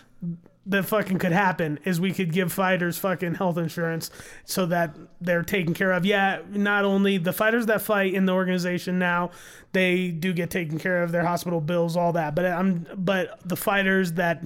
that 0.65 0.83
fucking 0.83 1.17
could 1.17 1.31
happen 1.31 1.79
is 1.85 1.99
we 1.99 2.13
could 2.13 2.31
give 2.31 2.53
fighters 2.53 2.97
fucking 2.97 3.33
health 3.35 3.57
insurance 3.57 4.11
so 4.45 4.67
that 4.67 4.95
they're 5.19 5.41
taken 5.41 5.73
care 5.73 5.91
of. 5.91 6.05
Yeah, 6.05 6.41
not 6.51 6.85
only 6.85 7.17
the 7.17 7.33
fighters 7.33 7.65
that 7.65 7.81
fight 7.81 8.13
in 8.13 8.25
the 8.25 8.33
organization 8.33 8.99
now, 8.99 9.31
they 9.71 10.09
do 10.09 10.33
get 10.33 10.51
taken 10.51 10.77
care 10.77 11.01
of, 11.01 11.11
their 11.11 11.25
hospital 11.25 11.61
bills, 11.61 11.97
all 11.97 12.13
that. 12.13 12.35
But 12.35 12.45
I'm, 12.45 12.85
but 12.95 13.39
the 13.47 13.55
fighters 13.55 14.13
that 14.13 14.45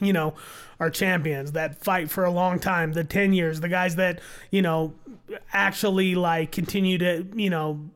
you 0.00 0.12
know, 0.12 0.34
are 0.80 0.90
champions 0.90 1.52
that 1.52 1.82
fight 1.84 2.10
for 2.10 2.24
a 2.24 2.30
long 2.30 2.58
time, 2.58 2.92
the 2.92 3.04
10 3.04 3.32
years, 3.32 3.60
the 3.60 3.68
guys 3.68 3.96
that, 3.96 4.20
you 4.50 4.62
know, 4.62 4.94
actually 5.52 6.14
like 6.14 6.52
continue 6.52 6.98
to, 6.98 7.26
you 7.34 7.50
know, 7.50 7.90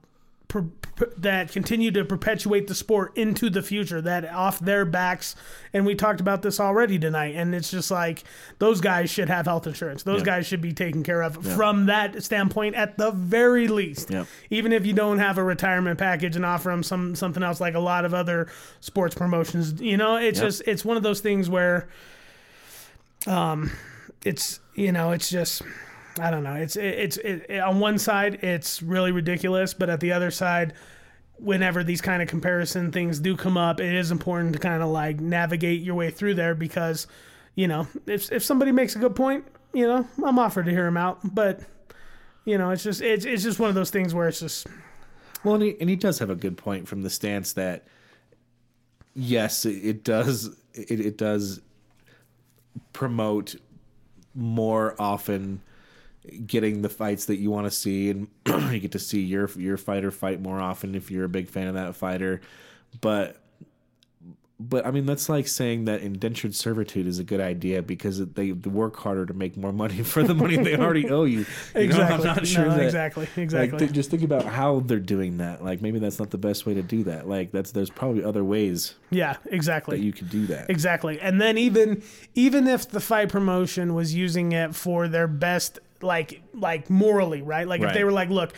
per, 0.48 0.62
per- 0.96 1.12
that 1.18 1.50
continue 1.52 1.90
to 1.90 2.04
perpetuate 2.04 2.66
the 2.68 2.74
sport 2.74 3.16
into 3.16 3.50
the 3.50 3.62
future, 3.62 4.00
that 4.00 4.24
off 4.32 4.58
their 4.60 4.84
backs. 4.84 5.34
And 5.72 5.84
we 5.84 5.94
talked 5.94 6.20
about 6.20 6.42
this 6.42 6.58
already 6.60 6.98
tonight. 6.98 7.34
And 7.36 7.54
it's 7.54 7.70
just 7.70 7.90
like 7.90 8.24
those 8.58 8.80
guys 8.80 9.10
should 9.10 9.28
have 9.28 9.46
health 9.46 9.66
insurance. 9.66 10.02
Those 10.04 10.20
Yeah. 10.20 10.24
guys 10.26 10.46
should 10.46 10.60
be 10.60 10.72
taken 10.72 11.02
care 11.02 11.22
of 11.22 11.44
from 11.54 11.86
that 11.86 12.22
standpoint 12.22 12.74
at 12.76 12.96
the 12.96 13.10
very 13.10 13.68
least. 13.68 14.10
Yeah. 14.10 14.24
Even 14.50 14.72
if 14.72 14.86
you 14.86 14.92
don't 14.92 15.18
have 15.18 15.36
a 15.38 15.44
retirement 15.44 15.98
package 15.98 16.36
and 16.36 16.46
offer 16.46 16.70
them 16.70 16.82
some 16.82 17.14
something 17.14 17.42
else 17.42 17.60
like 17.60 17.74
a 17.74 17.80
lot 17.80 18.04
of 18.04 18.14
other 18.14 18.48
sports 18.80 19.14
promotions, 19.14 19.80
you 19.80 19.96
know, 19.96 20.16
it's 20.16 20.38
Yeah. 20.38 20.44
just 20.46 20.62
it's 20.66 20.84
one 20.84 20.96
of 20.96 21.02
those 21.02 21.20
things 21.20 21.50
where 21.50 21.88
um 23.26 23.70
it's 24.24 24.60
you 24.74 24.92
know, 24.92 25.10
it's 25.12 25.30
just 25.30 25.62
I 26.18 26.30
don't 26.30 26.42
know. 26.42 26.54
It's 26.54 26.76
it's 26.76 27.16
it, 27.18 27.60
on 27.60 27.80
one 27.80 27.98
side 27.98 28.42
it's 28.42 28.82
really 28.82 29.12
ridiculous, 29.12 29.74
but 29.74 29.90
at 29.90 30.00
the 30.00 30.12
other 30.12 30.30
side 30.30 30.74
whenever 31.38 31.84
these 31.84 32.00
kind 32.00 32.22
of 32.22 32.28
comparison 32.28 32.90
things 32.90 33.20
do 33.20 33.36
come 33.36 33.56
up, 33.56 33.80
it 33.80 33.94
is 33.94 34.10
important 34.10 34.52
to 34.54 34.58
kind 34.58 34.82
of 34.82 34.88
like 34.88 35.20
navigate 35.20 35.82
your 35.82 35.94
way 35.94 36.10
through 36.10 36.34
there 36.34 36.54
because, 36.54 37.06
you 37.54 37.68
know, 37.68 37.86
if 38.06 38.32
if 38.32 38.42
somebody 38.42 38.72
makes 38.72 38.96
a 38.96 38.98
good 38.98 39.14
point, 39.14 39.44
you 39.72 39.86
know, 39.86 40.06
I'm 40.24 40.38
offered 40.38 40.66
to 40.66 40.72
hear 40.72 40.86
him 40.86 40.96
out, 40.96 41.18
but 41.34 41.60
you 42.44 42.58
know, 42.58 42.70
it's 42.70 42.82
just 42.82 43.02
it's 43.02 43.24
it's 43.24 43.42
just 43.42 43.58
one 43.58 43.68
of 43.68 43.74
those 43.74 43.90
things 43.90 44.14
where 44.14 44.28
it's 44.28 44.40
just 44.40 44.66
Well, 45.44 45.54
and 45.54 45.64
he, 45.64 45.76
and 45.80 45.90
he 45.90 45.96
does 45.96 46.18
have 46.18 46.30
a 46.30 46.36
good 46.36 46.56
point 46.56 46.88
from 46.88 47.02
the 47.02 47.10
stance 47.10 47.52
that 47.54 47.86
yes, 49.14 49.66
it 49.66 50.04
does 50.04 50.56
it, 50.72 51.00
it 51.00 51.18
does 51.18 51.60
promote 52.92 53.56
more 54.34 54.94
often 54.98 55.62
getting 56.46 56.82
the 56.82 56.88
fights 56.88 57.26
that 57.26 57.36
you 57.36 57.50
want 57.50 57.66
to 57.66 57.70
see, 57.70 58.10
and 58.10 58.28
you 58.72 58.78
get 58.80 58.92
to 58.92 58.98
see 58.98 59.20
your 59.22 59.48
your 59.56 59.76
fighter 59.76 60.10
fight 60.10 60.40
more 60.40 60.60
often 60.60 60.94
if 60.94 61.10
you're 61.10 61.24
a 61.24 61.28
big 61.28 61.48
fan 61.48 61.66
of 61.68 61.74
that 61.74 61.94
fighter. 61.96 62.40
But 63.00 63.42
but 64.58 64.86
I 64.86 64.90
mean 64.90 65.04
that's 65.04 65.28
like 65.28 65.46
saying 65.48 65.84
that 65.84 66.00
indentured 66.00 66.54
servitude 66.54 67.06
is 67.06 67.18
a 67.18 67.24
good 67.24 67.42
idea 67.42 67.82
because 67.82 68.24
they 68.26 68.52
work 68.52 68.96
harder 68.96 69.26
to 69.26 69.34
make 69.34 69.54
more 69.54 69.70
money 69.72 70.02
for 70.02 70.22
the 70.22 70.34
money 70.34 70.56
they 70.56 70.76
already 70.78 71.10
owe 71.10 71.24
you. 71.24 71.40
You 71.74 71.88
know, 71.88 71.96
I'm 72.02 72.14
Exactly. 72.14 72.24
not 72.24 72.46
sure 72.46 72.64
No, 72.64 72.70
that- 72.76 72.84
exactly. 72.84 73.24
like, 73.26 73.36
Exactly. 73.38 73.78
th- 73.80 73.92
just 73.92 74.10
think 74.10 74.22
about 74.22 74.46
how 74.46 74.80
they're 74.80 74.98
doing 74.98 75.36
that. 75.38 75.62
Like 75.62 75.82
maybe 75.82 75.98
that's 75.98 76.18
not 76.18 76.30
the 76.30 76.38
best 76.38 76.64
way 76.64 76.72
to 76.72 76.80
do 76.82 77.02
that. 77.04 77.28
Like 77.28 77.52
that's 77.52 77.72
there's 77.72 77.90
probably 77.90 78.24
other 78.24 78.44
ways 78.44 78.94
yeah, 79.10 79.36
exactly. 79.44 79.98
that 79.98 80.02
you 80.02 80.14
could 80.14 80.30
do 80.30 80.46
that. 80.46 80.70
Exactly. 80.70 81.20
And 81.20 81.38
then 81.38 81.58
even 81.58 82.02
even 82.34 82.66
if 82.66 82.88
the 82.88 83.00
fight 83.00 83.28
promotion 83.28 83.94
was 83.94 84.14
using 84.14 84.52
it 84.52 84.74
for 84.74 85.06
their 85.06 85.28
best 85.28 85.80
like 86.02 86.42
like 86.54 86.90
morally, 86.90 87.42
right? 87.42 87.66
Like 87.66 87.80
if 87.80 87.94
they 87.94 88.04
were 88.04 88.12
like, 88.12 88.30
look, 88.30 88.54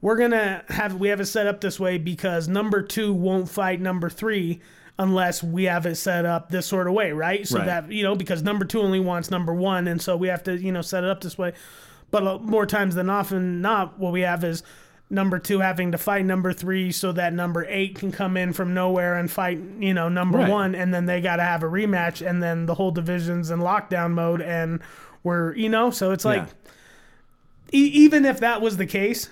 we're 0.00 0.16
to 0.30 0.64
have 0.68 0.96
we 0.96 1.08
have 1.08 1.20
it 1.20 1.26
set 1.26 1.46
up 1.46 1.60
this 1.60 1.78
way 1.78 1.98
because 1.98 2.48
number 2.48 2.82
2 2.82 3.12
won't 3.12 3.48
fight 3.48 3.80
number 3.80 4.10
3 4.10 4.60
unless 4.98 5.42
we 5.42 5.64
have 5.64 5.86
it 5.86 5.94
set 5.96 6.26
up 6.26 6.50
this 6.50 6.66
sort 6.66 6.86
of 6.86 6.92
way, 6.92 7.12
right? 7.12 7.46
So 7.46 7.58
Right. 7.58 7.66
that, 7.66 7.90
you 7.92 8.02
know, 8.02 8.14
because 8.14 8.42
number 8.42 8.64
2 8.64 8.80
only 8.80 9.00
wants 9.00 9.30
number 9.30 9.54
1 9.54 9.88
and 9.88 10.02
so 10.02 10.16
we 10.16 10.28
have 10.28 10.42
to, 10.44 10.56
you 10.56 10.70
know, 10.72 10.82
set 10.82 11.02
it 11.04 11.10
up 11.10 11.20
this 11.22 11.38
way. 11.38 11.54
But 12.10 12.26
uh, 12.26 12.38
more 12.38 12.66
times 12.66 12.94
than 12.94 13.08
often 13.08 13.62
not 13.62 13.98
what 13.98 14.12
we 14.12 14.20
have 14.20 14.44
is 14.44 14.62
number 15.08 15.38
two 15.38 15.60
having 15.60 15.92
to 15.92 15.98
fight 15.98 16.24
number 16.24 16.52
three 16.54 16.90
so 16.90 17.12
that 17.12 17.32
number 17.34 17.66
eight 17.68 17.94
can 17.94 18.10
come 18.10 18.36
in 18.36 18.52
from 18.52 18.72
nowhere 18.74 19.16
and 19.16 19.30
fight, 19.30 19.60
you 19.78 19.92
know, 19.94 20.08
number 20.08 20.38
Right. 20.38 20.48
one, 20.50 20.74
and 20.74 20.92
then 20.92 21.04
they 21.06 21.20
got 21.20 21.36
to 21.36 21.42
have 21.42 21.62
a 21.62 21.66
rematch, 21.66 22.26
and 22.26 22.42
then 22.42 22.64
the 22.66 22.74
whole 22.74 22.90
division's 22.90 23.50
in 23.50 23.60
lockdown 23.60 24.12
mode, 24.12 24.40
and 24.40 24.80
we're, 25.22 25.54
you 25.54 25.68
know, 25.68 25.90
so 25.90 26.12
it's 26.12 26.24
like, 26.24 26.48
e- 27.72 27.90
even 27.94 28.24
if 28.24 28.40
that 28.40 28.60
was 28.60 28.76
the 28.76 28.86
case, 28.86 29.28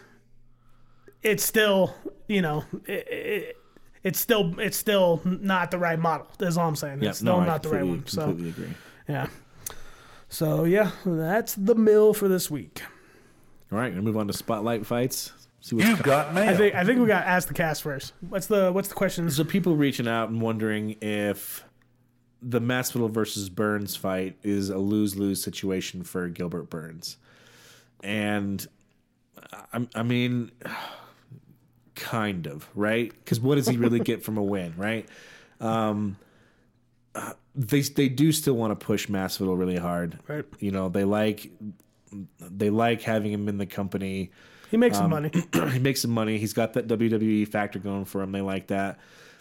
it's 1.23 1.45
still, 1.45 1.95
you 2.27 2.43
know, 2.43 2.65
it, 2.87 3.09
it, 3.09 3.57
it's 4.03 4.19
still 4.19 4.59
it's 4.59 4.77
still 4.77 5.21
not 5.25 5.71
the 5.71 5.79
right 5.79 5.99
model. 5.99 6.27
That's 6.39 6.57
all 6.57 6.69
I'm 6.69 6.77
saying. 6.77 7.03
Yeah, 7.03 7.11
it's 7.11 7.19
still 7.19 7.37
no, 7.37 7.43
I 7.43 7.47
not 7.47 7.62
the 7.62 7.71
right 7.71 7.87
one. 7.87 8.07
So 8.07 8.25
completely 8.27 8.51
agree. 8.51 8.75
yeah. 9.09 9.27
So 10.29 10.65
yeah, 10.65 10.93
that's 11.05 11.55
the 11.55 11.75
mill 11.75 12.15
for 12.15 12.29
this 12.29 12.51
week. 12.51 12.83
All 13.73 13.79
right, 13.79 13.91
gonna 13.91 14.03
move 14.03 14.17
on 14.17 14.27
to 14.27 14.33
spotlight 14.33 14.87
fights. 14.87 15.33
See 15.61 15.77
what's 15.77 15.89
You've 15.89 16.03
got 16.03 16.33
mail. 16.33 16.49
I 16.49 16.57
think 16.57 16.75
I 16.75 16.85
think 16.85 17.01
we 17.01 17.07
got 17.07 17.21
to 17.21 17.29
ask 17.29 17.47
the 17.47 17.55
cast 17.55 17.83
first. 17.83 18.15
What's 18.29 18.47
the 18.47 18.73
what's 18.73 18.89
the 18.89 18.95
question? 18.95 19.31
So 19.31 19.45
people 19.45 19.77
reaching 19.77 20.09
out 20.09 20.31
and 20.31 20.41
wondering 20.41 20.97
if 21.03 21.65
the 22.41 22.61
Masvidal 22.61 23.11
versus 23.11 23.51
Burns 23.51 23.95
fight 23.97 24.39
is 24.43 24.71
a 24.71 24.79
lose 24.79 25.17
lose 25.17 25.43
situation 25.43 26.03
for 26.03 26.29
Gilbert 26.29 26.71
Burns, 26.71 27.19
and 28.02 28.66
I, 29.72 29.86
I 29.94 30.02
mean, 30.02 30.51
kind 31.94 32.47
of 32.47 32.68
right 32.74 33.10
because 33.10 33.40
what 33.40 33.56
does 33.56 33.66
he 33.68 33.77
really 33.77 34.01
get 34.01 34.22
from 34.22 34.39
a 34.39 34.43
win, 34.43 34.74
right? 34.77 35.09
Um, 35.60 36.16
uh, 37.14 37.32
they 37.55 37.82
they 37.82 38.09
do 38.09 38.32
still 38.32 38.55
want 38.55 38.78
to 38.78 38.85
push 38.86 39.06
Masvidal 39.09 39.59
really 39.59 39.77
hard, 39.77 40.18
Right. 40.27 40.44
You 40.59 40.70
know 40.70 40.89
they 40.89 41.05
like 41.05 41.51
they 42.40 42.70
like 42.70 43.02
having 43.02 43.32
him 43.32 43.48
in 43.48 43.59
the 43.59 43.66
company 43.66 44.31
He 44.70 44.77
makes 44.77 44.97
Um, 44.98 45.05
some 45.05 45.10
money. 45.10 45.31
he 45.72 45.78
makes 45.78 46.01
some 46.02 46.10
money. 46.12 46.39
He's 46.39 46.52
got 46.52 46.72
that 46.74 46.86
WWE 46.89 47.47
factor 47.48 47.78
going 47.78 48.05
for 48.05 48.22
him. 48.22 48.32
They 48.32 48.40
like 48.40 48.68
that. 48.68 48.98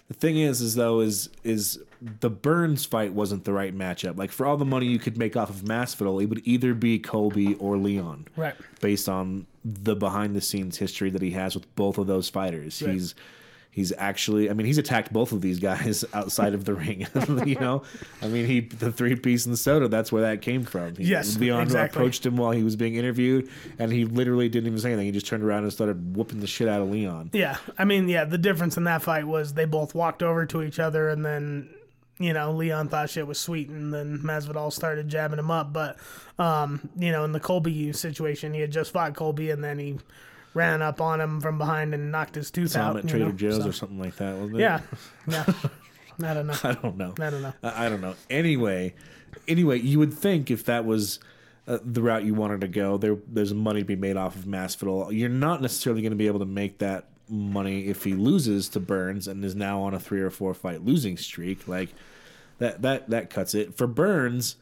The 0.07 0.14
thing 0.15 0.38
is, 0.38 0.60
is 0.61 0.76
though, 0.76 0.99
is 1.02 1.30
is 1.44 1.80
the 2.02 2.30
Burns 2.30 2.86
fight 2.86 3.14
wasn't 3.14 3.44
the 3.44 3.54
right 3.54 3.78
matchup. 3.78 4.18
Like 4.18 4.32
for 4.32 4.46
all 4.46 4.56
the 4.58 4.66
money 4.66 4.86
you 4.86 5.00
could 5.00 5.18
make 5.18 5.36
off 5.36 5.50
of 5.50 5.58
Masvidal, 5.58 6.22
it 6.24 6.28
would 6.28 6.42
either 6.46 6.74
be 6.74 6.98
Colby 7.00 7.56
or 7.56 7.78
Leon, 7.78 8.26
Right. 8.38 8.56
Based 8.82 9.10
on 9.10 9.48
the 9.66 9.96
behind 9.96 10.36
the 10.36 10.42
scenes 10.42 10.78
history 10.78 11.10
that 11.10 11.22
he 11.22 11.32
has 11.32 11.56
with 11.56 11.74
both 11.76 11.98
of 11.98 12.08
those 12.08 12.30
fighters, 12.30 12.82
Right. 12.82 12.94
he's 12.94 13.16
he's 13.72 13.92
actually. 13.98 14.50
I 14.50 14.54
mean, 14.54 14.66
he's 14.66 14.78
attacked 14.78 15.12
both 15.14 15.32
of 15.34 15.42
these 15.42 15.60
guys 15.60 16.04
outside 16.14 16.54
of 16.54 16.64
the 16.66 16.74
ring. 16.74 17.06
you 17.46 17.56
know, 17.56 17.84
I 18.22 18.28
mean, 18.28 18.46
he 18.46 18.62
the 18.62 18.92
three 18.94 19.16
piece 19.16 19.46
in 19.46 19.52
the 19.52 19.58
soda. 19.58 19.88
That's 19.90 20.12
where 20.12 20.22
that 20.24 20.42
came 20.42 20.64
from. 20.64 20.96
He- 20.96 21.04
Yes, 21.04 21.38
Leon 21.38 21.64
exactly. 21.64 22.00
approached 22.02 22.26
him 22.26 22.38
while 22.38 22.52
he 22.52 22.64
was 22.64 22.76
being 22.78 22.96
interviewed, 22.96 23.50
and 23.78 23.92
he 23.92 24.06
literally 24.06 24.48
didn't 24.48 24.68
even 24.68 24.80
say 24.80 24.90
anything. 24.94 25.06
He 25.08 25.12
just 25.12 25.28
turned 25.28 25.44
around 25.44 25.64
and 25.64 25.74
started 25.74 26.16
whooping 26.16 26.40
the 26.40 26.48
shit 26.48 26.68
out 26.70 26.82
of 26.82 26.90
Leon. 26.90 27.32
Yeah, 27.34 27.58
I 27.78 27.84
mean, 27.84 28.08
yeah, 28.08 28.24
the 28.24 28.38
difference 28.38 28.78
in 28.78 28.86
that 28.86 29.02
fight 29.04 29.28
was 29.28 29.54
they 29.54 29.66
both 29.66 29.94
walked 29.94 30.24
over 30.24 30.46
to 30.48 30.64
each 30.64 30.80
other, 30.80 31.10
and 31.10 31.26
then 31.26 31.70
you 32.20 32.34
know 32.34 32.52
Leon 32.52 32.90
thought 32.90 33.10
shit 33.10 33.26
was 33.26 33.40
sweet, 33.40 33.70
and 33.70 33.94
then 33.94 34.20
Masvidal 34.20 34.72
started 34.72 35.08
jabbing 35.08 35.40
him 35.40 35.50
up. 35.50 35.74
But 35.74 35.98
um, 36.38 36.90
you 36.98 37.12
know, 37.12 37.24
in 37.24 37.32
the 37.32 37.40
Colby 37.40 37.91
situation, 37.94 38.54
he 38.54 38.62
had 38.62 38.72
just 38.72 38.91
fought 38.91 39.16
Colby, 39.16 39.50
and 39.50 39.64
then 39.64 39.80
he 39.80 39.98
ran 40.54 40.82
up 40.82 41.00
on 41.02 41.22
him 41.22 41.41
from 41.41 41.58
behind 41.58 41.94
and 41.94 42.12
knocked 42.12 42.36
his 42.36 42.52
tooth 42.52 42.72
Saw 42.72 42.82
out. 42.82 42.98
at 42.98 43.08
Trader 43.08 43.26
know, 43.26 43.32
Joe's 43.32 43.58
so- 43.64 43.70
or 43.70 43.74
something 43.74 44.00
like 44.00 44.16
that, 44.18 44.36
wasn't 44.36 44.58
it? 44.58 44.60
Yeah, 44.60 44.82
yeah. 45.28 45.46
I 46.22 46.34
don't 46.34 46.48
know. 46.48 46.56
I 46.64 46.74
don't 46.74 46.98
know. 46.98 47.14
I 47.20 47.30
don't 47.30 47.41
know. 47.41 47.54
I, 47.64 47.88
don't 47.88 48.02
know. 48.02 48.16
Anyway, 48.30 48.94
anyway, 49.48 49.80
you 49.80 50.00
would 50.00 50.14
think 50.14 50.52
if 50.52 50.66
that 50.66 50.84
was 50.84 51.20
uh, 51.66 51.78
the 51.82 52.02
route 52.02 52.26
you 52.26 52.34
wanted 52.34 52.60
to 52.62 52.68
go. 52.68 52.98
There, 52.98 53.18
there's 53.26 53.54
money 53.54 53.80
to 53.82 53.86
be 53.86 53.96
made 53.96 54.18
off 54.18 54.36
of 54.36 54.44
Masvidal. 54.44 55.18
You're 55.18 55.30
not 55.30 55.62
necessarily 55.62 56.02
going 56.02 56.12
to 56.12 56.18
be 56.18 56.28
able 56.28 56.40
to 56.40 56.46
make 56.46 56.80
that 56.80 57.06
money 57.30 57.88
if 57.88 58.04
he 58.04 58.16
loses 58.16 58.68
to 58.70 58.80
Burns 58.82 59.28
and 59.30 59.46
is 59.46 59.56
now 59.56 59.82
on 59.84 59.94
a 59.94 60.00
three 60.00 60.20
or 60.20 60.30
four 60.30 60.54
fight 60.54 60.84
losing 60.84 61.16
streak. 61.16 61.68
Like 61.68 61.90
that, 62.60 62.81
that 62.84 63.10
that 63.10 63.30
cuts 63.30 63.53
it 63.56 63.76
for 63.77 63.88
Burns. 63.88 64.56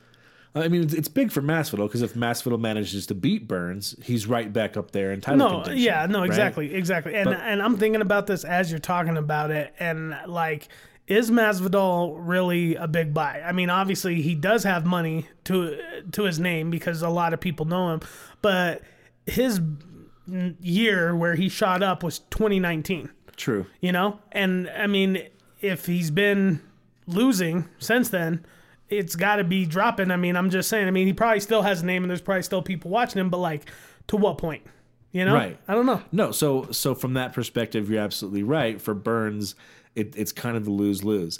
I 0.56 0.70
mean, 0.70 0.84
it's- 0.84 1.08
big 1.08 1.32
for 1.32 1.42
Masvidal 1.44 1.88
because 1.88 2.02
if 2.02 2.16
Masvidal 2.16 2.60
manages 2.60 3.06
to 3.08 3.14
beat 3.16 3.48
Burns, 3.48 3.96
he's 4.02 4.26
right 4.26 4.52
back 4.52 4.76
up 4.76 4.90
there 4.92 5.12
in 5.12 5.22
title 5.22 5.38
No, 5.38 5.56
contention. 5.58 5.84
yeah, 5.84 6.06
no, 6.08 6.20
right? 6.22 6.26
exactly, 6.28 6.74
exactly. 6.74 7.14
And 7.14 7.26
But- 7.26 7.42
and 7.42 7.62
I'm 7.62 7.78
thinking 7.78 8.02
about 8.02 8.26
this 8.26 8.44
as 8.44 8.72
you're 8.72 8.80
talking 8.80 9.18
about 9.18 9.52
it, 9.52 9.76
and 9.80 10.16
like, 10.26 10.68
is 11.06 11.30
Masvidal 11.30 12.16
really 12.20 12.76
a 12.76 12.88
big 12.88 13.14
buy? 13.14 13.42
I 13.46 13.52
mean, 13.52 13.70
obviously 13.70 14.22
he 14.24 14.34
does 14.34 14.64
have 14.64 14.84
money 14.86 15.28
to 15.44 15.78
to 16.14 16.24
his 16.24 16.40
name 16.40 16.72
because 16.72 17.02
a 17.04 17.10
lot 17.10 17.34
of 17.34 17.40
people 17.40 17.66
know 17.66 17.94
him, 17.94 18.02
but 18.42 18.82
his 19.28 19.62
year 20.60 21.16
where 21.16 21.36
he 21.36 21.48
shot 21.50 21.82
up 21.82 22.04
was 22.04 22.20
2019 22.20 23.10
True. 23.38 23.66
you 23.80 23.92
know 23.94 24.20
and 24.34 24.70
i 24.78 24.86
mean 24.88 25.22
if 25.62 25.86
he's 25.86 26.12
been 26.12 26.60
losing 27.08 27.68
since 27.80 28.10
then 28.10 28.46
it's 28.90 29.16
got 29.16 29.38
to 29.38 29.44
be 29.44 29.66
dropping 29.66 30.12
i 30.12 30.16
mean 30.18 30.36
i'm 30.36 30.50
just 30.50 30.70
saying 30.70 30.88
i 30.88 30.92
mean 30.92 31.08
he 31.08 31.14
probably 31.14 31.40
still 31.40 31.62
has 31.62 31.82
a 31.82 31.86
name 31.86 32.04
and 32.04 32.10
there's 32.10 32.22
probably 32.22 32.44
still 32.44 32.62
people 32.62 32.92
watching 32.92 33.20
him 33.20 33.30
but 33.30 33.38
like 33.38 33.70
to 34.08 34.16
what 34.18 34.38
point 34.38 34.62
you 35.12 35.24
know 35.26 35.34
Right. 35.34 35.58
i 35.68 35.74
don't 35.74 35.86
know 35.86 36.02
No, 36.12 36.32
so 36.32 36.68
so 36.72 36.94
from 36.94 37.14
that 37.14 37.34
perspective, 37.34 37.90
you're 37.90 38.02
absolutely 38.04 38.44
right. 38.44 38.80
For 38.82 38.94
Burns, 38.94 39.56
it, 39.96 40.16
it's 40.18 40.32
kind 40.32 40.56
of 40.58 40.66
the 40.66 40.72
lose 40.72 41.04
lose. 41.04 41.40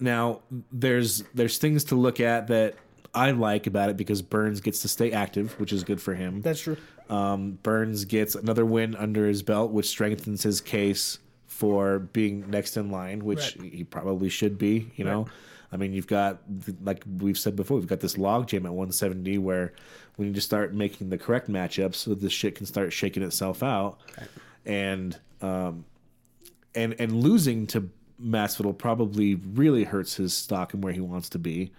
Now, 0.00 0.40
there's 0.72 1.22
there's 1.34 1.58
things 1.58 1.84
to 1.84 1.94
look 1.94 2.20
at 2.20 2.48
that 2.48 2.74
I 3.14 3.30
like 3.30 3.66
about 3.68 3.90
it 3.90 3.96
because 3.96 4.22
Burns 4.22 4.60
gets 4.60 4.80
to 4.82 4.88
stay 4.88 5.12
active, 5.12 5.58
which 5.60 5.72
is 5.72 5.84
good 5.84 6.00
for 6.02 6.14
him. 6.14 6.40
that's 6.40 6.60
true 6.60 6.76
Um, 7.08 7.58
Burns 7.62 8.04
gets 8.06 8.34
another 8.34 8.64
win 8.64 8.96
under 8.96 9.26
his 9.28 9.42
belt, 9.42 9.70
which 9.70 9.86
strengthens 9.86 10.42
his 10.42 10.60
case 10.60 11.18
for 11.54 12.00
being 12.00 12.50
next 12.50 12.76
in 12.76 12.90
line, 12.90 13.24
which 13.24 13.56
Right. 13.58 13.72
he 13.72 13.84
probably 13.84 14.28
should 14.28 14.58
be. 14.58 14.90
You 14.96 15.04
know, 15.04 15.26
I 15.72 15.76
mean, 15.76 15.92
you've 15.92 16.06
got 16.08 16.40
like 16.82 17.04
we've 17.18 17.38
said 17.38 17.54
before, 17.56 17.78
we've 17.78 17.86
got 17.86 18.00
this 18.00 18.14
logjam 18.16 18.64
at 18.64 18.72
170 18.74 19.38
where 19.38 19.72
we 20.16 20.26
need 20.26 20.34
to 20.34 20.40
start 20.40 20.74
making 20.74 21.10
the 21.10 21.18
correct 21.18 21.48
matchups 21.48 21.94
so 21.96 22.14
this 22.14 22.32
shit 22.32 22.56
can 22.56 22.66
start 22.66 22.92
shaking 22.92 23.22
itself 23.22 23.62
out, 23.62 23.98
and 24.66 25.18
um, 25.42 25.84
and 26.74 26.94
and 26.98 27.22
losing 27.22 27.66
to 27.68 27.88
Masvidal 28.20 28.76
probably 28.76 29.36
really 29.36 29.84
hurts 29.84 30.16
his 30.16 30.34
stock 30.34 30.74
and 30.74 30.82
where 30.82 30.92
he 30.92 31.00
wants 31.00 31.28
to 31.30 31.38
be. 31.38 31.72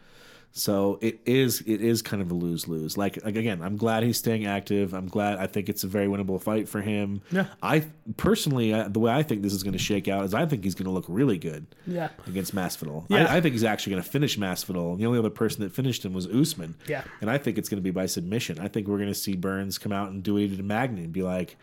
So 0.58 1.00
it 1.02 1.20
is 1.26 1.62
it 1.68 1.82
is 1.82 2.02
kind 2.02 2.22
of 2.22 2.32
a 2.32 2.34
lose 2.34 2.66
lose. 2.66 2.98
Like, 2.98 3.22
like 3.26 3.36
again, 3.36 3.62
I'm 3.62 3.76
glad 3.76 4.04
he's 4.04 4.18
staying 4.18 4.46
active. 4.46 4.94
I'm 4.94 5.10
glad. 5.10 5.38
I 5.38 5.48
think 5.48 5.68
it's 5.68 5.84
a 5.84 5.88
very 5.88 6.08
winnable 6.08 6.42
fight 6.42 6.70
for 6.70 6.80
him. 6.80 7.22
Yeah. 7.30 7.48
I 7.62 7.84
personally, 8.16 8.74
uh, 8.74 8.88
the 8.88 9.00
way 9.00 9.12
I 9.12 9.22
think 9.22 9.42
this 9.42 9.52
is 9.52 9.64
going 9.64 9.74
to 9.74 9.80
shake 9.80 10.08
out 10.08 10.24
is 10.24 10.34
I 10.34 10.46
think 10.46 10.64
he's 10.64 10.74
going 10.74 10.86
to 10.86 10.92
look 10.92 11.04
really 11.10 11.38
good. 11.38 11.66
Yeah. 11.86 12.08
Against 12.26 12.56
Masvidal, 12.56 13.06
Yeah. 13.10 13.26
I, 13.26 13.36
I 13.38 13.42
think 13.42 13.52
he's 13.52 13.66
actually 13.66 13.92
going 13.92 14.04
to 14.04 14.10
finish 14.10 14.38
Masvidal. 14.40 14.98
The 14.98 15.06
only 15.06 15.20
other 15.20 15.30
person 15.30 15.62
that 15.62 15.74
finished 15.74 16.06
him 16.06 16.14
was 16.14 16.26
Usman. 16.26 16.76
Yeah. 16.88 17.04
And 17.20 17.30
I 17.30 17.38
think 17.38 17.58
it's 17.58 17.68
going 17.68 17.80
to 17.80 17.84
be 17.84 17.92
by 17.92 18.06
submission. 18.06 18.58
I 18.58 18.70
think 18.70 18.88
we're 18.88 18.96
going 18.98 19.10
to 19.10 19.14
see 19.14 19.36
Burns 19.36 19.78
come 19.78 19.92
out 19.92 20.12
and 20.12 20.24
do 20.24 20.38
it 20.38 20.56
to 20.56 20.64
Magny 20.64 21.04
and 21.04 21.12
be 21.12 21.22
like, 21.22 21.58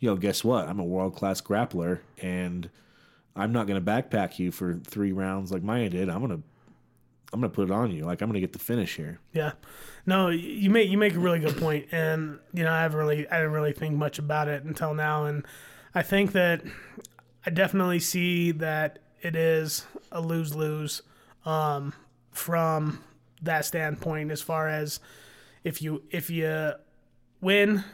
yo, 0.00 0.16
guess 0.16 0.42
what? 0.42 0.68
I'm 0.68 0.80
a 0.80 0.84
world 0.84 1.14
class 1.14 1.40
grappler 1.40 2.00
and 2.20 2.68
I'm 3.36 3.52
not 3.52 3.68
going 3.68 3.82
to 3.82 3.88
backpack 3.88 4.40
you 4.40 4.50
for 4.50 4.74
three 4.84 5.12
rounds 5.12 5.52
like 5.52 5.62
Maia 5.62 5.88
did. 5.88 6.08
I'm 6.08 6.18
going 6.26 6.36
to 6.38 6.42
I'm 7.32 7.40
gonna 7.40 7.50
put 7.52 7.68
it 7.68 7.72
on 7.72 7.90
you. 7.90 8.04
Like 8.04 8.20
I'm 8.20 8.28
gonna 8.28 8.40
get 8.40 8.52
the 8.52 8.58
finish 8.58 8.96
here. 8.96 9.18
Yeah, 9.32 9.52
no, 10.06 10.28
you 10.28 10.68
make 10.70 10.90
you 10.90 10.98
make 10.98 11.14
a 11.14 11.18
really 11.18 11.38
good 11.38 11.56
point, 11.56 11.86
and 11.92 12.38
you 12.52 12.64
know 12.64 12.72
I 12.72 12.80
haven't 12.80 12.98
really 12.98 13.28
I 13.28 13.36
didn't 13.38 13.52
really 13.52 13.72
think 13.72 13.96
much 13.96 14.18
about 14.18 14.48
it 14.48 14.64
until 14.64 14.94
now, 14.94 15.24
and 15.26 15.44
I 15.94 16.02
think 16.02 16.32
that 16.32 16.62
I 17.46 17.50
definitely 17.50 18.00
see 18.00 18.52
that 18.52 18.98
it 19.22 19.34
is 19.34 19.86
a 20.10 20.20
lose 20.20 20.54
lose 20.54 21.02
um, 21.44 21.94
from 22.30 23.02
that 23.42 23.64
standpoint 23.64 24.30
as 24.30 24.42
far 24.42 24.68
as 24.68 25.00
if 25.64 25.80
you 25.80 26.02
if 26.10 26.28
you 26.28 26.72
win, 27.40 27.84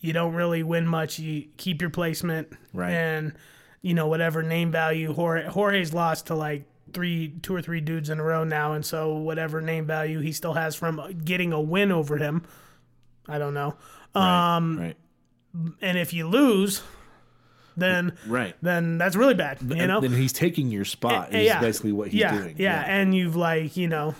you 0.00 0.12
don't 0.12 0.34
really 0.34 0.62
win 0.62 0.86
much. 0.86 1.18
You 1.18 1.46
keep 1.56 1.80
your 1.80 1.90
placement, 1.90 2.48
Right. 2.72 2.92
And 2.92 3.34
you 3.82 3.94
know 3.94 4.08
whatever 4.08 4.42
name 4.42 4.72
value 4.72 5.12
Jorge, 5.12 5.44
Jorge's 5.46 5.94
lost 5.94 6.26
to 6.26 6.34
like 6.34 6.64
three, 6.96 7.34
two 7.42 7.54
or 7.54 7.60
three 7.62 7.80
dudes 7.80 8.10
in 8.10 8.18
a 8.18 8.22
row 8.24 8.42
now, 8.42 8.72
and 8.72 8.84
so 8.84 9.14
whatever 9.14 9.60
name 9.60 9.86
value 9.86 10.18
he 10.20 10.32
still 10.32 10.54
has 10.54 10.74
from 10.74 11.00
getting 11.24 11.52
a 11.52 11.60
win 11.60 11.92
over 11.92 12.16
him, 12.16 12.42
I 13.28 13.38
don't 13.38 13.54
know. 13.54 13.76
Um, 14.14 14.78
right. 14.80 14.96
and 15.80 15.98
if 15.98 16.12
you 16.12 16.26
lose, 16.26 16.82
then 17.76 18.14
Right. 18.26 18.54
then 18.62 18.96
that's 18.98 19.14
really 19.14 19.34
bad. 19.34 19.58
You 19.60 19.74
And 19.76 19.88
know, 19.88 20.00
then 20.00 20.12
he's 20.12 20.32
taking 20.32 20.70
your 20.70 20.84
spot. 20.86 21.34
Uh, 21.34 21.38
Is 21.38 21.44
yeah. 21.46 21.60
basically 21.60 21.92
what 21.92 22.08
he's 22.08 22.20
yeah, 22.20 22.36
doing. 22.38 22.56
Yeah. 22.58 22.82
and 22.86 23.14
you've 23.14 23.36
like 23.36 23.76
you 23.76 23.88
know 23.88 24.14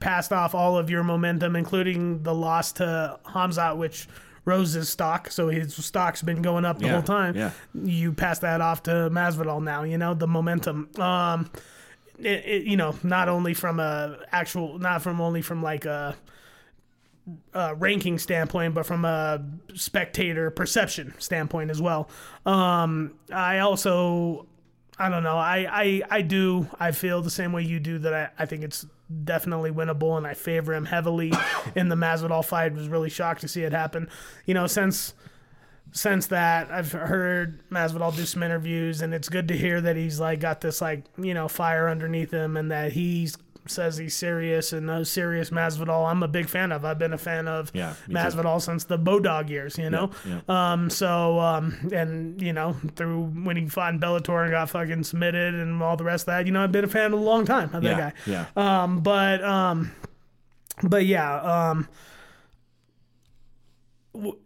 passed 0.00 0.32
off 0.32 0.54
all 0.54 0.78
of 0.78 0.88
your 0.90 1.02
momentum, 1.02 1.54
including 1.56 2.22
the 2.22 2.34
loss 2.34 2.72
to 2.72 3.18
Khamzat, 3.26 3.76
which 3.76 4.08
rose 4.46 4.72
his 4.72 4.88
stock. 4.88 5.30
So 5.30 5.48
his 5.48 5.74
stock's 5.74 6.22
been 6.22 6.40
going 6.40 6.64
up 6.64 6.78
the 6.78 6.86
Yeah, 6.86 6.92
whole 6.92 7.02
time. 7.02 7.34
yeah. 7.36 7.50
You 7.74 8.12
pass 8.12 8.38
that 8.38 8.60
off 8.60 8.82
to 8.84 9.10
Masvidal 9.12 9.62
now. 9.62 9.82
You 9.82 9.98
know 9.98 10.14
the 10.14 10.26
momentum. 10.28 10.88
Um, 10.98 11.50
it, 12.18 12.44
it, 12.44 12.62
you 12.64 12.76
know 12.76 12.96
not 13.02 13.28
only 13.28 13.54
from 13.54 13.80
a 13.80 14.18
actual, 14.32 14.78
not 14.78 15.02
from 15.02 15.20
only 15.20 15.42
from 15.42 15.62
like 15.62 15.84
a. 15.84 16.16
Uh, 17.52 17.74
ranking 17.78 18.20
standpoint, 18.20 18.72
but 18.72 18.86
from 18.86 19.04
a 19.04 19.44
spectator 19.74 20.48
perception 20.48 21.12
standpoint 21.18 21.72
as 21.72 21.82
well. 21.82 22.08
Um, 22.44 23.14
I 23.32 23.58
also 23.58 24.46
I 24.98 25.10
don't 25.10 25.22
know. 25.22 25.36
I, 25.36 25.66
I, 25.70 26.02
I 26.10 26.22
do. 26.22 26.68
I 26.80 26.90
feel 26.92 27.20
the 27.20 27.30
same 27.30 27.52
way 27.52 27.62
you 27.62 27.80
do 27.80 27.98
that 27.98 28.14
I, 28.14 28.42
I 28.42 28.46
think 28.46 28.62
it's 28.62 28.86
definitely 29.24 29.70
winnable, 29.70 30.16
and 30.16 30.26
I 30.26 30.34
favor 30.34 30.72
him 30.72 30.86
heavily 30.86 31.32
in 31.74 31.88
the 31.88 31.96
Masvidal 31.96 32.44
fight. 32.44 32.72
Was 32.74 32.88
really 32.88 33.10
shocked 33.10 33.42
to 33.42 33.48
see 33.48 33.62
it 33.62 33.72
happen. 33.72 34.08
You 34.46 34.54
know, 34.54 34.66
since 34.66 35.14
since 35.92 36.26
that 36.28 36.70
I've 36.70 36.92
heard 36.92 37.68
Masvidal 37.70 38.14
do 38.14 38.26
some 38.26 38.42
interviews, 38.42 39.00
and 39.02 39.14
it's 39.14 39.28
good 39.28 39.48
to 39.48 39.56
hear 39.56 39.80
that 39.80 39.96
he's 39.96 40.20
like 40.20 40.40
got 40.40 40.60
this 40.60 40.80
like 40.80 41.04
you 41.18 41.34
know 41.34 41.48
fire 41.48 41.88
underneath 41.88 42.30
him, 42.30 42.56
and 42.56 42.70
that 42.70 42.92
he 42.92 43.28
says 43.68 43.96
he's 43.96 44.14
serious 44.14 44.72
and 44.72 44.86
no 44.86 45.02
serious 45.02 45.50
Masvidal. 45.50 46.08
I'm 46.08 46.22
a 46.22 46.28
big 46.28 46.48
fan 46.48 46.70
of. 46.70 46.84
I've 46.84 47.00
been 47.00 47.12
a 47.12 47.18
fan 47.18 47.48
of 47.48 47.72
Yeah, 47.74 47.94
me 48.06 48.14
too. 48.14 48.20
Masvidal 48.20 48.62
since 48.62 48.84
the 48.84 48.96
Bodog 48.96 49.48
years. 49.48 49.76
You 49.76 49.90
know. 49.90 50.10
yeah. 50.24 50.40
Um, 50.48 50.88
so, 50.88 51.40
um, 51.40 51.76
and 51.92 52.40
you 52.40 52.52
know, 52.52 52.76
through 52.94 53.24
when 53.24 53.56
he 53.56 53.66
fought 53.66 53.92
in 53.94 53.98
Bellator 53.98 54.42
and 54.42 54.52
got 54.52 54.70
fucking 54.70 55.02
submitted 55.02 55.54
and 55.54 55.82
all 55.82 55.96
the 55.96 56.04
rest 56.04 56.22
of 56.22 56.26
that, 56.26 56.46
you 56.46 56.52
know, 56.52 56.62
I've 56.62 56.70
been 56.70 56.84
a 56.84 56.88
fan 56.88 57.06
of 57.12 57.18
a 57.18 57.22
long 57.22 57.44
time 57.44 57.74
of 57.74 57.82
Yeah. 57.82 57.94
that 57.94 58.14
guy. 58.26 58.30
Yeah. 58.56 58.82
Um, 58.82 59.00
but, 59.00 59.42
um, 59.42 59.90
but 60.84 61.04
yeah, 61.06 61.36
um, 61.70 61.88
w- 64.14 64.38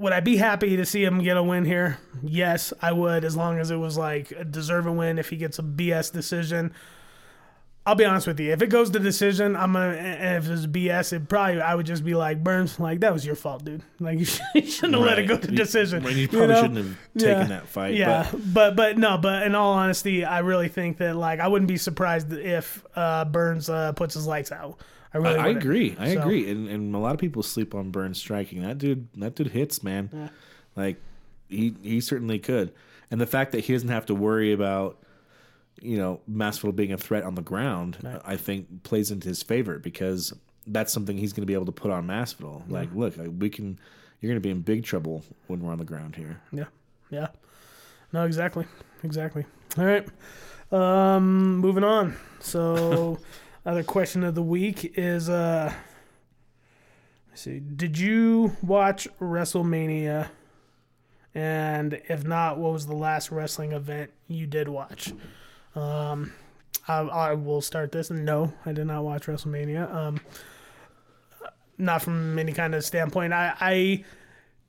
would 0.00 0.12
I 0.12 0.20
be 0.20 0.36
happy 0.36 0.76
to 0.76 0.86
see 0.86 1.04
him 1.04 1.22
get 1.22 1.36
a 1.36 1.42
win 1.42 1.64
here? 1.64 1.98
Yes, 2.22 2.72
I 2.80 2.92
would, 2.92 3.24
as 3.24 3.36
long 3.36 3.58
as 3.58 3.70
it 3.70 3.76
was 3.76 3.98
like 3.98 4.30
a 4.32 4.44
deserving 4.44 4.96
win. 4.96 5.18
If 5.18 5.28
he 5.30 5.36
gets 5.36 5.58
a 5.58 5.62
BS 5.62 6.10
decision, 6.12 6.72
I'll 7.86 7.94
be 7.94 8.04
honest 8.04 8.26
with 8.26 8.38
you. 8.40 8.52
If 8.52 8.62
it 8.62 8.68
goes 8.68 8.90
to 8.90 8.98
decision, 8.98 9.56
I'm 9.56 9.72
gonna. 9.72 9.92
If 9.92 10.48
it's 10.48 10.66
BS, 10.66 11.12
it 11.12 11.28
probably 11.28 11.60
I 11.60 11.74
would 11.74 11.86
just 11.86 12.04
be 12.04 12.14
like 12.14 12.42
Burns, 12.42 12.80
like 12.80 13.00
that 13.00 13.12
was 13.12 13.24
your 13.26 13.34
fault, 13.34 13.64
dude. 13.64 13.82
Like 13.98 14.18
you, 14.18 14.24
should, 14.26 14.44
you 14.54 14.66
shouldn't 14.66 14.94
have 14.94 15.02
let 15.04 15.18
it 15.18 15.26
go 15.26 15.36
to 15.36 15.46
decision. 15.50 16.02
when 16.02 16.16
you 16.16 16.28
probably 16.28 16.48
know? 16.48 16.62
shouldn't 16.62 16.76
have 16.78 16.98
taken 17.18 17.48
that 17.48 17.68
fight, 17.68 17.94
Yeah, 17.94 18.30
but. 18.32 18.76
but 18.76 18.96
no, 18.98 19.18
but 19.18 19.42
in 19.44 19.54
all 19.54 19.72
honesty, 19.74 20.24
I 20.24 20.38
really 20.40 20.68
think 20.68 20.98
that 20.98 21.16
like 21.16 21.40
I 21.40 21.48
wouldn't 21.48 21.68
be 21.68 21.76
surprised 21.78 22.32
if 22.32 22.84
uh, 22.96 23.24
Burns 23.26 23.68
uh, 23.68 23.92
puts 23.92 24.14
his 24.14 24.26
lights 24.26 24.52
out. 24.52 24.78
I 25.12 25.18
I, 25.18 25.20
really. 25.20 25.34
I 25.34 25.46
wouldn't. 25.48 25.64
agree. 25.64 25.96
I 25.98 26.14
So- 26.14 26.20
agree. 26.20 26.50
And 26.50 26.68
and 26.68 26.94
a 26.94 26.98
lot 26.98 27.14
of 27.14 27.20
people 27.20 27.42
sleep 27.42 27.74
on 27.74 27.90
Burns 27.90 28.18
striking. 28.18 28.62
That 28.62 28.78
dude 28.78 29.08
that 29.16 29.34
dude 29.34 29.48
hits, 29.48 29.82
man. 29.82 30.30
Like 30.76 30.96
he 31.48 31.74
he 31.82 32.00
certainly 32.00 32.38
could. 32.38 32.72
And 33.10 33.20
the 33.20 33.26
fact 33.26 33.52
that 33.52 33.64
he 33.64 33.72
doesn't 33.72 33.88
have 33.88 34.06
to 34.06 34.14
worry 34.14 34.52
about 34.52 34.98
you 35.82 35.96
know 35.96 36.20
Masvidal 36.30 36.76
being 36.76 36.92
a 36.92 36.98
threat 36.98 37.24
on 37.24 37.34
the 37.34 37.42
ground, 37.42 37.98
I 38.24 38.36
think 38.36 38.82
plays 38.84 39.10
into 39.10 39.28
his 39.28 39.42
favor 39.42 39.78
because 39.78 40.32
that's 40.66 40.92
something 40.92 41.16
he's 41.16 41.32
going 41.32 41.42
to 41.42 41.46
be 41.46 41.54
able 41.54 41.66
to 41.66 41.72
put 41.72 41.90
on 41.90 42.06
Masvidal. 42.06 42.62
Like, 42.70 42.94
look, 42.94 43.16
like, 43.16 43.30
we 43.38 43.50
can. 43.50 43.78
You're 44.20 44.28
going 44.30 44.36
to 44.40 44.46
be 44.46 44.50
in 44.50 44.60
big 44.60 44.84
trouble 44.84 45.24
when 45.46 45.60
we're 45.60 45.72
on 45.72 45.78
the 45.78 45.84
ground 45.84 46.14
here. 46.14 46.38
Yeah. 46.52 46.66
Yeah. 47.10 47.28
No, 48.12 48.24
exactly. 48.26 48.66
Exactly. 49.02 49.46
All 49.78 49.84
right. 49.86 50.06
Um, 50.70 51.56
moving 51.56 51.84
on. 51.84 52.14
So, 52.38 53.18
other 53.70 53.84
question 53.84 54.24
of 54.24 54.34
the 54.34 54.42
week 54.42 54.98
is 54.98 55.28
uh 55.28 55.72
let's 57.28 57.42
see. 57.42 57.60
Did 57.60 57.96
you 57.96 58.56
watch 58.62 59.06
WrestleMania? 59.20 60.28
And 61.36 62.00
if 62.08 62.24
not, 62.24 62.58
what 62.58 62.72
was 62.72 62.88
the 62.88 62.96
last 62.96 63.30
wrestling 63.30 63.70
event 63.70 64.10
you 64.26 64.48
did 64.48 64.66
watch? 64.66 65.12
Um 65.76 66.32
I, 66.88 66.98
I 66.98 67.34
will 67.34 67.60
start 67.60 67.92
this. 67.92 68.10
No, 68.10 68.52
I 68.66 68.72
did 68.72 68.88
not 68.88 69.04
watch 69.04 69.26
WrestleMania. 69.26 69.94
Um 69.94 70.20
not 71.78 72.02
from 72.02 72.40
any 72.40 72.52
kind 72.52 72.74
of 72.74 72.84
standpoint. 72.84 73.32
I, 73.32 73.54
I 73.60 74.04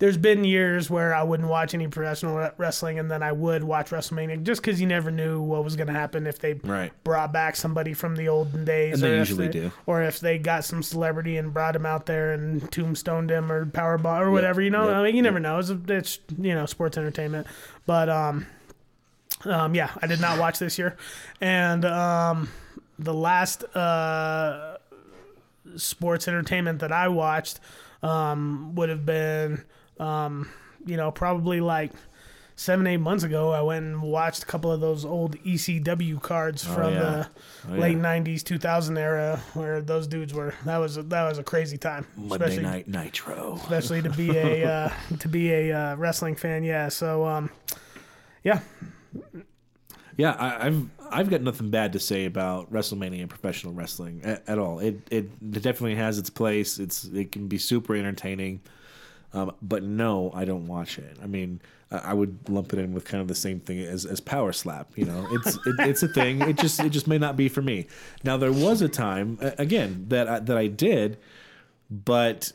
there's 0.02 0.18
been 0.18 0.44
years 0.44 0.90
where 0.90 1.14
I 1.14 1.22
wouldn't 1.22 1.48
watch 1.48 1.76
any 1.76 1.88
professional 1.88 2.50
wrestling, 2.58 2.98
and 2.98 3.10
then 3.12 3.22
I 3.22 3.32
would 3.32 3.64
watch 3.64 3.92
WrestleMania 3.92 4.42
just 4.42 4.60
because 4.62 4.82
you 4.82 4.88
never 4.88 5.12
knew 5.12 5.40
what 5.40 5.64
was 5.64 5.76
going 5.76 5.86
to 5.88 5.94
happen 5.94 6.26
if 6.26 6.40
they 6.40 6.54
Right. 6.56 6.92
brought 7.04 7.32
back 7.32 7.56
somebody 7.56 7.94
from 7.94 8.16
the 8.16 8.28
olden 8.28 8.66
days, 8.66 8.96
And 8.96 9.04
they 9.04 9.18
or 9.18 9.22
if 9.22 9.30
usually 9.30 9.50
do. 9.50 9.72
or 9.86 10.02
if 10.02 10.20
they 10.20 10.40
got 10.40 10.66
some 10.66 10.82
celebrity 10.82 11.38
and 11.38 11.54
brought 11.54 11.76
him 11.76 11.86
out 11.86 12.08
there 12.08 12.34
and 12.34 12.70
tombstoned 12.72 13.30
him 13.30 13.52
or 13.52 13.66
powerbomb 13.68 14.22
or 14.22 14.32
whatever. 14.32 14.60
You 14.60 14.72
know, 14.72 14.88
yep, 14.88 14.96
I 14.96 15.04
mean, 15.04 15.16
you 15.16 15.22
never 15.22 15.40
know. 15.40 15.60
It's, 15.60 15.70
it's 15.88 16.18
you 16.38 16.56
know 16.56 16.66
sports 16.66 16.98
entertainment, 16.98 17.46
but 17.86 18.10
um, 18.10 18.48
um, 19.46 19.76
yeah, 19.76 19.92
I 20.02 20.08
did 20.08 20.20
not 20.20 20.40
watch 20.40 20.58
this 20.58 20.80
year, 20.80 20.98
and 21.40 21.86
um, 21.86 22.50
the 22.98 23.14
last 23.14 23.64
uh 23.76 24.78
sports 25.76 26.28
entertainment 26.28 26.80
that 26.80 26.92
I 26.92 27.08
watched 27.08 27.60
um, 28.04 28.74
would 28.76 28.90
have 28.90 29.06
been, 29.06 29.64
um, 30.02 30.50
you 30.86 30.98
know, 30.98 31.12
probably 31.12 31.62
like 31.62 31.92
seven, 32.56 32.86
eight 32.88 32.98
months 32.98 33.24
ago. 33.24 33.52
I 33.52 33.62
went 33.62 33.86
and 33.86 34.02
watched 34.02 34.44
a 34.44 34.46
couple 34.46 34.72
of 34.72 34.82
those 34.82 35.06
old 35.06 35.38
ECW 35.44 36.22
cards 36.22 36.64
from 36.64 36.94
yeah. 36.94 37.00
the 37.00 37.30
Oh, 37.70 37.76
late 37.76 37.98
yeah. 37.98 38.04
'90s, 38.04 38.44
2000 38.44 38.98
era, 38.98 39.40
where 39.54 39.82
those 39.82 40.08
dudes 40.08 40.34
were. 40.34 40.54
That 40.66 40.78
was 40.78 40.98
a, 40.98 41.04
that 41.04 41.24
was 41.30 41.38
a 41.38 41.44
crazy 41.44 41.78
time, 41.78 42.06
Monday 42.18 42.46
especially 42.46 42.64
Night 42.64 42.88
Nitro. 42.88 43.54
especially 43.62 44.02
to 44.02 44.10
be 44.10 44.32
a 44.38 44.66
uh, 44.86 44.92
to 45.20 45.28
be 45.28 45.52
a 45.52 45.72
uh, 45.72 45.96
wrestling 45.96 46.36
fan. 46.36 46.64
Yeah, 46.64 46.90
so 46.90 47.26
um, 47.26 47.50
yeah, 48.44 48.60
Yeah, 50.18 50.32
I, 50.34 50.68
I've 50.68 50.90
I've 51.12 51.30
got 51.30 51.42
nothing 51.42 51.70
bad 51.70 51.94
to 51.94 52.00
say 52.00 52.26
about 52.26 52.72
WrestleMania 52.72 53.22
and 53.22 53.30
professional 53.30 53.74
wrestling 53.74 54.22
at, 54.24 54.48
at 54.48 54.58
all. 54.60 54.80
It, 54.80 54.96
it 55.12 55.26
it 55.42 55.62
definitely 55.62 55.96
has 55.96 56.18
its 56.18 56.30
place. 56.30 56.80
It's 56.80 57.06
it 57.06 57.32
can 57.32 57.48
be 57.48 57.58
super 57.58 57.96
entertaining, 57.96 58.62
um, 59.34 59.54
but 59.62 59.84
no, 59.84 60.32
I 60.34 60.46
don't 60.46 60.68
watch 60.68 60.98
it. 60.98 61.18
I 61.22 61.28
mean, 61.28 61.62
I, 61.92 62.14
would 62.14 62.50
lump 62.50 62.74
it 62.74 62.80
in 62.80 62.94
with 62.94 63.06
kind 63.06 63.22
of 63.22 63.28
the 63.28 63.36
same 63.36 63.60
thing 63.60 63.80
as, 63.80 64.06
as 64.06 64.20
Power 64.20 64.54
Slap. 64.54 64.92
You 64.98 65.06
know, 65.06 65.28
it's 65.32 65.56
it, 65.66 65.76
it's 65.80 66.04
a 66.04 66.08
thing. 66.08 66.42
It 66.42 66.58
just 66.58 66.80
it 66.80 66.90
just 66.90 67.08
may 67.08 67.18
not 67.18 67.36
be 67.36 67.50
for 67.50 67.62
me. 67.62 67.88
Now 68.24 68.38
there 68.38 68.52
was 68.52 68.82
a 68.82 68.90
time 68.90 69.38
again 69.42 70.06
that 70.10 70.28
I, 70.28 70.40
that 70.40 70.58
I 70.58 70.68
did, 70.68 71.18
but 71.90 72.54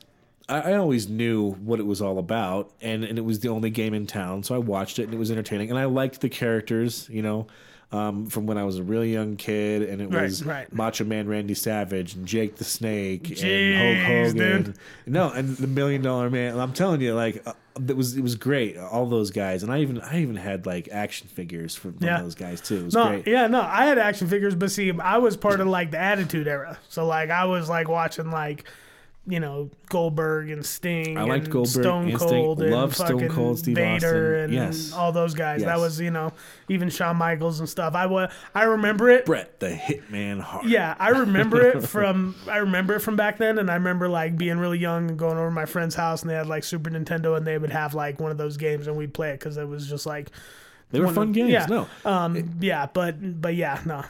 I, 0.49 0.73
I 0.73 0.75
always 0.75 1.09
knew 1.09 1.53
what 1.53 1.81
it 1.81 1.87
was 1.87 2.01
all 2.01 2.19
about, 2.19 2.73
and, 2.81 3.05
and 3.05 3.19
it 3.19 3.23
was 3.23 3.41
the 3.41 3.49
only 3.49 3.71
game 3.71 3.95
in 3.95 4.07
town, 4.07 4.43
so 4.43 4.55
I 4.55 4.59
watched 4.59 4.99
it, 4.99 5.05
and 5.05 5.15
it 5.15 5.19
was 5.19 5.31
entertaining, 5.31 5.71
and 5.71 5.79
I 5.79 5.85
liked 5.85 6.21
the 6.21 6.29
characters, 6.29 7.09
you 7.11 7.23
know, 7.23 7.47
um, 7.93 8.27
from 8.27 8.47
when 8.47 8.59
I 8.59 8.65
was 8.65 8.79
a 8.79 8.83
really 8.83 9.13
young 9.13 9.37
kid, 9.37 9.83
and 9.83 10.03
it 10.03 10.11
Right, 10.11 10.23
was 10.25 10.45
right. 10.45 10.73
Macho 10.73 11.05
Man 11.05 11.29
Randy 11.29 11.55
Savage 11.55 12.15
and 12.15 12.27
Jake 12.27 12.57
the 12.57 12.65
Snake 12.65 13.23
Jeez, 13.25 13.45
and 13.75 13.97
Hulk 13.99 14.07
Hogan, 14.39 14.63
dude. 14.65 14.75
no, 15.07 15.31
and 15.31 15.57
the 15.57 15.67
Million 15.69 16.03
Dollar 16.03 16.29
Man. 16.31 16.59
I'm 16.59 16.73
telling 16.73 17.01
you, 17.01 17.15
like. 17.15 17.43
Uh, 17.47 17.53
it 17.89 17.95
was 17.95 18.17
it 18.17 18.23
was 18.23 18.37
great, 18.37 18.79
all 18.79 19.05
those 19.05 19.31
guys, 19.31 19.63
and 19.63 19.71
I 19.71 19.81
even 19.81 20.01
I 20.01 20.23
even 20.23 20.35
had 20.37 20.65
like 20.65 20.89
action 20.91 21.29
figures 21.29 21.75
from, 21.75 21.93
from 21.99 22.07
Yeah. 22.07 22.23
those 22.23 22.35
guys 22.35 22.63
too. 22.63 22.77
It 22.79 22.85
was 22.87 22.95
no, 22.95 23.09
great. 23.09 23.27
yeah, 23.27 23.49
no, 23.49 23.61
I 23.61 23.85
had 23.85 23.99
action 23.99 24.29
figures, 24.29 24.55
but 24.55 24.71
see, 24.71 24.91
I 24.99 25.19
was 25.19 25.37
part 25.37 25.61
of 25.61 25.67
like 25.67 25.91
the 25.91 25.99
Attitude 25.99 26.49
Era, 26.49 26.79
so 26.89 27.05
like 27.05 27.29
I 27.29 27.45
was 27.45 27.69
like 27.69 27.87
watching 27.87 28.31
like. 28.31 28.65
You 29.29 29.41
know 29.41 29.71
Goldberg 29.89 30.51
and 30.51 30.65
Sting. 30.65 31.19
I 31.19 31.23
liked 31.23 31.47
and 31.47 31.53
Goldberg 31.53 31.83
Stone 31.83 32.09
and 32.11 32.19
Sting. 32.21 32.29
Cold, 32.29 32.63
and 32.63 32.95
Stone 32.95 33.29
Cold 33.29 33.59
Steve 33.59 33.75
Vader, 33.75 33.95
Austin. 34.37 34.45
and 34.45 34.53
Yes. 34.53 34.93
all 34.93 35.11
those 35.11 35.35
guys. 35.35 35.65
That 35.65 35.79
was 35.79 35.99
you 36.01 36.13
know 36.13 36.33
even 36.69 36.91
Shawn 36.91 37.17
Michaels 37.17 37.59
and 37.59 37.69
stuff. 37.69 37.95
I 37.97 38.07
was 38.07 38.31
I 38.55 38.63
remember 38.65 39.11
it. 39.11 39.27
Bret 39.27 39.59
the 39.59 39.71
Hitman 39.71 40.41
Hart. 40.41 40.67
Yeah, 40.67 40.95
I 41.01 41.09
remember 41.09 41.61
it 41.61 41.83
from 41.89 42.37
I 42.49 42.59
remember 42.59 42.95
it 42.95 43.01
from 43.01 43.17
back 43.17 43.39
then, 43.39 43.59
and 43.59 43.69
I 43.71 43.75
remember 43.75 44.09
like 44.09 44.37
being 44.39 44.59
really 44.59 44.79
young 44.79 45.09
and 45.11 45.19
going 45.19 45.37
over 45.39 45.49
to 45.49 45.51
my 45.51 45.67
friend's 45.67 45.97
house, 45.97 46.23
and 46.23 46.31
they 46.31 46.35
had 46.35 46.47
like 46.47 46.63
Super 46.63 46.89
Nintendo, 46.91 47.37
and 47.37 47.45
they 47.45 47.59
would 47.59 47.71
have 47.73 47.95
like 47.95 48.21
one 48.21 48.31
of 48.31 48.39
those 48.39 48.57
games, 48.57 48.87
and 48.87 48.97
we'd 48.97 49.13
play 49.13 49.31
it 49.31 49.41
because 49.41 49.57
it 49.57 49.67
was 49.67 49.89
just 49.89 50.07
like 50.07 50.31
they 50.93 51.01
were 51.01 51.09
fun 51.09 51.29
of- 51.31 51.35
games. 51.35 51.51
Yeah, 51.51 51.67
No, 51.69 51.89
um, 52.05 52.55
yeah, 52.61 52.87
but 52.93 53.41
but 53.43 53.57
yeah, 53.57 53.81
no, 53.85 54.05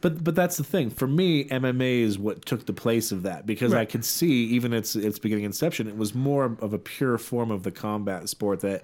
But 0.00 0.22
but 0.22 0.34
that's 0.34 0.56
the 0.56 0.64
thing. 0.64 0.90
For 0.90 1.06
me, 1.06 1.44
MMA 1.44 2.00
is 2.02 2.18
what 2.18 2.44
took 2.44 2.66
the 2.66 2.72
place 2.72 3.12
of 3.12 3.22
that 3.22 3.46
because 3.46 3.72
I 3.74 3.84
could 3.84 4.04
see 4.04 4.44
even 4.46 4.72
its 4.72 4.94
its 4.96 5.18
beginning 5.18 5.44
inception, 5.44 5.88
it 5.88 5.96
was 5.96 6.14
more 6.14 6.44
of 6.60 6.72
a 6.72 6.78
pure 6.78 7.18
form 7.18 7.50
of 7.50 7.62
the 7.62 7.70
combat 7.72 8.28
sport 8.28 8.60
that 8.60 8.82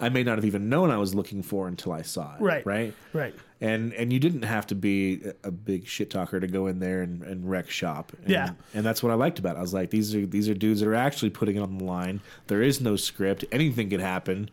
I 0.00 0.08
may 0.08 0.22
not 0.24 0.38
have 0.38 0.44
even 0.44 0.68
known 0.68 0.90
I 0.90 0.96
was 0.96 1.14
looking 1.14 1.42
for 1.42 1.68
until 1.68 1.92
I 1.92 2.02
saw 2.02 2.34
it. 2.34 2.40
Right. 2.40 2.64
Right. 2.66 2.94
right, 3.12 3.34
And 3.60 3.92
and 3.92 4.12
you 4.12 4.18
didn't 4.18 4.42
have 4.44 4.66
to 4.68 4.74
be 4.74 5.20
a- 5.44 5.48
a 5.48 5.50
big 5.50 5.86
shit 5.86 6.08
talker 6.10 6.40
to 6.40 6.46
go 6.46 6.66
in 6.68 6.78
there 6.80 7.02
and, 7.02 7.22
and 7.22 7.48
wreck 7.50 7.68
shop. 7.70 8.12
And, 8.22 8.30
Yeah. 8.30 8.50
And 8.74 8.84
that's 8.84 9.02
what 9.02 9.12
I 9.12 9.14
liked 9.14 9.38
about 9.38 9.56
it. 9.56 9.58
I 9.58 9.62
was 9.62 9.74
like, 9.74 9.90
these 9.90 10.14
are 10.14 10.24
these 10.26 10.48
are 10.48 10.54
dudes 10.54 10.80
that 10.80 10.88
are 10.88 10.94
actually 10.94 11.30
putting 11.30 11.56
it 11.56 11.60
on 11.60 11.78
the 11.78 11.84
line. 11.84 12.20
There 12.48 12.62
is 12.62 12.80
no 12.80 12.96
script. 12.96 13.44
Anything 13.52 13.88
could 13.90 14.00
happen. 14.00 14.48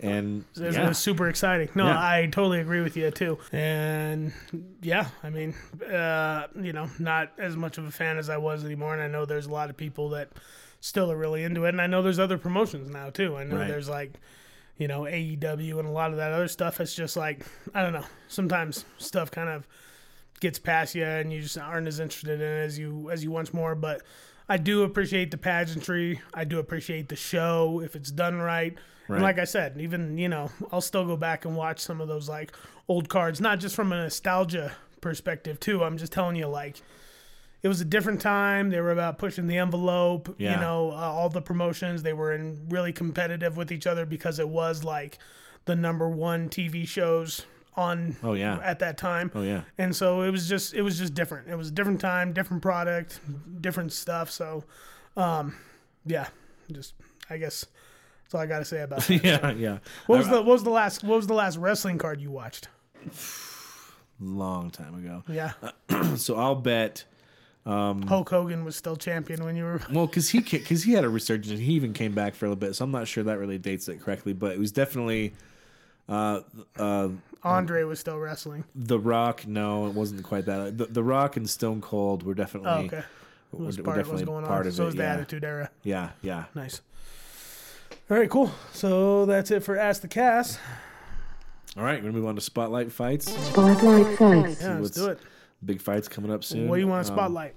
And 0.00 0.44
it 0.56 0.74
yeah. 0.74 0.88
was 0.88 0.98
super 0.98 1.28
exciting. 1.28 1.68
No, 1.74 1.86
Yeah. 1.86 1.98
I 1.98 2.26
totally 2.30 2.60
agree 2.60 2.80
with 2.80 2.96
you 2.96 3.10
too, 3.10 3.38
and 3.52 4.32
yeah, 4.80 5.08
I 5.22 5.30
mean, 5.30 5.54
uh, 5.92 6.46
you 6.60 6.72
know, 6.72 6.88
not 6.98 7.32
as 7.38 7.56
much 7.56 7.78
of 7.78 7.84
a 7.86 7.90
fan 7.90 8.16
as 8.16 8.30
I 8.30 8.36
was 8.36 8.64
anymore, 8.64 8.94
and 8.94 9.02
I 9.02 9.08
know 9.08 9.24
there's 9.24 9.46
a 9.46 9.52
lot 9.52 9.70
of 9.70 9.76
people 9.76 10.10
that 10.10 10.30
still 10.80 11.10
are 11.10 11.16
really 11.16 11.42
into 11.42 11.64
it, 11.64 11.70
and 11.70 11.80
I 11.80 11.88
know 11.88 12.02
there's 12.02 12.20
other 12.20 12.38
promotions 12.38 12.88
now 12.90 13.10
too. 13.10 13.36
I 13.36 13.44
know 13.44 13.56
Right. 13.56 13.68
there's 13.68 13.88
like 13.88 14.20
you 14.78 14.86
know, 14.86 15.02
AEW 15.02 15.80
and 15.80 15.88
a 15.88 15.90
lot 15.90 16.12
of 16.12 16.18
that 16.18 16.32
other 16.32 16.46
stuff. 16.46 16.80
It's 16.80 16.94
just 16.94 17.16
like, 17.16 17.44
I 17.74 17.82
don't 17.82 17.92
know. 17.92 18.04
Sometimes 18.28 18.84
stuff 18.98 19.28
kind 19.28 19.48
of 19.48 19.66
gets 20.38 20.60
past 20.60 20.94
you 20.94 21.02
and 21.04 21.32
you 21.32 21.42
just 21.42 21.58
aren't 21.58 21.88
as 21.88 21.98
interested 21.98 22.40
in 22.40 22.40
it 22.40 22.64
as 22.64 22.78
you 22.78 23.10
as 23.10 23.24
you 23.24 23.32
once 23.32 23.52
more. 23.52 23.74
But 23.74 24.02
I 24.48 24.56
do 24.56 24.84
appreciate 24.84 25.32
the 25.32 25.36
pageantry. 25.36 26.20
I 26.32 26.44
do 26.44 26.60
appreciate 26.60 27.08
the 27.08 27.16
show 27.16 27.80
if 27.84 27.96
it's 27.96 28.12
done 28.12 28.36
right. 28.38 28.78
Right. 29.08 29.16
And 29.16 29.22
like 29.24 29.38
I 29.38 29.44
said, 29.44 29.76
even, 29.80 30.18
you 30.18 30.28
know, 30.28 30.50
I'll 30.70 30.80
still 30.80 31.06
go 31.06 31.16
back 31.16 31.44
and 31.44 31.56
watch 31.56 31.80
some 31.80 32.00
of 32.00 32.08
those 32.08 32.28
like 32.28 32.52
old 32.88 33.08
cards, 33.08 33.40
not 33.40 33.58
just 33.58 33.74
from 33.74 33.92
a 33.92 33.96
nostalgia 33.96 34.72
perspective 35.00 35.58
too. 35.60 35.82
I'm 35.82 35.96
just 35.96 36.12
telling 36.12 36.36
you 36.36 36.46
like 36.46 36.82
it 37.62 37.68
was 37.68 37.80
a 37.80 37.84
different 37.84 38.20
time. 38.20 38.70
They 38.70 38.80
were 38.80 38.92
about 38.92 39.18
pushing 39.18 39.46
the 39.46 39.58
envelope. 39.58 40.34
You 40.38 40.50
know, 40.50 40.90
uh, 40.92 40.96
all 40.96 41.28
the 41.28 41.42
promotions 41.42 42.02
they 42.02 42.12
were 42.12 42.32
in 42.32 42.68
really 42.68 42.92
competitive 42.92 43.56
with 43.56 43.72
each 43.72 43.86
other 43.86 44.06
because 44.06 44.38
it 44.38 44.48
was 44.48 44.84
like 44.84 45.18
the 45.64 45.74
number 45.74 46.08
one 46.08 46.48
TV 46.48 46.86
shows 46.86 47.46
on. 47.76 48.16
Oh, 48.22 48.34
yeah. 48.34 48.58
At 48.62 48.78
that 48.80 48.96
time. 48.96 49.32
Oh, 49.34 49.42
yeah. 49.42 49.62
And 49.76 49.94
so 49.94 50.22
it 50.22 50.30
was 50.30 50.48
just 50.48 50.74
it 50.74 50.82
was 50.82 50.98
just 50.98 51.14
different. 51.14 51.48
It 51.48 51.56
was 51.56 51.68
a 51.68 51.72
different 51.72 52.00
time, 52.00 52.32
different 52.32 52.62
product, 52.62 53.20
different 53.60 53.92
stuff. 53.92 54.30
So, 54.30 54.64
um, 55.16 55.56
yeah, 56.06 56.28
just 56.70 56.94
I 57.28 57.38
guess 57.38 57.66
that's 58.28 58.34
all 58.34 58.40
I 58.42 58.46
got 58.46 58.58
to 58.58 58.64
say 58.66 58.82
about 58.82 59.00
that. 59.06 59.24
yeah, 59.24 59.50
yeah. 59.52 59.78
What 60.06 60.18
was 60.18 60.28
the 60.28 60.36
what 60.42 60.46
was 60.46 60.62
the 60.64 60.70
last 60.70 61.02
what 61.02 61.16
was 61.16 61.26
the 61.26 61.34
last 61.34 61.56
wrestling 61.56 61.96
card 61.98 62.20
you 62.20 62.30
watched? 62.30 62.68
long 64.20 64.70
time 64.70 64.94
ago. 64.94 65.22
Yeah, 65.28 65.52
So 66.16 66.36
I'll 66.36 66.54
bet. 66.54 67.04
Hulk 67.66 68.30
Hogan 68.30 68.64
was 68.64 68.76
still 68.76 68.96
champion 68.96 69.44
when 69.44 69.54
you 69.54 69.64
were. 69.64 69.80
Well, 69.92 70.06
because 70.06 70.30
he 70.30 70.40
because 70.40 70.84
he 70.84 70.92
had 70.92 71.04
a 71.04 71.08
resurgence, 71.08 71.60
he 71.60 71.72
even 71.72 71.92
came 71.92 72.12
back 72.12 72.34
for 72.34 72.46
a 72.46 72.48
little 72.48 72.58
bit. 72.60 72.74
So 72.74 72.84
I'm 72.84 72.90
not 72.90 73.06
sure 73.08 73.24
that 73.24 73.38
really 73.38 73.58
dates 73.58 73.88
it 73.88 74.00
correctly, 74.00 74.32
but 74.32 74.52
it 74.52 74.58
was 74.58 74.72
definitely 74.72 75.34
uh, 76.08 76.40
uh, 76.78 77.08
Andre 77.44 77.82
was 77.84 78.00
still 78.00 78.18
wrestling. 78.18 78.64
The 78.74 78.98
Rock. 78.98 79.46
No, 79.46 79.86
it 79.86 79.92
wasn't 79.94 80.22
quite 80.22 80.46
that. 80.46 80.78
The, 80.78 80.86
the 80.86 81.02
Rock 81.02 81.36
and 81.36 81.48
Stone 81.48 81.82
Cold 81.82 82.22
were 82.22 82.34
definitely. 82.34 82.70
Oh, 82.70 82.78
okay. 82.86 83.02
were- 83.52 83.66
Was 83.66 83.76
were 83.78 83.84
part, 83.84 83.96
was 83.98 84.06
definitely 84.06 84.24
going 84.26 84.44
part 84.46 84.60
on. 84.62 84.66
of 84.68 84.74
so 84.74 84.82
it. 84.84 84.86
was 84.86 84.94
the 84.94 85.02
yeah. 85.02 85.12
Attitude 85.14 85.44
Era. 85.44 85.70
yeah, 85.82 86.10
yeah. 86.22 86.44
Nice. 86.54 86.80
All 88.10 88.16
right, 88.16 88.30
cool. 88.30 88.50
So 88.72 89.26
that's 89.26 89.50
it 89.50 89.62
for 89.62 89.76
Ask 89.76 90.00
the 90.02 90.08
Cast. 90.08 90.58
All 91.76 91.84
right, 91.84 91.96
we're 91.98 92.08
gonna 92.08 92.12
move 92.18 92.26
on 92.26 92.34
to 92.36 92.40
spotlight 92.40 92.90
fights. 92.90 93.30
Spotlight 93.48 94.18
fights. 94.18 94.62
Yeah, 94.62 94.78
let's 94.78 94.90
do 94.92 95.08
it. 95.08 95.20
Big 95.64 95.80
fights 95.80 96.08
coming 96.08 96.30
up 96.32 96.42
soon. 96.42 96.68
What 96.68 96.76
do 96.76 96.80
you 96.80 96.88
want 96.88 97.06
to 97.06 97.12
Um, 97.12 97.16
spotlight? 97.18 97.54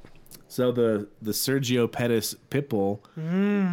So 0.47 0.71
the 0.71 1.07
the 1.21 1.31
Sergio 1.31 1.89
Pettis 1.89 2.35
Pitbull, 2.49 2.99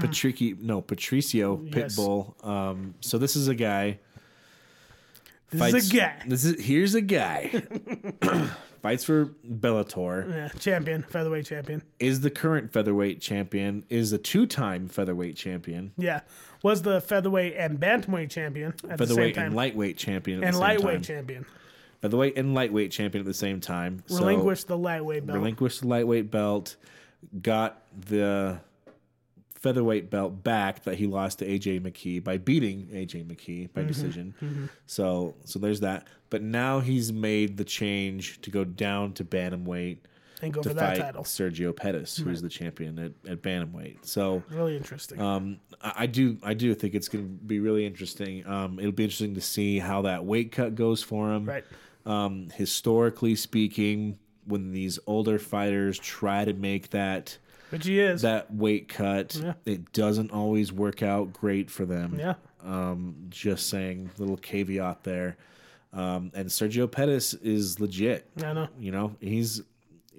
Patrici 0.00 0.58
no 0.60 0.80
Patricio 0.80 1.56
Mm. 1.56 1.74
Yes. 1.74 1.96
Pitbull. 1.96 2.46
Um, 2.46 2.94
so 3.00 3.18
this 3.18 3.34
is 3.34 3.48
a 3.48 3.54
guy. 3.54 3.98
This 5.50 5.74
is 5.74 5.90
a 5.92 5.96
guy. 5.96 6.14
This 6.26 6.44
is 6.44 6.64
here's 6.64 6.94
a 6.94 7.00
guy. 7.00 7.48
fights 8.82 9.02
for 9.02 9.26
Bellator. 9.50 10.30
Yeah, 10.30 10.48
champion, 10.60 11.02
featherweight 11.02 11.46
champion. 11.46 11.82
Is 11.98 12.20
the 12.20 12.30
current 12.30 12.72
featherweight 12.72 13.20
champion. 13.20 13.84
Is 13.88 14.12
a 14.12 14.18
two 14.18 14.46
time 14.46 14.88
featherweight 14.88 15.36
champion. 15.36 15.92
Yeah, 15.96 16.20
was 16.62 16.82
the 16.82 17.00
featherweight 17.00 17.54
and 17.56 17.78
bantamweight 17.78 18.30
champion 18.30 18.74
at 18.88 18.98
the 18.98 19.06
same 19.06 19.16
Featherweight 19.16 19.34
time, 19.34 19.46
and 19.46 19.56
lightweight 19.56 19.96
champion. 19.96 20.42
At 20.42 20.48
and 20.48 20.54
the 20.54 20.58
same 20.58 20.68
lightweight 20.68 20.94
time. 20.94 21.02
champion. 21.02 21.46
Featherweight 22.00 22.38
and 22.38 22.54
lightweight 22.54 22.90
champion 22.92 23.20
at 23.20 23.26
the 23.26 23.34
same 23.34 23.60
time. 23.60 24.02
So- 24.06 24.18
Relinquished 24.18 24.68
the 24.68 24.78
lightweight 24.78 25.26
belt. 25.26 25.38
relinquished 25.38 25.80
the 25.80 25.88
lightweight 25.88 26.30
belt, 26.30 26.76
got 27.42 27.82
the 28.06 28.60
featherweight 29.58 30.08
belt 30.08 30.44
back 30.44 30.84
that 30.84 30.96
he 30.96 31.06
lost 31.06 31.40
to 31.40 31.46
AJ 31.46 31.80
McKee 31.80 32.22
by 32.22 32.38
beating 32.38 32.86
AJ 32.92 33.24
McKee 33.26 33.72
by 33.72 33.80
mm-hmm. 33.80 33.88
decision. 33.88 34.34
Mm-hmm. 34.40 34.66
So 34.86 35.34
so 35.44 35.58
there's 35.58 35.80
that. 35.80 36.06
But 36.30 36.42
now 36.42 36.80
he's 36.80 37.12
made 37.12 37.56
the 37.56 37.64
change 37.64 38.40
to 38.42 38.50
go 38.50 38.64
down 38.64 39.14
to 39.14 39.24
bantamweight. 39.24 39.98
And 40.42 40.52
go 40.52 40.62
to 40.62 40.68
for 40.70 40.74
that 40.74 40.96
fight 40.96 41.02
title. 41.02 41.24
Sergio 41.24 41.74
Pettis, 41.74 42.16
who's 42.16 42.26
Right. 42.26 42.42
the 42.42 42.48
champion 42.48 42.98
at, 42.98 43.12
at 43.30 43.42
bantamweight. 43.42 43.98
So 44.06 44.42
Really 44.50 44.76
interesting. 44.76 45.20
um, 45.20 45.58
I 45.82 45.92
I 46.04 46.06
do 46.06 46.38
I 46.42 46.54
do 46.54 46.74
think 46.74 46.94
it's 46.94 47.08
going 47.08 47.24
to 47.24 47.44
be 47.44 47.60
really 47.60 47.84
interesting. 47.86 48.46
Um, 48.46 48.78
it'll 48.78 48.92
be 48.92 49.04
interesting 49.04 49.34
to 49.34 49.40
see 49.40 49.78
how 49.78 50.02
that 50.02 50.24
weight 50.24 50.52
cut 50.52 50.74
goes 50.74 51.02
for 51.02 51.32
him. 51.32 51.44
Right. 51.44 51.64
Um, 52.06 52.48
historically 52.54 53.34
speaking, 53.34 54.18
when 54.46 54.72
these 54.72 54.98
older 55.06 55.38
fighters 55.38 55.98
try 55.98 56.44
to 56.46 56.54
make 56.54 56.90
that 56.90 57.36
Which 57.70 57.84
he 57.86 58.00
is. 58.00 58.22
that 58.22 58.50
weight 58.54 58.88
cut, 58.88 59.34
Yeah. 59.34 59.52
it 59.66 59.92
doesn't 59.92 60.30
always 60.30 60.72
work 60.72 61.02
out 61.02 61.32
great 61.34 61.70
for 61.70 61.84
them. 61.84 62.16
yeah. 62.18 62.34
Um, 62.64 63.26
just 63.28 63.68
saying, 63.68 64.10
little 64.18 64.36
caveat 64.38 65.04
there. 65.04 65.36
Um, 65.92 66.30
and 66.34 66.48
Sergio 66.48 66.90
Pettis 66.90 67.34
is 67.34 67.78
legit. 67.80 68.28
I 68.42 68.52
know. 68.52 68.68
You 68.78 68.90
know, 68.92 69.16
he's 69.20 69.62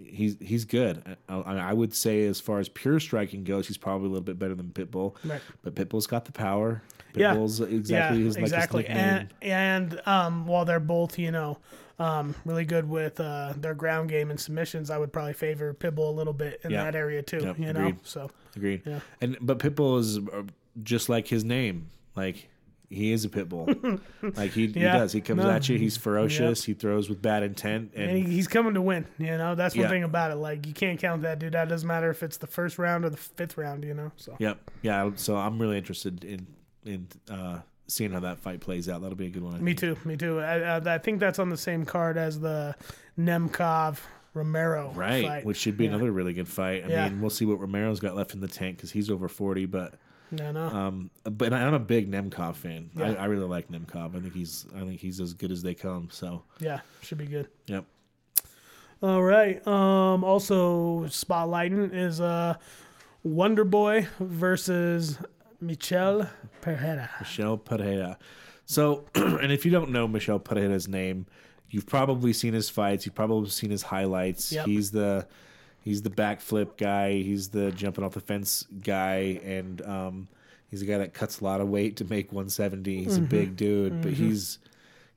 he's 0.06 0.38
he's 0.40 0.66
good. 0.66 1.18
I, 1.28 1.36
I 1.36 1.74
would 1.74 1.94
say 1.94 2.26
as 2.26 2.40
far 2.40 2.60
as 2.60 2.70
pure 2.70 3.00
striking 3.00 3.44
goes, 3.44 3.68
he's 3.68 3.78
probably 3.78 4.08
a 4.08 4.10
little 4.12 4.24
bit 4.24 4.40
better 4.40 4.56
than 4.56 4.68
Pitbull. 4.70 5.16
Right. 5.24 5.42
But 5.64 5.76
Pitbull's 5.76 6.08
got 6.08 6.26
the 6.26 6.32
power. 6.32 6.82
Yeah. 7.16 7.34
Pitbull's 7.36 7.60
exactly 7.60 8.20
yeah, 8.20 8.26
his 8.26 8.36
like 8.36 8.44
his 8.44 8.54
exactly. 8.54 8.86
and 8.88 9.34
and 9.42 10.02
um, 10.06 10.46
while 10.46 10.66
they're 10.66 10.80
both, 10.80 11.18
you 11.18 11.32
know, 11.32 11.58
um, 11.98 12.36
really 12.46 12.66
good 12.66 12.88
with 12.88 13.20
uh, 13.20 13.54
their 13.58 13.74
ground 13.74 14.10
game 14.10 14.30
and 14.30 14.40
submissions, 14.40 14.90
I 14.90 14.98
would 14.98 15.12
probably 15.12 15.34
favor 15.34 15.74
Pitbull 15.74 16.10
a 16.10 16.12
little 16.12 16.34
bit 16.34 16.62
in 16.64 16.72
Yeah. 16.72 16.84
that 16.86 16.96
area 16.96 17.22
too. 17.22 17.40
Yep, 17.42 17.60
you 17.60 17.74
know, 17.74 17.80
agreed. 17.80 17.98
so 18.04 18.30
Agreed. 18.56 18.82
Yeah. 18.86 19.00
And 19.22 19.38
but 19.42 19.60
Pitbull 19.60 20.00
is 20.00 20.18
uh, 20.18 20.44
just 20.84 21.10
like 21.10 21.28
his 21.28 21.44
name. 21.44 21.90
Like 22.16 22.50
he 22.90 23.12
is 23.12 23.24
a 23.26 23.30
pit 23.30 23.48
bull. 23.50 23.70
like 24.22 24.52
he, 24.52 24.66
Yeah. 24.66 24.94
he 24.94 25.00
does. 25.00 25.12
He 25.14 25.22
comes 25.22 25.44
No. 25.44 25.50
at 25.52 25.70
you. 25.70 25.78
He's 25.78 25.96
ferocious. 25.96 26.64
He 26.64 26.74
throws 26.74 27.08
with 27.10 27.22
bad 27.22 27.44
intent. 27.44 27.92
And, 27.96 28.10
and 28.12 28.18
he, 28.28 28.34
he's 28.34 28.48
coming 28.48 28.74
to 28.74 28.82
win. 28.82 29.06
You 29.20 29.38
know, 29.38 29.54
that's 29.56 29.76
one 29.76 29.84
Yeah. 29.84 29.90
thing 29.90 30.04
about 30.04 30.32
it. 30.32 30.36
Like 30.36 30.66
you 30.66 30.74
can't 30.74 31.00
count 31.00 31.22
that 31.22 31.38
dude. 31.40 31.54
That 31.54 31.70
doesn't 31.70 31.88
matter 31.88 32.10
if 32.10 32.24
it's 32.24 32.38
the 32.38 32.48
first 32.48 32.80
round 32.80 33.06
or 33.06 33.10
the 33.12 33.18
fifth 33.18 33.58
round. 33.58 33.84
You 33.84 33.94
know, 33.94 34.12
so 34.16 34.36
yep, 34.40 34.60
yeah. 34.82 35.12
So 35.16 35.36
I'm 35.38 35.60
really 35.60 35.78
interested 35.78 36.24
in 36.24 36.48
in 36.86 37.08
uh, 37.30 37.60
seeing 37.88 38.12
how 38.12 38.22
that 38.22 38.40
fight 38.40 38.60
plays 38.62 38.90
out. 38.90 39.02
That'll 39.02 39.16
be 39.18 39.28
a 39.28 39.30
good 39.32 39.44
one. 39.44 39.54
I 39.56 39.60
me 39.60 39.74
think. 39.74 40.02
too, 40.02 40.08
me 40.08 40.18
too. 40.18 40.40
I, 40.40 40.78
I, 40.78 40.96
I 40.96 40.98
think 40.98 41.20
that's 41.20 41.38
on 41.40 41.50
the 41.50 41.58
same 41.58 41.86
card 41.86 42.18
as 42.18 42.40
the 42.40 42.76
Nemkov 43.20 44.00
Romero 44.34 44.92
Right, 44.96 45.26
fight. 45.26 45.46
which 45.46 45.58
should 45.58 45.78
be 45.78 45.86
Yeah. 45.86 45.92
another 45.92 46.12
really 46.12 46.34
good 46.34 46.48
fight. 46.48 46.86
I 46.86 47.10
mean, 47.10 47.22
we'll 47.22 47.30
see 47.30 47.46
what 47.46 47.60
Romero's 47.60 48.00
got 48.00 48.16
left 48.16 48.34
in 48.34 48.40
the 48.42 48.48
tank 48.48 48.78
because 48.78 48.92
he's 48.92 49.10
over 49.10 49.28
forty. 49.28 49.66
But 49.66 49.96
No, 50.32 50.52
no. 50.52 50.68
um, 50.68 51.10
but 51.24 51.54
I'm 51.54 51.74
a 51.74 51.80
big 51.80 52.12
Nemkov 52.12 52.56
fan. 52.56 52.90
I, 52.98 53.12
Yeah. 53.12 53.22
I 53.22 53.26
really 53.26 53.46
like 53.48 53.70
Nemkov. 53.70 54.16
I 54.16 54.20
think 54.20 54.34
he's 54.34 54.66
I 54.76 54.80
think 54.82 55.00
he's 55.00 55.20
as 55.20 55.34
good 55.34 55.52
as 55.52 55.64
they 55.64 55.74
come. 55.74 56.10
So 56.12 56.44
yeah, 56.60 56.82
should 57.02 57.18
be 57.18 57.26
good. 57.26 57.48
yep. 57.68 57.86
All 59.02 59.24
right. 59.24 59.66
Um, 59.66 60.24
also 60.24 61.06
spotlighting 61.06 61.94
is 61.94 62.20
uh, 62.20 62.56
Wonder 63.24 63.64
Boy 63.64 64.08
versus 64.20 65.18
Michel 65.62 66.30
Pereira. 66.62 67.10
Michel 67.20 67.58
Pereira. 67.58 68.18
So, 68.66 69.06
and 69.16 69.52
if 69.52 69.66
you 69.66 69.72
don't 69.72 69.90
know 69.92 70.08
Michel 70.08 70.38
Pereira's 70.38 70.88
name, 70.88 71.26
you've 71.70 71.88
probably 71.88 72.34
seen 72.34 72.54
his 72.54 72.70
fights. 72.70 73.06
You've 73.06 73.16
probably 73.16 73.50
seen 73.50 73.72
his 73.72 73.84
highlights. 73.84 74.52
Yep. 74.52 74.66
He's 74.66 74.92
the 74.92 75.28
he's 75.84 76.02
the 76.02 76.10
backflip 76.10 76.78
guy. 76.78 77.14
He's 77.14 77.50
the 77.50 77.72
jumping 77.72 78.04
off 78.04 78.14
the 78.14 78.20
fence 78.20 78.66
guy, 78.84 79.40
and 79.44 79.82
um, 79.84 80.28
he's 80.70 80.82
a 80.82 80.86
guy 80.86 80.98
that 81.00 81.14
cuts 81.14 81.40
a 81.40 81.44
lot 81.44 81.62
of 81.62 81.70
weight 81.70 81.96
to 81.98 82.06
make 82.06 82.32
170. 82.32 83.04
He's 83.04 83.18
a 83.18 83.22
big 83.22 83.56
dude, 83.56 84.02
but 84.02 84.14
he's 84.14 84.60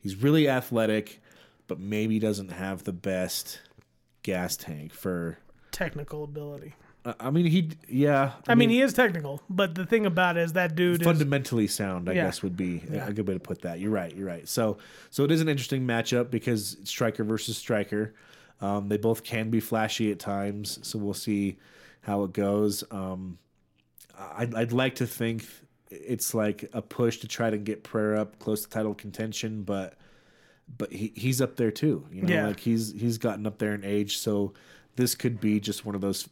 he's 0.00 0.16
really 0.16 0.48
athletic, 0.48 1.20
but 1.68 1.78
maybe 1.78 2.18
doesn't 2.18 2.50
have 2.52 2.84
the 2.84 2.92
best 2.92 3.60
gas 4.22 4.56
tank 4.56 4.92
for. 4.92 5.38
Technical 5.70 6.22
ability. 6.24 6.74
I- 7.04 7.14
I 7.18 7.30
mean, 7.30 7.46
he 7.46 7.70
yeah. 7.88 8.32
I 8.46 8.54
mean, 8.54 8.68
he 8.70 8.80
is 8.80 8.92
technical, 8.92 9.42
but 9.50 9.74
the 9.74 9.84
thing 9.86 10.06
about 10.06 10.36
it 10.36 10.42
is 10.42 10.52
that 10.52 10.76
dude 10.76 11.00
is 11.00 11.04
fundamentally 11.06 11.66
sound 11.66 12.08
i 12.08 12.12
Yeah. 12.12 12.26
guess 12.26 12.42
would 12.44 12.56
be 12.56 12.82
Yeah. 12.92 13.08
a 13.08 13.12
good 13.12 13.26
way 13.26 13.34
to 13.34 13.40
put 13.40 13.62
that 13.62 13.80
you're 13.80 13.90
right 13.90 14.14
you're 14.14 14.26
right 14.26 14.46
so 14.46 14.78
so 15.10 15.24
it 15.24 15.32
is 15.32 15.40
an 15.40 15.48
interesting 15.48 15.84
matchup 15.84 16.30
because 16.30 16.76
striker 16.84 17.24
versus 17.24 17.56
striker 17.56 18.14
um, 18.62 18.88
they 18.88 18.96
both 18.96 19.22
can 19.24 19.50
be 19.50 19.60
flashy 19.60 20.10
at 20.10 20.18
times 20.18 20.78
so 20.82 20.98
we'll 20.98 21.12
see 21.14 21.56
how 22.02 22.22
it 22.24 22.32
goes 22.32 22.82
um, 22.90 23.36
I'd, 24.18 24.54
I'd 24.54 24.72
like 24.72 24.94
to 24.96 25.06
think 25.06 25.44
it's 25.90 26.32
like 26.32 26.68
a 26.72 26.80
push 26.80 27.18
to 27.18 27.28
try 27.28 27.50
to 27.50 27.58
get 27.58 27.82
prayer 27.82 28.16
up 28.16 28.38
close 28.38 28.62
to 28.62 28.68
title 28.70 28.94
contention 28.94 29.62
but 29.62 29.94
but 30.78 30.90
he, 30.92 31.12
he's 31.14 31.42
up 31.42 31.56
there 31.56 31.70
too 31.70 32.06
you 32.10 32.22
know 32.22 32.32
Yeah. 32.32 32.46
like 32.46 32.60
he's 32.60 32.92
he's 32.98 33.18
gotten 33.18 33.46
up 33.46 33.58
there 33.58 33.74
in 33.74 33.84
age 33.84 34.16
so 34.18 34.54
this 34.96 35.14
could 35.14 35.40
be 35.40 35.60
just 35.60 35.84
one 35.84 35.94
of 35.94 36.00
those 36.00 36.28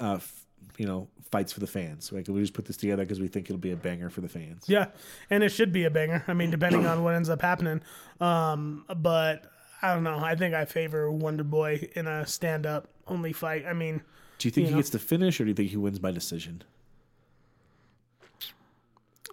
uh, 0.00 0.14
f- 0.14 0.44
you 0.78 0.86
know 0.86 1.08
fights 1.30 1.52
for 1.52 1.60
the 1.60 1.66
fans 1.66 2.10
like 2.12 2.26
we 2.28 2.40
just 2.40 2.52
put 2.52 2.64
this 2.64 2.76
together 2.76 3.02
because 3.04 3.20
we 3.20 3.28
think 3.28 3.46
it'll 3.46 3.58
be 3.58 3.72
a 3.72 3.76
banger 3.76 4.08
for 4.10 4.20
the 4.22 4.28
fans 4.28 4.64
Yeah, 4.68 4.86
and 5.30 5.42
it 5.44 5.50
should 5.50 5.72
be 5.72 5.84
a 5.84 5.90
banger. 5.90 6.22
I 6.28 6.34
mean, 6.34 6.50
depending 6.50 6.86
on 6.86 7.02
what 7.02 7.14
ends 7.14 7.28
up 7.28 7.42
happening. 7.42 7.80
Um, 8.20 8.84
but 8.96 9.44
I 9.82 9.94
don't 9.94 10.04
know. 10.04 10.18
I 10.18 10.34
think 10.34 10.54
I 10.54 10.64
favor 10.64 11.10
Wonder 11.10 11.44
Boy 11.44 11.88
in 11.94 12.06
a 12.06 12.26
stand-up 12.26 12.88
only 13.06 13.32
fight. 13.32 13.66
I 13.66 13.72
mean, 13.72 14.02
do 14.38 14.48
you 14.48 14.52
think 14.52 14.64
you 14.64 14.68
he 14.68 14.70
know. 14.72 14.78
gets 14.78 14.90
the 14.90 14.98
finish 14.98 15.40
or 15.40 15.44
do 15.44 15.50
you 15.50 15.54
think 15.54 15.70
he 15.70 15.76
wins 15.76 15.98
by 15.98 16.10
decision 16.10 16.62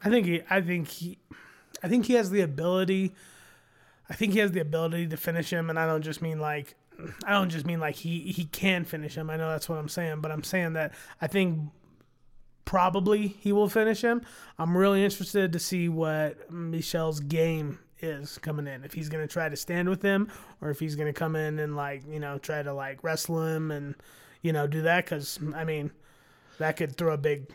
I 0.03 0.09
think 0.09 0.25
he. 0.25 0.41
I 0.49 0.61
think 0.61 0.87
he. 0.89 1.17
I 1.81 1.87
think 1.87 2.05
he 2.05 2.13
has 2.13 2.29
the 2.29 2.41
ability. 2.41 3.13
I 4.09 4.13
think 4.15 4.33
he 4.33 4.39
has 4.39 4.51
the 4.51 4.59
ability 4.59 5.07
to 5.07 5.17
finish 5.17 5.51
him, 5.51 5.69
and 5.69 5.79
I 5.79 5.85
don't 5.87 6.01
just 6.01 6.21
mean 6.21 6.39
like. 6.39 6.75
I 7.25 7.31
don't 7.31 7.49
just 7.49 7.65
mean 7.65 7.79
like 7.79 7.95
he 7.95 8.19
he 8.19 8.45
can 8.45 8.85
finish 8.85 9.15
him. 9.15 9.29
I 9.29 9.37
know 9.37 9.49
that's 9.49 9.69
what 9.69 9.77
I'm 9.77 9.89
saying, 9.89 10.21
but 10.21 10.31
I'm 10.31 10.43
saying 10.43 10.73
that 10.73 10.93
I 11.21 11.27
think 11.27 11.71
probably 12.65 13.27
he 13.27 13.51
will 13.51 13.69
finish 13.69 14.01
him. 14.01 14.21
I'm 14.59 14.75
really 14.75 15.03
interested 15.03 15.53
to 15.53 15.59
see 15.59 15.89
what 15.89 16.51
Michel's 16.51 17.19
game 17.19 17.79
is 18.03 18.38
coming 18.39 18.67
in. 18.67 18.84
If 18.84 18.93
he's 18.93 19.09
going 19.09 19.25
to 19.25 19.31
try 19.31 19.49
to 19.49 19.55
stand 19.55 19.88
with 19.89 20.01
him 20.01 20.30
or 20.61 20.69
if 20.69 20.80
he's 20.80 20.95
going 20.95 21.07
to 21.11 21.17
come 21.17 21.35
in 21.35 21.57
and 21.59 21.75
like, 21.75 22.03
you 22.07 22.19
know, 22.19 22.38
try 22.38 22.61
to 22.61 22.73
like 22.73 23.03
wrestle 23.03 23.41
him 23.43 23.71
and 23.71 23.95
you 24.41 24.51
know, 24.51 24.67
do 24.67 24.81
that 24.81 25.05
cuz 25.05 25.39
I 25.55 25.63
mean, 25.63 25.91
that 26.59 26.75
could 26.77 26.97
throw 26.97 27.13
a 27.13 27.17
big 27.17 27.49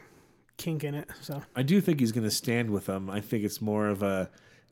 kink 0.57 0.83
in 0.83 0.95
it. 0.95 1.09
So, 1.21 1.43
i 1.55 1.63
do 1.63 1.81
think 1.81 2.01
he's 2.01 2.11
going 2.13 2.25
to 2.25 2.31
stand 2.33 2.71
with 2.71 2.87
them 2.87 3.09
i 3.09 3.21
think 3.21 3.45
it's 3.45 3.61
more 3.63 3.87
of 3.89 4.03
a 4.03 4.29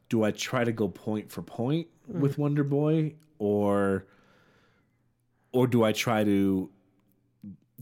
do 0.08 0.24
i 0.24 0.32
try 0.32 0.64
to 0.64 0.72
go 0.72 0.88
point 0.88 1.30
for 1.30 1.42
point 1.42 1.86
Mm. 2.10 2.20
with 2.20 2.38
wonder 2.38 2.62
boy 2.64 3.14
or 3.38 4.06
or 5.52 5.66
do 5.66 5.84
i 5.84 5.92
try 5.92 6.24
to 6.24 6.70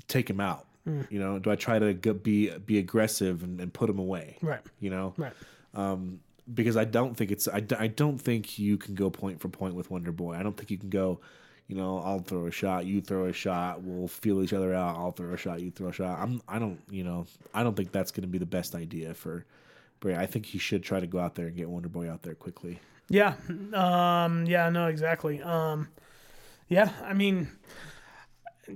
take 0.09 0.29
him 0.29 0.41
out 0.41 0.66
Mm. 0.87 1.11
you 1.11 1.19
know 1.19 1.39
do 1.39 1.51
i 1.51 1.57
try 1.57 1.79
to 1.79 1.95
be 2.12 2.51
be 2.59 2.79
aggressive 2.79 3.43
and, 3.43 3.59
and 3.59 3.73
put 3.73 3.89
him 3.89 3.99
away 3.99 4.37
right. 4.43 4.61
you 4.81 4.91
know 4.91 5.15
Right. 5.16 5.33
um, 5.73 6.21
because 6.53 6.77
I 6.77 6.85
don't 6.85 7.16
think 7.16 7.31
it's 7.31 7.49
I, 7.49 7.65
I 7.79 7.87
don't 7.87 8.19
think 8.19 8.59
you 8.59 8.77
can 8.77 8.95
go 8.95 9.11
point 9.11 9.41
for 9.41 9.49
point 9.49 9.75
with 9.75 9.91
Wonder 9.91 10.12
Boy. 10.12 10.35
I 10.35 10.43
don't 10.43 10.57
think 10.57 10.71
you 10.71 10.79
can 10.79 10.91
go, 10.91 11.21
you 11.69 11.77
know, 11.77 11.99
I'll 11.99 12.21
throw 12.21 12.47
a 12.47 12.51
shot, 12.51 12.87
you 12.87 13.01
throw 13.01 13.27
a 13.27 13.33
shot, 13.33 13.83
we'll 13.83 14.09
feel 14.09 14.43
each 14.43 14.53
other 14.53 14.75
out. 14.75 14.97
I'll 14.97 15.12
throw 15.12 15.33
a 15.33 15.39
shot, 15.39 15.61
you 15.61 15.71
throw 15.71 15.89
a 15.89 15.93
shot. 15.93 16.19
I'm 16.19 16.43
I 16.49 16.59
don't 16.59 16.81
you 16.91 17.05
know 17.05 17.27
I 17.55 17.62
don't 17.62 17.77
think 17.77 17.93
that's 17.93 18.11
going 18.11 18.23
to 18.23 18.29
be 18.29 18.39
the 18.39 18.47
best 18.47 18.75
idea 18.75 19.15
for 19.15 19.45
Bray. 20.01 20.16
I 20.16 20.27
think 20.27 20.47
he 20.47 20.59
should 20.59 20.83
try 20.83 21.01
to 21.01 21.07
go 21.07 21.19
out 21.19 21.35
there 21.35 21.47
and 21.47 21.57
get 21.57 21.69
Wonder 21.69 21.89
Boy 21.89 22.11
out 22.11 22.23
there 22.23 22.35
quickly. 22.35 22.81
Yeah. 23.09 23.35
Um, 23.73 24.47
yeah, 24.47 24.71
no, 24.71 24.87
exactly. 24.87 25.43
Um, 25.43 25.89
yeah, 26.69 26.91
I 27.03 27.12
mean, 27.12 27.49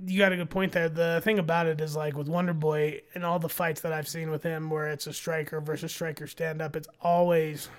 you 0.05 0.17
got 0.19 0.31
a 0.31 0.37
good 0.37 0.49
point 0.49 0.71
there. 0.71 0.89
The 0.89 1.21
thing 1.23 1.39
about 1.39 1.67
it 1.67 1.81
is 1.81 1.95
like 1.95 2.15
with 2.15 2.27
Wonder 2.27 2.53
Boy 2.53 3.01
and 3.15 3.25
all 3.25 3.39
the 3.39 3.49
fights 3.49 3.81
that 3.81 3.93
I've 3.93 4.07
seen 4.07 4.29
with 4.31 4.43
him 4.43 4.69
where 4.69 4.87
it's 4.87 5.07
a 5.07 5.13
striker 5.13 5.59
versus 5.61 5.91
striker 5.91 6.27
stand 6.27 6.61
up, 6.61 6.75
it's 6.75 6.87
always, 7.01 7.69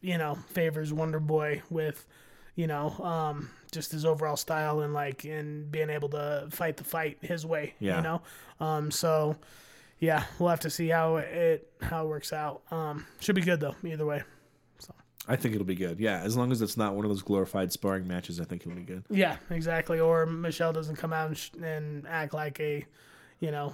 you 0.00 0.18
know, 0.18 0.36
favors 0.50 0.92
Wonder 0.92 1.20
Boy 1.20 1.62
with, 1.70 2.06
you 2.54 2.66
know, 2.66 2.90
um, 3.02 3.50
just 3.72 3.92
his 3.92 4.04
overall 4.04 4.36
style 4.36 4.80
and 4.80 4.92
like, 4.94 5.24
and 5.24 5.70
being 5.72 5.90
able 5.90 6.08
to 6.10 6.46
fight 6.50 6.76
the 6.76 6.84
fight 6.84 7.18
his 7.22 7.44
way, 7.46 7.74
Yeah. 7.80 7.96
you 7.96 8.02
know? 8.02 8.22
Um, 8.60 8.90
so 8.90 9.36
yeah, 10.00 10.24
we'll 10.38 10.50
have 10.50 10.60
to 10.60 10.70
see 10.70 10.88
how 10.88 11.16
it, 11.16 11.70
how 11.80 12.04
it 12.04 12.08
works 12.08 12.32
out. 12.32 12.62
Um, 12.70 13.06
should 13.20 13.34
be 13.34 13.42
good 13.42 13.60
though, 13.60 13.74
either 13.84 14.04
way. 14.06 14.22
I 15.26 15.36
think 15.36 15.54
it'll 15.54 15.66
be 15.66 15.74
good. 15.74 15.98
Yeah, 16.00 16.20
as 16.22 16.36
long 16.36 16.52
as 16.52 16.60
it's 16.62 16.76
not 16.76 16.94
one 16.94 17.04
of 17.04 17.10
those 17.10 17.22
glorified 17.22 17.72
sparring 17.72 18.06
matches, 18.06 18.40
I 18.40 18.44
think 18.44 18.62
it'll 18.62 18.76
be 18.76 18.82
good. 18.82 19.04
Yeah, 19.10 19.36
exactly. 19.50 19.98
Or 20.00 20.26
Michel 20.26 20.72
doesn't 20.72 20.96
come 20.96 21.12
out 21.12 21.28
and, 21.28 21.36
sh- 21.38 21.50
and 21.62 22.06
act 22.06 22.34
like 22.34 22.60
a, 22.60 22.84
you 23.40 23.50
know, 23.50 23.72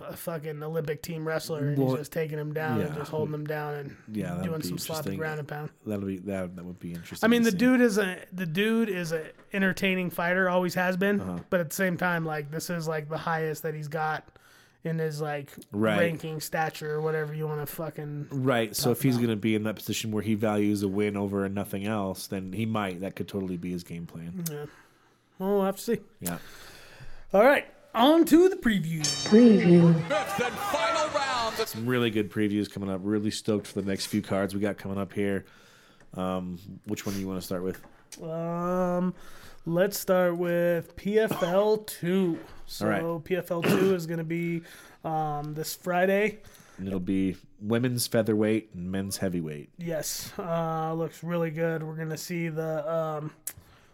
f- 0.00 0.18
fucking 0.18 0.62
Olympic 0.62 1.02
team 1.02 1.28
wrestler 1.28 1.68
and 1.68 1.78
Well, 1.78 1.88
he's 1.90 1.98
just 1.98 2.12
taking 2.12 2.38
him 2.38 2.54
down 2.54 2.80
and 2.80 2.94
just 2.94 3.10
holding 3.10 3.34
him 3.34 3.46
down 3.46 3.74
and 3.74 3.96
Yeah, 4.10 4.40
doing 4.42 4.62
some 4.62 4.78
sloppy 4.78 5.16
ground 5.16 5.40
and 5.40 5.46
pound. 5.48 5.68
That'll 5.86 6.06
be 6.06 6.16
that 6.18 6.56
that 6.56 6.64
would 6.64 6.80
be 6.80 6.94
interesting. 6.94 7.26
I 7.26 7.28
mean, 7.28 7.42
the 7.42 7.50
see. 7.50 7.58
dude 7.58 7.80
is 7.82 7.98
a 7.98 8.18
the 8.32 8.46
dude 8.46 8.88
is 8.88 9.12
a 9.12 9.26
entertaining 9.52 10.08
fighter, 10.08 10.48
always 10.48 10.74
has 10.74 10.96
been. 10.96 11.20
Uh-huh. 11.20 11.38
But 11.50 11.60
at 11.60 11.68
the 11.68 11.76
same 11.76 11.98
time, 11.98 12.24
like 12.24 12.50
this 12.50 12.70
is 12.70 12.88
like 12.88 13.10
the 13.10 13.18
highest 13.18 13.62
that 13.64 13.74
he's 13.74 13.88
got 13.88 14.24
in 14.84 14.98
his 14.98 15.20
like 15.20 15.50
Right. 15.70 15.98
ranking 15.98 16.40
stature 16.40 16.94
or 16.94 17.00
whatever 17.00 17.32
you 17.34 17.46
want 17.46 17.60
to 17.60 17.66
fucking. 17.72 18.28
Right. 18.30 18.74
So 18.74 18.90
Tough 18.90 18.98
if 18.98 19.02
he's 19.02 19.16
going 19.16 19.28
to 19.30 19.36
be 19.36 19.54
in 19.54 19.62
that 19.64 19.76
position 19.76 20.10
where 20.10 20.22
he 20.22 20.34
values 20.34 20.82
a 20.82 20.88
win 20.88 21.16
over 21.16 21.48
nothing 21.48 21.86
else, 21.86 22.26
then 22.26 22.52
he 22.52 22.66
might. 22.66 23.00
That 23.00 23.14
could 23.16 23.28
totally 23.28 23.56
be 23.56 23.70
his 23.70 23.84
game 23.84 24.06
plan. 24.06 24.44
Yeah. 24.50 24.66
Well, 25.38 25.54
we'll 25.56 25.64
have 25.64 25.76
to 25.76 25.82
see. 25.82 25.98
Yeah. 26.20 26.38
All 27.32 27.42
right, 27.44 27.66
on 27.94 28.24
to 28.26 28.48
the 28.48 28.56
preview. 28.56 29.00
Preview. 29.28 29.94
Some 31.66 31.86
really 31.86 32.10
good 32.10 32.30
previews 32.30 32.70
coming 32.70 32.90
up. 32.90 33.00
Really 33.02 33.30
stoked 33.30 33.66
for 33.66 33.80
the 33.80 33.86
next 33.88 34.06
few 34.06 34.20
cards 34.22 34.54
we 34.54 34.60
got 34.60 34.76
coming 34.78 34.98
up 34.98 35.12
here. 35.12 35.44
Um, 36.14 36.58
which 36.86 37.06
one 37.06 37.14
do 37.14 37.20
you 37.20 37.26
want 37.28 37.40
to 37.40 37.46
start 37.46 37.62
with? 37.62 37.80
Um, 38.20 39.14
let's 39.66 39.98
start 39.98 40.36
with 40.36 40.96
PFL 40.96 41.86
two. 41.86 42.38
So 42.66 42.86
right. 42.86 43.02
PFL 43.02 43.62
two 43.68 43.94
is 43.94 44.06
going 44.06 44.18
to 44.18 44.24
be 44.24 44.62
um, 45.04 45.54
this 45.54 45.74
Friday. 45.74 46.38
And 46.78 46.86
it'll 46.88 47.00
be 47.00 47.36
women's 47.60 48.06
featherweight 48.06 48.70
and 48.74 48.90
men's 48.90 49.18
heavyweight. 49.18 49.70
Yes, 49.78 50.32
uh, 50.38 50.92
looks 50.94 51.22
really 51.22 51.50
good. 51.50 51.82
We're 51.82 51.94
gonna 51.96 52.16
see 52.16 52.48
the 52.48 52.90
um, 52.92 53.30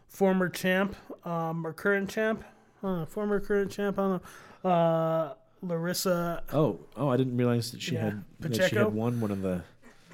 former 0.06 0.48
champ 0.48 0.94
um, 1.26 1.66
or 1.66 1.72
current 1.72 2.08
champ, 2.08 2.44
uh, 2.82 3.04
former 3.04 3.40
current 3.40 3.72
champ. 3.72 3.98
I 3.98 4.02
don't 4.02 4.22
know. 4.64 4.70
Uh, 4.70 5.34
Larissa, 5.60 6.44
Oh, 6.52 6.78
oh! 6.96 7.08
I 7.08 7.16
didn't 7.16 7.36
realize 7.36 7.72
that 7.72 7.82
she 7.82 7.94
Yeah. 7.94 8.00
had 8.04 8.24
that 8.40 8.54
she 8.54 8.60
Pacheco? 8.60 8.84
had 8.84 8.94
won 8.94 9.20
one 9.20 9.32
of 9.32 9.42
the 9.42 9.62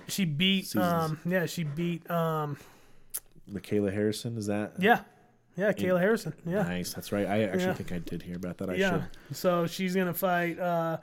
she 0.08 0.24
beat. 0.24 0.64
Seasons. 0.66 0.84
Um, 0.84 1.18
yeah, 1.26 1.44
she 1.46 1.64
beat. 1.64 2.10
Um, 2.10 2.56
Michaela 3.46 3.90
Harrison. 3.90 4.36
Is 4.38 4.46
that 4.46 4.72
yeah, 4.78 5.00
yeah, 5.56 5.72
Kayla 5.72 6.00
Harrison. 6.00 6.34
Yeah, 6.46 6.62
nice? 6.62 6.92
That's 6.94 7.12
right. 7.12 7.26
I 7.26 7.42
actually 7.44 7.64
Yeah. 7.64 7.74
think 7.74 7.92
I 7.92 7.98
did 7.98 8.22
hear 8.22 8.36
about 8.36 8.58
that. 8.58 8.70
I 8.70 8.74
yeah. 8.74 9.02
should. 9.28 9.36
So 9.36 9.66
she's 9.66 9.94
gonna 9.94 10.14
fight. 10.14 10.58
Uh, 10.58 10.98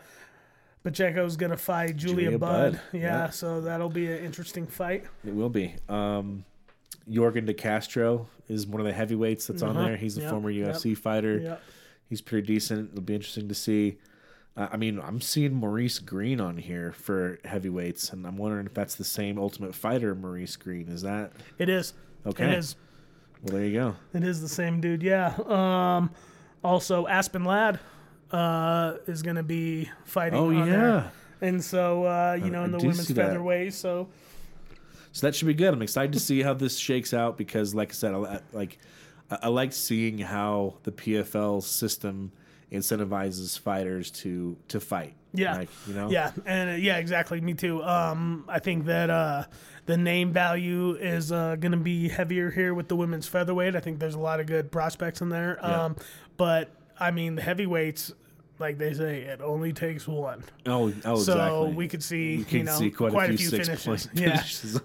Pacheco's 0.83 1.37
gonna 1.37 1.57
fight 1.57 1.95
Julia, 1.95 2.23
Julia 2.25 2.39
Budd. 2.39 2.71
Budd, 2.73 2.81
Yeah, 2.93 2.99
yeah. 2.99 3.29
so 3.29 3.61
that'll 3.61 3.89
be 3.89 4.11
an 4.11 4.23
interesting 4.23 4.65
fight. 4.65 5.05
It 5.25 5.33
will 5.35 5.49
be. 5.49 5.75
Um, 5.89 6.43
Yorgan 7.09 7.45
De 7.45 7.53
Castro 7.53 8.27
is 8.47 8.65
one 8.65 8.79
of 8.81 8.87
the 8.87 8.93
heavyweights 8.93 9.47
that's 9.47 9.61
on 9.61 9.75
Uh-huh. 9.77 9.87
there. 9.89 9.97
He's 9.97 10.17
a 10.17 10.21
Yep, 10.21 10.29
former 10.31 10.49
yep. 10.49 10.69
UFC 10.75 10.95
fighter. 10.97 11.37
Yeah. 11.37 11.57
He's 12.09 12.21
pretty 12.21 12.47
decent. 12.47 12.91
It'll 12.91 13.03
be 13.03 13.15
interesting 13.15 13.47
to 13.47 13.55
see. 13.55 13.97
Uh, 14.57 14.67
I 14.71 14.77
mean, 14.77 14.99
I'm 14.99 15.21
seeing 15.21 15.53
Maurice 15.53 15.99
Greene 15.99 16.41
on 16.41 16.57
here 16.57 16.91
for 16.91 17.39
heavyweights, 17.45 18.11
and 18.11 18.25
I'm 18.27 18.37
wondering 18.37 18.65
if 18.65 18.73
that's 18.73 18.95
the 18.95 19.03
same 19.05 19.37
Ultimate 19.39 19.73
Fighter 19.73 20.13
Maurice 20.13 20.55
Greene. 20.57 20.89
Is 20.89 21.03
that 21.03 21.31
It 21.57 21.69
is. 21.69 21.93
Okay? 22.25 22.45
It 22.45 22.57
is. 22.59 22.75
Well, 23.43 23.55
there 23.55 23.65
you 23.65 23.73
go. 23.73 23.95
It 24.13 24.23
is 24.23 24.41
the 24.41 24.49
same 24.49 24.81
dude, 24.81 25.01
yeah. 25.01 25.35
Um, 25.45 26.11
also, 26.63 27.07
Aspen 27.07 27.43
Ladd 27.43 27.79
uh, 28.31 28.95
is 29.07 29.21
going 29.21 29.35
to 29.35 29.43
be 29.43 29.89
fighting. 30.05 30.39
Oh, 30.39 30.49
yeah. 30.51 30.65
there. 30.65 31.11
and 31.41 31.63
so 31.63 32.05
uh, 32.05 32.37
you 32.41 32.51
know, 32.51 32.61
I 32.61 32.65
in 32.65 32.71
the 32.71 32.77
women's 32.77 33.11
featherweight. 33.11 33.73
So 33.73 34.09
So 35.11 35.27
that 35.27 35.35
should 35.35 35.47
be 35.47 35.53
good. 35.53 35.73
I'm 35.73 35.81
excited 35.81 36.13
to 36.13 36.19
see 36.19 36.41
how 36.41 36.53
this 36.53 36.77
shakes 36.77 37.13
out 37.13 37.37
because, 37.37 37.75
like 37.75 37.89
I 37.89 37.93
said, 37.93 38.13
I, 38.13 38.39
like 38.53 38.77
I, 39.29 39.39
I 39.43 39.47
like 39.47 39.73
seeing 39.73 40.19
how 40.19 40.75
the 40.83 40.91
PFL 40.91 41.63
system 41.63 42.31
incentivizes 42.71 43.57
fighters 43.59 44.11
to 44.11 44.57
to 44.69 44.79
fight. 44.79 45.13
yeah, 45.33 45.55
like, 45.57 45.69
you 45.87 45.93
know, 45.93 46.09
yeah, 46.09 46.31
and 46.45 46.69
uh, 46.71 46.73
yeah, 46.73 46.97
exactly. 46.97 47.41
Me 47.41 47.53
too. 47.53 47.83
Um, 47.83 48.45
I 48.47 48.59
think 48.59 48.85
that 48.85 49.09
uh, 49.09 49.45
the 49.85 49.97
name 49.97 50.31
value 50.33 50.93
is 50.95 51.31
uh, 51.31 51.55
going 51.57 51.71
to 51.71 51.77
be 51.77 52.09
heavier 52.09 52.49
here 52.51 52.73
with 52.73 52.87
the 52.87 52.95
women's 52.95 53.27
featherweight. 53.27 53.75
I 53.75 53.79
think 53.79 53.99
there's 53.99 54.15
a 54.15 54.19
lot 54.19 54.39
of 54.39 54.45
good 54.47 54.71
prospects 54.71 55.21
in 55.21 55.29
there. 55.29 55.57
Yeah. 55.61 55.85
Um, 55.85 55.95
but 56.37 56.69
I 56.99 57.11
mean, 57.11 57.35
the 57.35 57.41
heavyweights. 57.41 58.13
Like 58.59 58.77
they 58.77 58.93
say, 58.93 59.21
it 59.21 59.41
only 59.41 59.73
takes 59.73 60.07
one. 60.07 60.43
Oh, 60.67 60.93
oh, 61.03 61.15
so 61.15 61.31
exactly. 61.33 61.73
we 61.73 61.87
could 61.87 62.03
see, 62.03 62.35
You 62.35 62.45
can 62.45 62.57
you 62.59 62.63
know, 62.65 62.75
see 62.77 62.91
quite, 62.91 63.11
a 63.11 63.27
few, 63.35 63.37
six 63.39 63.67
finishes. 63.67 64.05
point 64.05 64.19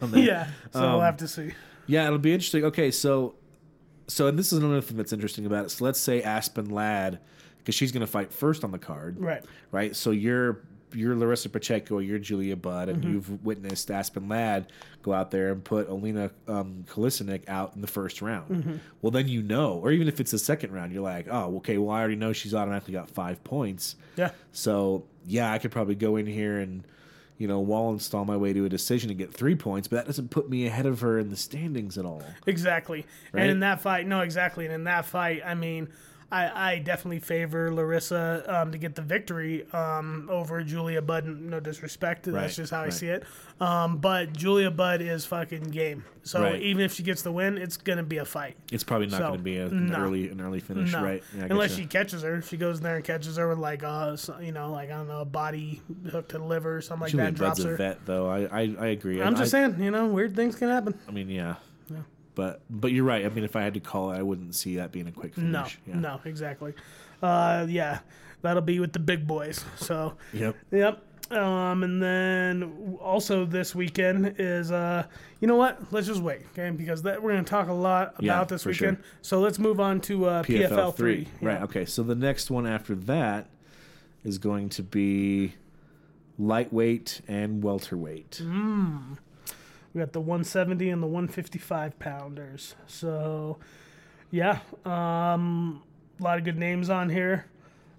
Yeah, 0.15 0.19
yeah. 0.19 0.47
So 0.73 0.81
we'll 0.81 0.91
Um, 0.93 1.01
have 1.03 1.19
to 1.19 1.29
see. 1.29 1.53
Yeah, 1.87 2.07
it'll 2.07 2.17
be 2.19 2.33
interesting. 2.33 2.65
Okay, 2.65 2.91
so 2.91 3.35
so 4.07 4.29
and 4.29 4.39
this 4.39 4.51
is 4.51 4.61
another 4.61 4.81
thing 4.81 4.97
that's 4.97 5.13
interesting 5.13 5.45
about 5.45 5.67
it. 5.67 5.71
So 5.73 5.85
let's 5.85 6.01
say 6.01 6.23
Aspen 6.23 6.71
Ladd, 6.71 7.19
because 7.67 7.75
she's 7.75 7.91
going 7.91 8.01
to 8.03 8.07
fight 8.07 8.33
first 8.33 8.63
on 8.63 8.71
the 8.71 8.79
card, 8.79 9.19
Right. 9.21 9.43
Right. 9.73 9.97
So 9.97 10.13
you're 10.13 10.61
you're 10.95 11.17
Larissa 11.17 11.49
Pacheco, 11.49 11.99
you're 11.99 12.21
Julia 12.21 12.55
Budd, 12.57 12.89
and 12.89 13.03
Mm-hmm. 13.03 13.13
you've 13.13 13.45
witnessed 13.45 13.91
Aspen 13.91 14.29
Ladd 14.29 14.73
go 15.03 15.13
out 15.13 15.33
there 15.33 15.51
and 15.51 15.63
put 15.63 15.89
Alina 15.89 16.31
um, 16.47 16.85
out 17.49 17.75
in 17.75 17.81
the 17.81 17.87
first 17.89 18.23
round. 18.23 18.51
Mm-hmm. 18.51 18.77
Well, 19.03 19.11
then 19.11 19.27
you 19.29 19.43
know, 19.43 19.73
or 19.83 19.91
even 19.91 20.07
if 20.07 20.21
it's 20.21 20.31
the 20.31 20.39
second 20.39 20.73
round, 20.73 20.93
you're 20.93 21.03
like, 21.03 21.27
oh, 21.29 21.57
okay, 21.59 21.77
well, 21.77 21.91
I 21.91 21.99
already 21.99 22.15
know 22.17 22.33
she's 22.33 22.55
automatically 22.55 22.93
got 22.95 23.11
five 23.11 23.43
points. 23.43 23.97
Yeah. 24.17 24.31
So 24.53 25.05
yeah, 25.27 25.53
I 25.53 25.59
could 25.59 25.73
probably 25.73 25.97
go 25.97 26.17
in 26.17 26.27
here 26.27 26.59
and 26.61 26.85
you 27.37 27.47
know 27.49 27.61
wall 27.61 27.93
install 27.93 28.25
my 28.25 28.37
way 28.37 28.53
to 28.55 28.65
a 28.65 28.69
decision 28.69 29.11
and 29.11 29.19
get 29.19 29.35
three 29.35 29.57
points, 29.57 29.89
but 29.89 29.97
that 29.97 30.07
doesn't 30.07 30.31
put 30.31 30.49
me 30.49 30.67
ahead 30.67 30.87
of 30.87 31.01
her 31.01 31.19
in 31.19 31.29
the 31.31 31.37
standings 31.37 31.99
at 31.99 32.05
all. 32.07 32.23
Exactly. 32.47 33.05
Right? 33.33 33.43
And 33.43 33.51
in 33.51 33.61
that 33.61 33.81
fight, 33.83 34.07
no, 34.07 34.21
exactly. 34.21 34.65
And 34.65 34.73
in 34.73 34.85
that 34.85 35.05
fight, 35.05 35.43
I 35.45 35.55
mean, 35.55 35.89
I, 36.31 36.73
I 36.73 36.79
definitely 36.81 37.21
favor 37.21 37.73
Larissa 37.73 38.43
um, 38.49 38.73
to 38.73 38.79
get 38.79 38.97
the 38.97 39.03
victory 39.03 39.65
um, 39.73 40.29
over 40.31 40.61
Julia 40.65 41.01
Budd. 41.01 41.25
No 41.25 41.61
disrespect, 41.61 42.27
Right, 42.27 42.41
that's 42.41 42.57
just 42.57 42.73
how 42.73 42.83
I 42.83 42.89
see 42.89 43.07
it. 43.07 43.23
Um, 43.61 43.99
but 43.99 44.33
Julia 44.33 44.73
Budd 44.73 45.01
is 45.03 45.25
fucking 45.25 45.65
game. 45.71 46.05
So 46.25 46.43
Right. 46.43 46.61
even 46.61 46.83
if 46.85 46.93
she 46.93 47.05
gets 47.05 47.23
the 47.23 47.31
win, 47.31 47.57
it's 47.59 47.77
gonna 47.77 48.03
be 48.03 48.17
a 48.17 48.25
fight. 48.25 48.57
It's 48.73 48.83
probably 48.83 49.07
not 49.07 49.19
So, 49.19 49.27
going 49.29 49.39
to 49.39 49.45
be 49.45 49.57
a, 49.59 49.67
an 49.67 49.87
no. 49.87 49.99
early 49.99 50.29
an 50.29 50.41
early 50.41 50.59
finish, 50.59 50.93
No, 50.93 51.05
right? 51.05 51.23
Yeah, 51.37 51.47
unless 51.49 51.77
she 51.77 51.87
catches 51.87 52.23
her, 52.23 52.35
if 52.35 52.49
she 52.49 52.57
goes 52.57 52.79
in 52.79 52.83
there 52.83 52.97
and 52.97 53.05
catches 53.05 53.37
her 53.37 53.49
with 53.49 53.59
like 53.59 53.85
a 53.85 54.19
you 54.43 54.51
know, 54.51 54.73
like 54.73 54.91
I 54.91 54.95
don't 54.97 55.07
know, 55.07 55.21
a 55.21 55.25
body 55.25 55.81
hook 56.11 56.27
to 56.31 56.39
the 56.39 56.45
liver 56.45 56.77
or 56.77 56.81
something 56.81 57.03
like 57.03 57.11
Julia 57.13 57.27
that, 57.27 57.35
drops 57.35 57.59
Budd's 57.61 57.67
a 57.67 57.69
her. 57.69 57.77
vet, 57.77 58.05
though. 58.05 58.29
I 58.29 58.41
I, 58.47 58.75
I 58.81 58.87
agree. 58.89 59.23
I'm 59.23 59.37
I, 59.37 59.39
just 59.39 59.53
saying, 59.53 59.81
you 59.81 59.93
know, 59.93 60.07
weird 60.07 60.35
things 60.35 60.57
can 60.57 60.69
happen. 60.71 60.99
I 61.09 61.13
mean, 61.13 61.29
yeah. 61.31 61.55
But 62.37 62.61
but 62.71 62.93
you're 62.93 63.03
right. 63.05 63.25
I 63.27 63.29
mean, 63.31 63.43
if 63.45 63.57
I 63.57 63.63
had 63.63 63.75
to 63.75 63.81
call 63.81 64.13
it, 64.13 64.19
I 64.19 64.23
wouldn't 64.23 64.55
see 64.55 64.77
that 64.77 64.93
being 64.93 65.09
a 65.09 65.13
quick 65.13 65.35
finish. 65.35 65.51
No, 65.51 65.67
Yeah. 65.93 65.99
no, 66.01 66.21
exactly. 66.25 66.75
Uh, 67.23 67.67
yeah, 67.69 67.99
that'll 68.43 68.63
be 68.63 68.79
with 68.79 68.93
the 68.93 68.99
big 69.01 69.27
boys. 69.27 69.65
So, 69.77 70.15
Yep. 70.35 70.55
yep. 70.71 71.03
Um, 71.29 71.83
and 71.83 72.01
then 72.01 72.97
also 73.01 73.45
this 73.47 73.75
weekend 73.75 74.37
is 74.39 74.71
uh, 74.71 75.05
you 75.41 75.49
know 75.49 75.57
what? 75.57 75.81
Let's 75.93 76.07
just 76.07 76.21
wait, 76.21 76.43
okay? 76.53 76.71
Because 76.71 77.03
that 77.03 77.21
we're 77.21 77.33
gonna 77.33 77.43
talk 77.43 77.69
a 77.69 77.73
lot 77.73 78.11
about 78.11 78.23
Yeah, 78.23 78.45
this 78.45 78.65
weekend. 78.65 78.99
sure. 78.99 79.05
So 79.23 79.41
let's 79.41 79.59
move 79.59 79.81
on 79.81 80.01
to 80.03 80.27
uh, 80.27 80.43
PFL, 80.45 80.95
three. 80.95 81.27
Right. 81.41 81.63
Okay. 81.63 81.85
So 81.85 82.05
the 82.05 82.15
next 82.15 82.49
one 82.51 82.65
after 82.67 82.95
that 82.95 83.49
is 84.25 84.39
going 84.39 84.69
to 84.69 84.83
be 84.85 85.55
lightweight 86.39 87.23
and 87.27 87.63
welterweight. 87.63 88.43
Mm-hmm. 88.45 89.15
We 89.97 90.01
got 90.01 90.13
the 90.13 90.21
170 90.21 90.91
and 90.91 91.03
the 91.03 91.07
155 91.07 91.99
pounders. 91.99 92.75
So, 92.87 93.57
yeah, 94.31 94.59
um, 94.85 95.83
a 96.21 96.23
lot 96.23 96.37
of 96.37 96.45
good 96.45 96.59
names 96.59 96.91
on 96.91 97.09
here. 97.09 97.47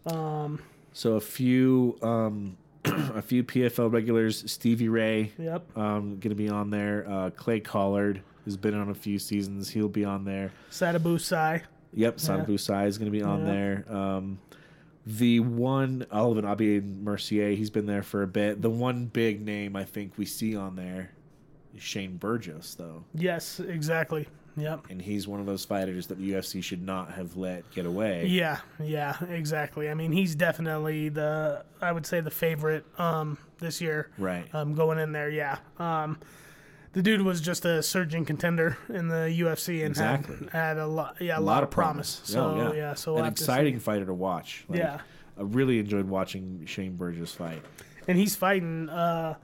So 0.06 1.16
a 1.16 1.20
few 1.20 1.98
um, 2.04 2.56
a 2.86 3.22
few 3.24 3.44
PFL 3.44 3.92
regulars. 3.92 4.44
Stevie 4.50 4.90
Ray. 4.90 5.32
Yep. 5.40 5.76
Um, 5.76 6.20
going 6.20 6.30
to 6.30 6.36
be 6.36 6.50
on 6.50 6.70
there. 6.70 7.04
Uh, 7.10 7.32
Clay 7.32 7.60
Collard 7.60 8.22
has 8.46 8.58
been 8.58 8.76
on 8.76 8.90
a 8.92 8.96
few 8.96 9.18
seasons. 9.18 9.68
He'll 9.68 9.90
be 9.90 10.06
on 10.06 10.24
there. 10.24 10.52
Sadibou 10.70 11.20
Sy. 11.20 11.64
Yep, 11.96 12.18
Sadibou 12.18 12.60
Sy 12.60 12.86
is 12.86 13.00
going 13.00 13.12
to 13.12 13.18
be 13.18 13.24
on 13.24 13.40
Yeah. 13.40 13.46
there. 13.52 13.86
Um, 13.90 14.40
the 15.08 15.40
one 15.40 16.06
Olivier 16.14 16.48
Aubin-Mercier, 16.48 17.56
he's 17.56 17.72
been 17.72 17.88
there 17.88 18.04
for 18.04 18.22
a 18.22 18.28
bit. 18.28 18.62
The 18.62 18.70
one 18.70 19.08
big 19.08 19.44
name 19.44 19.76
I 19.76 19.84
think 19.84 20.14
we 20.18 20.26
see 20.28 20.56
on 20.56 20.76
there 20.76 21.10
Shane 21.78 22.18
Burgos, 22.18 22.76
though, 22.76 23.04
Yes, 23.14 23.60
exactly. 23.60 24.28
Yep. 24.60 24.88
and 24.90 25.00
he's 25.00 25.28
one 25.28 25.40
of 25.40 25.46
those 25.46 25.66
fighters 25.66 26.08
that 26.08 26.18
the 26.18 26.32
UFC 26.32 26.64
should 26.64 26.82
not 26.82 27.14
have 27.14 27.38
let 27.38 27.70
get 27.72 27.86
away. 27.86 28.26
Yeah, 28.26 28.58
yeah, 28.84 29.16
exactly. 29.30 29.88
I 29.88 29.94
mean, 29.94 30.12
he's 30.12 30.34
definitely 30.36 31.10
the 31.10 31.64
I 31.80 31.92
would 31.92 32.08
say 32.08 32.22
the 32.22 32.32
favorite 32.32 32.84
um 33.00 33.38
this 33.60 33.80
year. 33.82 34.10
Right. 34.18 34.46
Um 34.56 34.74
going 34.74 34.98
in 34.98 35.12
there, 35.12 35.30
yeah. 35.30 35.60
Um 35.78 36.18
the 36.94 37.04
dude 37.04 37.22
was 37.22 37.40
just 37.40 37.66
a 37.66 37.84
surging 37.84 38.26
contender 38.26 38.78
in 38.90 39.10
the 39.10 39.28
UFC 39.42 39.82
and 39.82 39.90
Exactly. 39.90 40.38
had, 40.46 40.50
had 40.52 40.78
a 40.78 40.88
lot 40.88 41.18
yeah, 41.22 41.38
a, 41.38 41.40
a 41.40 41.42
lot, 41.42 41.62
of 41.62 41.70
promise. 41.70 42.22
So 42.24 42.72
Oh, 42.72 42.74
yeah. 42.74 42.96
so 42.96 43.12
we'll 43.14 43.20
an 43.20 43.26
have 43.26 43.36
to 43.36 43.44
exciting 43.44 43.78
fighter 43.80 44.06
to 44.08 44.14
watch. 44.16 44.66
Like, 44.68 44.80
Yeah. 44.80 45.02
I 45.38 45.44
really 45.44 45.78
enjoyed 45.78 46.08
watching 46.08 46.64
Shane 46.66 46.96
Burgos 46.96 47.32
fight. 47.32 47.62
And 48.08 48.18
he's 48.18 48.36
fighting 48.36 48.90
uh 48.90 49.36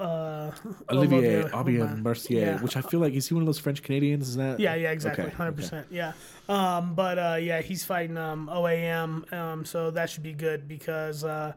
uh 0.00 0.50
Olivier 0.90 1.44
Olivier- 1.52 1.86
Mercier, 1.96 2.40
Yeah. 2.40 2.60
which 2.62 2.76
I 2.76 2.80
feel 2.80 3.00
like 3.00 3.12
is 3.14 3.28
he 3.28 3.34
one 3.34 3.42
of 3.42 3.46
those 3.46 3.58
French 3.60 3.82
Canadians? 3.82 4.28
Is 4.28 4.36
that? 4.36 4.58
Yeah, 4.58 4.74
yeah, 4.74 4.90
exactly, 4.90 5.30
hundred 5.30 5.50
okay. 5.52 5.62
percent. 5.62 5.86
Yeah, 5.90 6.12
um, 6.48 6.94
but 6.94 7.18
uh, 7.18 7.38
yeah, 7.40 7.60
he's 7.60 7.84
fighting 7.84 8.16
um, 8.18 8.48
OAM, 8.52 9.32
um, 9.32 9.64
so 9.64 9.90
that 9.92 10.10
should 10.10 10.22
be 10.24 10.32
good 10.32 10.66
because 10.66 11.22
uh, 11.24 11.52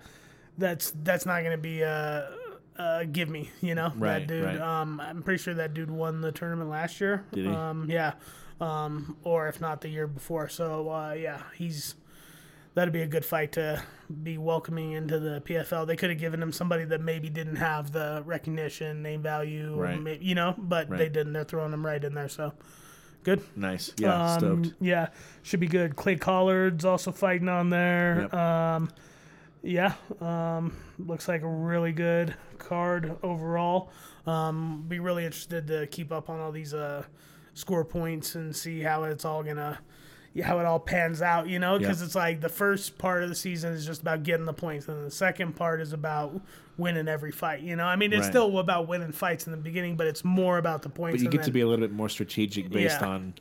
that's 0.58 0.92
that's 1.04 1.26
not 1.26 1.40
going 1.42 1.52
to 1.58 1.62
be 1.62 1.82
a, 1.82 2.30
a 2.78 3.06
give 3.06 3.28
me, 3.30 3.50
you 3.62 3.74
know, 3.74 3.92
Right, 3.96 4.20
that 4.20 4.28
dude. 4.28 4.46
right. 4.46 4.60
Um, 4.62 5.00
I'm 5.00 5.24
pretty 5.24 5.42
sure 5.42 5.56
that 5.56 5.74
dude 5.74 5.90
won 5.90 6.22
the 6.22 6.32
tournament 6.32 6.70
last 6.70 7.02
year. 7.02 7.26
Did 7.32 7.46
he? 7.48 7.52
Um, 7.52 7.88
yeah, 7.90 8.14
um, 8.62 9.18
or 9.24 9.48
if 9.48 9.60
not 9.60 9.82
the 9.82 9.90
year 9.90 10.06
before. 10.08 10.48
So 10.48 10.90
uh, 10.92 11.14
yeah, 11.14 11.42
he's 11.56 11.96
that'd 12.78 12.94
be 12.94 13.02
a 13.02 13.08
good 13.08 13.26
fight 13.26 13.54
to 13.54 13.82
be 14.22 14.38
welcoming 14.38 14.92
into 14.92 15.20
the 15.20 15.42
PFL. 15.42 15.88
They 15.88 15.96
could 15.96 16.12
have 16.12 16.20
given 16.20 16.40
him 16.40 16.52
somebody 16.52 16.86
that 16.86 17.02
maybe 17.02 17.28
didn't 17.28 17.56
have 17.56 17.92
the 17.92 18.22
recognition, 18.24 19.02
name 19.02 19.24
value, 19.24 19.74
Right. 19.76 20.00
may- 20.00 20.20
you 20.22 20.36
know, 20.36 20.54
but 20.60 20.88
they 20.88 21.10
didn't. 21.10 21.34
They're 21.34 21.44
throwing 21.44 21.74
him 21.74 21.84
right 21.84 22.04
in 22.04 22.14
there. 22.14 22.30
So 22.30 22.54
Good. 23.24 23.42
Nice. 23.58 23.92
Yeah, 23.98 24.34
Um, 24.36 24.40
stoked. 24.64 24.76
Yeah, 24.80 25.08
should 25.42 25.60
be 25.60 25.66
good. 25.68 25.96
Clay 25.96 26.18
Collard's 26.18 26.86
also 26.86 27.12
fighting 27.12 27.50
on 27.50 27.72
there. 27.72 28.22
Yep. 28.22 28.34
Um, 28.36 28.90
yeah, 29.64 29.94
um, 30.22 30.74
looks 31.00 31.28
like 31.28 31.42
a 31.42 31.48
really 31.50 31.92
good 31.94 32.36
card 32.60 33.18
overall. 33.24 33.90
Um, 34.28 34.86
be 34.88 35.00
really 35.00 35.26
interested 35.26 35.66
to 35.68 35.88
keep 35.88 36.12
up 36.12 36.30
on 36.30 36.40
all 36.40 36.52
these 36.52 36.76
uh, 36.76 37.04
score 37.56 37.84
points 37.84 38.36
and 38.36 38.56
see 38.56 38.82
how 38.82 39.04
it's 39.06 39.26
all 39.26 39.42
gonna, 39.44 39.80
yeah, 39.80 39.97
how 40.44 40.60
it 40.60 40.66
all 40.66 40.80
pans 40.80 41.22
out. 41.22 41.48
You 41.48 41.60
know, 41.60 41.78
because 41.80 42.00
Yeah. 42.02 42.06
it's 42.06 42.16
like 42.16 42.42
the 42.42 42.50
first 42.50 42.98
part 42.98 43.24
of 43.24 43.30
the 43.30 43.36
season 43.36 43.74
is 43.74 43.86
just 43.86 44.02
about 44.02 44.24
getting 44.24 44.46
the 44.46 44.54
points, 44.54 44.88
and 44.88 45.06
the 45.06 45.12
second 45.12 45.56
part 45.56 45.82
is 45.82 45.94
about 45.94 46.40
winning 46.78 47.08
every 47.08 47.32
fight. 47.32 47.62
You 47.62 47.76
know, 47.76 47.86
I 47.86 47.96
mean, 47.96 48.14
it's 48.14 48.22
Right. 48.24 48.30
still 48.30 48.60
about 48.60 48.88
winning 48.88 49.12
fights 49.12 49.48
in 49.48 49.52
the 49.52 49.58
beginning, 49.58 49.96
but 49.96 50.06
it's 50.08 50.24
more 50.24 50.58
about 50.60 50.84
the 50.84 50.90
points. 50.90 51.18
But 51.18 51.24
you 51.24 51.30
get 51.38 51.46
to 51.46 51.52
be 51.52 51.62
a 51.62 51.68
little 51.68 51.86
bit 51.86 51.94
more 51.96 52.10
strategic 52.10 52.70
based 52.70 53.02
Yeah. 53.02 53.08
on 53.08 53.34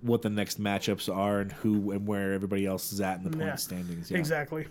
what 0.00 0.22
the 0.22 0.30
next 0.30 0.62
matchups 0.62 1.14
are 1.14 1.40
and 1.40 1.52
who 1.52 1.90
and 1.90 2.06
where 2.06 2.32
everybody 2.32 2.64
else 2.64 2.92
is 2.92 3.00
at 3.00 3.18
in 3.18 3.24
the 3.24 3.30
point 3.30 3.42
Yeah. 3.44 3.54
standings. 3.56 4.10
Yeah. 4.10 4.18
Exactly. 4.18 4.66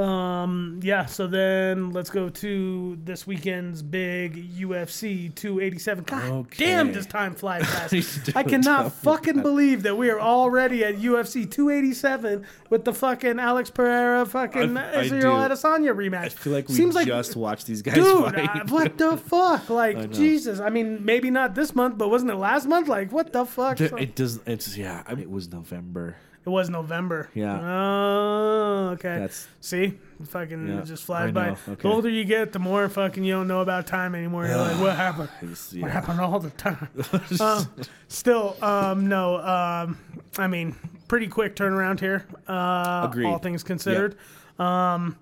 Um, 0.00 0.80
yeah, 0.82 1.06
so 1.06 1.26
then 1.26 1.90
let's 1.90 2.10
go 2.10 2.28
to 2.28 2.98
this 3.04 3.26
weekend's 3.26 3.82
big 3.82 4.54
UFC 4.56 5.34
287. 5.34 6.04
God 6.04 6.24
Okay. 6.32 6.64
damn, 6.66 6.92
does 6.92 7.06
time 7.06 7.34
fly 7.34 7.60
fast. 7.64 8.36
I 8.36 8.42
cannot 8.42 8.92
fucking 8.92 9.36
that. 9.36 9.42
believe 9.42 9.82
that 9.82 9.96
we 9.96 10.10
are 10.10 10.20
already 10.20 10.84
at 10.84 10.96
UFC 10.96 11.50
287 11.50 12.46
with 12.70 12.84
the 12.84 12.92
fucking 12.94 13.38
Alex 13.38 13.70
Pereira 13.70 14.24
fucking 14.26 14.76
I- 14.76 14.92
I 14.92 15.02
Israel 15.02 15.20
do. 15.48 15.54
Adesanya 15.54 15.94
rematch. 15.94 16.24
I 16.24 16.28
feel 16.30 16.52
like 16.52 16.68
we 16.68 16.74
Seems 16.74 16.94
like 16.94 17.06
just 17.06 17.36
watched 17.36 17.66
these 17.66 17.82
guys 17.82 17.94
Dude, 17.96 18.34
fight. 18.34 18.70
what 18.70 18.96
the 18.96 19.16
fuck? 19.28 19.68
Like. 19.68 20.10
Jesus. 20.12 20.60
I 20.60 20.70
mean, 20.70 21.04
maybe 21.04 21.30
not 21.30 21.54
this 21.54 21.74
month, 21.74 21.98
but 21.98 22.08
wasn't 22.10 22.30
it 22.30 22.36
last 22.36 22.66
month? 22.66 22.88
Like, 22.88 23.12
what 23.12 23.32
the 23.32 23.44
fuck? 23.44 23.78
So- 23.78 23.96
it 23.96 24.14
does. 24.14 24.40
It's 24.46 24.76
yeah. 24.76 25.02
I 25.06 25.10
mean, 25.14 25.22
it 25.22 25.30
was 25.30 25.50
November. 25.52 26.16
It 26.44 26.48
was 26.48 26.70
November. 26.70 27.28
Yeah. 27.34 27.60
Oh, 27.60 28.88
okay. 28.94 29.08
That's- 29.18 29.46
See, 29.60 29.98
fucking 30.24 30.68
Yeah, 30.68 30.78
it 30.80 30.84
just 30.86 31.04
flies 31.04 31.32
by. 31.32 31.50
okay. 31.50 31.82
The 31.82 31.88
older 31.88 32.08
you 32.08 32.24
get, 32.24 32.52
the 32.52 32.58
more 32.58 32.88
fucking 32.88 33.22
you 33.24 33.34
don't 33.34 33.46
know 33.48 33.60
about 33.60 33.86
time 33.86 34.14
anymore. 34.14 34.46
You're 34.46 34.56
like, 34.56 34.80
what 34.80 34.96
happened? 34.96 35.28
It's- 35.42 35.74
What 35.74 35.90
happened 35.90 36.20
all 36.20 36.40
the 36.40 36.50
time? 36.50 36.88
um, 37.40 37.66
still, 38.08 38.56
um, 38.62 39.06
no. 39.06 39.36
Um, 39.38 39.98
I 40.38 40.46
mean, 40.46 40.76
pretty 41.08 41.26
quick 41.28 41.56
turnaround 41.56 42.00
here. 42.00 42.26
Uh, 42.48 43.06
Agreed. 43.10 43.26
All 43.26 43.38
things 43.38 43.62
considered. 43.62 44.16
Um, 44.58 45.16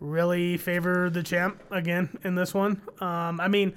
really 0.00 0.56
favor 0.56 1.08
the 1.10 1.22
champ 1.22 1.62
again 1.70 2.08
in 2.24 2.34
this 2.34 2.52
one. 2.52 2.82
Um, 3.00 3.40
I 3.40 3.48
mean, 3.48 3.74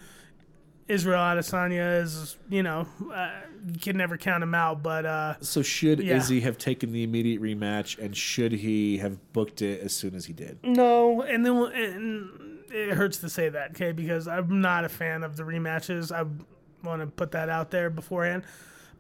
Israel 0.90 1.20
Adesanya 1.20 2.02
is, 2.02 2.36
you 2.49 2.64
know, 2.64 2.88
uh, 3.14 3.32
you 3.72 3.80
can 3.80 3.95
never 3.95 4.18
count 4.18 4.41
him 4.44 4.56
out, 4.56 4.82
but 4.82 5.06
uh, 5.06 5.36
So 5.40 5.61
should 5.61 5.99
Yeah. 5.99 6.18
Izzy 6.18 6.41
have 6.41 6.57
taken 6.57 6.91
the 6.91 7.03
immediate 7.03 7.41
rematch, 7.41 7.98
and 7.99 8.18
should 8.18 8.52
he 8.52 8.98
have 8.98 9.32
booked 9.32 9.61
it 9.61 9.82
as 9.82 9.94
soon 9.94 10.16
as 10.16 10.26
he 10.26 10.34
did? 10.34 10.57
No, 10.64 11.22
and 11.22 11.45
then 11.45 11.56
and 11.56 12.60
it 12.72 12.95
hurts 12.95 13.20
to 13.20 13.30
say 13.30 13.49
that, 13.49 13.72
okay? 13.72 13.91
Because 13.91 14.28
I'm 14.28 14.61
not 14.61 14.84
a 14.84 14.90
fan 14.90 15.24
of 15.24 15.38
the 15.38 15.44
rematches. 15.44 16.11
I 16.11 16.26
want 16.84 17.02
to 17.02 17.07
put 17.07 17.32
that 17.32 17.49
out 17.49 17.70
there 17.70 17.91
beforehand. 17.91 18.44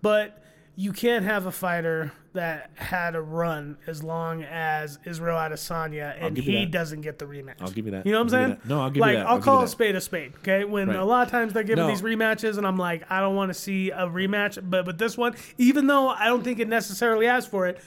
But 0.01 0.43
you 0.79 0.93
can't 0.93 1.25
have 1.25 1.45
a 1.45 1.51
fighter 1.51 2.13
that 2.31 2.71
had 2.75 3.13
a 3.13 3.21
run 3.21 3.75
as 3.85 4.01
long 4.01 4.43
as 4.43 4.97
Israel 5.05 5.35
Adesanya, 5.35 6.15
and 6.21 6.37
you 6.37 6.41
he 6.43 6.55
that. 6.63 6.71
doesn't 6.71 7.01
get 7.01 7.19
the 7.19 7.25
rematch. 7.25 7.55
I'll 7.59 7.69
give 7.69 7.83
you 7.85 7.91
that. 7.91 8.05
You 8.05 8.13
know 8.13 8.23
what 8.23 8.33
I'm 8.33 8.41
you 8.41 8.47
saying? 8.47 8.61
No, 8.63 8.79
I'll 8.79 8.89
give 8.89 8.95
you 8.95 9.01
like, 9.01 9.15
that. 9.17 9.27
I'll, 9.27 9.35
I'll 9.35 9.41
call 9.41 9.61
a 9.61 9.67
spade 9.67 9.95
a 9.95 9.99
spade. 9.99 10.35
Okay, 10.37 10.63
when 10.63 10.87
Right. 10.87 10.95
a 10.97 11.03
lot 11.03 11.27
of 11.27 11.31
times 11.31 11.51
they're 11.51 11.63
giving 11.63 11.83
No. 11.85 11.89
these 11.89 12.01
rematches, 12.01 12.57
and 12.57 12.65
I'm 12.65 12.77
like, 12.77 13.03
I 13.11 13.19
don't 13.19 13.35
want 13.35 13.49
to 13.49 13.53
see 13.53 13.91
a 13.91 14.07
rematch. 14.07 14.57
But 14.69 14.85
with 14.85 14.97
this 14.97 15.17
one, 15.17 15.35
even 15.57 15.87
though 15.87 16.07
I 16.07 16.27
don't 16.27 16.43
think 16.45 16.59
it 16.59 16.69
necessarily 16.69 17.27
asked 17.27 17.51
for 17.51 17.67
it, 17.67 17.81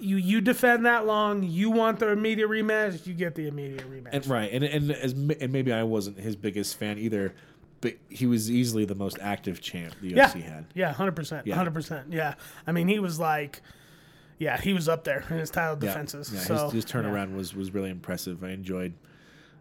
you 0.00 0.16
you 0.16 0.40
defend 0.40 0.84
that 0.84 1.06
long, 1.06 1.44
you 1.44 1.70
want 1.70 2.00
the 2.00 2.08
immediate 2.10 2.48
rematch, 2.50 3.06
you 3.06 3.14
get 3.14 3.36
the 3.36 3.46
immediate 3.46 3.88
rematch. 3.88 4.10
And 4.14 4.26
right, 4.26 4.52
and 4.52 4.64
and 4.64 4.90
as 4.90 5.12
and 5.12 5.52
maybe 5.52 5.72
I 5.72 5.84
wasn't 5.84 6.18
his 6.18 6.34
biggest 6.34 6.76
fan 6.76 6.98
either, 6.98 7.34
but 7.80 7.94
he 8.08 8.26
was 8.26 8.50
easily 8.50 8.84
the 8.84 8.94
most 8.94 9.18
active 9.20 9.60
champ 9.60 9.94
the 10.00 10.08
yeah, 10.08 10.28
UFC 10.28 10.42
had. 10.42 10.66
yeah, 10.74 10.92
hundred 10.92 11.16
percent, 11.16 11.46
Yeah. 11.46 11.54
hundred 11.56 11.74
percent. 11.74 12.12
Yeah, 12.12 12.34
I 12.66 12.72
mean, 12.72 12.88
he 12.88 12.98
was 12.98 13.18
like, 13.20 13.60
yeah, 14.38 14.60
he 14.60 14.72
was 14.72 14.88
up 14.88 15.04
there 15.04 15.24
in 15.30 15.38
his 15.38 15.50
title 15.50 15.74
Yeah, 15.82 15.88
defenses. 15.90 16.30
yeah, 16.32 16.40
so 16.40 16.64
his, 16.64 16.84
his 16.84 16.84
yeah. 16.94 17.00
turnaround 17.02 17.34
was 17.36 17.54
was 17.54 17.72
really 17.72 17.90
impressive. 17.90 18.42
I 18.44 18.50
enjoyed, 18.50 18.94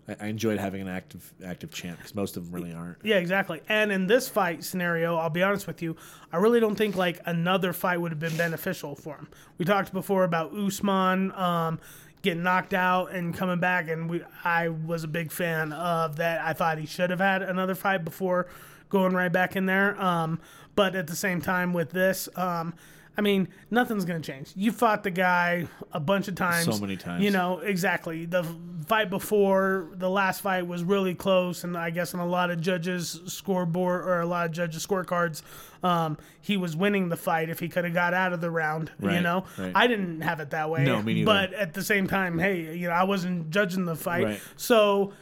I, 0.07 0.15
I 0.21 0.25
enjoyed 0.27 0.59
having 0.59 0.81
an 0.81 0.87
active 0.87 1.33
active 1.45 1.71
champ 1.71 1.97
because 1.97 2.13
most 2.15 2.35
of 2.37 2.45
them 2.45 2.53
really 2.53 2.73
aren't. 2.73 2.97
Yeah, 3.03 3.17
exactly. 3.17 3.61
And 3.69 3.91
in 3.91 4.07
this 4.07 4.27
fight 4.29 4.63
scenario, 4.63 5.15
I'll 5.17 5.29
be 5.29 5.43
honest 5.43 5.67
with 5.67 5.81
you, 5.81 5.95
I 6.31 6.37
really 6.37 6.59
don't 6.59 6.75
think 6.75 6.95
like 6.95 7.21
another 7.25 7.73
fight 7.73 7.99
would 8.01 8.11
have 8.11 8.19
been 8.19 8.35
beneficial 8.37 8.95
for 8.95 9.15
him. 9.15 9.27
We 9.57 9.65
talked 9.65 9.93
before 9.93 10.23
about 10.23 10.53
Usman 10.53 11.31
um, 11.33 11.79
getting 12.25 12.43
knocked 12.43 12.73
out 12.73 13.13
and 13.13 13.33
coming 13.33 13.59
back, 13.59 13.87
and 13.87 14.09
we 14.09 14.21
I 14.43 14.67
was 14.67 15.05
a 15.05 15.07
big 15.07 15.31
fan 15.31 15.71
of 15.71 16.17
that. 16.17 16.41
I 16.41 16.53
thought 16.53 16.79
he 16.79 16.87
should 16.87 17.11
have 17.11 17.19
had 17.19 17.41
another 17.41 17.75
fight 17.75 18.03
before 18.03 18.47
going 18.89 19.13
right 19.13 19.31
back 19.31 19.55
in 19.55 19.67
there. 19.67 19.99
Um, 20.01 20.41
but 20.75 20.95
at 20.95 21.07
the 21.07 21.15
same 21.15 21.39
time, 21.39 21.71
with 21.71 21.91
this. 21.91 22.27
Um, 22.35 22.73
I 23.17 23.21
mean, 23.21 23.47
nothing's 23.71 24.03
gonna 24.05 24.19
change. 24.19 24.51
You 24.55 24.71
fought 24.71 25.03
the 25.03 25.11
guy 25.11 25.67
a 25.93 25.99
bunch 25.99 26.27
of 26.27 26.35
times. 26.35 26.65
So 26.65 26.77
many 26.79 26.97
times. 26.97 27.23
You 27.23 27.31
know, 27.31 27.59
exactly. 27.59 28.25
The 28.25 28.43
fight 28.87 29.09
before 29.09 29.89
the 29.93 30.09
last 30.09 30.41
fight 30.41 30.67
was 30.67 30.83
really 30.83 31.15
close, 31.15 31.63
and 31.63 31.77
I 31.77 31.89
guess 31.91 32.13
on 32.13 32.19
a 32.19 32.25
lot 32.25 32.51
of 32.51 32.59
judges' 32.59 33.21
scoreboard 33.27 34.05
or 34.05 34.19
a 34.19 34.25
lot 34.25 34.45
of 34.47 34.51
judges' 34.51 34.85
scorecards, 34.85 35.41
um, 35.81 36.17
he 36.41 36.57
was 36.57 36.75
winning 36.75 37.07
the 37.09 37.15
fight 37.17 37.49
if 37.49 37.59
he 37.59 37.69
could 37.69 37.85
have 37.85 37.93
got 37.93 38.13
out 38.13 38.33
of 38.33 38.41
the 38.41 38.51
round. 38.51 38.91
You 39.01 39.21
know, 39.21 39.45
right. 39.57 39.71
I 39.73 39.87
didn't 39.87 40.21
have 40.21 40.39
it 40.41 40.49
that 40.49 40.69
way. 40.69 40.83
No, 40.83 41.01
me 41.01 41.13
neither. 41.13 41.25
But 41.25 41.53
at 41.53 41.73
the 41.73 41.83
same 41.83 42.07
time, 42.07 42.37
hey, 42.37 42.75
you 42.75 42.87
know, 42.89 42.93
I 42.93 43.03
wasn't 43.03 43.49
judging 43.49 43.85
the 43.85 43.95
fight, 43.95 44.23
Right. 44.25 44.41
so 44.57 45.13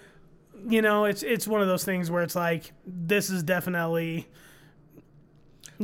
you 0.68 0.82
know, 0.82 1.06
it's 1.06 1.22
it's 1.24 1.48
one 1.48 1.62
of 1.62 1.68
those 1.68 1.84
things 1.84 2.10
where 2.10 2.24
it's 2.24 2.36
like 2.36 2.72
this 2.88 3.30
is 3.30 3.44
definitely. 3.44 4.28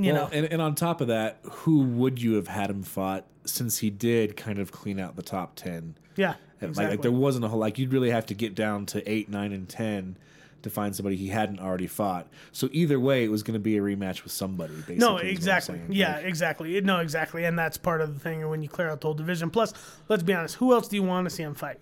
You 0.04 0.14
well, 0.14 0.28
know, 0.28 0.34
and, 0.34 0.46
and 0.54 0.62
on 0.62 0.76
top 0.76 1.02
of 1.02 1.08
that, 1.08 1.40
who 1.44 1.84
would 1.84 2.22
you 2.22 2.36
have 2.36 2.48
had 2.48 2.70
him 2.70 2.84
fought 2.84 3.26
since 3.46 3.80
he 3.80 3.90
did 3.90 4.38
kind 4.38 4.60
of 4.60 4.72
clean 4.72 5.00
out 5.00 5.16
the 5.16 5.24
top 5.24 5.56
ten? 5.56 5.96
yeah, 6.16 6.36
exactly. 6.62 6.96
like 6.98 7.02
there 7.02 7.12
wasn't 7.12 7.46
a 7.46 7.48
whole 7.48 7.60
like 7.60 7.78
you'd 7.78 7.94
really 7.94 8.12
have 8.12 8.26
to 8.28 8.34
get 8.34 8.56
down 8.56 8.86
to 8.88 9.10
eight, 9.10 9.30
nine, 9.30 9.52
and 9.52 9.68
ten 9.70 10.18
to 10.62 10.70
find 10.70 10.96
somebody 10.96 11.16
he 11.16 11.30
hadn't 11.30 11.60
already 11.60 11.88
fought. 11.88 12.28
So 12.52 12.68
either 12.72 13.00
way, 13.00 13.24
it 13.24 13.30
was 13.30 13.44
going 13.44 13.54
to 13.54 13.60
be 13.60 13.78
a 13.78 13.82
rematch 13.82 14.24
with 14.24 14.34
somebody. 14.34 14.74
Basically, 14.74 14.96
No, 14.96 15.08
is 15.08 15.14
what 15.14 15.24
I'm 15.24 15.30
exactly. 15.30 15.82
Yeah, 15.90 16.16
Like, 16.18 16.26
exactly. 16.26 16.82
No, 16.82 17.00
exactly. 17.00 17.46
And 17.46 17.58
that's 17.58 17.78
part 17.78 18.02
of 18.02 18.14
the 18.14 18.20
thing 18.20 18.48
when 18.50 18.62
you 18.62 18.68
clear 18.68 18.90
out 18.90 19.00
the 19.00 19.08
whole 19.08 19.14
division. 19.14 19.50
Plus, 19.50 19.74
let's 20.10 20.24
be 20.24 20.34
honest, 20.34 20.56
who 20.56 20.74
else 20.74 20.88
do 20.90 20.98
you 20.98 21.04
want 21.04 21.30
to 21.30 21.34
see 21.34 21.44
him 21.44 21.56
fight? 21.56 21.80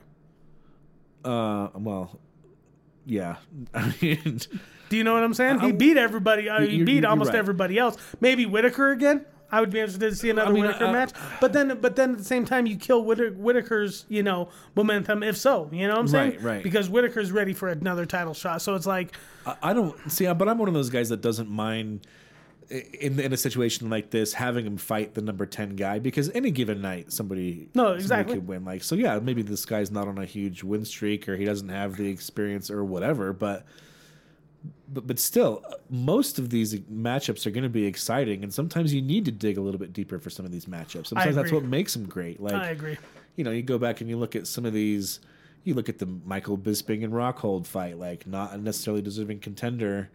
uh, 1.26 1.69
well, 1.73 2.19
yeah. 3.07 3.38
I 3.73 3.93
mean, 4.01 4.39
Do 4.89 4.97
you 4.97 5.03
know 5.03 5.13
what 5.13 5.23
I'm 5.23 5.34
saying? 5.34 5.59
He 5.61 5.71
beat 5.71 5.97
everybody. 5.97 6.49
Uh, 6.49 6.61
he 6.61 6.75
you're- 6.75 6.85
beat 6.85 7.01
you're 7.01 7.09
almost 7.09 7.29
right. 7.29 7.38
everybody 7.39 7.77
else. 7.79 7.97
Maybe 8.21 8.45
Whittaker 8.45 8.91
again. 8.91 9.25
I 9.49 9.61
would 9.61 9.69
be 9.69 9.79
interested 9.79 10.09
to 10.09 10.15
see 10.15 10.29
another 10.29 10.51
mean, 10.51 10.65
Whittaker 10.65 10.91
match. 10.91 11.11
But 11.39 11.53
then, 11.53 11.77
but 11.79 11.95
then 11.95 12.11
at 12.11 12.17
the 12.17 12.23
same 12.25 12.43
time, 12.43 12.65
you 12.65 12.75
kill 12.75 13.05
Whit- 13.05 13.38
Whittaker's, 13.38 14.05
you 14.09 14.21
know, 14.21 14.49
momentum. 14.75 15.23
If 15.23 15.38
so, 15.38 15.69
you 15.71 15.88
know 15.88 15.93
what 15.93 16.01
I'm 16.01 16.07
saying? 16.09 16.31
Right, 16.31 16.41
right. 16.41 16.63
Because 16.63 16.89
Whittaker's 16.89 17.31
ready 17.31 17.53
for 17.53 17.69
another 17.69 18.05
title 18.05 18.34
shot. 18.34 18.61
So 18.61 18.75
it's 18.75 18.85
like, 18.85 19.13
I, 19.45 19.55
I 19.63 19.73
don't 19.73 20.11
see, 20.11 20.25
but 20.34 20.49
I'm 20.49 20.57
one 20.57 20.67
of 20.67 20.73
those 20.73 20.89
guys 20.89 21.07
that 21.09 21.21
doesn't 21.21 21.49
mind 21.49 22.05
in 22.69 23.19
in 23.19 23.31
a 23.31 23.38
situation 23.38 23.89
like 23.89 24.10
this 24.10 24.34
having 24.34 24.65
him 24.65 24.77
fight 24.77 25.14
the 25.14 25.22
number 25.22 25.45
ten 25.45 25.76
guy 25.76 25.99
because 25.99 26.30
any 26.31 26.52
given 26.52 26.81
night 26.81 27.11
somebody 27.14 27.69
No, 27.73 27.84
somebody 27.84 28.02
exactly. 28.02 28.35
could 28.35 28.48
win. 28.48 28.65
Like 28.65 28.84
so, 28.84 28.95
yeah, 28.95 29.19
maybe 29.19 29.41
this 29.41 29.65
guy's 29.65 29.89
not 29.91 30.07
on 30.07 30.18
a 30.18 30.26
huge 30.26 30.64
win 30.64 30.84
streak 30.85 31.30
or 31.30 31.35
he 31.38 31.45
doesn't 31.45 31.69
have 31.69 31.95
the 31.98 32.07
experience 32.10 32.69
or 32.69 32.84
whatever, 32.84 33.34
but. 33.34 33.65
But, 34.91 35.07
but 35.07 35.19
still, 35.19 35.64
most 35.89 36.39
of 36.39 36.49
these 36.49 36.76
matchups 36.76 37.45
are 37.45 37.52
going 37.52 37.64
to 37.64 37.69
be 37.69 37.85
exciting, 37.85 38.44
and 38.44 38.53
sometimes 38.53 38.94
you 38.94 39.02
need 39.02 39.23
to 39.26 39.31
dig 39.31 39.57
a 39.57 39.61
little 39.61 39.80
bit 39.80 39.94
deeper 39.94 40.18
for 40.19 40.30
some 40.30 40.45
of 40.45 40.52
these 40.52 40.65
matchups. 40.65 41.07
Sometimes 41.07 41.35
that's 41.35 41.52
what 41.52 41.64
makes 41.64 41.94
them 41.94 42.06
great. 42.06 42.41
Like 42.41 42.53
I 42.53 42.69
agree. 42.69 42.98
you 43.35 43.44
know, 43.44 43.52
you 43.52 43.61
go 43.61 43.77
back 43.77 44.02
and 44.02 44.10
you 44.10 44.18
look 44.18 44.35
at 44.35 44.48
some 44.48 44.65
of 44.65 44.73
these. 44.73 45.19
You 45.64 45.73
look 45.73 45.88
at 45.89 45.99
the 45.99 46.06
Michael 46.06 46.57
Bisping 46.57 47.03
and 47.03 47.14
Rockhold 47.14 47.65
fight, 47.65 47.98
like 47.98 48.26
not 48.27 48.53
a 48.53 48.57
necessarily 48.57 49.02
deserving 49.02 49.39
contender, 49.39 50.10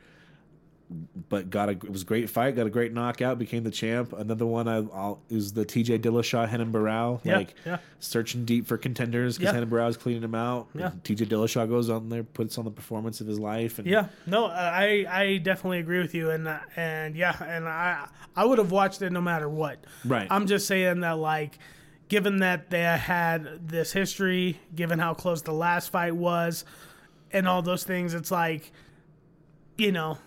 but 1.28 1.48
got 1.50 1.68
a 1.68 1.72
it 1.72 1.90
was 1.90 2.02
a 2.02 2.04
great 2.04 2.28
fight, 2.28 2.54
got 2.56 2.66
a 2.66 2.70
great 2.70 2.92
knockout, 2.92 3.38
became 3.38 3.64
the 3.64 3.70
champ. 3.70 4.12
Another 4.12 4.44
one 4.46 4.68
I, 4.68 4.76
I'll, 4.78 5.22
is 5.30 5.52
the 5.52 5.64
T.J. 5.64 6.00
Dillashaw 6.00 6.50
Renan 6.50 6.70
Barão, 6.72 7.20
Yeah, 7.24 7.36
like 7.38 7.54
yeah. 7.64 7.78
searching 7.98 8.44
deep 8.44 8.66
for 8.66 8.76
contenders 8.76 9.38
because 9.38 9.52
Yeah. 9.54 9.60
Renan 9.60 9.70
Barão's 9.70 9.96
cleaning 9.96 10.22
him 10.22 10.34
out. 10.34 10.68
Yeah. 10.74 10.90
T.J. 11.04 11.26
Dillashaw 11.26 11.68
goes 11.68 11.88
on 11.88 12.08
there, 12.08 12.22
puts 12.24 12.58
on 12.58 12.64
the 12.64 12.70
performance 12.70 13.20
of 13.20 13.26
his 13.26 13.38
life, 13.38 13.78
and 13.78 13.86
Yeah, 13.88 14.06
no, 14.26 14.46
I 14.46 15.06
I 15.08 15.36
definitely 15.38 15.78
agree 15.78 16.00
with 16.00 16.14
you, 16.14 16.30
and 16.30 16.48
and 16.76 17.16
yeah, 17.16 17.42
and 17.42 17.66
I 17.68 18.08
I 18.36 18.44
would 18.44 18.58
have 18.58 18.70
watched 18.70 19.00
it 19.02 19.10
no 19.12 19.20
matter 19.20 19.48
what. 19.48 19.84
Right. 20.04 20.26
I'm 20.30 20.46
just 20.46 20.66
saying 20.66 21.00
that 21.00 21.18
like, 21.18 21.58
given 22.08 22.38
that 22.38 22.68
they 22.70 22.82
had 22.82 23.66
this 23.68 23.92
history, 23.92 24.60
given 24.74 24.98
how 24.98 25.14
close 25.14 25.40
the 25.42 25.52
last 25.52 25.90
fight 25.90 26.14
was, 26.16 26.64
and 27.30 27.48
all 27.48 27.62
those 27.62 27.84
things, 27.84 28.12
it's 28.12 28.30
like, 28.30 28.72
you 29.78 29.90
know, 29.92 30.18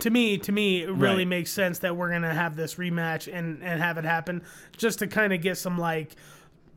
to 0.00 0.10
me, 0.10 0.38
to 0.38 0.52
me, 0.52 0.82
it 0.82 0.90
really 0.90 1.18
Right. 1.18 1.28
makes 1.28 1.50
sense 1.50 1.80
that 1.80 1.96
we're 1.96 2.10
gonna 2.10 2.32
have 2.34 2.54
this 2.56 2.76
rematch 2.76 3.32
and 3.32 3.62
and 3.62 3.80
have 3.80 3.98
it 3.98 4.04
happen 4.04 4.42
just 4.76 4.98
to 5.00 5.06
kind 5.06 5.32
of 5.32 5.40
get 5.42 5.58
some 5.58 5.76
like, 5.78 6.14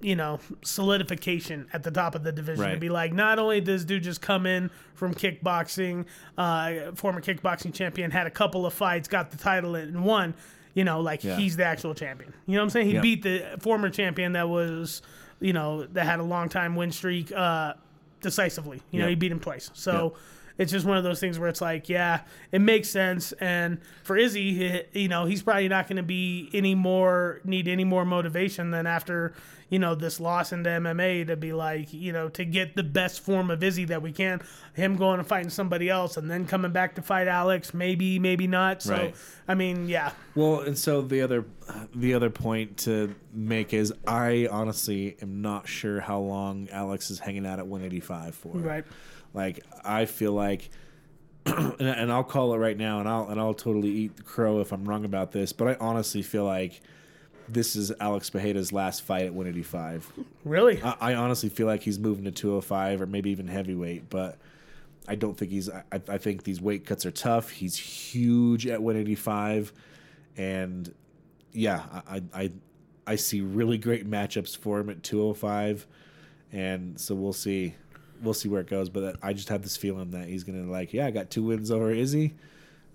you 0.02 0.16
know, 0.16 0.40
solidification 0.64 1.68
at 1.74 1.84
the 1.84 1.92
top 1.92 2.16
of 2.16 2.24
the 2.24 2.32
division 2.32 2.70
to 2.72 2.78
be 2.78 2.90
like, 2.90 3.14
not 3.14 3.38
only 3.38 3.62
does 3.62 3.86
dude 3.86 4.02
just 4.04 4.22
come 4.22 4.46
in 4.46 4.72
from 4.96 5.14
kickboxing, 5.14 6.06
uh, 6.38 6.92
former 6.96 7.22
kickboxing 7.22 7.74
champion, 7.74 8.10
had 8.12 8.26
a 8.26 8.32
couple 8.32 8.66
of 8.66 8.74
fights, 8.74 9.08
got 9.08 9.30
the 9.32 9.38
title 9.38 9.76
and 9.76 10.04
won. 10.04 10.34
You 10.74 10.84
know, 10.84 11.02
like 11.02 11.24
Yeah. 11.24 11.36
he's 11.36 11.58
the 11.58 11.66
actual 11.66 11.94
champion. 11.94 12.34
You 12.46 12.54
know 12.56 12.62
what 12.62 12.66
I'm 12.66 12.70
saying? 12.70 12.88
He 12.88 12.94
Yep. 12.94 13.02
beat 13.04 13.22
the 13.24 13.44
former 13.60 13.90
champion 13.90 14.34
that 14.34 14.48
was, 14.48 15.02
you 15.42 15.52
know, 15.52 15.84
that 15.86 16.06
had 16.06 16.20
a 16.20 16.24
long 16.24 16.48
time 16.48 16.76
win 16.76 16.92
streak 16.92 17.32
uh, 17.32 17.74
decisively. 18.22 18.82
You 18.92 19.02
know, 19.02 19.08
he 19.10 19.16
beat 19.16 19.32
him 19.32 19.40
twice. 19.40 19.70
So 19.74 20.04
Yep. 20.04 20.14
It's 20.60 20.72
just 20.72 20.86
one 20.86 20.98
of 20.98 21.04
those 21.04 21.20
things 21.20 21.40
where 21.40 21.50
it's 21.50 21.62
like, 21.62 21.90
yeah, 21.90 22.22
it 22.52 22.60
makes 22.62 22.90
sense. 22.90 23.32
And 23.40 23.80
for 24.04 24.16
Izzy, 24.18 24.54
he- 24.94 25.02
you 25.04 25.08
know, 25.08 25.26
he's 25.26 25.42
probably 25.42 25.68
not 25.70 25.88
going 25.88 25.98
to 25.98 26.04
be 26.04 26.50
any 26.54 26.76
more 26.76 27.42
need 27.44 27.68
any 27.68 27.84
more 27.86 28.06
motivation 28.06 28.70
than 28.70 28.86
after 28.86 29.34
you 29.70 29.78
know 29.78 29.94
this 29.94 30.20
loss 30.20 30.52
into 30.52 30.68
MMA 30.68 31.28
to 31.28 31.38
be 31.38 31.54
like, 31.54 31.94
you 31.94 32.12
know, 32.12 32.28
to 32.30 32.44
get 32.44 32.76
the 32.76 32.82
best 32.84 33.22
form 33.22 33.52
of 33.52 33.62
Izzy 33.64 33.86
that 33.86 34.02
we 34.02 34.12
can. 34.12 34.42
Him 34.74 34.96
going 34.96 35.20
and 35.20 35.28
fighting 35.28 35.52
somebody 35.52 35.90
else 35.90 36.18
and 36.18 36.30
then 36.30 36.48
coming 36.48 36.72
back 36.72 36.96
to 36.96 37.04
fight 37.04 37.28
Alex, 37.28 37.72
maybe, 37.74 38.18
maybe 38.18 38.48
not. 38.48 38.82
So 38.82 38.94
Right. 38.96 39.16
I 39.48 39.54
mean, 39.54 39.88
yeah, 39.88 40.12
Well, 40.36 40.62
and 40.62 40.76
so 40.78 41.02
the 41.04 41.22
other 41.22 41.46
the 41.94 42.16
other 42.16 42.32
point 42.32 42.78
to 42.80 43.14
make 43.32 43.74
is 43.74 43.94
I 44.08 44.48
honestly 44.52 45.16
am 45.22 45.42
not 45.44 45.68
sure 45.68 46.00
how 46.02 46.18
long 46.20 46.68
Alex 46.72 47.12
is 47.12 47.20
hanging 47.20 47.46
out 47.46 47.60
at 47.60 47.68
185 47.68 48.34
for. 48.36 48.58
right. 48.58 48.84
Like 49.34 49.64
I 49.84 50.06
feel 50.06 50.34
like 50.34 50.70
and, 51.46 51.82
and 51.82 52.12
I'll 52.12 52.24
call 52.24 52.54
it 52.54 52.58
right 52.58 52.78
now 52.78 53.00
and 53.00 53.08
I'll 53.08 53.28
and 53.30 53.40
I'll 53.40 53.54
totally 53.54 53.90
eat 53.90 54.18
the 54.18 54.24
crow 54.24 54.60
if 54.60 54.72
I'm 54.72 54.86
wrong 54.86 55.06
about 55.06 55.32
this, 55.32 55.54
but 55.54 55.68
I 55.68 55.78
honestly 55.80 56.22
feel 56.22 56.46
like 56.46 56.82
this 57.48 57.76
is 57.76 57.92
Alex 58.00 58.30
Pereira's 58.30 58.72
last 58.72 59.02
fight 59.02 59.26
at 59.26 59.34
185. 59.34 60.12
Really? 60.46 60.82
I, 60.84 60.96
I 61.00 61.16
honestly 61.16 61.50
feel 61.50 61.66
like 61.68 61.82
he's 61.82 61.98
moving 61.98 62.26
to 62.26 62.32
205 62.32 63.02
or 63.02 63.06
maybe 63.08 63.32
even 63.32 63.48
heavyweight, 63.48 64.10
but 64.10 64.38
I 65.08 65.16
don't 65.16 65.36
think 65.36 65.52
he's. 65.52 65.70
I, 65.70 65.84
I 65.92 66.18
think 66.20 66.44
these 66.44 66.62
weight 66.62 66.86
cuts 66.86 67.06
are 67.06 67.12
tough. 67.12 67.50
He's 67.50 67.76
huge 67.76 68.68
at 68.68 68.82
185, 68.82 69.74
and 70.38 70.94
yeah, 71.52 71.84
I 72.08 72.16
I 72.16 72.22
I, 72.34 72.52
I 73.08 73.16
see 73.16 73.42
really 73.42 73.80
great 73.80 74.10
matchups 74.10 74.56
for 74.56 74.80
him 74.80 74.90
at 74.92 75.02
205, 75.02 75.88
and 76.52 77.00
so 77.00 77.16
we'll 77.16 77.34
see. 77.34 77.74
We'll 78.22 78.34
see 78.34 78.50
where 78.50 78.62
it 78.62 78.68
goes, 78.68 78.90
but 78.90 79.16
I 79.22 79.34
just 79.34 79.50
have 79.50 79.62
this 79.62 79.78
feeling 79.78 80.12
that 80.12 80.28
he's 80.28 80.44
gonna 80.44 80.70
like, 80.70 80.94
yeah, 80.94 81.06
I 81.06 81.12
got 81.12 81.30
two 81.30 81.44
wins 81.44 81.72
over 81.72 81.92
Izzy. 81.92 82.34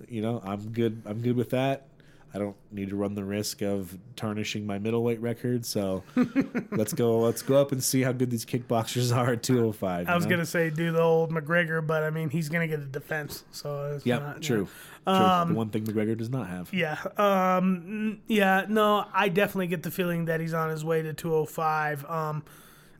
You 0.09 0.23
know, 0.23 0.41
I'm 0.45 0.71
good. 0.73 1.03
I'm 1.07 1.21
good 1.21 1.37
with 1.37 1.51
that. 1.51 1.87
I 2.35 2.39
don't 2.39 2.57
need 2.73 2.89
to 2.91 2.97
run 2.97 3.15
the 3.15 3.23
risk 3.23 3.63
of 3.63 3.97
tarnishing 4.17 4.67
my 4.67 4.81
middleweight 4.81 5.21
record. 5.21 5.65
So 5.65 6.03
let's 6.73 6.93
go. 6.93 7.21
Let's 7.21 7.43
go 7.43 7.61
up 7.61 7.71
and 7.71 7.81
see 7.83 8.03
how 8.03 8.11
good 8.11 8.29
these 8.29 8.45
kickboxers 8.45 9.17
are 9.17 9.35
at 9.35 9.45
205. 9.45 10.09
I 10.09 10.15
was 10.17 10.25
know? 10.25 10.31
gonna 10.31 10.45
say 10.47 10.69
do 10.71 10.91
the 10.91 11.01
old 11.01 11.31
McGregor, 11.31 11.87
but 11.87 12.03
I 12.03 12.11
mean 12.11 12.31
he's 12.31 12.49
gonna 12.49 12.67
get 12.67 12.81
a 12.81 12.87
defense. 12.87 13.45
So 13.53 13.95
it's 13.95 14.05
Yeah, 14.05 14.19
not, 14.19 14.43
true. 14.43 14.67
yeah. 15.07 15.45
true. 15.45 15.53
the 15.53 15.57
one 15.57 15.69
thing 15.71 15.85
McGregor 15.85 16.19
does 16.19 16.29
not 16.31 16.49
have. 16.49 16.75
Yeah. 16.75 16.99
Um 17.17 18.21
yeah, 18.27 18.67
no, 18.69 19.07
I 19.15 19.29
definitely 19.29 19.69
get 19.69 19.85
the 19.85 19.93
feeling 19.93 20.25
that 20.25 20.41
he's 20.41 20.55
on 20.55 20.71
his 20.71 20.85
way 20.85 21.03
to 21.03 21.13
205. 21.15 22.05
Um 22.11 22.43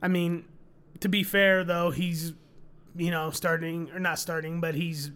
I 0.01 0.07
mean, 0.07 0.45
to 1.05 1.09
be 1.11 1.23
fair 1.23 1.65
though, 1.65 1.91
he's 1.91 2.33
you 2.97 3.11
know, 3.11 3.31
starting 3.31 3.91
or 3.93 3.99
not 3.99 4.19
starting, 4.19 4.59
but 4.59 4.75
he's 4.75 5.11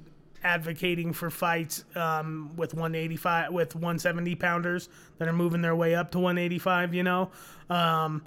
advocating 0.44 1.15
for 1.15 1.31
fights 1.31 1.82
um, 1.94 2.51
with 2.56 2.74
185 2.74 3.51
with 3.55 3.74
170 3.74 4.35
pounders 4.35 4.90
that 5.16 5.28
are 5.28 5.32
moving 5.32 5.62
their 5.62 5.74
way 5.74 5.94
up 5.94 6.10
to 6.10 6.19
185, 6.19 6.93
you 6.93 7.02
know. 7.02 7.31
Um 7.70 8.23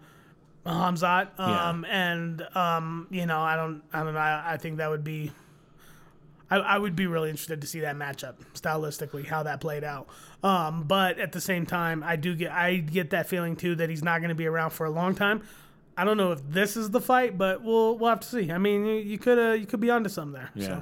Khamzat 0.65 1.39
um 1.39 1.85
and 1.85 2.41
um 2.55 3.05
you 3.11 3.27
know, 3.27 3.39
I 3.39 3.55
don't 3.55 3.83
I 3.93 4.01
don't 4.01 4.15
know, 4.15 4.19
I, 4.19 4.53
I 4.53 4.57
think 4.57 4.77
that 4.77 4.89
would 4.89 5.03
be 5.03 5.31
I, 6.49 6.55
I 6.55 6.77
would 6.79 6.95
be 6.95 7.05
really 7.05 7.29
interested 7.29 7.61
to 7.61 7.67
see 7.67 7.81
that 7.81 7.95
matchup 7.95 8.38
stylistically, 8.55 9.27
how 9.27 9.43
that 9.43 9.61
played 9.61 9.83
out. 9.83 10.07
Um, 10.41 10.83
but 10.83 11.19
at 11.19 11.31
the 11.31 11.41
same 11.41 11.67
time, 11.67 12.01
I 12.03 12.15
do 12.15 12.33
get 12.35 12.51
I 12.51 12.77
get 12.77 13.11
that 13.11 13.27
feeling 13.27 13.55
too 13.55 13.75
that 13.75 13.91
he's 13.91 14.01
not 14.01 14.19
going 14.19 14.29
to 14.29 14.35
be 14.35 14.47
around 14.47 14.71
for 14.71 14.88
a 14.88 14.89
long 14.89 15.13
time. 15.13 15.43
I 15.97 16.03
don't 16.03 16.18
know 16.18 16.31
if 16.31 16.41
this 16.49 16.77
is 16.77 16.89
the 16.89 17.01
fight, 17.01 17.38
but 17.38 17.63
we'll 17.63 17.97
we'll 17.97 18.09
have 18.09 18.22
to 18.22 18.27
see. 18.27 18.51
I 18.51 18.57
mean, 18.57 18.85
you, 18.85 18.95
you 18.95 19.18
could 19.18 19.38
uh, 19.38 19.51
you 19.53 19.65
could 19.65 19.80
be 19.80 19.89
onto 19.89 20.09
something 20.09 20.34
there. 20.34 20.49
Yeah. 20.55 20.81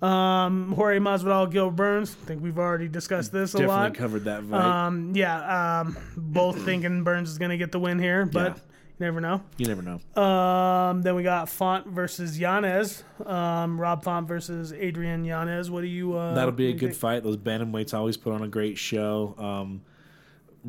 So, 0.00 0.06
um, 0.06 0.72
Jorge 0.72 0.98
Masvidal, 0.98 1.50
Gil 1.50 1.70
Burns. 1.70 2.16
I 2.22 2.26
think 2.26 2.42
we've 2.42 2.58
already 2.58 2.88
discussed 2.88 3.32
this 3.32 3.54
a 3.54 3.58
Definitely 3.58 3.76
lot. 3.82 3.94
covered 3.94 4.24
that 4.24 4.44
fight. 4.44 4.60
Um, 4.86 5.12
yeah. 5.14 5.80
Um, 5.80 5.96
both 6.16 6.62
thinking 6.64 7.02
Burns 7.04 7.30
is 7.30 7.38
going 7.38 7.50
to 7.50 7.56
get 7.58 7.72
the 7.72 7.80
win 7.80 7.98
here, 7.98 8.24
but 8.24 8.56
Yeah. 8.56 8.62
you 9.00 9.06
never 9.06 9.20
know. 9.20 9.42
you 9.56 9.66
never 9.66 9.82
know. 9.82 10.22
Um, 10.22 11.02
then 11.02 11.14
we 11.16 11.24
got 11.24 11.48
Font 11.48 11.88
versus 11.88 12.38
Yanez. 12.38 13.02
Um, 13.26 13.80
Rob 13.80 14.04
Font 14.04 14.28
versus 14.28 14.72
Adrian 14.72 15.24
Yanez. 15.24 15.68
What 15.70 15.80
do 15.80 15.88
you? 15.88 16.14
Uh, 16.16 16.34
That'll 16.34 16.52
be 16.52 16.66
a 16.66 16.68
what 16.68 16.70
do 16.70 16.74
you 16.74 16.80
good 16.80 16.90
think? 16.90 17.00
fight. 17.00 17.22
Those 17.24 17.36
bantamweights 17.36 17.92
always 17.92 18.16
put 18.16 18.32
on 18.32 18.42
a 18.42 18.48
great 18.48 18.78
show. 18.78 19.34
Um, 19.36 19.82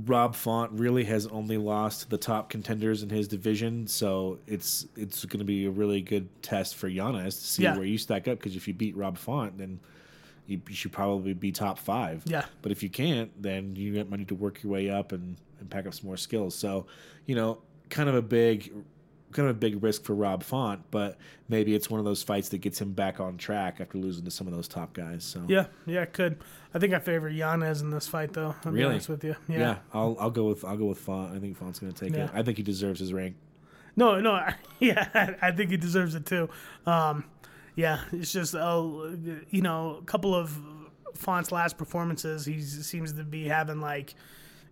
Rob 0.06 0.36
Font 0.36 0.72
really 0.74 1.04
has 1.06 1.26
only 1.28 1.58
lost 1.58 2.02
to 2.02 2.10
the 2.10 2.18
top 2.18 2.50
contenders 2.50 3.02
in 3.04 3.10
his 3.10 3.28
division, 3.28 3.88
so 3.88 4.40
it's 4.48 4.86
it's 4.96 5.26
going 5.26 5.40
to 5.40 5.46
be 5.46 5.66
a 5.66 5.70
really 5.70 6.02
good 6.02 6.28
test 6.42 6.76
for 6.76 6.88
Yanez 6.88 7.36
to 7.38 7.44
see 7.48 7.64
Yeah. 7.64 7.76
where 7.76 7.86
you 7.86 7.98
stack 7.98 8.28
up. 8.28 8.38
Because 8.38 8.56
if 8.56 8.68
you 8.68 8.74
beat 8.74 8.96
Rob 8.96 9.18
Font, 9.18 9.58
then 9.58 9.80
you, 10.48 10.62
you 10.68 10.76
should 10.76 10.92
probably 10.92 11.34
be 11.34 11.52
top 11.52 11.78
five. 11.80 12.24
Yeah. 12.26 12.46
But 12.62 12.72
if 12.72 12.82
you 12.84 12.90
can't, 12.90 13.32
then 13.42 13.76
you 13.76 13.94
might 14.06 14.20
need 14.20 14.28
to 14.30 14.36
work 14.36 14.64
your 14.64 14.72
way 14.74 14.90
up 14.90 15.12
and, 15.12 15.38
and 15.60 15.70
pack 15.70 15.86
up 15.88 15.94
some 15.94 16.08
more 16.08 16.18
skills. 16.18 16.56
So, 16.56 16.86
you 17.26 17.36
know, 17.36 17.60
kind 17.90 18.10
of 18.10 18.16
a 18.16 18.22
big 18.22 18.72
kind 19.32 19.48
of 19.50 19.56
a 19.56 19.60
big 19.60 19.84
risk 19.84 20.04
for 20.04 20.16
Rob 20.16 20.44
Font, 20.44 20.82
but 20.92 21.18
maybe 21.48 21.76
it's 21.76 21.90
one 21.90 22.00
of 22.00 22.06
those 22.06 22.24
fights 22.24 22.50
that 22.50 22.58
gets 22.60 22.82
him 22.82 22.94
back 22.94 23.20
on 23.20 23.38
track 23.38 23.80
after 23.80 23.98
losing 23.98 24.26
to 24.26 24.32
some 24.32 24.48
of 24.48 24.54
those 24.54 24.68
top 24.68 24.94
guys. 24.94 25.24
So 25.24 25.44
Yeah, 25.48 25.66
yeah, 25.86 26.02
it 26.02 26.14
could. 26.14 26.38
I 26.74 26.80
think 26.80 26.94
I 26.94 27.00
favor 27.00 27.30
Yanez 27.30 27.82
in 27.82 27.90
this 27.92 28.08
fight, 28.08 28.34
though. 28.34 28.56
I'll 28.66 28.72
be 28.72 28.80
Really? 28.80 28.92
honest 28.94 29.10
with 29.10 29.24
you. 29.24 29.36
Yeah. 29.48 29.60
yeah, 29.60 29.78
I'll 29.94 30.16
I'll 30.20 30.32
go 30.32 30.46
with 30.46 30.64
I'll 30.66 30.78
go 30.78 30.86
with 30.86 31.00
Font. 31.00 31.36
I 31.36 31.40
think 31.40 31.58
Font's 31.58 31.80
going 31.80 31.92
to 31.94 32.06
take 32.06 32.16
Yeah. 32.16 32.26
it. 32.26 32.32
I 32.34 32.44
think 32.44 32.58
he 32.58 32.64
deserves 32.64 33.00
his 33.00 33.14
rank. 33.14 33.36
No, 33.96 34.20
no. 34.20 34.40
Yeah, 34.80 35.36
I 35.42 35.52
think 35.52 35.72
he 35.72 35.78
deserves 35.78 36.16
it 36.16 36.26
too. 36.26 36.50
Um, 36.86 37.26
yeah, 37.76 38.00
it's 38.14 38.32
just 38.32 38.56
uh, 38.56 38.82
you 39.50 39.62
know 39.62 39.98
a 40.02 40.06
couple 40.06 40.34
of 40.34 40.58
Font's 41.16 41.52
last 41.52 41.78
performances. 41.78 42.46
He 42.46 42.62
seems 42.62 43.14
to 43.14 43.24
be 43.24 43.46
having 43.48 43.82
like 43.82 44.16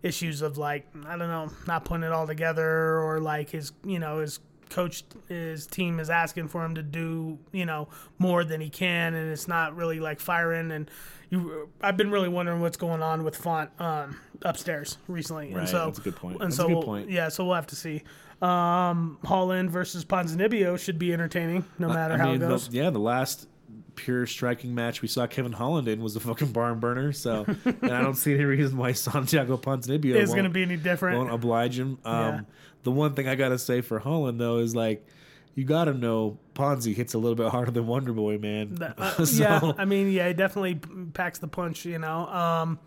issues 0.02 0.40
of 0.42 0.56
like 0.56 0.86
I 1.06 1.16
don't 1.16 1.28
know, 1.28 1.50
not 1.66 1.84
putting 1.84 2.04
it 2.04 2.12
all 2.12 2.26
together, 2.26 3.00
or 3.02 3.20
like 3.20 3.50
his 3.50 3.72
you 3.84 3.98
know 3.98 4.18
his 4.20 4.38
coach 4.70 5.04
his 5.28 5.66
team 5.66 5.98
is 6.00 6.10
asking 6.10 6.48
for 6.48 6.64
him 6.64 6.74
to 6.76 6.82
do 6.82 7.38
you 7.52 7.64
know 7.66 7.88
more 8.18 8.44
than 8.44 8.60
he 8.60 8.70
can, 8.70 9.14
and 9.14 9.30
it's 9.30 9.48
not 9.48 9.76
really 9.76 10.00
like 10.00 10.20
firing. 10.20 10.70
And 10.70 10.90
you, 11.30 11.68
I've 11.82 11.96
been 11.96 12.10
really 12.10 12.28
wondering 12.28 12.60
what's 12.60 12.76
going 12.76 13.02
on 13.02 13.22
with 13.24 13.36
Font 13.36 13.70
um, 13.80 14.18
upstairs 14.42 14.98
recently. 15.08 15.52
Right, 15.52 15.60
and 15.60 15.68
so 15.68 15.86
that's 15.86 15.98
a 15.98 16.02
good 16.02 16.16
point. 16.16 16.40
And 16.40 16.50
That's 16.50 16.56
so 16.56 16.64
a 16.64 16.68
good 16.68 16.74
we'll- 16.74 16.82
point. 16.84 17.10
yeah, 17.10 17.28
so 17.28 17.44
we'll 17.44 17.54
have 17.54 17.66
to 17.68 17.76
see. 17.76 18.02
Um, 18.40 19.18
Holland 19.24 19.70
versus 19.70 20.04
Ponzinibbio 20.04 20.78
should 20.78 20.98
be 20.98 21.12
entertaining, 21.12 21.64
no 21.78 21.88
matter 21.88 22.14
I 22.14 22.18
how 22.18 22.26
mean, 22.26 22.36
it 22.36 22.48
goes. 22.48 22.68
The, 22.68 22.76
yeah, 22.76 22.90
the 22.90 23.00
last 23.00 23.48
pure 23.96 24.26
striking 24.26 24.76
match 24.76 25.02
we 25.02 25.08
saw 25.08 25.26
Kevin 25.26 25.50
Holland 25.50 25.88
in 25.88 26.00
was 26.00 26.14
a 26.14 26.20
fucking 26.20 26.52
barn 26.52 26.78
burner. 26.78 27.12
So, 27.12 27.44
and 27.64 27.90
I 27.92 28.00
don't 28.00 28.14
see 28.14 28.32
any 28.34 28.44
reason 28.44 28.76
why 28.78 28.92
Santiago 28.92 29.56
Ponzinibbio 29.56 30.14
Is 30.14 30.30
going 30.30 30.44
to 30.44 30.50
be 30.50 30.62
any 30.62 30.76
different. 30.76 31.18
won't 31.18 31.32
oblige 31.32 31.78
him. 31.80 31.98
Um, 32.04 32.14
Yeah. 32.34 32.40
The 32.88 32.92
one 32.94 33.12
thing 33.12 33.28
I 33.28 33.34
gotta 33.34 33.58
say 33.58 33.82
for 33.82 33.98
Holland 33.98 34.40
though 34.40 34.56
is 34.58 34.74
like, 34.74 35.06
you 35.54 35.64
gotta 35.64 35.92
know 35.92 36.38
Ponzi 36.54 36.94
hits 36.94 37.12
a 37.12 37.18
little 37.18 37.34
bit 37.36 37.48
harder 37.50 37.70
than 37.70 37.86
Wonder 37.86 38.14
Boy, 38.14 38.38
man. 38.38 38.78
Uh, 38.80 39.24
So- 39.26 39.42
Yeah, 39.42 39.72
I 39.76 39.84
mean, 39.84 40.10
yeah, 40.10 40.28
he 40.28 40.32
definitely 40.32 40.76
packs 41.12 41.38
the 41.38 41.48
punch. 41.48 41.84
You 41.84 41.98
know, 41.98 42.26
um, 42.28 42.78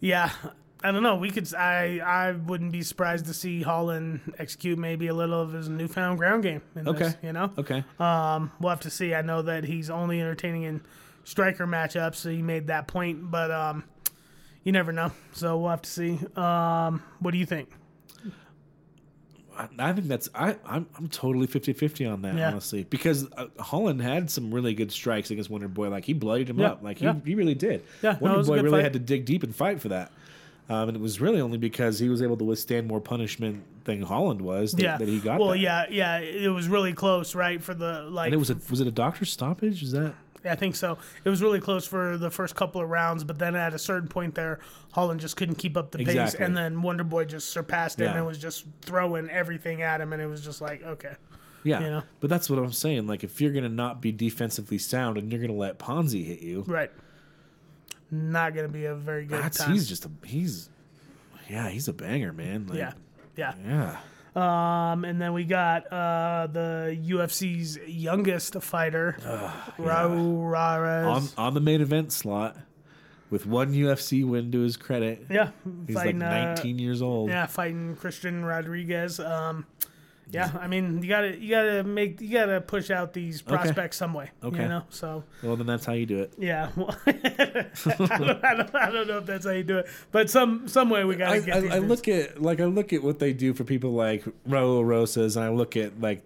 yeah. 0.00 0.30
I 0.84 0.92
don't 0.92 1.02
know. 1.02 1.16
We 1.16 1.30
could. 1.32 1.52
I. 1.54 1.98
I 1.98 2.32
wouldn't 2.32 2.70
be 2.70 2.82
surprised 2.82 3.24
to 3.26 3.34
see 3.34 3.62
Holland 3.62 4.20
execute 4.38 4.78
maybe 4.78 5.08
a 5.08 5.14
little 5.14 5.40
of 5.40 5.52
his 5.52 5.68
newfound 5.68 6.18
ground 6.18 6.44
game. 6.44 6.62
In 6.76 6.86
Okay. 6.86 6.98
This, 7.06 7.16
you 7.22 7.32
know. 7.32 7.50
Okay. 7.58 7.82
Um, 7.98 8.52
we'll 8.60 8.70
have 8.70 8.80
to 8.80 8.90
see. 8.90 9.12
I 9.14 9.22
know 9.22 9.42
that 9.42 9.64
he's 9.64 9.90
only 9.90 10.20
entertaining 10.20 10.62
in 10.64 10.82
striker 11.24 11.66
matchups, 11.66 12.14
so 12.16 12.30
he 12.30 12.42
made 12.42 12.68
that 12.68 12.86
point. 12.86 13.28
But 13.28 13.50
um, 13.50 13.82
you 14.62 14.70
never 14.70 14.92
know. 14.92 15.10
So 15.32 15.56
we'll 15.58 15.70
have 15.70 15.82
to 15.82 15.90
see. 15.90 16.20
Um, 16.36 17.02
what 17.18 17.32
do 17.32 17.38
you 17.38 17.46
think? 17.46 17.70
I, 19.58 19.68
I 19.78 19.92
think 19.92 20.06
that's 20.08 20.28
I 20.34 20.56
I'm, 20.64 20.86
I'm 20.96 21.08
totally 21.08 21.46
50-50 21.48 22.10
on 22.12 22.22
that 22.22 22.34
Yeah. 22.36 22.48
honestly 22.48 22.84
because 22.84 23.26
uh, 23.36 23.46
Holland 23.58 24.00
had 24.00 24.30
some 24.30 24.54
really 24.54 24.72
good 24.72 24.92
strikes 24.92 25.30
against 25.30 25.50
Wonder 25.50 25.68
Boy 25.68 25.88
like 25.88 26.04
he 26.04 26.12
bloodied 26.12 26.48
him 26.48 26.58
Yeah, 26.60 26.68
up 26.68 26.82
like 26.82 26.98
he, 26.98 27.10
he 27.24 27.34
really 27.34 27.54
did 27.54 27.82
Yeah, 28.02 28.12
no, 28.12 28.18
Wonder 28.20 28.40
a 28.40 28.44
Boy 28.44 28.56
really 28.62 28.70
fight. 28.78 28.82
had 28.84 28.92
to 28.94 28.98
dig 29.00 29.24
deep 29.24 29.42
and 29.42 29.54
fight 29.54 29.80
for 29.80 29.88
that 29.88 30.12
Um, 30.70 30.88
and 30.88 30.96
it 30.96 31.00
was 31.00 31.20
really 31.20 31.40
only 31.40 31.58
because 31.58 31.98
he 31.98 32.08
was 32.08 32.22
able 32.22 32.36
to 32.36 32.44
withstand 32.44 32.86
more 32.86 33.00
punishment 33.00 33.64
than 33.84 34.02
Holland 34.02 34.40
was 34.42 34.72
that, 34.72 34.82
yeah. 34.82 34.96
that 34.98 35.08
he 35.08 35.18
got. 35.18 35.40
Well, 35.40 35.50
that. 35.50 35.58
yeah, 35.60 35.86
yeah. 35.88 36.18
It 36.18 36.48
was 36.50 36.68
really 36.68 36.92
close, 36.92 37.34
right? 37.34 37.62
For 37.62 37.72
the 37.72 38.02
like, 38.02 38.26
And 38.26 38.34
it 38.34 38.36
was 38.36 38.50
a 38.50 38.56
was 38.68 38.80
it 38.82 38.86
a 38.86 38.90
doctor's 38.92 39.32
stoppage? 39.32 39.82
Is 39.82 39.92
that 39.92 40.12
I 40.44 40.54
think 40.54 40.76
so. 40.76 40.98
It 41.24 41.28
was 41.28 41.42
really 41.42 41.60
close 41.60 41.86
for 41.86 42.16
the 42.16 42.30
first 42.30 42.54
couple 42.54 42.80
of 42.80 42.88
rounds, 42.88 43.24
but 43.24 43.38
then 43.38 43.56
at 43.56 43.74
a 43.74 43.78
certain 43.78 44.08
point 44.08 44.34
there, 44.34 44.60
Holland 44.92 45.20
just 45.20 45.36
couldn't 45.36 45.56
keep 45.56 45.76
up 45.76 45.90
the 45.90 45.98
pace, 45.98 46.08
Exactly. 46.08 46.44
and 46.44 46.56
then 46.56 46.80
Wonder 46.82 47.04
Boy 47.04 47.24
just 47.24 47.50
surpassed 47.50 47.98
him 48.00 48.06
Yeah. 48.06 48.16
and 48.18 48.26
was 48.26 48.38
just 48.38 48.64
throwing 48.82 49.28
everything 49.30 49.82
at 49.82 50.00
him, 50.00 50.12
and 50.12 50.22
it 50.22 50.26
was 50.26 50.44
just 50.44 50.60
like, 50.60 50.82
okay, 50.84 51.14
yeah? 51.64 51.80
You 51.80 51.90
know? 51.90 52.02
But 52.20 52.30
that's 52.30 52.48
what 52.48 52.58
I'm 52.60 52.72
saying. 52.72 53.06
Like 53.08 53.24
if 53.24 53.40
you're 53.40 53.52
gonna 53.52 53.68
not 53.68 54.00
be 54.00 54.12
defensively 54.12 54.78
sound 54.78 55.18
and 55.18 55.30
you're 55.32 55.40
gonna 55.40 55.58
let 55.58 55.78
Ponzi 55.78 56.24
hit 56.24 56.40
you, 56.40 56.62
right. 56.68 56.90
Not 58.10 58.54
gonna 58.54 58.68
be 58.68 58.86
a 58.86 58.94
very 58.94 59.26
good 59.26 59.42
that's 59.42 59.58
time. 59.58 59.72
he's 59.72 59.86
just 59.88 60.04
a 60.06 60.10
he's 60.24 60.70
yeah 61.50 61.68
he's 61.68 61.88
a 61.88 61.92
banger 61.92 62.32
man. 62.32 62.66
Like, 62.68 62.78
yeah, 62.78 62.92
yeah. 63.36 63.54
yeah. 63.66 63.96
Um, 64.38 65.04
and 65.04 65.20
then 65.20 65.32
we 65.32 65.44
got 65.44 65.86
uh, 65.92 66.46
the 66.52 66.96
UFC's 67.08 67.76
youngest 67.88 68.54
fighter, 68.62 69.16
Raul 69.78 70.48
Rosas. 70.48 71.34
On 71.36 71.46
on 71.46 71.54
the 71.54 71.60
main 71.60 71.80
event 71.80 72.12
slot 72.12 72.56
with 73.30 73.46
one 73.46 73.72
UFC 73.72 74.24
win 74.24 74.52
to 74.52 74.60
his 74.60 74.76
credit. 74.76 75.26
yeah, 75.30 75.50
He's 75.86 75.96
fighting, 75.96 76.20
like 76.20 76.28
uh, 76.28 76.54
19 76.54 76.78
years 76.78 77.02
old. 77.02 77.30
Yeah, 77.30 77.46
fighting 77.46 77.96
Christian 77.96 78.44
Rodriguez. 78.44 79.20
Um, 79.20 79.66
yeah, 80.30 80.50
I 80.60 80.66
mean, 80.68 81.02
you 81.02 81.08
gotta 81.08 81.36
you 81.38 81.50
gotta 81.50 81.84
make 81.84 82.20
you 82.20 82.30
gotta 82.32 82.60
push 82.60 82.90
out 82.90 83.12
these 83.12 83.40
prospects 83.42 83.96
some 83.96 84.12
way. 84.14 84.30
Okay. 84.44 84.62
You 84.62 84.68
know, 84.68 84.82
so 84.90 85.24
Well, 85.42 85.56
then 85.56 85.66
that's 85.66 85.84
how 85.86 85.92
you 85.94 86.06
do 86.06 86.18
it. 86.20 86.32
yeah. 86.38 86.70
Well, 86.76 86.94
I, 87.06 87.12
don't, 87.12 88.44
I, 88.44 88.54
don't, 88.54 88.74
I 88.74 88.90
don't 88.90 89.06
know 89.08 89.18
if 89.18 89.26
that's 89.26 89.44
how 89.46 89.52
you 89.52 89.62
do 89.64 89.78
it, 89.78 89.86
but 90.12 90.28
some 90.30 90.68
some 90.68 90.90
way 90.90 91.04
we 91.04 91.16
gotta 91.16 91.36
I, 91.36 91.40
get 91.40 91.56
I, 91.56 91.60
these. 91.60 91.70
I 91.70 91.74
dudes. 91.80 91.88
look 91.88 92.08
at 92.08 92.42
like 92.42 92.60
I 92.60 92.64
look 92.66 92.92
at 92.92 93.02
what 93.02 93.18
they 93.18 93.32
do 93.32 93.54
for 93.54 93.64
people 93.64 93.92
like 93.92 94.24
Raul 94.48 94.84
Rosas, 94.84 95.36
and 95.36 95.44
I 95.44 95.48
look 95.50 95.76
at 95.76 96.00
like 96.00 96.22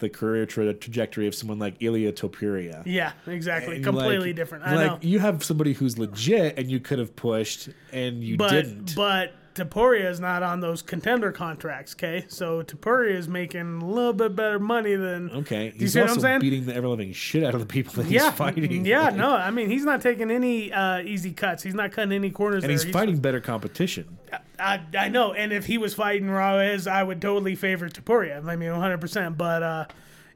the 0.00 0.08
career 0.08 0.44
tra- 0.44 0.74
trajectory 0.74 1.28
of 1.28 1.34
someone 1.36 1.60
like 1.60 1.76
Ilya 1.80 2.12
Topuria. 2.12 2.82
yeah, 2.84 3.12
exactly, 3.28 3.76
And, 3.76 3.84
completely 3.84 4.28
like- 4.28 4.36
different. 4.36 4.64
I 4.64 4.74
like 4.74 4.86
know, 4.90 4.98
you 5.08 5.20
have 5.20 5.44
somebody 5.44 5.72
who's 5.72 5.96
legit, 5.98 6.58
and 6.58 6.68
you 6.70 6.80
could 6.80 6.98
have 6.98 7.14
pushed, 7.14 7.68
and 7.92 8.22
you 8.22 8.36
but 8.36 8.50
didn't. 8.50 8.94
but 8.96 9.32
Topuria 9.54 10.10
is 10.10 10.18
not 10.18 10.42
on 10.42 10.60
those 10.60 10.82
contender 10.82 11.30
contracts. 11.30 11.94
Okay, 11.94 12.24
so 12.28 12.62
Topuria 12.62 13.14
is 13.14 13.28
making 13.28 13.80
a 13.82 13.84
little 13.84 14.12
bit 14.12 14.34
better 14.34 14.58
money 14.58 14.94
than. 14.96 15.30
okay, 15.30 15.68
Do 15.70 15.74
you 15.76 15.80
he's 15.80 15.92
see 15.92 16.00
what 16.00 16.08
also 16.10 16.20
I'm 16.20 16.22
saying? 16.22 16.40
beating 16.40 16.66
the 16.66 16.74
ever 16.74 16.88
living 16.88 17.12
shit 17.12 17.44
out 17.44 17.54
of 17.54 17.60
the 17.60 17.66
people 17.66 17.92
that 18.02 18.06
yeah, 18.10 18.24
he's 18.30 18.32
fighting. 18.38 18.84
Yeah, 18.84 19.04
Like, 19.04 19.14
no, 19.16 19.30
I 19.34 19.50
mean 19.50 19.70
he's 19.70 19.84
not 19.84 20.00
taking 20.00 20.30
any 20.30 20.72
uh, 20.72 20.98
easy 21.00 21.32
cuts. 21.32 21.62
He's 21.62 21.74
not 21.74 21.92
cutting 21.92 22.12
any 22.12 22.30
corners. 22.30 22.64
and 22.64 22.70
there. 22.70 22.78
he's 22.78 22.84
fighting 22.92 23.18
better 23.18 23.40
competition. 23.40 24.18
I, 24.58 24.80
I 24.98 25.08
know, 25.08 25.32
and 25.32 25.52
if 25.52 25.66
he 25.66 25.78
was 25.78 25.94
fighting 25.94 26.28
Raez, 26.28 26.86
I 26.86 27.02
would 27.02 27.20
totally 27.22 27.54
favor 27.54 27.88
Topuria. 27.88 28.44
I 28.46 28.56
mean, 28.56 28.70
100. 28.72 29.00
percent 29.00 29.38
But 29.38 29.62
uh, 29.62 29.86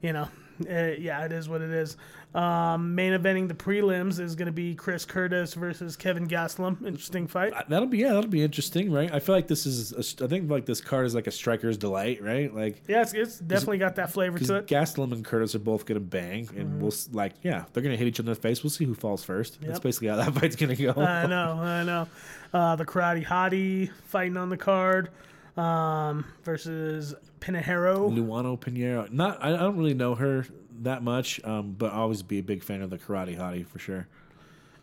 you 0.01 0.13
know, 0.13 0.29
uh, 0.71 0.93
yeah, 0.99 1.25
it 1.25 1.33
is 1.33 1.49
what 1.49 1.61
it 1.61 1.71
is. 1.71 1.97
Um, 2.35 2.95
main 2.95 3.15
eventing 3.15 3.49
the 3.49 3.55
prelims 3.55 4.21
is 4.21 4.35
going 4.37 4.47
to 4.47 4.53
be 4.53 4.75
Chris 4.75 5.07
Curtis 5.07 5.55
versus 5.55 5.97
Kevin 5.97 6.29
Gastelum. 6.29 6.87
Interesting 6.87 7.27
fight. 7.27 7.55
That'll 7.69 7.89
be 7.89 7.99
yeah, 7.99 8.13
that'll 8.13 8.29
be 8.29 8.43
interesting, 8.43 8.93
right? 8.93 9.13
I 9.13 9.19
feel 9.19 9.35
like 9.35 9.49
this 9.49 9.65
is 9.65 9.93
a, 9.93 10.25
I 10.25 10.29
think 10.29 10.51
like 10.51 10.67
this 10.67 10.83
card 10.83 11.07
is 11.07 11.15
like 11.15 11.27
a 11.27 11.31
striker's 11.31 11.79
delight, 11.79 12.23
right? 12.23 12.55
Like 12.55 12.83
Yeah, 12.87 13.01
it's, 13.01 13.15
it's 13.15 13.39
definitely 13.39 13.79
got 13.79 13.97
that 13.97 14.13
flavor 14.13 14.39
to 14.39 14.57
it. 14.57 14.67
Gastelum 14.67 15.13
and 15.13 15.25
Curtis 15.25 15.55
are 15.55 15.59
both 15.59 15.87
gonna 15.87 16.01
bang, 16.01 16.49
and 16.55 16.83
we'll 16.83 16.93
like 17.13 17.33
yeah, 17.43 17.65
they're 17.73 17.83
gonna 17.83 17.97
hit 17.97 18.07
each 18.07 18.21
other 18.21 18.31
in 18.31 18.35
the 18.35 18.41
face. 18.41 18.63
We'll 18.63 18.71
see 18.71 18.85
who 18.85 18.95
falls 18.95 19.25
first. 19.25 19.61
That's 19.63 19.81
basically 19.81 20.09
how 20.09 20.17
that 20.17 20.35
fight's 20.39 20.57
gonna 20.57 20.77
go. 20.77 20.93
I 21.01 21.27
know, 21.27 21.53
I 21.61 21.83
know. 21.83 22.09
Uh, 22.53 22.77
the 22.77 22.85
Karate 22.85 23.25
Hottie 23.25 23.91
fighting 24.07 24.37
on 24.37 24.51
the 24.51 24.57
card 24.57 25.11
um, 25.57 26.25
versus 26.45 27.15
Pinheiro. 27.41 28.13
Luana 28.13 28.59
Pinheiro. 28.59 29.11
Not 29.11 29.43
I, 29.43 29.55
I 29.55 29.57
don't 29.59 29.77
really 29.77 29.95
know 29.95 30.15
her 30.15 30.47
that 30.83 31.03
much, 31.03 31.43
um, 31.45 31.75
but 31.77 31.93
I'll 31.93 32.03
always 32.03 32.23
be 32.23 32.39
a 32.39 32.43
big 32.43 32.63
fan 32.63 32.83
of 32.83 32.91
the 32.91 32.99
Karate 32.99 33.37
Hottie 33.37 33.67
for 33.67 33.79
sure. 33.79 34.07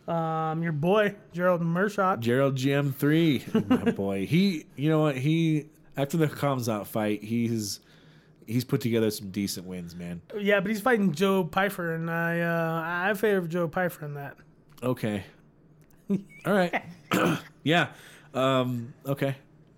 Um, 0.08 0.62
your 0.62 0.72
boy 0.72 1.16
Gerald 1.32 1.62
Meerschaert. 1.62 2.20
Gerald 2.20 2.56
GM3, 2.56 3.68
my 3.68 3.90
boy. 3.92 4.26
He, 4.26 4.66
you 4.76 4.88
know 4.88 5.00
what? 5.00 5.16
He 5.16 5.66
after 5.96 6.16
the 6.16 6.28
comes 6.28 6.68
out 6.68 6.86
fight, 6.86 7.24
he's 7.24 7.80
he's 8.46 8.64
put 8.64 8.80
together 8.80 9.10
some 9.10 9.30
decent 9.30 9.66
wins, 9.66 9.94
man. 9.94 10.20
Yeah, 10.38 10.60
but 10.60 10.70
he's 10.70 10.80
fighting 10.80 11.12
Joe 11.12 11.44
Pyfer, 11.44 11.94
and 11.94 12.10
I 12.10 12.40
uh, 12.40 13.10
I 13.10 13.14
favor 13.14 13.46
Joe 13.46 13.68
Pyfer 13.68 14.04
in 14.04 14.14
that. 14.14 14.36
Okay. 14.82 15.24
All 16.10 16.52
right. 16.52 16.84
yeah. 17.64 17.88
Um, 18.34 18.94
okay. 19.06 19.36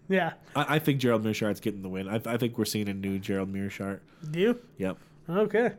Yeah. 0.08 0.32
I, 0.56 0.76
I 0.76 0.78
think 0.78 1.00
Gerald 1.00 1.22
Meerschaert's 1.24 1.60
getting 1.60 1.82
the 1.82 1.88
win. 1.88 2.08
I, 2.08 2.20
I 2.24 2.36
think 2.36 2.56
we're 2.58 2.64
seeing 2.64 2.88
a 2.88 2.94
new 2.94 3.18
Gerald 3.18 3.52
Meerschaert. 3.52 4.00
Do 4.30 4.40
you? 4.40 4.60
Yep. 4.78 4.96
Okay. 5.28 5.72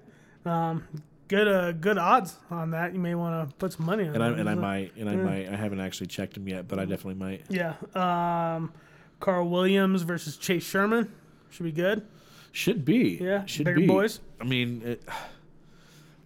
Um, 0.46 0.84
good 1.28 1.48
uh, 1.48 1.72
good 1.74 1.98
odds 1.98 2.36
on 2.52 2.72
that. 2.72 2.94
You 2.94 3.00
may 3.00 3.16
want 3.16 3.50
to 3.50 3.56
put 3.56 3.74
some 3.74 3.86
money 3.86 4.08
on 4.08 4.16
And 4.16 4.24
I 4.24 4.28
and 4.30 4.50
I 4.50 4.56
might 4.56 4.96
and 4.96 5.10
I 5.10 5.16
might 5.16 5.50
I 5.50 5.56
haven't 5.56 5.80
actually 5.80 6.08
checked 6.08 6.38
him 6.38 6.48
yet, 6.48 6.68
but 6.68 6.80
I 6.80 6.86
definitely 6.86 7.16
might. 7.16 7.44
Yeah. 7.50 7.74
Um, 7.96 8.72
Karl 9.20 9.50
Williams 9.50 10.04
versus 10.04 10.38
Chase 10.38 10.64
Sherman 10.64 11.12
should 11.50 11.64
be 11.64 11.72
good. 11.72 12.06
Should 12.52 12.84
be. 12.86 13.20
Yeah, 13.22 13.46
Should 13.46 13.66
bigger 13.66 13.80
be. 13.80 13.88
boys. 13.88 14.20
I 14.42 14.44
mean, 14.44 14.82
it, 14.84 15.04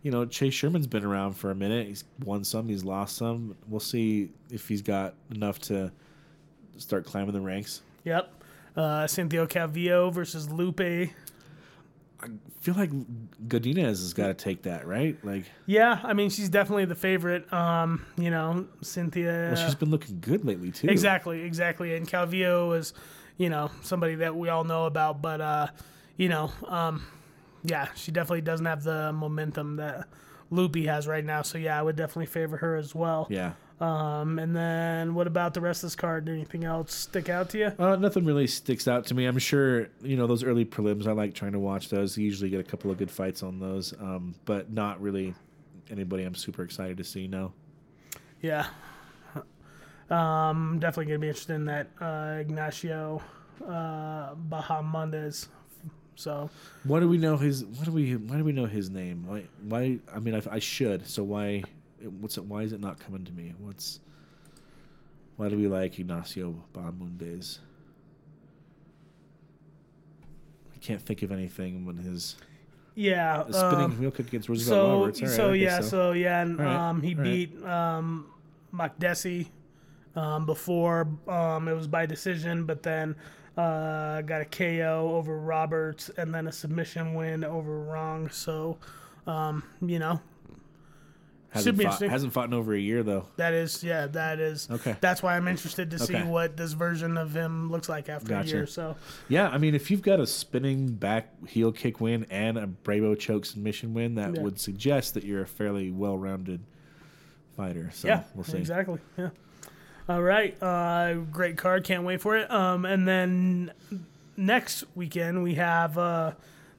you 0.04 0.12
know, 0.12 0.26
Chase 0.26 0.54
Sherman's 0.54 0.88
been 0.88 1.04
around 1.04 1.34
for 1.34 1.52
a 1.52 1.56
minute. 1.56 1.88
He's 1.88 2.04
won 2.24 2.44
some. 2.44 2.68
He's 2.70 2.84
lost 2.84 3.18
some. 3.18 3.56
We'll 3.68 3.80
see 3.80 4.30
if 4.50 4.68
he's 4.68 4.82
got 4.82 5.16
enough 5.34 5.60
to 5.62 5.92
start 6.78 7.06
climbing 7.06 7.34
the 7.34 7.42
ranks. 7.42 7.82
Yep. 8.04 8.44
Uh, 8.76 9.08
Cynthia 9.08 9.46
Calvillo 9.48 10.12
versus 10.12 10.50
Lupe. 10.50 10.80
I 10.82 12.28
feel 12.62 12.76
like 12.76 12.90
Godinez 13.48 13.88
has 13.88 14.14
got 14.14 14.28
to 14.28 14.34
take 14.34 14.64
that, 14.64 14.88
right? 14.88 15.18
Like, 15.24 15.46
Yeah, 15.66 16.00
I 16.04 16.14
mean 16.14 16.30
she's 16.30 16.50
definitely 16.50 16.86
the 16.86 16.96
favorite. 16.96 17.52
Um, 17.52 18.06
you 18.18 18.30
know, 18.32 18.66
Cynthia. 18.82 19.52
well, 19.54 19.56
she's 19.66 19.76
been 19.76 19.92
looking 19.92 20.20
good 20.22 20.46
lately 20.46 20.72
too. 20.72 20.88
Exactly, 20.88 21.42
exactly. 21.42 21.96
And 21.96 22.08
Calvillo 22.08 22.78
is, 22.78 22.94
you 23.38 23.50
know, 23.50 23.70
somebody 23.82 24.16
that 24.16 24.36
we 24.36 24.50
all 24.50 24.64
know 24.64 24.86
about, 24.86 25.22
but 25.22 25.42
uh, 25.42 25.68
you 26.16 26.30
know, 26.30 26.52
um, 26.68 27.06
yeah, 27.64 27.90
she 27.96 28.12
definitely 28.12 28.42
doesn't 28.42 28.66
have 28.66 28.84
the 28.84 29.12
momentum 29.14 29.76
that 29.78 30.08
Loopy 30.50 30.86
has 30.86 31.08
right 31.08 31.26
now. 31.26 31.42
So 31.42 31.58
yeah, 31.58 31.78
I 31.78 31.82
would 31.82 31.96
definitely 31.98 32.28
favor 32.28 32.58
her 32.58 32.76
as 32.78 32.96
well. 32.96 33.28
Yeah. 33.30 33.54
Um, 33.82 34.40
and 34.40 34.56
then 34.56 35.14
what 35.14 35.28
about 35.28 35.54
the 35.54 35.62
rest 35.62 35.84
of 35.84 35.88
this 35.88 35.96
card? 35.96 36.30
Anything 36.30 36.64
else 36.64 36.94
stick 36.94 37.28
out 37.28 37.50
to 37.50 37.58
you? 37.58 37.72
Uh, 37.78 37.96
nothing 37.96 38.24
really 38.24 38.48
sticks 38.48 38.88
out 38.88 39.06
to 39.08 39.14
me. 39.14 39.26
I'm 39.26 39.40
sure 39.40 39.90
you 40.02 40.16
know 40.16 40.28
those 40.28 40.44
early 40.44 40.64
prelims. 40.64 41.08
I 41.08 41.12
like 41.12 41.34
trying 41.34 41.52
to 41.54 41.60
watch 41.60 41.90
those. 41.90 42.18
You 42.18 42.26
usually 42.26 42.50
get 42.50 42.60
a 42.60 42.64
couple 42.64 42.92
of 42.92 42.98
good 42.98 43.12
fights 43.12 43.44
on 43.44 43.60
those, 43.60 43.94
um, 44.00 44.36
but 44.46 44.72
not 44.72 45.02
really 45.02 45.34
anybody 45.90 46.24
I'm 46.24 46.36
super 46.36 46.64
excited 46.64 46.98
to 46.98 47.04
see. 47.04 47.28
No. 47.28 47.52
Yeah. 48.42 48.68
Um, 50.10 50.78
definitely 50.80 51.06
gonna 51.06 51.20
be 51.20 51.28
interested 51.30 51.54
in 51.54 51.66
that 51.66 51.88
uh, 52.00 52.38
Ignacio 52.40 53.22
uh, 53.68 54.36
Bahamondes. 54.36 55.48
So 56.16 56.50
what 56.84 57.00
do 57.00 57.10
we 57.10 57.18
know 57.18 57.38
his? 57.38 57.66
Why 57.66 57.86
do 57.86 57.92
we? 57.92 58.16
Why 58.16 58.38
do 58.38 58.44
we 58.44 58.52
know 58.52 58.66
his 58.66 58.90
name? 58.90 59.26
Why? 59.26 59.46
Why? 59.68 60.00
I 60.14 60.20
mean, 60.20 60.36
I, 60.36 60.42
I 60.52 60.60
should. 60.60 61.08
So 61.08 61.24
why? 61.24 61.64
What's 62.10 62.38
it? 62.38 62.46
Why 62.46 62.62
is 62.62 62.74
it 62.74 62.80
not 62.80 63.00
coming 63.00 63.26
to 63.26 63.32
me? 63.32 63.54
What's? 63.60 64.00
Why 65.36 65.50
do 65.50 65.58
we 65.58 65.68
like 65.68 65.98
Ignacio 66.00 66.56
Bahamondes? 66.74 67.60
I 70.74 70.78
can't 70.80 71.02
think 71.02 71.24
of 71.24 71.32
anything 71.32 71.86
when 71.86 71.98
his 71.98 72.36
yeah, 72.96 73.44
spinning 73.50 73.86
um, 73.86 74.00
wheel 74.00 74.12
kick 74.12 74.28
against 74.28 74.50
Roosevelt 74.50 74.86
so 74.86 75.00
Roberts. 75.00 75.22
Right, 75.22 75.32
so 75.32 75.54
yeah, 75.54 75.82
so. 75.82 76.12
yeah, 76.12 76.42
and 76.42 76.60
right, 76.60 76.90
um, 76.90 77.02
he 77.02 77.14
all 77.16 77.22
right. 77.22 77.24
beat 77.24 77.64
um, 77.66 78.28
Makdessi 78.74 79.48
um, 80.16 80.46
before. 80.46 81.08
Um, 81.28 81.68
it 81.68 81.74
was 81.74 81.88
by 81.88 82.06
decision, 82.06 82.66
but 82.66 82.84
then 82.84 83.16
uh, 83.58 84.22
got 84.22 84.42
a 84.42 84.46
KO 84.46 85.12
over 85.16 85.40
Roberts, 85.40 86.10
and 86.18 86.34
then 86.34 86.48
a 86.48 86.52
submission 86.52 87.16
win 87.16 87.44
over 87.44 87.80
Rong. 87.80 88.30
So, 88.30 88.78
um, 89.26 89.64
you 89.82 89.98
know, 89.98 90.22
hasn't 91.54 91.64
should 91.64 91.78
be 91.78 91.84
fought, 91.86 91.94
interesting. 91.94 92.10
hasn't 92.10 92.34
fought 92.34 92.48
in 92.48 92.54
over 92.54 92.74
a 92.74 92.80
year 92.80 93.04
though. 93.04 93.26
that 93.38 93.54
is 93.54 93.84
yeah, 93.84 94.08
that 94.08 94.40
is 94.40 94.68
Okay. 94.70 94.96
That's 95.02 95.22
why 95.24 95.36
I'm 95.38 95.48
interested 95.48 95.92
to 95.92 96.00
see 96.00 96.16
Okay. 96.16 96.24
what 96.28 96.58
this 96.58 96.74
version 96.74 97.18
of 97.18 97.34
him 97.36 97.72
looks 97.72 97.88
like 97.88 98.10
after 98.10 98.28
Gotcha. 98.30 98.48
a 98.48 98.52
year. 98.58 98.68
So 98.68 98.96
Yeah, 99.30 99.50
I 99.50 99.58
mean, 99.58 99.76
if 99.76 99.90
you've 99.92 100.02
got 100.02 100.20
a 100.20 100.28
spinning 100.28 100.94
back 100.94 101.30
heel 101.48 101.72
kick 101.72 102.02
win 102.02 102.26
and 102.30 102.58
a 102.58 102.68
Bravo 102.68 103.16
choke 103.16 103.46
submission 103.46 103.94
win, 103.94 104.16
that 104.16 104.36
Yeah. 104.36 104.42
would 104.42 104.60
suggest 104.60 105.14
that 105.14 105.24
you're 105.24 105.42
a 105.44 105.48
fairly 105.48 105.92
well-rounded 105.92 106.62
fighter. 107.56 107.90
So 107.94 108.08
yeah, 108.08 108.24
we'll 108.34 108.44
see. 108.44 108.58
exactly. 108.58 109.00
Yeah. 109.18 109.30
All 110.10 110.22
right, 110.22 110.62
uh, 110.62 111.14
great 111.32 111.56
card. 111.58 111.84
Can't 111.86 112.04
wait 112.04 112.20
for 112.20 112.36
it. 112.36 112.52
Um, 112.52 112.84
and 112.84 113.08
then 113.08 113.72
next 114.36 114.84
weekend 114.96 115.44
we 115.44 115.54
have 115.56 115.98
uh, 115.98 116.32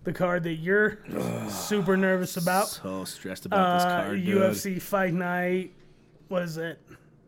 the 0.05 0.13
card 0.13 0.45
that 0.45 0.55
you're 0.55 0.99
super 1.51 1.97
nervous 1.97 2.37
about. 2.37 2.69
So 2.69 3.05
stressed 3.05 3.47
about 3.47 3.79
this 3.79 3.85
Uh, 3.85 4.03
card, 4.05 4.25
dude. 4.25 4.37
UFC 4.37 4.81
Fight 4.81 5.15
Night. 5.15 5.73
What 6.29 6.43
is 6.43 6.57
it? 6.57 6.79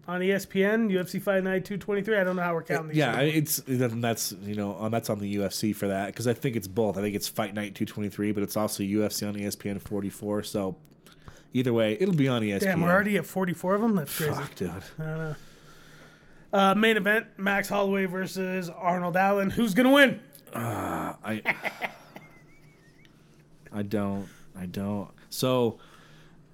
on 0.08 0.20
ESPN, 0.20 0.88
UFC 0.88 1.20
Fight 1.20 1.42
Night 1.42 1.64
223. 1.64 2.16
I 2.16 2.22
don't 2.22 2.36
know 2.36 2.42
how 2.42 2.54
we're 2.54 2.62
counting 2.62 2.88
these. 2.90 2.96
Yeah, 2.96 3.16
I- 3.16 3.22
it's 3.22 3.60
that's 3.66 4.30
you 4.44 4.54
know 4.54 4.76
um, 4.80 4.92
that's 4.92 5.10
on 5.10 5.18
the 5.18 5.34
UFC 5.36 5.74
for 5.74 5.88
that 5.88 6.06
because 6.06 6.28
I 6.28 6.32
think 6.32 6.54
it's 6.54 6.68
both. 6.68 6.96
I 6.96 7.00
think 7.00 7.16
it's 7.16 7.26
Fight 7.26 7.54
Night 7.54 7.74
223, 7.74 8.30
but 8.30 8.44
it's 8.44 8.56
also 8.56 8.84
UFC 8.84 9.26
on 9.26 9.34
ESPN 9.34 9.80
44. 9.82 10.44
So 10.44 10.76
either 11.52 11.72
way, 11.72 11.96
it'll 11.98 12.14
be 12.14 12.28
on 12.28 12.42
ESPN. 12.42 12.60
Damn, 12.60 12.82
we're 12.82 12.92
already 12.92 13.16
at 13.16 13.26
44 13.26 13.74
of 13.74 13.80
them. 13.80 13.96
That's 13.96 14.16
crazy. 14.16 14.32
Fuck, 14.32 14.54
dude. 14.54 14.70
Uh, 16.52 16.74
main 16.76 16.96
event: 16.96 17.26
Max 17.36 17.68
Holloway 17.68 18.06
versus 18.06 18.70
Arnold 18.70 19.16
Allen. 19.16 19.50
Who's 19.50 19.74
gonna 19.74 19.92
win? 19.92 20.20
I 20.54 21.42
I 23.76 23.82
don't 23.82 24.26
I 24.58 24.66
don't. 24.66 25.10
So 25.30 25.78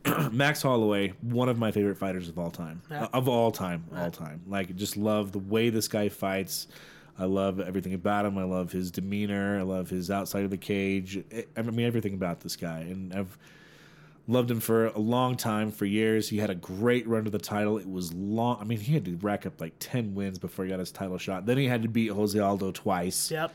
Max 0.32 0.62
Holloway, 0.62 1.12
one 1.20 1.48
of 1.48 1.58
my 1.58 1.70
favorite 1.70 1.96
fighters 1.96 2.28
of 2.28 2.38
all 2.38 2.50
time. 2.50 2.82
Yeah. 2.90 3.04
Uh, 3.04 3.08
of 3.12 3.28
all 3.28 3.52
time, 3.52 3.84
all 3.96 4.10
time. 4.10 4.42
Like 4.48 4.74
just 4.76 4.96
love 4.96 5.32
the 5.32 5.38
way 5.38 5.70
this 5.70 5.88
guy 5.88 6.08
fights. 6.08 6.66
I 7.18 7.26
love 7.26 7.60
everything 7.60 7.94
about 7.94 8.26
him. 8.26 8.36
I 8.38 8.44
love 8.44 8.72
his 8.72 8.90
demeanor. 8.90 9.58
I 9.58 9.62
love 9.62 9.88
his 9.88 10.10
outside 10.10 10.44
of 10.44 10.50
the 10.50 10.56
cage. 10.56 11.22
I 11.32 11.44
I 11.56 11.62
mean 11.62 11.86
everything 11.86 12.14
about 12.14 12.40
this 12.40 12.56
guy 12.56 12.80
and 12.80 13.14
I've 13.14 13.38
loved 14.28 14.50
him 14.50 14.60
for 14.60 14.86
a 14.86 14.98
long 14.98 15.36
time, 15.36 15.70
for 15.70 15.84
years. 15.84 16.28
He 16.28 16.38
had 16.38 16.50
a 16.50 16.54
great 16.54 17.06
run 17.08 17.24
to 17.24 17.30
the 17.30 17.38
title. 17.38 17.78
It 17.78 17.90
was 17.90 18.12
long. 18.14 18.58
I 18.60 18.64
mean, 18.64 18.78
he 18.78 18.94
had 18.94 19.04
to 19.06 19.16
rack 19.16 19.46
up 19.46 19.60
like 19.60 19.74
10 19.80 20.14
wins 20.14 20.38
before 20.38 20.64
he 20.64 20.70
got 20.70 20.78
his 20.78 20.92
title 20.92 21.18
shot. 21.18 21.44
Then 21.44 21.58
he 21.58 21.66
had 21.66 21.82
to 21.82 21.88
beat 21.88 22.08
Jose 22.10 22.38
Aldo 22.38 22.70
twice 22.72 23.30
Yep. 23.30 23.52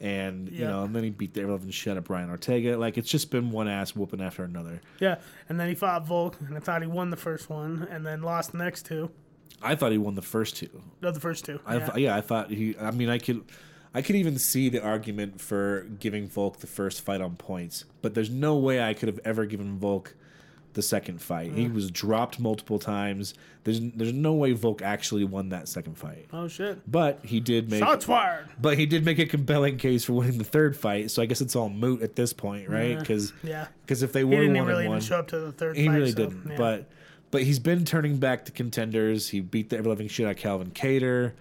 And 0.00 0.48
you 0.50 0.64
know, 0.64 0.84
and 0.84 0.96
then 0.96 1.04
he 1.04 1.10
beat 1.10 1.34
the 1.34 1.44
living 1.44 1.70
shit 1.70 1.96
of 1.96 2.04
Brian 2.04 2.30
Ortega. 2.30 2.76
Like 2.78 2.96
it's 2.96 3.10
just 3.10 3.30
been 3.30 3.50
one 3.50 3.68
ass 3.68 3.94
whooping 3.94 4.20
after 4.20 4.44
another. 4.44 4.80
Yeah, 4.98 5.16
and 5.48 5.60
then 5.60 5.68
he 5.68 5.74
fought 5.74 6.06
Volk, 6.06 6.38
and 6.40 6.56
I 6.56 6.60
thought 6.60 6.80
he 6.80 6.88
won 6.88 7.10
the 7.10 7.16
first 7.16 7.50
one, 7.50 7.86
and 7.90 8.06
then 8.06 8.22
lost 8.22 8.52
the 8.52 8.58
next 8.58 8.86
two. 8.86 9.10
I 9.62 9.74
thought 9.74 9.92
he 9.92 9.98
won 9.98 10.14
the 10.14 10.22
first 10.22 10.56
two. 10.56 10.82
No, 11.02 11.10
the 11.10 11.20
first 11.20 11.44
two. 11.44 11.60
I 11.66 11.76
yeah. 11.76 11.86
yeah. 11.86 11.96
yeah, 11.96 12.16
I 12.16 12.20
thought 12.22 12.50
he. 12.50 12.76
I 12.78 12.90
mean, 12.92 13.10
I 13.10 13.18
could, 13.18 13.44
I 13.94 14.00
could 14.00 14.16
even 14.16 14.38
see 14.38 14.70
the 14.70 14.82
argument 14.82 15.40
for 15.40 15.82
giving 15.98 16.26
Volk 16.26 16.58
the 16.60 16.66
first 16.66 17.02
fight 17.02 17.20
on 17.20 17.36
points, 17.36 17.84
but 18.00 18.14
there's 18.14 18.30
no 18.30 18.56
way 18.56 18.82
I 18.82 18.94
could 18.94 19.08
have 19.08 19.20
ever 19.24 19.44
given 19.44 19.78
Volk 19.78 20.14
the 20.74 20.82
second 20.82 21.20
fight. 21.20 21.52
He 21.52 21.68
was 21.68 21.90
dropped 21.90 22.38
multiple 22.38 22.78
times. 22.78 23.34
There's 23.64 23.80
there's 23.80 24.12
no 24.12 24.32
way 24.34 24.52
Volk 24.52 24.80
actually 24.82 25.24
won 25.24 25.50
that 25.50 25.68
second 25.68 25.96
fight. 25.98 26.26
oh 26.32 26.48
shit! 26.48 26.78
But 26.90 27.20
he 27.24 27.40
did 27.40 27.70
make 27.70 27.80
Shots 27.80 28.04
fired. 28.04 28.48
But 28.60 28.78
he 28.78 28.86
did 28.86 29.04
make 29.04 29.18
a 29.18 29.26
compelling 29.26 29.76
case 29.76 30.04
for 30.04 30.14
winning 30.14 30.38
the 30.38 30.44
third 30.44 30.76
fight, 30.76 31.10
so 31.10 31.20
I 31.22 31.26
guess 31.26 31.40
it's 31.40 31.54
all 31.56 31.68
moot 31.68 32.02
at 32.02 32.16
this 32.16 32.32
point, 32.32 32.68
right? 32.68 32.98
Because 32.98 33.32
Yeah. 33.42 33.66
because 33.82 34.02
if 34.02 34.12
they 34.12 34.24
were 34.24 34.36
one 34.46 34.66
really 34.66 34.88
one, 34.88 35.00
show 35.00 35.18
up 35.18 35.28
to 35.28 35.38
the 35.40 35.52
third. 35.52 35.76
he 35.76 35.86
fight, 35.86 35.94
really 35.94 36.10
so, 36.12 36.16
didn't. 36.16 36.46
yeah. 36.50 36.56
But 36.56 36.88
but 37.30 37.42
he's 37.42 37.58
been 37.58 37.84
turning 37.84 38.16
back 38.18 38.44
the 38.46 38.50
contenders. 38.52 39.28
He 39.28 39.40
beat 39.40 39.70
the 39.70 39.78
ever 39.78 39.88
loving 39.90 40.08
shit 40.08 40.26
out 40.26 40.32
of 40.32 40.36
Calvin 40.38 40.70
Kattar. 40.70 41.32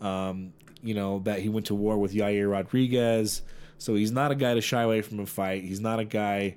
Um, 0.00 0.52
you 0.82 0.94
know 0.94 1.20
that 1.20 1.38
he 1.40 1.48
went 1.48 1.66
to 1.66 1.74
war 1.74 1.96
with 1.98 2.12
Yair 2.12 2.50
Rodriguez. 2.50 3.42
So 3.78 3.94
he's 3.94 4.12
not 4.12 4.30
a 4.30 4.34
guy 4.34 4.54
to 4.54 4.60
shy 4.60 4.82
away 4.82 5.00
from 5.02 5.18
a 5.20 5.26
fight. 5.26 5.64
He's 5.64 5.80
not 5.80 5.98
a 5.98 6.04
guy 6.04 6.56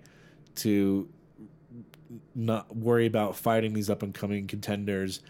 to 0.58 1.08
not 2.34 2.76
worry 2.76 3.06
about 3.06 3.36
fighting 3.36 3.74
these 3.74 3.90
up 3.90 4.04
and 4.04 4.14
coming 4.14 4.48
contenders. 4.48 5.22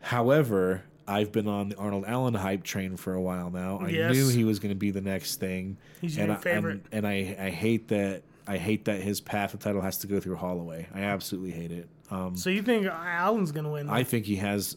However, 0.00 0.82
I've 1.06 1.32
been 1.32 1.48
on 1.48 1.70
the 1.70 1.76
Arnold 1.76 2.04
Allen 2.06 2.34
hype 2.34 2.62
train 2.62 2.96
for 2.96 3.14
a 3.14 3.20
while 3.20 3.50
now. 3.50 3.78
I 3.82 3.88
Yes. 3.88 4.14
knew 4.14 4.28
he 4.28 4.44
was 4.44 4.58
going 4.58 4.70
to 4.70 4.78
be 4.78 4.90
the 4.90 5.00
next 5.00 5.40
thing. 5.40 5.76
He's 6.00 6.16
and 6.16 6.28
your 6.28 6.36
I, 6.36 6.40
favorite. 6.40 6.84
And, 6.92 7.04
and 7.04 7.06
I, 7.06 7.36
I 7.38 7.50
hate 7.50 7.88
that. 7.88 8.22
I 8.46 8.56
hate 8.56 8.86
that 8.86 9.00
his 9.00 9.20
path 9.20 9.52
to 9.52 9.58
title 9.58 9.80
has 9.82 9.98
to 9.98 10.06
go 10.06 10.18
through 10.20 10.36
Holloway. 10.36 10.88
I 10.94 11.02
absolutely 11.02 11.50
hate 11.52 11.70
it. 11.72 11.88
Um, 12.10 12.36
so 12.36 12.50
you 12.50 12.62
think 12.62 12.86
Allen's 12.86 13.52
gonna 13.52 13.70
win? 13.70 13.88
I 13.88 14.02
think 14.02 14.24
he 14.26 14.36
has. 14.36 14.76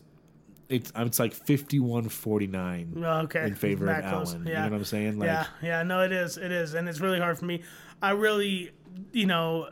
It's 0.69 0.91
it's 0.95 1.19
like 1.19 1.33
51-49 1.33 3.03
Oh, 3.03 3.19
okay. 3.23 3.43
in 3.45 3.55
favor 3.55 3.89
of 3.89 4.03
close. 4.03 4.33
Allen. 4.33 4.45
Yeah. 4.47 4.63
You 4.65 4.69
know 4.69 4.71
what 4.73 4.77
I'm 4.79 4.85
saying? 4.85 5.19
Like, 5.19 5.27
yeah, 5.27 5.45
yeah, 5.61 5.83
no, 5.83 6.01
it 6.01 6.11
is, 6.11 6.37
it 6.37 6.51
is, 6.51 6.73
and 6.73 6.87
it's 6.87 6.99
really 6.99 7.19
hard 7.19 7.37
for 7.37 7.45
me. 7.45 7.63
I 8.01 8.11
really, 8.11 8.71
you 9.11 9.25
know, 9.25 9.69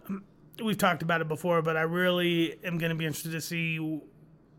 we've 0.63 0.77
talked 0.77 1.01
about 1.01 1.21
it 1.21 1.27
before, 1.27 1.61
but 1.61 1.77
I 1.77 1.81
really 1.81 2.57
am 2.63 2.77
going 2.77 2.89
to 2.89 2.95
be 2.95 3.05
interested 3.05 3.31
to 3.33 3.41
see 3.41 3.77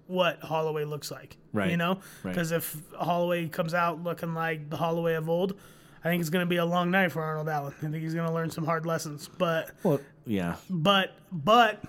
what 0.06 0.40
Holloway 0.40 0.84
looks 0.84 1.10
like. 1.10 1.36
Right, 1.52 1.70
You 1.70 1.76
know, 1.76 2.00
right. 2.22 2.32
because 2.34 2.52
if 2.52 2.76
Holloway 2.98 3.48
comes 3.48 3.74
out 3.74 4.02
looking 4.02 4.34
like 4.34 4.68
the 4.70 4.76
Holloway 4.76 5.14
of 5.14 5.28
old, 5.28 5.58
I 6.04 6.08
think 6.08 6.20
it's 6.20 6.30
going 6.30 6.44
to 6.44 6.48
be 6.48 6.56
a 6.56 6.64
long 6.64 6.90
night 6.90 7.12
for 7.12 7.22
Arnold 7.22 7.48
Allen. 7.48 7.74
I 7.78 7.80
think 7.82 7.96
he's 7.96 8.14
going 8.14 8.26
to 8.26 8.32
learn 8.34 8.50
some 8.50 8.64
hard 8.64 8.86
lessons, 8.86 9.28
but 9.38 9.70
Well, 9.82 10.00
yeah. 10.26 10.56
but 10.68 11.14
but 11.30 11.82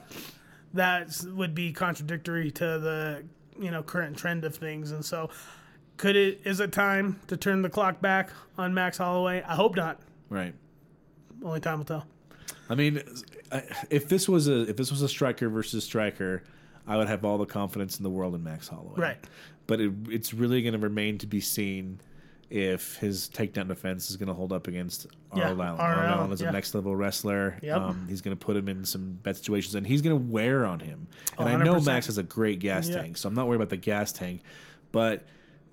that 0.74 1.10
would 1.28 1.54
be 1.56 1.72
contradictory 1.72 2.52
to 2.52 2.64
the 2.80 3.24
you 3.60 3.70
know 3.72 3.84
current 3.84 4.18
trend 4.18 4.44
of 4.46 4.56
things 4.56 4.92
and 4.92 5.06
so 5.06 5.30
could 5.98 6.16
it 6.16 6.42
is 6.44 6.60
it 6.60 6.72
time 6.72 7.20
to 7.28 7.38
turn 7.38 7.62
the 7.62 7.70
clock 7.70 8.02
back 8.02 8.32
on 8.58 8.74
max 8.74 8.98
holloway 8.98 9.44
i 9.44 9.54
hope 9.54 9.76
not 9.76 10.00
Right. 10.30 10.56
only 11.44 11.60
time 11.60 11.78
will 11.78 11.86
tell 11.86 12.08
I 12.70 12.74
mean, 12.76 13.04
I- 13.54 13.64
if 13.90 14.08
this 14.10 14.28
was 14.28 14.48
a 14.48 14.62
if 14.70 14.76
this 14.78 14.92
was 14.92 15.02
a 15.02 15.10
striker 15.10 15.50
versus 15.50 15.84
striker, 15.84 16.44
I 16.88 16.98
would 16.98 17.08
have 17.08 17.24
all 17.24 17.38
the 17.38 17.46
confidence 17.46 17.98
in 17.98 18.04
the 18.04 18.10
world 18.10 18.36
in 18.36 18.44
Max 18.44 18.68
Holloway. 18.68 19.00
Right. 19.00 19.18
But 19.68 19.80
it, 19.80 19.92
it's 20.10 20.34
really 20.34 20.62
going 20.62 20.74
to 20.74 20.80
remain 20.80 21.18
to 21.20 21.28
be 21.28 21.40
seen 21.40 22.00
if 22.50 22.98
his 22.98 23.30
takedown 23.30 23.68
defense 23.68 24.10
is 24.12 24.18
going 24.18 24.28
to 24.28 24.34
hold 24.34 24.52
up 24.54 24.68
against 24.68 25.08
Yeah, 25.36 25.44
Arnold 25.50 25.62
Allen. 25.62 25.80
Allen, 25.82 26.32
is 26.34 26.42
yeah. 26.42 26.50
a 26.50 26.52
next 26.52 26.76
level 26.76 26.96
wrestler. 26.96 27.58
Yep. 27.64 27.78
Um, 27.82 28.06
he's 28.10 28.22
going 28.22 28.38
to 28.38 28.46
put 28.46 28.56
him 28.58 28.68
in 28.68 28.84
some 28.86 29.14
bad 29.24 29.38
situations, 29.38 29.74
and 29.76 29.88
he's 29.88 30.02
going 30.02 30.16
to 30.16 30.32
wear 30.32 30.66
on 30.66 30.80
him. 30.80 31.08
And 31.40 31.48
I 31.50 31.56
know 31.64 31.80
Max 31.80 32.06
has 32.08 32.18
a 32.18 32.24
great 32.24 32.60
gas 32.60 32.90
Yeah. 32.90 32.98
tank, 33.02 33.18
so 33.18 33.28
I'm 33.30 33.34
not 33.34 33.48
worried 33.48 33.56
about 33.56 33.70
the 33.70 33.78
gas 33.78 34.12
tank. 34.12 34.42
But 34.92 35.24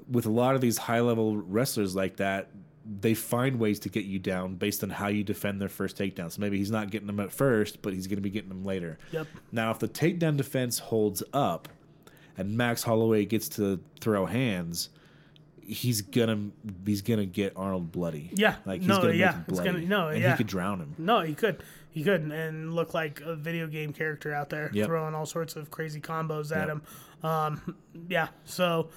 with 0.09 0.25
a 0.27 0.31
lot 0.31 0.55
of 0.55 0.61
these 0.61 0.79
high 0.79 1.01
level 1.01 1.37
wrestlers 1.37 1.95
like 1.95 2.17
that, 2.17 2.49
they 2.85 3.15
find 3.15 3.59
ways 3.59 3.79
to 3.81 3.89
get 3.89 4.05
you 4.07 4.19
down 4.19 4.55
based 4.55 4.83
on 4.83 4.91
how 4.91 5.09
you 5.09 5.23
defend 5.23 5.61
their 5.61 5.69
first 5.69 5.97
takedown. 5.99 6.31
So 6.33 6.41
maybe 6.41 6.57
he's 6.59 6.71
not 6.71 6.91
getting 6.91 7.07
them 7.07 7.21
at 7.21 7.31
first, 7.31 7.83
but 7.83 7.93
he's 7.93 8.07
going 8.07 8.17
to 8.17 8.23
be 8.23 8.31
getting 8.31 8.49
them 8.49 8.65
later. 8.65 8.99
Yep. 9.13 9.27
Now, 9.53 9.71
if 9.71 9.79
the 9.79 9.89
takedown 9.89 10.37
defense 10.37 10.79
holds 10.79 11.23
up 11.35 11.69
and 12.39 12.57
Max 12.57 12.83
Holloway 12.83 13.27
gets 13.27 13.49
to 13.51 13.81
throw 14.01 14.25
hands, 14.27 14.89
he's 15.63 16.03
gonna 16.03 16.51
he's 16.85 17.03
gonna 17.03 17.27
get 17.27 17.53
Arnold 17.55 17.93
bloody. 17.93 18.31
Yeah. 18.35 18.57
like 18.65 18.81
he's 18.81 18.89
No, 18.89 19.01
gonna 19.03 19.13
yeah, 19.15 19.27
make 19.27 19.35
him 19.37 19.45
bloody. 19.49 19.71
gonna- 19.73 19.87
no, 19.87 20.09
and 20.09 20.21
yeah. 20.21 20.31
he 20.33 20.37
could 20.39 20.47
drown 20.49 20.81
him. 20.81 20.95
no 20.99 21.21
he 21.21 21.33
could 21.35 21.63
he 21.91 22.03
could 22.03 22.23
and 22.23 22.75
look 22.75 22.93
like 22.95 23.21
a 23.21 23.37
video 23.37 23.67
game 23.69 23.93
character 23.93 24.35
out 24.35 24.49
there 24.49 24.71
Yep. 24.73 24.87
throwing 24.87 25.15
all 25.15 25.27
sorts 25.27 25.55
of 25.55 25.71
crazy 25.71 26.01
combos 26.01 26.51
Yep. 26.51 26.59
at 26.59 26.69
him 26.71 26.83
um 27.23 27.77
yeah 28.09 28.29
so 28.45 28.89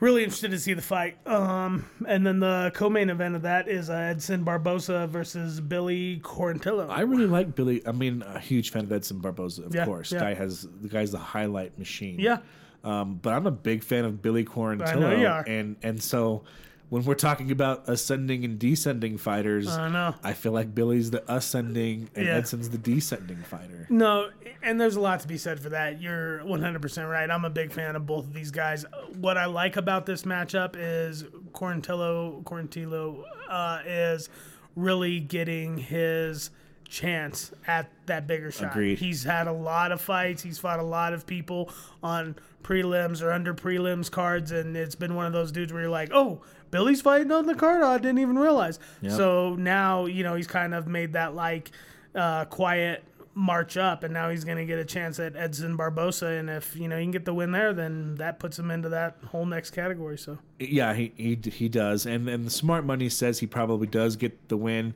really 0.00 0.24
interested 0.24 0.50
to 0.50 0.58
see 0.58 0.72
the 0.74 0.82
fight 0.82 1.16
um 1.26 1.86
and 2.08 2.26
then 2.26 2.40
the 2.40 2.72
co-main 2.74 3.10
event 3.10 3.36
of 3.36 3.42
that 3.42 3.68
is 3.68 3.90
uh, 3.90 3.94
edson 3.94 4.42
barboza 4.44 5.06
versus 5.06 5.60
billy 5.60 6.18
quarantillo 6.24 6.88
I 6.90 7.02
really 7.02 7.26
like 7.26 7.54
Billy. 7.54 7.86
I 7.86 7.92
mean, 7.92 8.22
a 8.22 8.38
huge 8.38 8.70
fan 8.70 8.84
of 8.84 8.92
Edson 8.92 9.18
Barboza, 9.18 9.64
of 9.64 9.74
Yeah, 9.74 9.84
course. 9.84 10.10
yeah. 10.12 10.20
Guy 10.20 10.34
has 10.34 10.66
the 10.80 10.88
guy's 10.88 11.10
the 11.12 11.18
highlight 11.18 11.78
machine. 11.78 12.18
Yeah. 12.18 12.38
Um, 12.82 13.16
but 13.20 13.34
I'm 13.34 13.46
a 13.46 13.50
big 13.50 13.84
fan 13.84 14.04
of 14.06 14.22
Billy 14.22 14.44
Quarantillo. 14.44 14.86
I 14.88 14.94
know 14.94 15.16
you 15.16 15.26
are. 15.26 15.44
And 15.46 15.76
and 15.82 16.02
so 16.02 16.44
when 16.90 17.04
we're 17.04 17.14
talking 17.14 17.50
about 17.50 17.88
ascending 17.88 18.44
and 18.44 18.58
descending 18.58 19.16
fighters, 19.16 19.68
I 19.68 19.88
know. 19.88 20.14
I 20.22 20.32
feel 20.34 20.52
like 20.52 20.74
Billy's 20.74 21.10
the 21.10 21.22
ascending 21.32 22.10
and 22.14 22.26
Yeah. 22.26 22.36
Edson's 22.36 22.68
the 22.70 22.78
descending 22.78 23.38
fighter. 23.38 23.86
No, 23.88 24.30
and 24.62 24.80
there's 24.80 24.96
a 24.96 25.00
lot 25.00 25.20
to 25.20 25.28
be 25.28 25.38
said 25.38 25.60
for 25.60 25.70
that. 25.70 26.00
You're 26.02 26.40
100% 26.40 27.08
right. 27.10 27.30
I'm 27.30 27.44
a 27.44 27.50
big 27.50 27.72
fan 27.72 27.96
of 27.96 28.06
both 28.06 28.26
of 28.26 28.34
these 28.34 28.50
guys. 28.50 28.84
What 29.18 29.38
I 29.38 29.46
like 29.46 29.76
about 29.76 30.04
this 30.04 30.24
matchup 30.24 30.74
is 30.76 31.24
Quarantillo, 31.52 32.42
Quarantillo 32.44 33.22
uh, 33.48 33.78
is 33.86 34.28
really 34.76 35.20
getting 35.20 35.78
his 35.78 36.50
chance 36.88 37.52
at 37.68 37.88
that 38.06 38.26
bigger 38.26 38.50
shot. 38.50 38.72
Agreed. 38.72 38.98
He's 38.98 39.22
had 39.22 39.46
a 39.46 39.52
lot 39.52 39.92
of 39.92 40.00
fights. 40.00 40.42
He's 40.42 40.58
fought 40.58 40.80
a 40.80 40.84
lot 40.84 41.12
of 41.12 41.24
people 41.24 41.70
on 42.02 42.34
prelims 42.64 43.22
or 43.22 43.32
under 43.32 43.54
prelims 43.54 44.10
cards, 44.10 44.50
and 44.52 44.76
it's 44.76 44.96
been 44.96 45.14
one 45.14 45.26
of 45.26 45.32
those 45.32 45.52
dudes 45.52 45.72
where 45.72 45.82
you're 45.82 45.90
like, 45.90 46.10
oh, 46.12 46.42
Billy's 46.70 47.00
fighting 47.00 47.32
on 47.32 47.46
the 47.46 47.54
card. 47.54 47.82
I 47.82 47.98
didn't 47.98 48.18
even 48.18 48.38
realize. 48.38 48.78
So 49.16 49.54
now, 49.56 50.06
you 50.06 50.22
know, 50.22 50.34
he's 50.34 50.46
kind 50.46 50.74
of 50.74 50.86
made 50.86 51.14
that 51.14 51.34
like 51.34 51.70
uh, 52.14 52.44
quiet 52.46 53.04
march 53.34 53.76
up, 53.76 54.02
and 54.02 54.12
now 54.12 54.28
he's 54.30 54.44
going 54.44 54.58
to 54.58 54.64
get 54.64 54.78
a 54.78 54.84
chance 54.84 55.18
at 55.18 55.36
Edson 55.36 55.76
Barboza. 55.76 56.26
And 56.26 56.50
if, 56.50 56.76
you 56.76 56.88
know, 56.88 56.96
he 56.96 57.04
can 57.04 57.10
get 57.12 57.24
the 57.24 57.34
win 57.34 57.52
there, 57.52 57.72
then 57.72 58.16
that 58.16 58.38
puts 58.38 58.58
him 58.58 58.70
into 58.70 58.88
that 58.90 59.16
whole 59.28 59.46
next 59.46 59.70
category. 59.70 60.18
So, 60.18 60.38
Yeah, 60.58 60.94
he 60.94 61.12
he 61.16 61.38
he 61.50 61.68
does, 61.68 62.06
and 62.06 62.28
and 62.28 62.44
the 62.44 62.50
smart 62.50 62.84
money 62.84 63.08
says 63.08 63.38
he 63.38 63.46
probably 63.46 63.86
does 63.86 64.16
get 64.16 64.48
the 64.48 64.56
win, 64.56 64.94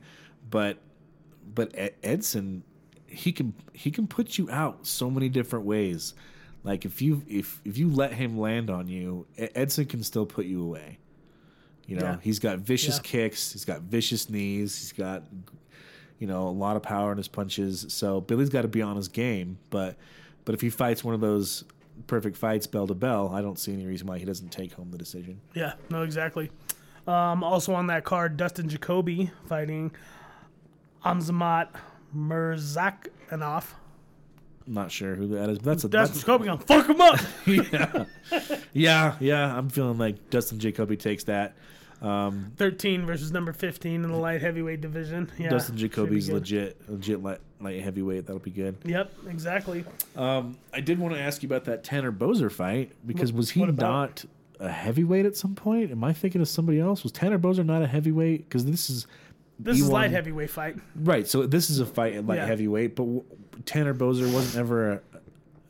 but 0.49 0.77
but 1.53 1.73
Edson, 2.03 2.63
he 3.07 3.31
can 3.31 3.53
he 3.73 3.91
can 3.91 4.07
put 4.07 4.37
you 4.37 4.49
out 4.51 4.85
so 4.85 5.09
many 5.09 5.29
different 5.29 5.65
ways. 5.65 6.13
Like 6.63 6.83
if 6.85 7.01
you 7.01 7.23
if 7.27 7.61
if 7.63 7.77
you 7.77 7.89
let 7.89 8.13
him 8.13 8.37
land 8.37 8.69
on 8.69 8.87
you, 8.87 9.27
Edson 9.37 9.85
can 9.85 10.03
still 10.03 10.25
put 10.25 10.45
you 10.45 10.61
away. 10.61 10.97
You 11.87 11.97
know, 11.97 12.03
Yeah. 12.05 12.17
he's 12.21 12.39
got 12.39 12.59
vicious 12.59 12.95
Yeah. 12.97 13.01
kicks, 13.03 13.51
he's 13.53 13.65
got 13.65 13.81
vicious 13.81 14.29
knees, 14.29 14.77
he's 14.77 14.91
got 14.91 15.23
you 16.19 16.27
know 16.27 16.47
a 16.47 16.49
lot 16.49 16.75
of 16.77 16.83
power 16.83 17.11
in 17.11 17.17
his 17.17 17.27
punches. 17.27 17.85
So 17.89 18.21
Billy's 18.21 18.49
got 18.49 18.61
to 18.63 18.67
be 18.67 18.81
on 18.81 18.95
his 18.95 19.07
game, 19.07 19.57
but 19.69 19.95
but 20.45 20.55
if 20.55 20.61
he 20.61 20.69
fights 20.69 21.03
one 21.03 21.13
of 21.13 21.21
those 21.21 21.63
perfect 22.07 22.37
fights 22.37 22.67
bell 22.67 22.87
to 22.87 22.93
bell, 22.93 23.29
I 23.33 23.41
don't 23.41 23.57
see 23.59 23.73
any 23.73 23.85
reason 23.85 24.07
why 24.07 24.17
he 24.19 24.25
doesn't 24.25 24.49
take 24.51 24.73
home 24.73 24.91
the 24.91 24.97
decision. 24.97 25.39
Yeah, 25.53 25.73
no, 25.89 26.03
exactly. 26.03 26.51
Um, 27.07 27.43
also 27.43 27.73
on 27.73 27.87
that 27.87 28.03
card, 28.03 28.35
Dustin 28.37 28.67
Jacoby 28.67 29.31
fighting 29.47 29.91
Azamat 31.05 31.67
Murzakanov. 32.15 33.65
I'm 34.67 34.73
not 34.73 34.91
sure 34.91 35.13
who 35.15 35.27
that 35.27 35.49
is. 35.49 35.59
But 35.59 35.65
that's 35.65 35.83
a 35.83 35.89
Dustin 35.89 36.13
that's, 36.15 36.25
Jacoby 36.25 36.45
gonna 36.45 36.61
fuck 36.61 36.87
him 36.89 36.99
up. 37.01 37.19
yeah, 37.45 38.05
yeah, 38.73 39.15
yeah. 39.19 39.55
I'm 39.57 39.69
feeling 39.69 39.97
like 39.99 40.29
Dustin 40.31 40.57
Jacoby 40.59 40.97
takes 40.97 41.25
that. 41.25 41.55
Um, 42.01 42.51
13 42.57 43.05
versus 43.05 43.31
number 43.31 43.53
15 43.53 44.03
in 44.03 44.11
the 44.11 44.17
light 44.17 44.41
heavyweight 44.41 44.81
division. 44.81 45.31
Yeah, 45.37 45.49
Dustin 45.49 45.77
Jacoby's 45.77 46.29
legit, 46.29 46.77
legit 46.89 47.23
light, 47.23 47.39
light 47.59 47.81
heavyweight. 47.81 48.25
That'll 48.27 48.39
be 48.39 48.51
good. 48.51 48.75
Yep, 48.83 49.11
exactly. 49.29 49.85
Um, 50.15 50.57
I 50.73 50.81
did 50.81 50.99
want 50.99 51.15
to 51.15 51.19
ask 51.19 51.41
you 51.41 51.47
about 51.47 51.63
that 51.65 51.83
Tanner 51.83 52.11
Boser 52.11 52.51
fight 52.51 52.91
because 53.07 53.31
was 53.33 53.51
he 53.51 53.65
not 53.65 54.25
a 54.59 54.69
heavyweight 54.69 55.25
at 55.25 55.35
some 55.37 55.55
point? 55.55 55.91
Am 55.91 56.03
I 56.03 56.13
thinking 56.13 56.41
of 56.41 56.47
somebody 56.49 56.79
else? 56.79 57.03
Was 57.03 57.11
Tanner 57.11 57.39
Boser 57.39 57.65
not 57.65 57.81
a 57.81 57.87
heavyweight? 57.87 58.47
Because 58.49 58.65
this 58.65 58.89
is 58.89 59.07
This 59.57 59.79
is 59.79 59.87
E1 59.87 59.91
light 59.91 60.11
heavyweight 60.11 60.49
fight. 60.49 60.75
right. 60.95 61.27
So 61.27 61.45
this 61.47 61.69
is 61.69 61.79
a 61.79 61.85
fight 61.85 62.13
at 62.13 62.25
light 62.27 62.37
Yeah. 62.37 62.45
heavyweight, 62.45 62.95
but 62.95 63.03
w- 63.03 63.23
Tanner 63.65 63.93
Boser 63.93 64.31
wasn't 64.33 64.57
ever 64.59 64.91
a, 64.91 65.01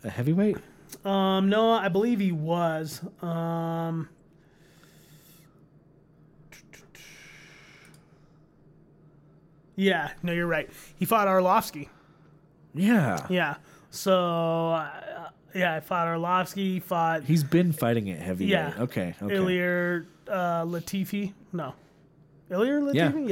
a 0.06 0.10
heavyweight. 0.10 0.58
Um, 1.06 1.50
no, 1.50 1.72
I 1.72 1.88
believe 1.88 2.20
he 2.20 2.32
was. 2.32 3.02
Um, 3.22 4.10
yeah, 9.76 10.12
no, 10.24 10.32
you're 10.32 10.48
right. 10.48 10.70
He 10.96 11.06
fought 11.06 11.28
Arlovsky. 11.28 11.90
Yeah, 12.74 13.26
Yeah. 13.30 13.56
So, 13.90 14.72
uh, 14.72 15.30
yeah, 15.54 15.76
I 15.76 15.80
fought 15.80 16.08
Arlovsky. 16.08 16.56
He 16.56 16.80
fought 16.82 17.24
he's 17.24 17.44
been 17.46 17.72
fighting 17.72 18.10
at 18.10 18.20
heavyweight. 18.20 18.50
Yeah. 18.52 18.74
Okay. 18.80 19.16
Okay. 19.22 19.36
Ilir 19.36 20.06
uh, 20.28 20.66
Latifi. 20.66 21.34
No. 21.54 21.74
Ilir 22.52 22.94
Yeah. 22.94 23.12
Latifi? 23.12 23.30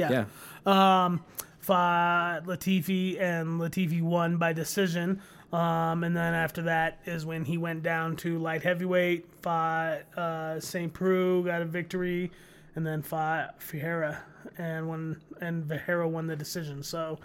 Yeah. 0.66 1.04
Um, 1.04 1.22
fought 1.60 2.44
Latifi, 2.46 3.20
and 3.20 3.60
Latifi 3.60 4.00
won 4.00 4.38
by 4.38 4.52
decision. 4.54 5.20
Um, 5.52 6.02
and 6.02 6.16
then 6.16 6.32
after 6.34 6.62
that 6.62 7.00
is 7.04 7.24
when 7.26 7.44
he 7.44 7.58
went 7.58 7.82
down 7.82 8.16
to 8.16 8.38
light 8.38 8.62
heavyweight, 8.62 9.26
fought 9.42 10.00
uh, 10.16 10.58
St. 10.60 10.92
Preux, 10.92 11.42
got 11.44 11.60
a 11.62 11.64
victory, 11.66 12.32
and 12.74 12.84
then 12.86 13.02
fought 13.02 13.60
Vieira, 13.60 14.16
and 14.58 14.88
when 14.88 15.20
and 15.40 15.64
Vieira 15.64 16.08
won 16.08 16.26
the 16.26 16.36
decision. 16.36 16.82
So, 16.82 17.18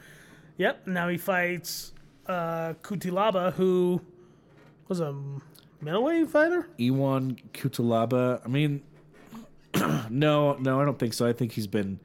yep, 0.57 0.85
now 0.87 1.09
he 1.09 1.17
fights 1.17 1.93
uh, 2.27 2.73
Cutelaba, 2.81 3.53
who 3.53 4.01
was 4.87 4.99
a 4.99 5.15
middleweight 5.81 6.29
fighter. 6.29 6.67
Iwan 6.79 7.37
Cutelaba. 7.53 8.41
I 8.43 8.47
mean, 8.47 8.81
no, 10.09 10.53
no, 10.53 10.81
I 10.81 10.85
don't 10.85 10.99
think 10.99 11.13
so. 11.13 11.27
I 11.27 11.33
think 11.33 11.53
he's 11.53 11.67
been, 11.67 11.99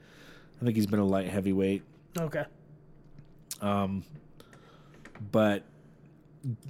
I 0.61 0.65
think 0.65 0.77
he's 0.77 0.87
been 0.87 1.01
a 1.01 1.05
light 1.05 1.29
heavyweight. 1.29 1.83
Okay. 2.19 2.45
Um, 3.61 4.05
but 5.33 5.65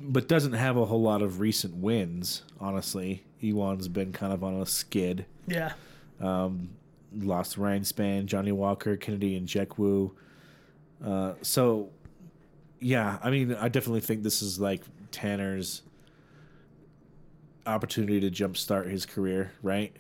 but 0.01 0.29
doesn't 0.29 0.53
have 0.53 0.77
a 0.77 0.85
whole 0.85 1.03
lot 1.03 1.23
of 1.23 1.41
recent 1.41 1.75
wins. 1.77 2.43
Honestly, 2.61 3.25
Ewan's 3.41 3.89
been 3.89 4.13
kind 4.13 4.33
of 4.33 4.45
on 4.45 4.55
a 4.55 4.67
skid. 4.67 5.27
Yeah. 5.47 5.73
Lost 7.19 7.57
Ryan 7.57 7.83
Spann, 7.83 8.27
Johnny 8.27 8.53
Walker, 8.53 8.97
Kennedy, 8.97 9.37
and 9.37 9.47
Jekwu. 9.47 10.13
Uh, 11.05 11.35
so, 11.43 11.91
yeah, 12.81 13.19
I 13.23 13.31
mean, 13.31 13.55
I 13.55 13.69
definitely 13.69 14.01
think 14.01 14.23
this 14.23 14.43
is 14.43 14.59
like 14.59 14.83
Tanner's 15.11 15.83
opportunity 17.67 18.21
to 18.21 18.31
jumpstart 18.31 18.91
his 18.91 19.07
career, 19.07 19.53
right? 19.63 19.95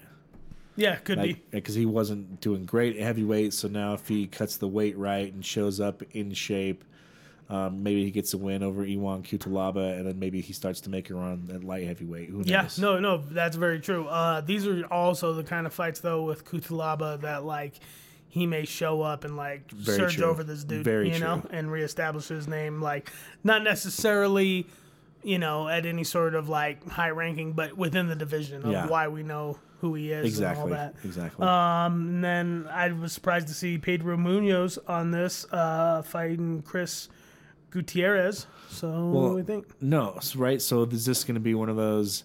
Yeah, 0.77 0.97
could 0.97 1.23
be. 1.23 1.41
Because 1.51 1.75
he 1.75 1.87
wasn't 1.87 2.41
doing 2.41 2.65
great 2.65 2.97
at 2.97 3.03
heavyweight, 3.03 3.55
so 3.55 3.69
now 3.69 3.95
if 3.95 4.09
he 4.09 4.27
cuts 4.27 4.57
the 4.57 4.69
weight 4.69 4.99
right 4.99 5.33
and 5.33 5.45
shows 5.45 5.81
up 5.81 6.03
in 6.13 6.33
shape, 6.33 6.85
um, 7.51 7.83
maybe 7.83 8.05
he 8.05 8.11
gets 8.11 8.33
a 8.35 8.39
win 8.39 8.63
over 8.63 8.83
Iwan 8.85 9.23
Cutelaba, 9.23 9.97
and 9.99 10.07
then 10.07 10.19
maybe 10.19 10.41
he 10.41 10.53
starts 10.53 10.81
to 10.83 10.91
make 10.91 11.11
a 11.11 11.15
run 11.15 11.51
at 11.53 11.63
light 11.65 11.87
heavyweight. 11.87 12.31
Who 12.31 12.39
knows? 12.39 12.47
Yeah, 12.49 12.69
no, 12.79 12.99
no, 13.01 13.19
that's 13.19 13.57
very 13.57 13.81
true. 13.81 14.07
Uh, 14.07 14.41
these 14.41 14.67
are 14.67 14.85
also 14.87 15.35
the 15.35 15.45
kind 15.45 15.67
of 15.67 15.75
fights 15.75 16.01
though 16.01 16.23
with 16.25 16.45
Cutelaba 16.45 17.21
that 17.21 17.45
like 17.45 17.75
he 18.29 18.47
may 18.47 18.65
show 18.65 19.03
up 19.03 19.25
and 19.25 19.37
like 19.37 19.71
Very 19.71 19.99
surge 19.99 20.15
true. 20.17 20.25
over 20.25 20.43
this 20.43 20.65
dude, 20.65 20.85
Very 20.85 21.13
you 21.13 21.19
know, 21.21 21.41
true. 21.41 21.51
and 21.53 21.71
reestablish 21.71 22.29
his 22.29 22.49
name. 22.49 22.81
Like 22.81 23.11
not 23.45 23.63
necessarily, 23.63 24.67
you 25.23 25.39
know, 25.39 25.69
at 25.69 25.87
any 25.87 26.03
sort 26.05 26.35
of 26.35 26.49
like 26.49 26.85
high 26.89 27.11
ranking, 27.11 27.53
but 27.53 27.77
within 27.77 28.09
the 28.09 28.17
division 28.17 28.65
of 28.65 28.73
Yeah. 28.73 28.87
why 28.87 29.09
we 29.09 29.23
know 29.23 29.59
who 29.81 29.95
he 29.95 30.11
is 30.13 30.25
exactly, 30.27 30.63
and 30.65 30.73
all 30.73 30.79
that. 30.79 30.95
exactly. 31.05 31.47
And 31.47 32.25
then 32.25 32.67
I 32.71 32.91
was 32.91 33.13
surprised 33.13 33.49
to 33.49 33.55
see 33.55 33.77
Pedro 33.79 34.17
Munhoz 34.17 34.79
on 34.89 35.11
this 35.11 35.45
uh, 35.53 36.01
fighting 36.03 36.63
Chris 36.63 37.09
Gutierrez. 37.75 38.47
So 38.71 38.89
what 39.09 39.29
do 39.31 39.35
we 39.35 39.43
think? 39.43 39.67
No, 39.83 40.19
right? 40.37 40.63
So 40.63 40.85
is 40.85 41.05
this 41.05 41.25
going 41.25 41.35
to 41.35 41.41
be 41.41 41.55
one 41.55 41.69
of 41.69 41.75
those? 41.77 42.23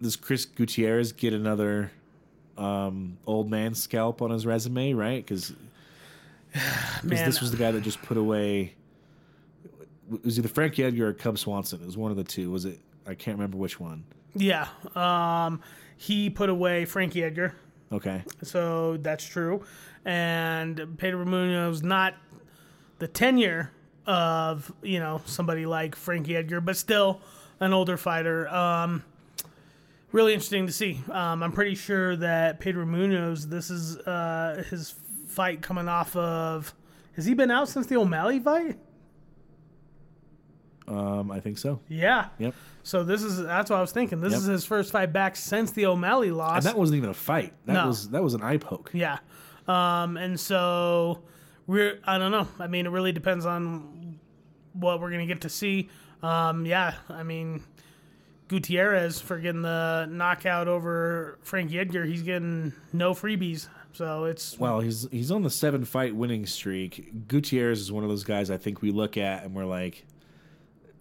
Does 0.00 0.16
Chris 0.16 0.46
Gutierrez 0.46 1.12
get 1.12 1.34
another 1.34 1.92
um, 2.56 3.18
old 3.26 3.50
man 3.50 3.74
scalp 3.74 4.22
on 4.22 4.30
his 4.30 4.46
resume, 4.46 4.94
right? 4.94 5.24
Because 5.24 5.52
this 7.04 7.40
was 7.42 7.50
the 7.50 7.58
guy 7.58 7.70
that 7.70 7.82
just 7.82 8.00
put 8.00 8.16
away. 8.16 8.74
It 10.12 10.24
was 10.24 10.38
either 10.38 10.48
Frankie 10.48 10.82
Edgar 10.82 11.08
or 11.08 11.12
Cub 11.12 11.38
Swanson. 11.38 11.82
It 11.82 11.86
was 11.86 11.98
one 11.98 12.10
of 12.10 12.16
the 12.16 12.24
two. 12.24 12.50
Was 12.50 12.64
it? 12.64 12.80
I 13.06 13.14
can't 13.14 13.36
remember 13.36 13.58
which 13.58 13.78
one. 13.78 14.04
Yeah. 14.34 14.66
Um, 14.96 15.60
he 15.96 16.30
put 16.30 16.48
away 16.48 16.86
Frankie 16.86 17.22
Edgar, 17.22 17.54
Okay. 17.92 18.22
so 18.42 18.96
that's 18.96 19.24
true. 19.24 19.62
And 20.04 20.96
Pedro 20.96 21.26
Munhoz 21.26 21.82
not 21.82 22.14
the 23.00 23.08
tenure 23.08 23.70
of 24.10 24.72
you 24.82 24.98
know 24.98 25.20
somebody 25.24 25.66
like 25.66 25.94
Frankie 25.94 26.36
Edgar, 26.36 26.60
but 26.60 26.76
still 26.76 27.20
an 27.60 27.72
older 27.72 27.96
fighter. 27.96 28.48
Um, 28.48 29.04
really 30.12 30.32
interesting 30.34 30.66
to 30.66 30.72
see. 30.72 31.00
Um, 31.10 31.42
I'm 31.42 31.52
pretty 31.52 31.74
sure 31.74 32.16
that 32.16 32.58
Pedro 32.60 32.84
Munhoz, 32.84 33.44
this 33.48 33.70
is 33.70 33.96
uh, 33.98 34.64
his 34.70 34.94
fight 35.28 35.62
coming 35.62 35.88
off 35.88 36.14
of. 36.16 36.74
Has 37.16 37.26
he 37.26 37.34
been 37.34 37.50
out 37.50 37.68
since 37.68 37.86
the 37.86 37.96
O'Malley 37.96 38.38
fight? 38.40 38.78
Um, 40.88 41.30
I 41.30 41.38
think 41.40 41.58
so. 41.58 41.80
Yeah. 41.88 42.28
Yep. 42.38 42.54
So 42.82 43.04
this 43.04 43.22
is 43.22 43.40
that's 43.42 43.70
what 43.70 43.76
I 43.76 43.80
was 43.80 43.92
thinking. 43.92 44.20
This 44.20 44.32
Yep. 44.32 44.40
is 44.40 44.46
his 44.46 44.64
first 44.64 44.90
fight 44.90 45.12
back 45.12 45.36
since 45.36 45.70
the 45.70 45.86
O'Malley 45.86 46.30
loss. 46.30 46.56
And 46.56 46.64
that 46.64 46.78
wasn't 46.78 46.96
even 46.98 47.10
a 47.10 47.14
fight. 47.14 47.52
That 47.66 47.74
No. 47.74 47.86
was 47.88 48.08
that 48.10 48.22
was 48.22 48.34
an 48.34 48.42
eye 48.42 48.56
poke. 48.56 48.90
Yeah. 48.92 49.18
Um, 49.68 50.16
and 50.16 50.40
so 50.40 51.20
we're 51.66 52.00
I 52.04 52.18
don't 52.18 52.32
know. 52.32 52.48
I 52.58 52.66
mean, 52.66 52.86
it 52.86 52.88
really 52.88 53.12
depends 53.12 53.46
on 53.46 53.99
what 54.80 55.00
we're 55.00 55.10
gonna 55.10 55.26
get 55.26 55.42
to 55.42 55.48
see. 55.48 55.88
Um, 56.22 56.66
yeah, 56.66 56.94
I 57.08 57.22
mean 57.22 57.62
Gutierrez 58.48 59.20
for 59.20 59.38
getting 59.38 59.62
the 59.62 60.06
knockout 60.10 60.66
over 60.68 61.38
Frankie 61.42 61.78
Edgar, 61.78 62.04
he's 62.04 62.22
getting 62.22 62.72
no 62.92 63.12
freebies. 63.14 63.68
So 63.92 64.24
it's 64.24 64.58
Well, 64.58 64.80
he's 64.80 65.08
he's 65.10 65.30
on 65.30 65.42
the 65.42 65.50
seven 65.50 65.84
fight 65.84 66.14
winning 66.14 66.46
streak. 66.46 67.28
Gutierrez 67.28 67.80
is 67.80 67.92
one 67.92 68.02
of 68.04 68.10
those 68.10 68.24
guys 68.24 68.50
I 68.50 68.56
think 68.56 68.82
we 68.82 68.90
look 68.90 69.16
at 69.16 69.44
and 69.44 69.54
we're 69.54 69.64
like, 69.64 70.04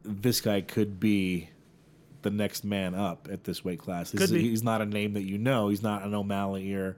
this 0.03 0.41
guy 0.41 0.61
could 0.61 0.99
be 0.99 1.49
the 2.22 2.30
next 2.30 2.64
man 2.65 2.95
up 2.95 3.27
at 3.31 3.43
this 3.45 3.64
weight 3.64 3.80
class. 3.80 4.11
This 4.11 4.19
Could 4.22 4.35
is- 4.35 4.43
be. 4.43 4.49
He's 4.49 4.64
not 4.64 4.81
a 4.81 4.85
name 4.85 5.14
that 5.14 5.23
you 5.23 5.38
know. 5.38 5.69
He's 5.69 5.81
not 5.84 6.03
an 6.03 6.14
O'Malley 6.14 6.73
or 6.73 6.97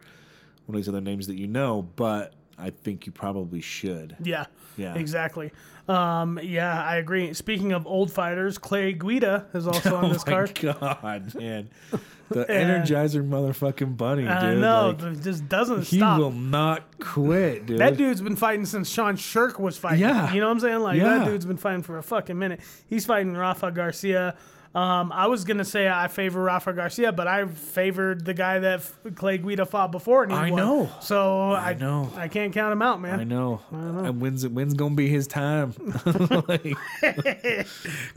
one 0.65 0.75
of 0.75 0.81
these 0.81 0.89
other 0.89 1.01
names 1.01 1.27
that 1.27 1.37
you 1.37 1.47
know. 1.47 1.81
But 1.95 2.33
I 2.57 2.69
think 2.69 3.05
you 3.05 3.11
probably 3.11 3.61
should. 3.61 4.15
yeah, 4.23 4.45
Yeah. 4.77 4.95
exactly. 4.95 5.51
Um, 5.87 6.39
yeah, 6.43 6.81
I 6.83 6.97
agree. 6.97 7.33
Speaking 7.33 7.71
of 7.73 7.85
old 7.87 8.11
fighters, 8.11 8.57
Clay 8.57 8.93
Guida 8.93 9.47
is 9.53 9.65
also 9.67 9.95
on 9.95 10.09
this 10.13 10.23
oh 10.27 10.31
my 10.31 10.33
card. 10.47 10.59
god, 10.61 11.35
man! 11.35 11.69
The 12.29 12.45
Energizer 12.45 13.27
motherfucking 13.27 13.97
bunny, 13.97 14.21
dude. 14.21 14.31
I 14.31 14.53
know, 14.53 14.95
Like, 14.97 15.17
it 15.17 15.21
just 15.21 15.49
doesn't 15.49 15.83
he 15.87 15.97
stop. 15.97 16.17
will 16.17 16.31
not 16.31 16.97
quit, 16.97 17.65
dude. 17.65 17.79
That 17.79 17.97
dude's 17.97 18.21
been 18.21 18.37
fighting 18.37 18.65
since 18.65 18.89
Sean 18.89 19.17
Sherk 19.17 19.59
was 19.59 19.77
fighting. 19.77 19.99
Yeah. 19.99 20.31
You 20.33 20.39
know 20.39 20.45
what 20.47 20.53
I'm 20.53 20.59
saying? 20.61 20.79
Like, 20.79 20.95
Yeah. 20.97 21.17
that 21.17 21.25
dude's 21.25 21.45
been 21.45 21.57
fighting 21.57 21.81
for 21.83 21.97
a 21.97 22.01
fucking 22.03 22.39
minute. 22.39 22.61
He's 22.87 23.05
fighting 23.05 23.33
Rafa 23.35 23.69
Garcia. 23.71 24.35
Um, 24.73 25.11
I 25.11 25.27
was 25.27 25.43
going 25.43 25.57
to 25.57 25.65
say 25.65 25.89
I 25.89 26.07
favor 26.07 26.41
Rafa 26.41 26.71
Garcia, 26.71 27.11
but 27.11 27.27
I 27.27 27.45
favored 27.45 28.23
the 28.23 28.33
guy 28.33 28.59
that 28.59 28.79
F- 28.79 28.97
Clay 29.15 29.37
Guida 29.37 29.65
fought 29.65 29.91
before. 29.91 30.23
And 30.23 30.31
he 30.31 30.37
I 30.37 30.49
won. 30.49 30.55
know. 30.55 30.89
So 31.01 31.51
I, 31.51 31.73
know. 31.73 32.09
I 32.15 32.29
can't 32.29 32.53
count 32.53 32.71
him 32.71 32.81
out, 32.81 33.01
man. 33.01 33.19
I 33.19 33.25
know. 33.25 33.59
And 33.71 34.21
when's? 34.21 34.47
When's 34.47 34.73
gonna 34.73 34.95
be 34.95 35.09
his 35.09 35.27
time? 35.27 35.73
Like, 36.47 36.75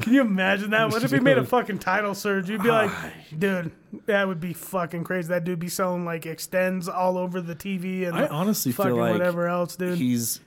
Can 0.01 0.13
you 0.13 0.21
imagine 0.21 0.71
that? 0.71 0.91
What 0.91 1.03
if 1.03 1.11
he 1.11 1.19
made 1.21 1.39
a 1.39 1.45
fucking 1.45 1.79
title 1.81 2.15
surge? 2.15 2.49
You'd 2.49 2.63
be 2.63 2.69
like, 2.69 2.91
dude, 3.37 3.73
that 4.07 4.27
would 4.27 4.41
be 4.41 4.53
fucking 4.53 5.05
crazy. 5.05 5.29
That 5.29 5.45
dude 5.45 5.59
be 5.59 5.69
selling 5.69 6.05
like 6.05 6.23
Extenze 6.23 6.89
all 6.89 7.19
over 7.19 7.41
the 7.41 7.55
TV 7.55 8.07
and 8.07 8.17
I 8.17 8.27
honestly 8.29 8.73
fucking 8.73 8.93
feel 8.93 8.97
like 9.01 9.13
whatever 9.13 9.49
else, 9.49 9.77
dude. 9.77 9.99
he's 9.99 10.41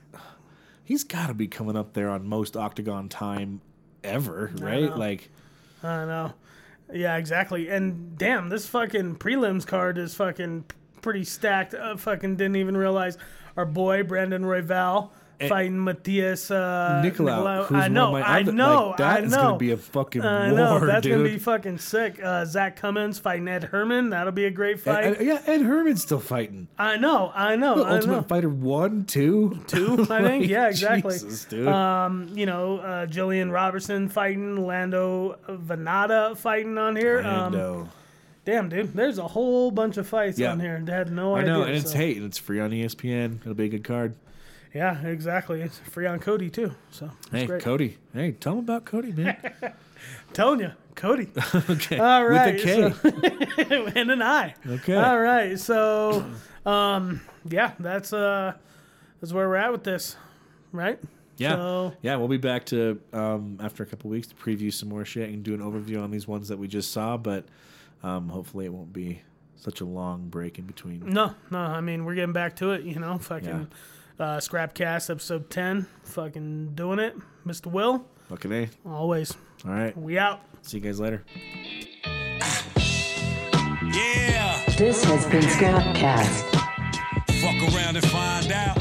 he's 0.84 1.04
got 1.04 1.26
to 1.28 1.34
be 1.34 1.46
coming 1.46 1.76
up 1.76 1.92
there 1.92 2.08
on 2.08 2.26
most 2.26 2.56
octagon 2.56 3.08
time 3.08 3.60
ever, 4.02 4.50
right? 4.56 4.84
know. 4.90 4.96
Like, 4.96 5.30
I 5.82 6.04
know. 6.04 6.32
Yeah, 6.92 7.16
exactly. 7.16 7.68
And 7.68 8.16
damn, 8.16 8.48
this 8.48 8.66
fucking 8.68 9.16
prelims 9.16 9.66
card 9.66 9.98
is 9.98 10.14
fucking 10.14 10.64
pretty 11.02 11.24
stacked. 11.24 11.74
Uh, 11.74 11.96
fucking 11.96 12.36
didn't 12.36 12.56
even 12.56 12.76
realize 12.76 13.18
our 13.56 13.66
boy 13.66 14.02
Brandon 14.02 14.42
Royval 14.42 15.10
fighting 15.48 15.76
Matheus 15.76 16.50
uh, 16.50 17.02
Nicolau, 17.02 17.66
who's 17.66 17.78
I 17.84 17.88
know, 17.88 18.14
I 18.16 18.40
other- 18.40 18.52
know, 18.52 18.88
like, 18.88 18.96
that 18.96 19.20
I 19.20 19.22
is 19.24 19.30
know. 19.30 19.36
gonna 19.42 19.56
be 19.58 19.70
a 19.70 19.76
fucking 19.76 20.22
I 20.22 20.50
know 20.50 20.78
war, 20.78 20.86
that's 20.86 21.06
gonna 21.06 21.22
be 21.22 21.38
fucking 21.38 21.78
sick. 21.78 22.18
Uh, 22.22 22.44
Zach 22.44 22.76
Cummins 22.76 23.18
fighting 23.18 23.46
Ed 23.46 23.64
Herman. 23.64 24.10
That'll 24.10 24.32
be 24.32 24.46
a 24.46 24.50
great 24.50 24.80
fight. 24.80 25.04
Ed- 25.04 25.16
Ed- 25.20 25.26
yeah, 25.26 25.42
Ed 25.46 25.60
Herman's 25.62 26.02
still 26.02 26.18
fighting. 26.18 26.66
I 26.78 26.96
know, 26.96 27.30
I 27.34 27.54
know, 27.56 27.84
I 27.84 27.94
Ultimate 27.96 28.14
know. 28.16 28.22
Fighter 28.22 28.48
one, 28.48 29.04
two, 29.04 29.60
Two, 29.68 30.06
I 30.10 30.22
think. 30.22 30.48
Yeah, 30.48 30.68
exactly. 30.68 31.12
Jesus, 31.14 31.44
dude. 31.44 31.68
Um, 31.68 32.28
you 32.34 32.46
know, 32.46 32.78
uh, 32.78 33.06
Jillian 33.06 33.52
Robertson 33.52 34.08
fighting, 34.08 34.66
Lando 34.66 35.38
Vannata 35.48 36.36
fighting 36.36 36.78
on 36.78 36.96
here. 36.96 37.18
Um, 37.20 37.24
Lando. 37.52 37.88
damn, 38.44 38.68
dude, 38.68 38.94
there's 38.94 39.18
a 39.18 39.28
whole 39.28 39.70
bunch 39.70 39.96
of 39.98 40.06
fights 40.08 40.38
Yeah. 40.38 40.52
on 40.52 40.60
here. 40.60 40.82
I 40.86 40.90
had 40.90 41.12
no 41.12 41.34
I 41.36 41.40
idea. 41.40 41.52
know, 41.52 41.62
and 41.62 41.76
it's 41.76 41.92
so- 41.92 41.96
hate, 41.98 42.16
and 42.16 42.26
it's 42.26 42.38
free 42.38 42.58
on 42.60 42.70
ESPN. 42.70 43.40
It'll 43.42 43.54
be 43.54 43.64
a 43.66 43.68
good 43.68 43.84
card. 43.84 44.14
Yeah, 44.74 45.00
exactly. 45.06 45.62
It's 45.62 45.78
free 45.78 46.06
on 46.06 46.20
Kodi 46.20 46.52
too. 46.52 46.74
So 46.90 47.10
Hey, 47.30 47.46
great. 47.46 47.62
Kodi. 47.62 47.94
Hey, 48.12 48.32
tell 48.32 48.54
him 48.54 48.58
about 48.60 48.84
Kodi, 48.84 49.16
man. 49.16 49.36
telling 50.32 50.60
you, 50.60 50.72
Kodi. 50.94 51.28
okay. 51.70 51.98
All 51.98 52.24
right, 52.26 52.54
With 52.54 52.64
a 52.64 52.92
K. 53.62 53.66
so- 53.66 53.86
and 53.96 54.10
an 54.10 54.22
I. 54.22 54.54
Okay. 54.66 54.94
All 54.94 55.18
right. 55.18 55.58
So, 55.58 56.24
um, 56.66 57.20
yeah, 57.48 57.72
that's 57.78 58.12
uh, 58.12 58.52
that's 59.20 59.32
where 59.32 59.48
we're 59.48 59.56
at 59.56 59.72
with 59.72 59.84
this, 59.84 60.16
right? 60.72 60.98
Yeah, 61.38 61.54
So, 61.54 61.92
yeah, 62.02 62.16
we'll 62.16 62.26
be 62.28 62.36
back 62.36 62.66
to 62.66 63.00
um, 63.12 63.58
after 63.62 63.84
a 63.84 63.86
couple 63.86 64.10
weeks 64.10 64.26
to 64.26 64.34
preview 64.34 64.72
some 64.72 64.88
more 64.88 65.04
shit 65.04 65.28
and 65.30 65.44
do 65.44 65.54
an 65.54 65.60
overview 65.60 66.02
on 66.02 66.10
these 66.10 66.26
ones 66.26 66.48
that 66.48 66.58
we 66.58 66.66
just 66.66 66.90
saw. 66.90 67.16
But 67.16 67.44
um, 68.02 68.28
hopefully, 68.28 68.66
it 68.66 68.72
won't 68.72 68.92
be 68.92 69.22
such 69.56 69.80
a 69.80 69.84
long 69.84 70.28
break 70.28 70.58
in 70.58 70.66
between. 70.66 71.00
no, 71.06 71.34
no. 71.50 71.58
I 71.58 71.80
mean, 71.80 72.04
we're 72.04 72.16
getting 72.16 72.32
back 72.32 72.56
to 72.56 72.72
it. 72.72 72.82
You 72.82 72.98
know, 72.98 73.18
fucking 73.18 73.68
uh, 74.18 74.38
Scrapcast 74.38 75.10
episode 75.10 75.50
ten. 75.50 75.86
Fucking 76.04 76.74
doing 76.74 76.98
it, 76.98 77.16
Mr. 77.46 77.66
Will. 77.66 78.04
Fucking 78.28 78.52
a. 78.52 78.68
Always. 78.86 79.36
All 79.64 79.72
right, 79.72 79.96
We 79.96 80.18
out. 80.18 80.40
see 80.62 80.78
you 80.78 80.82
guys 80.82 81.00
later. 81.00 81.24
This 84.76 85.02
has 85.04 85.26
been 85.26 85.42
Scrapcast. 85.42 86.42
Fuck 87.40 87.74
around 87.74 87.96
and 87.96 88.06
find 88.06 88.52
out. 88.52 88.78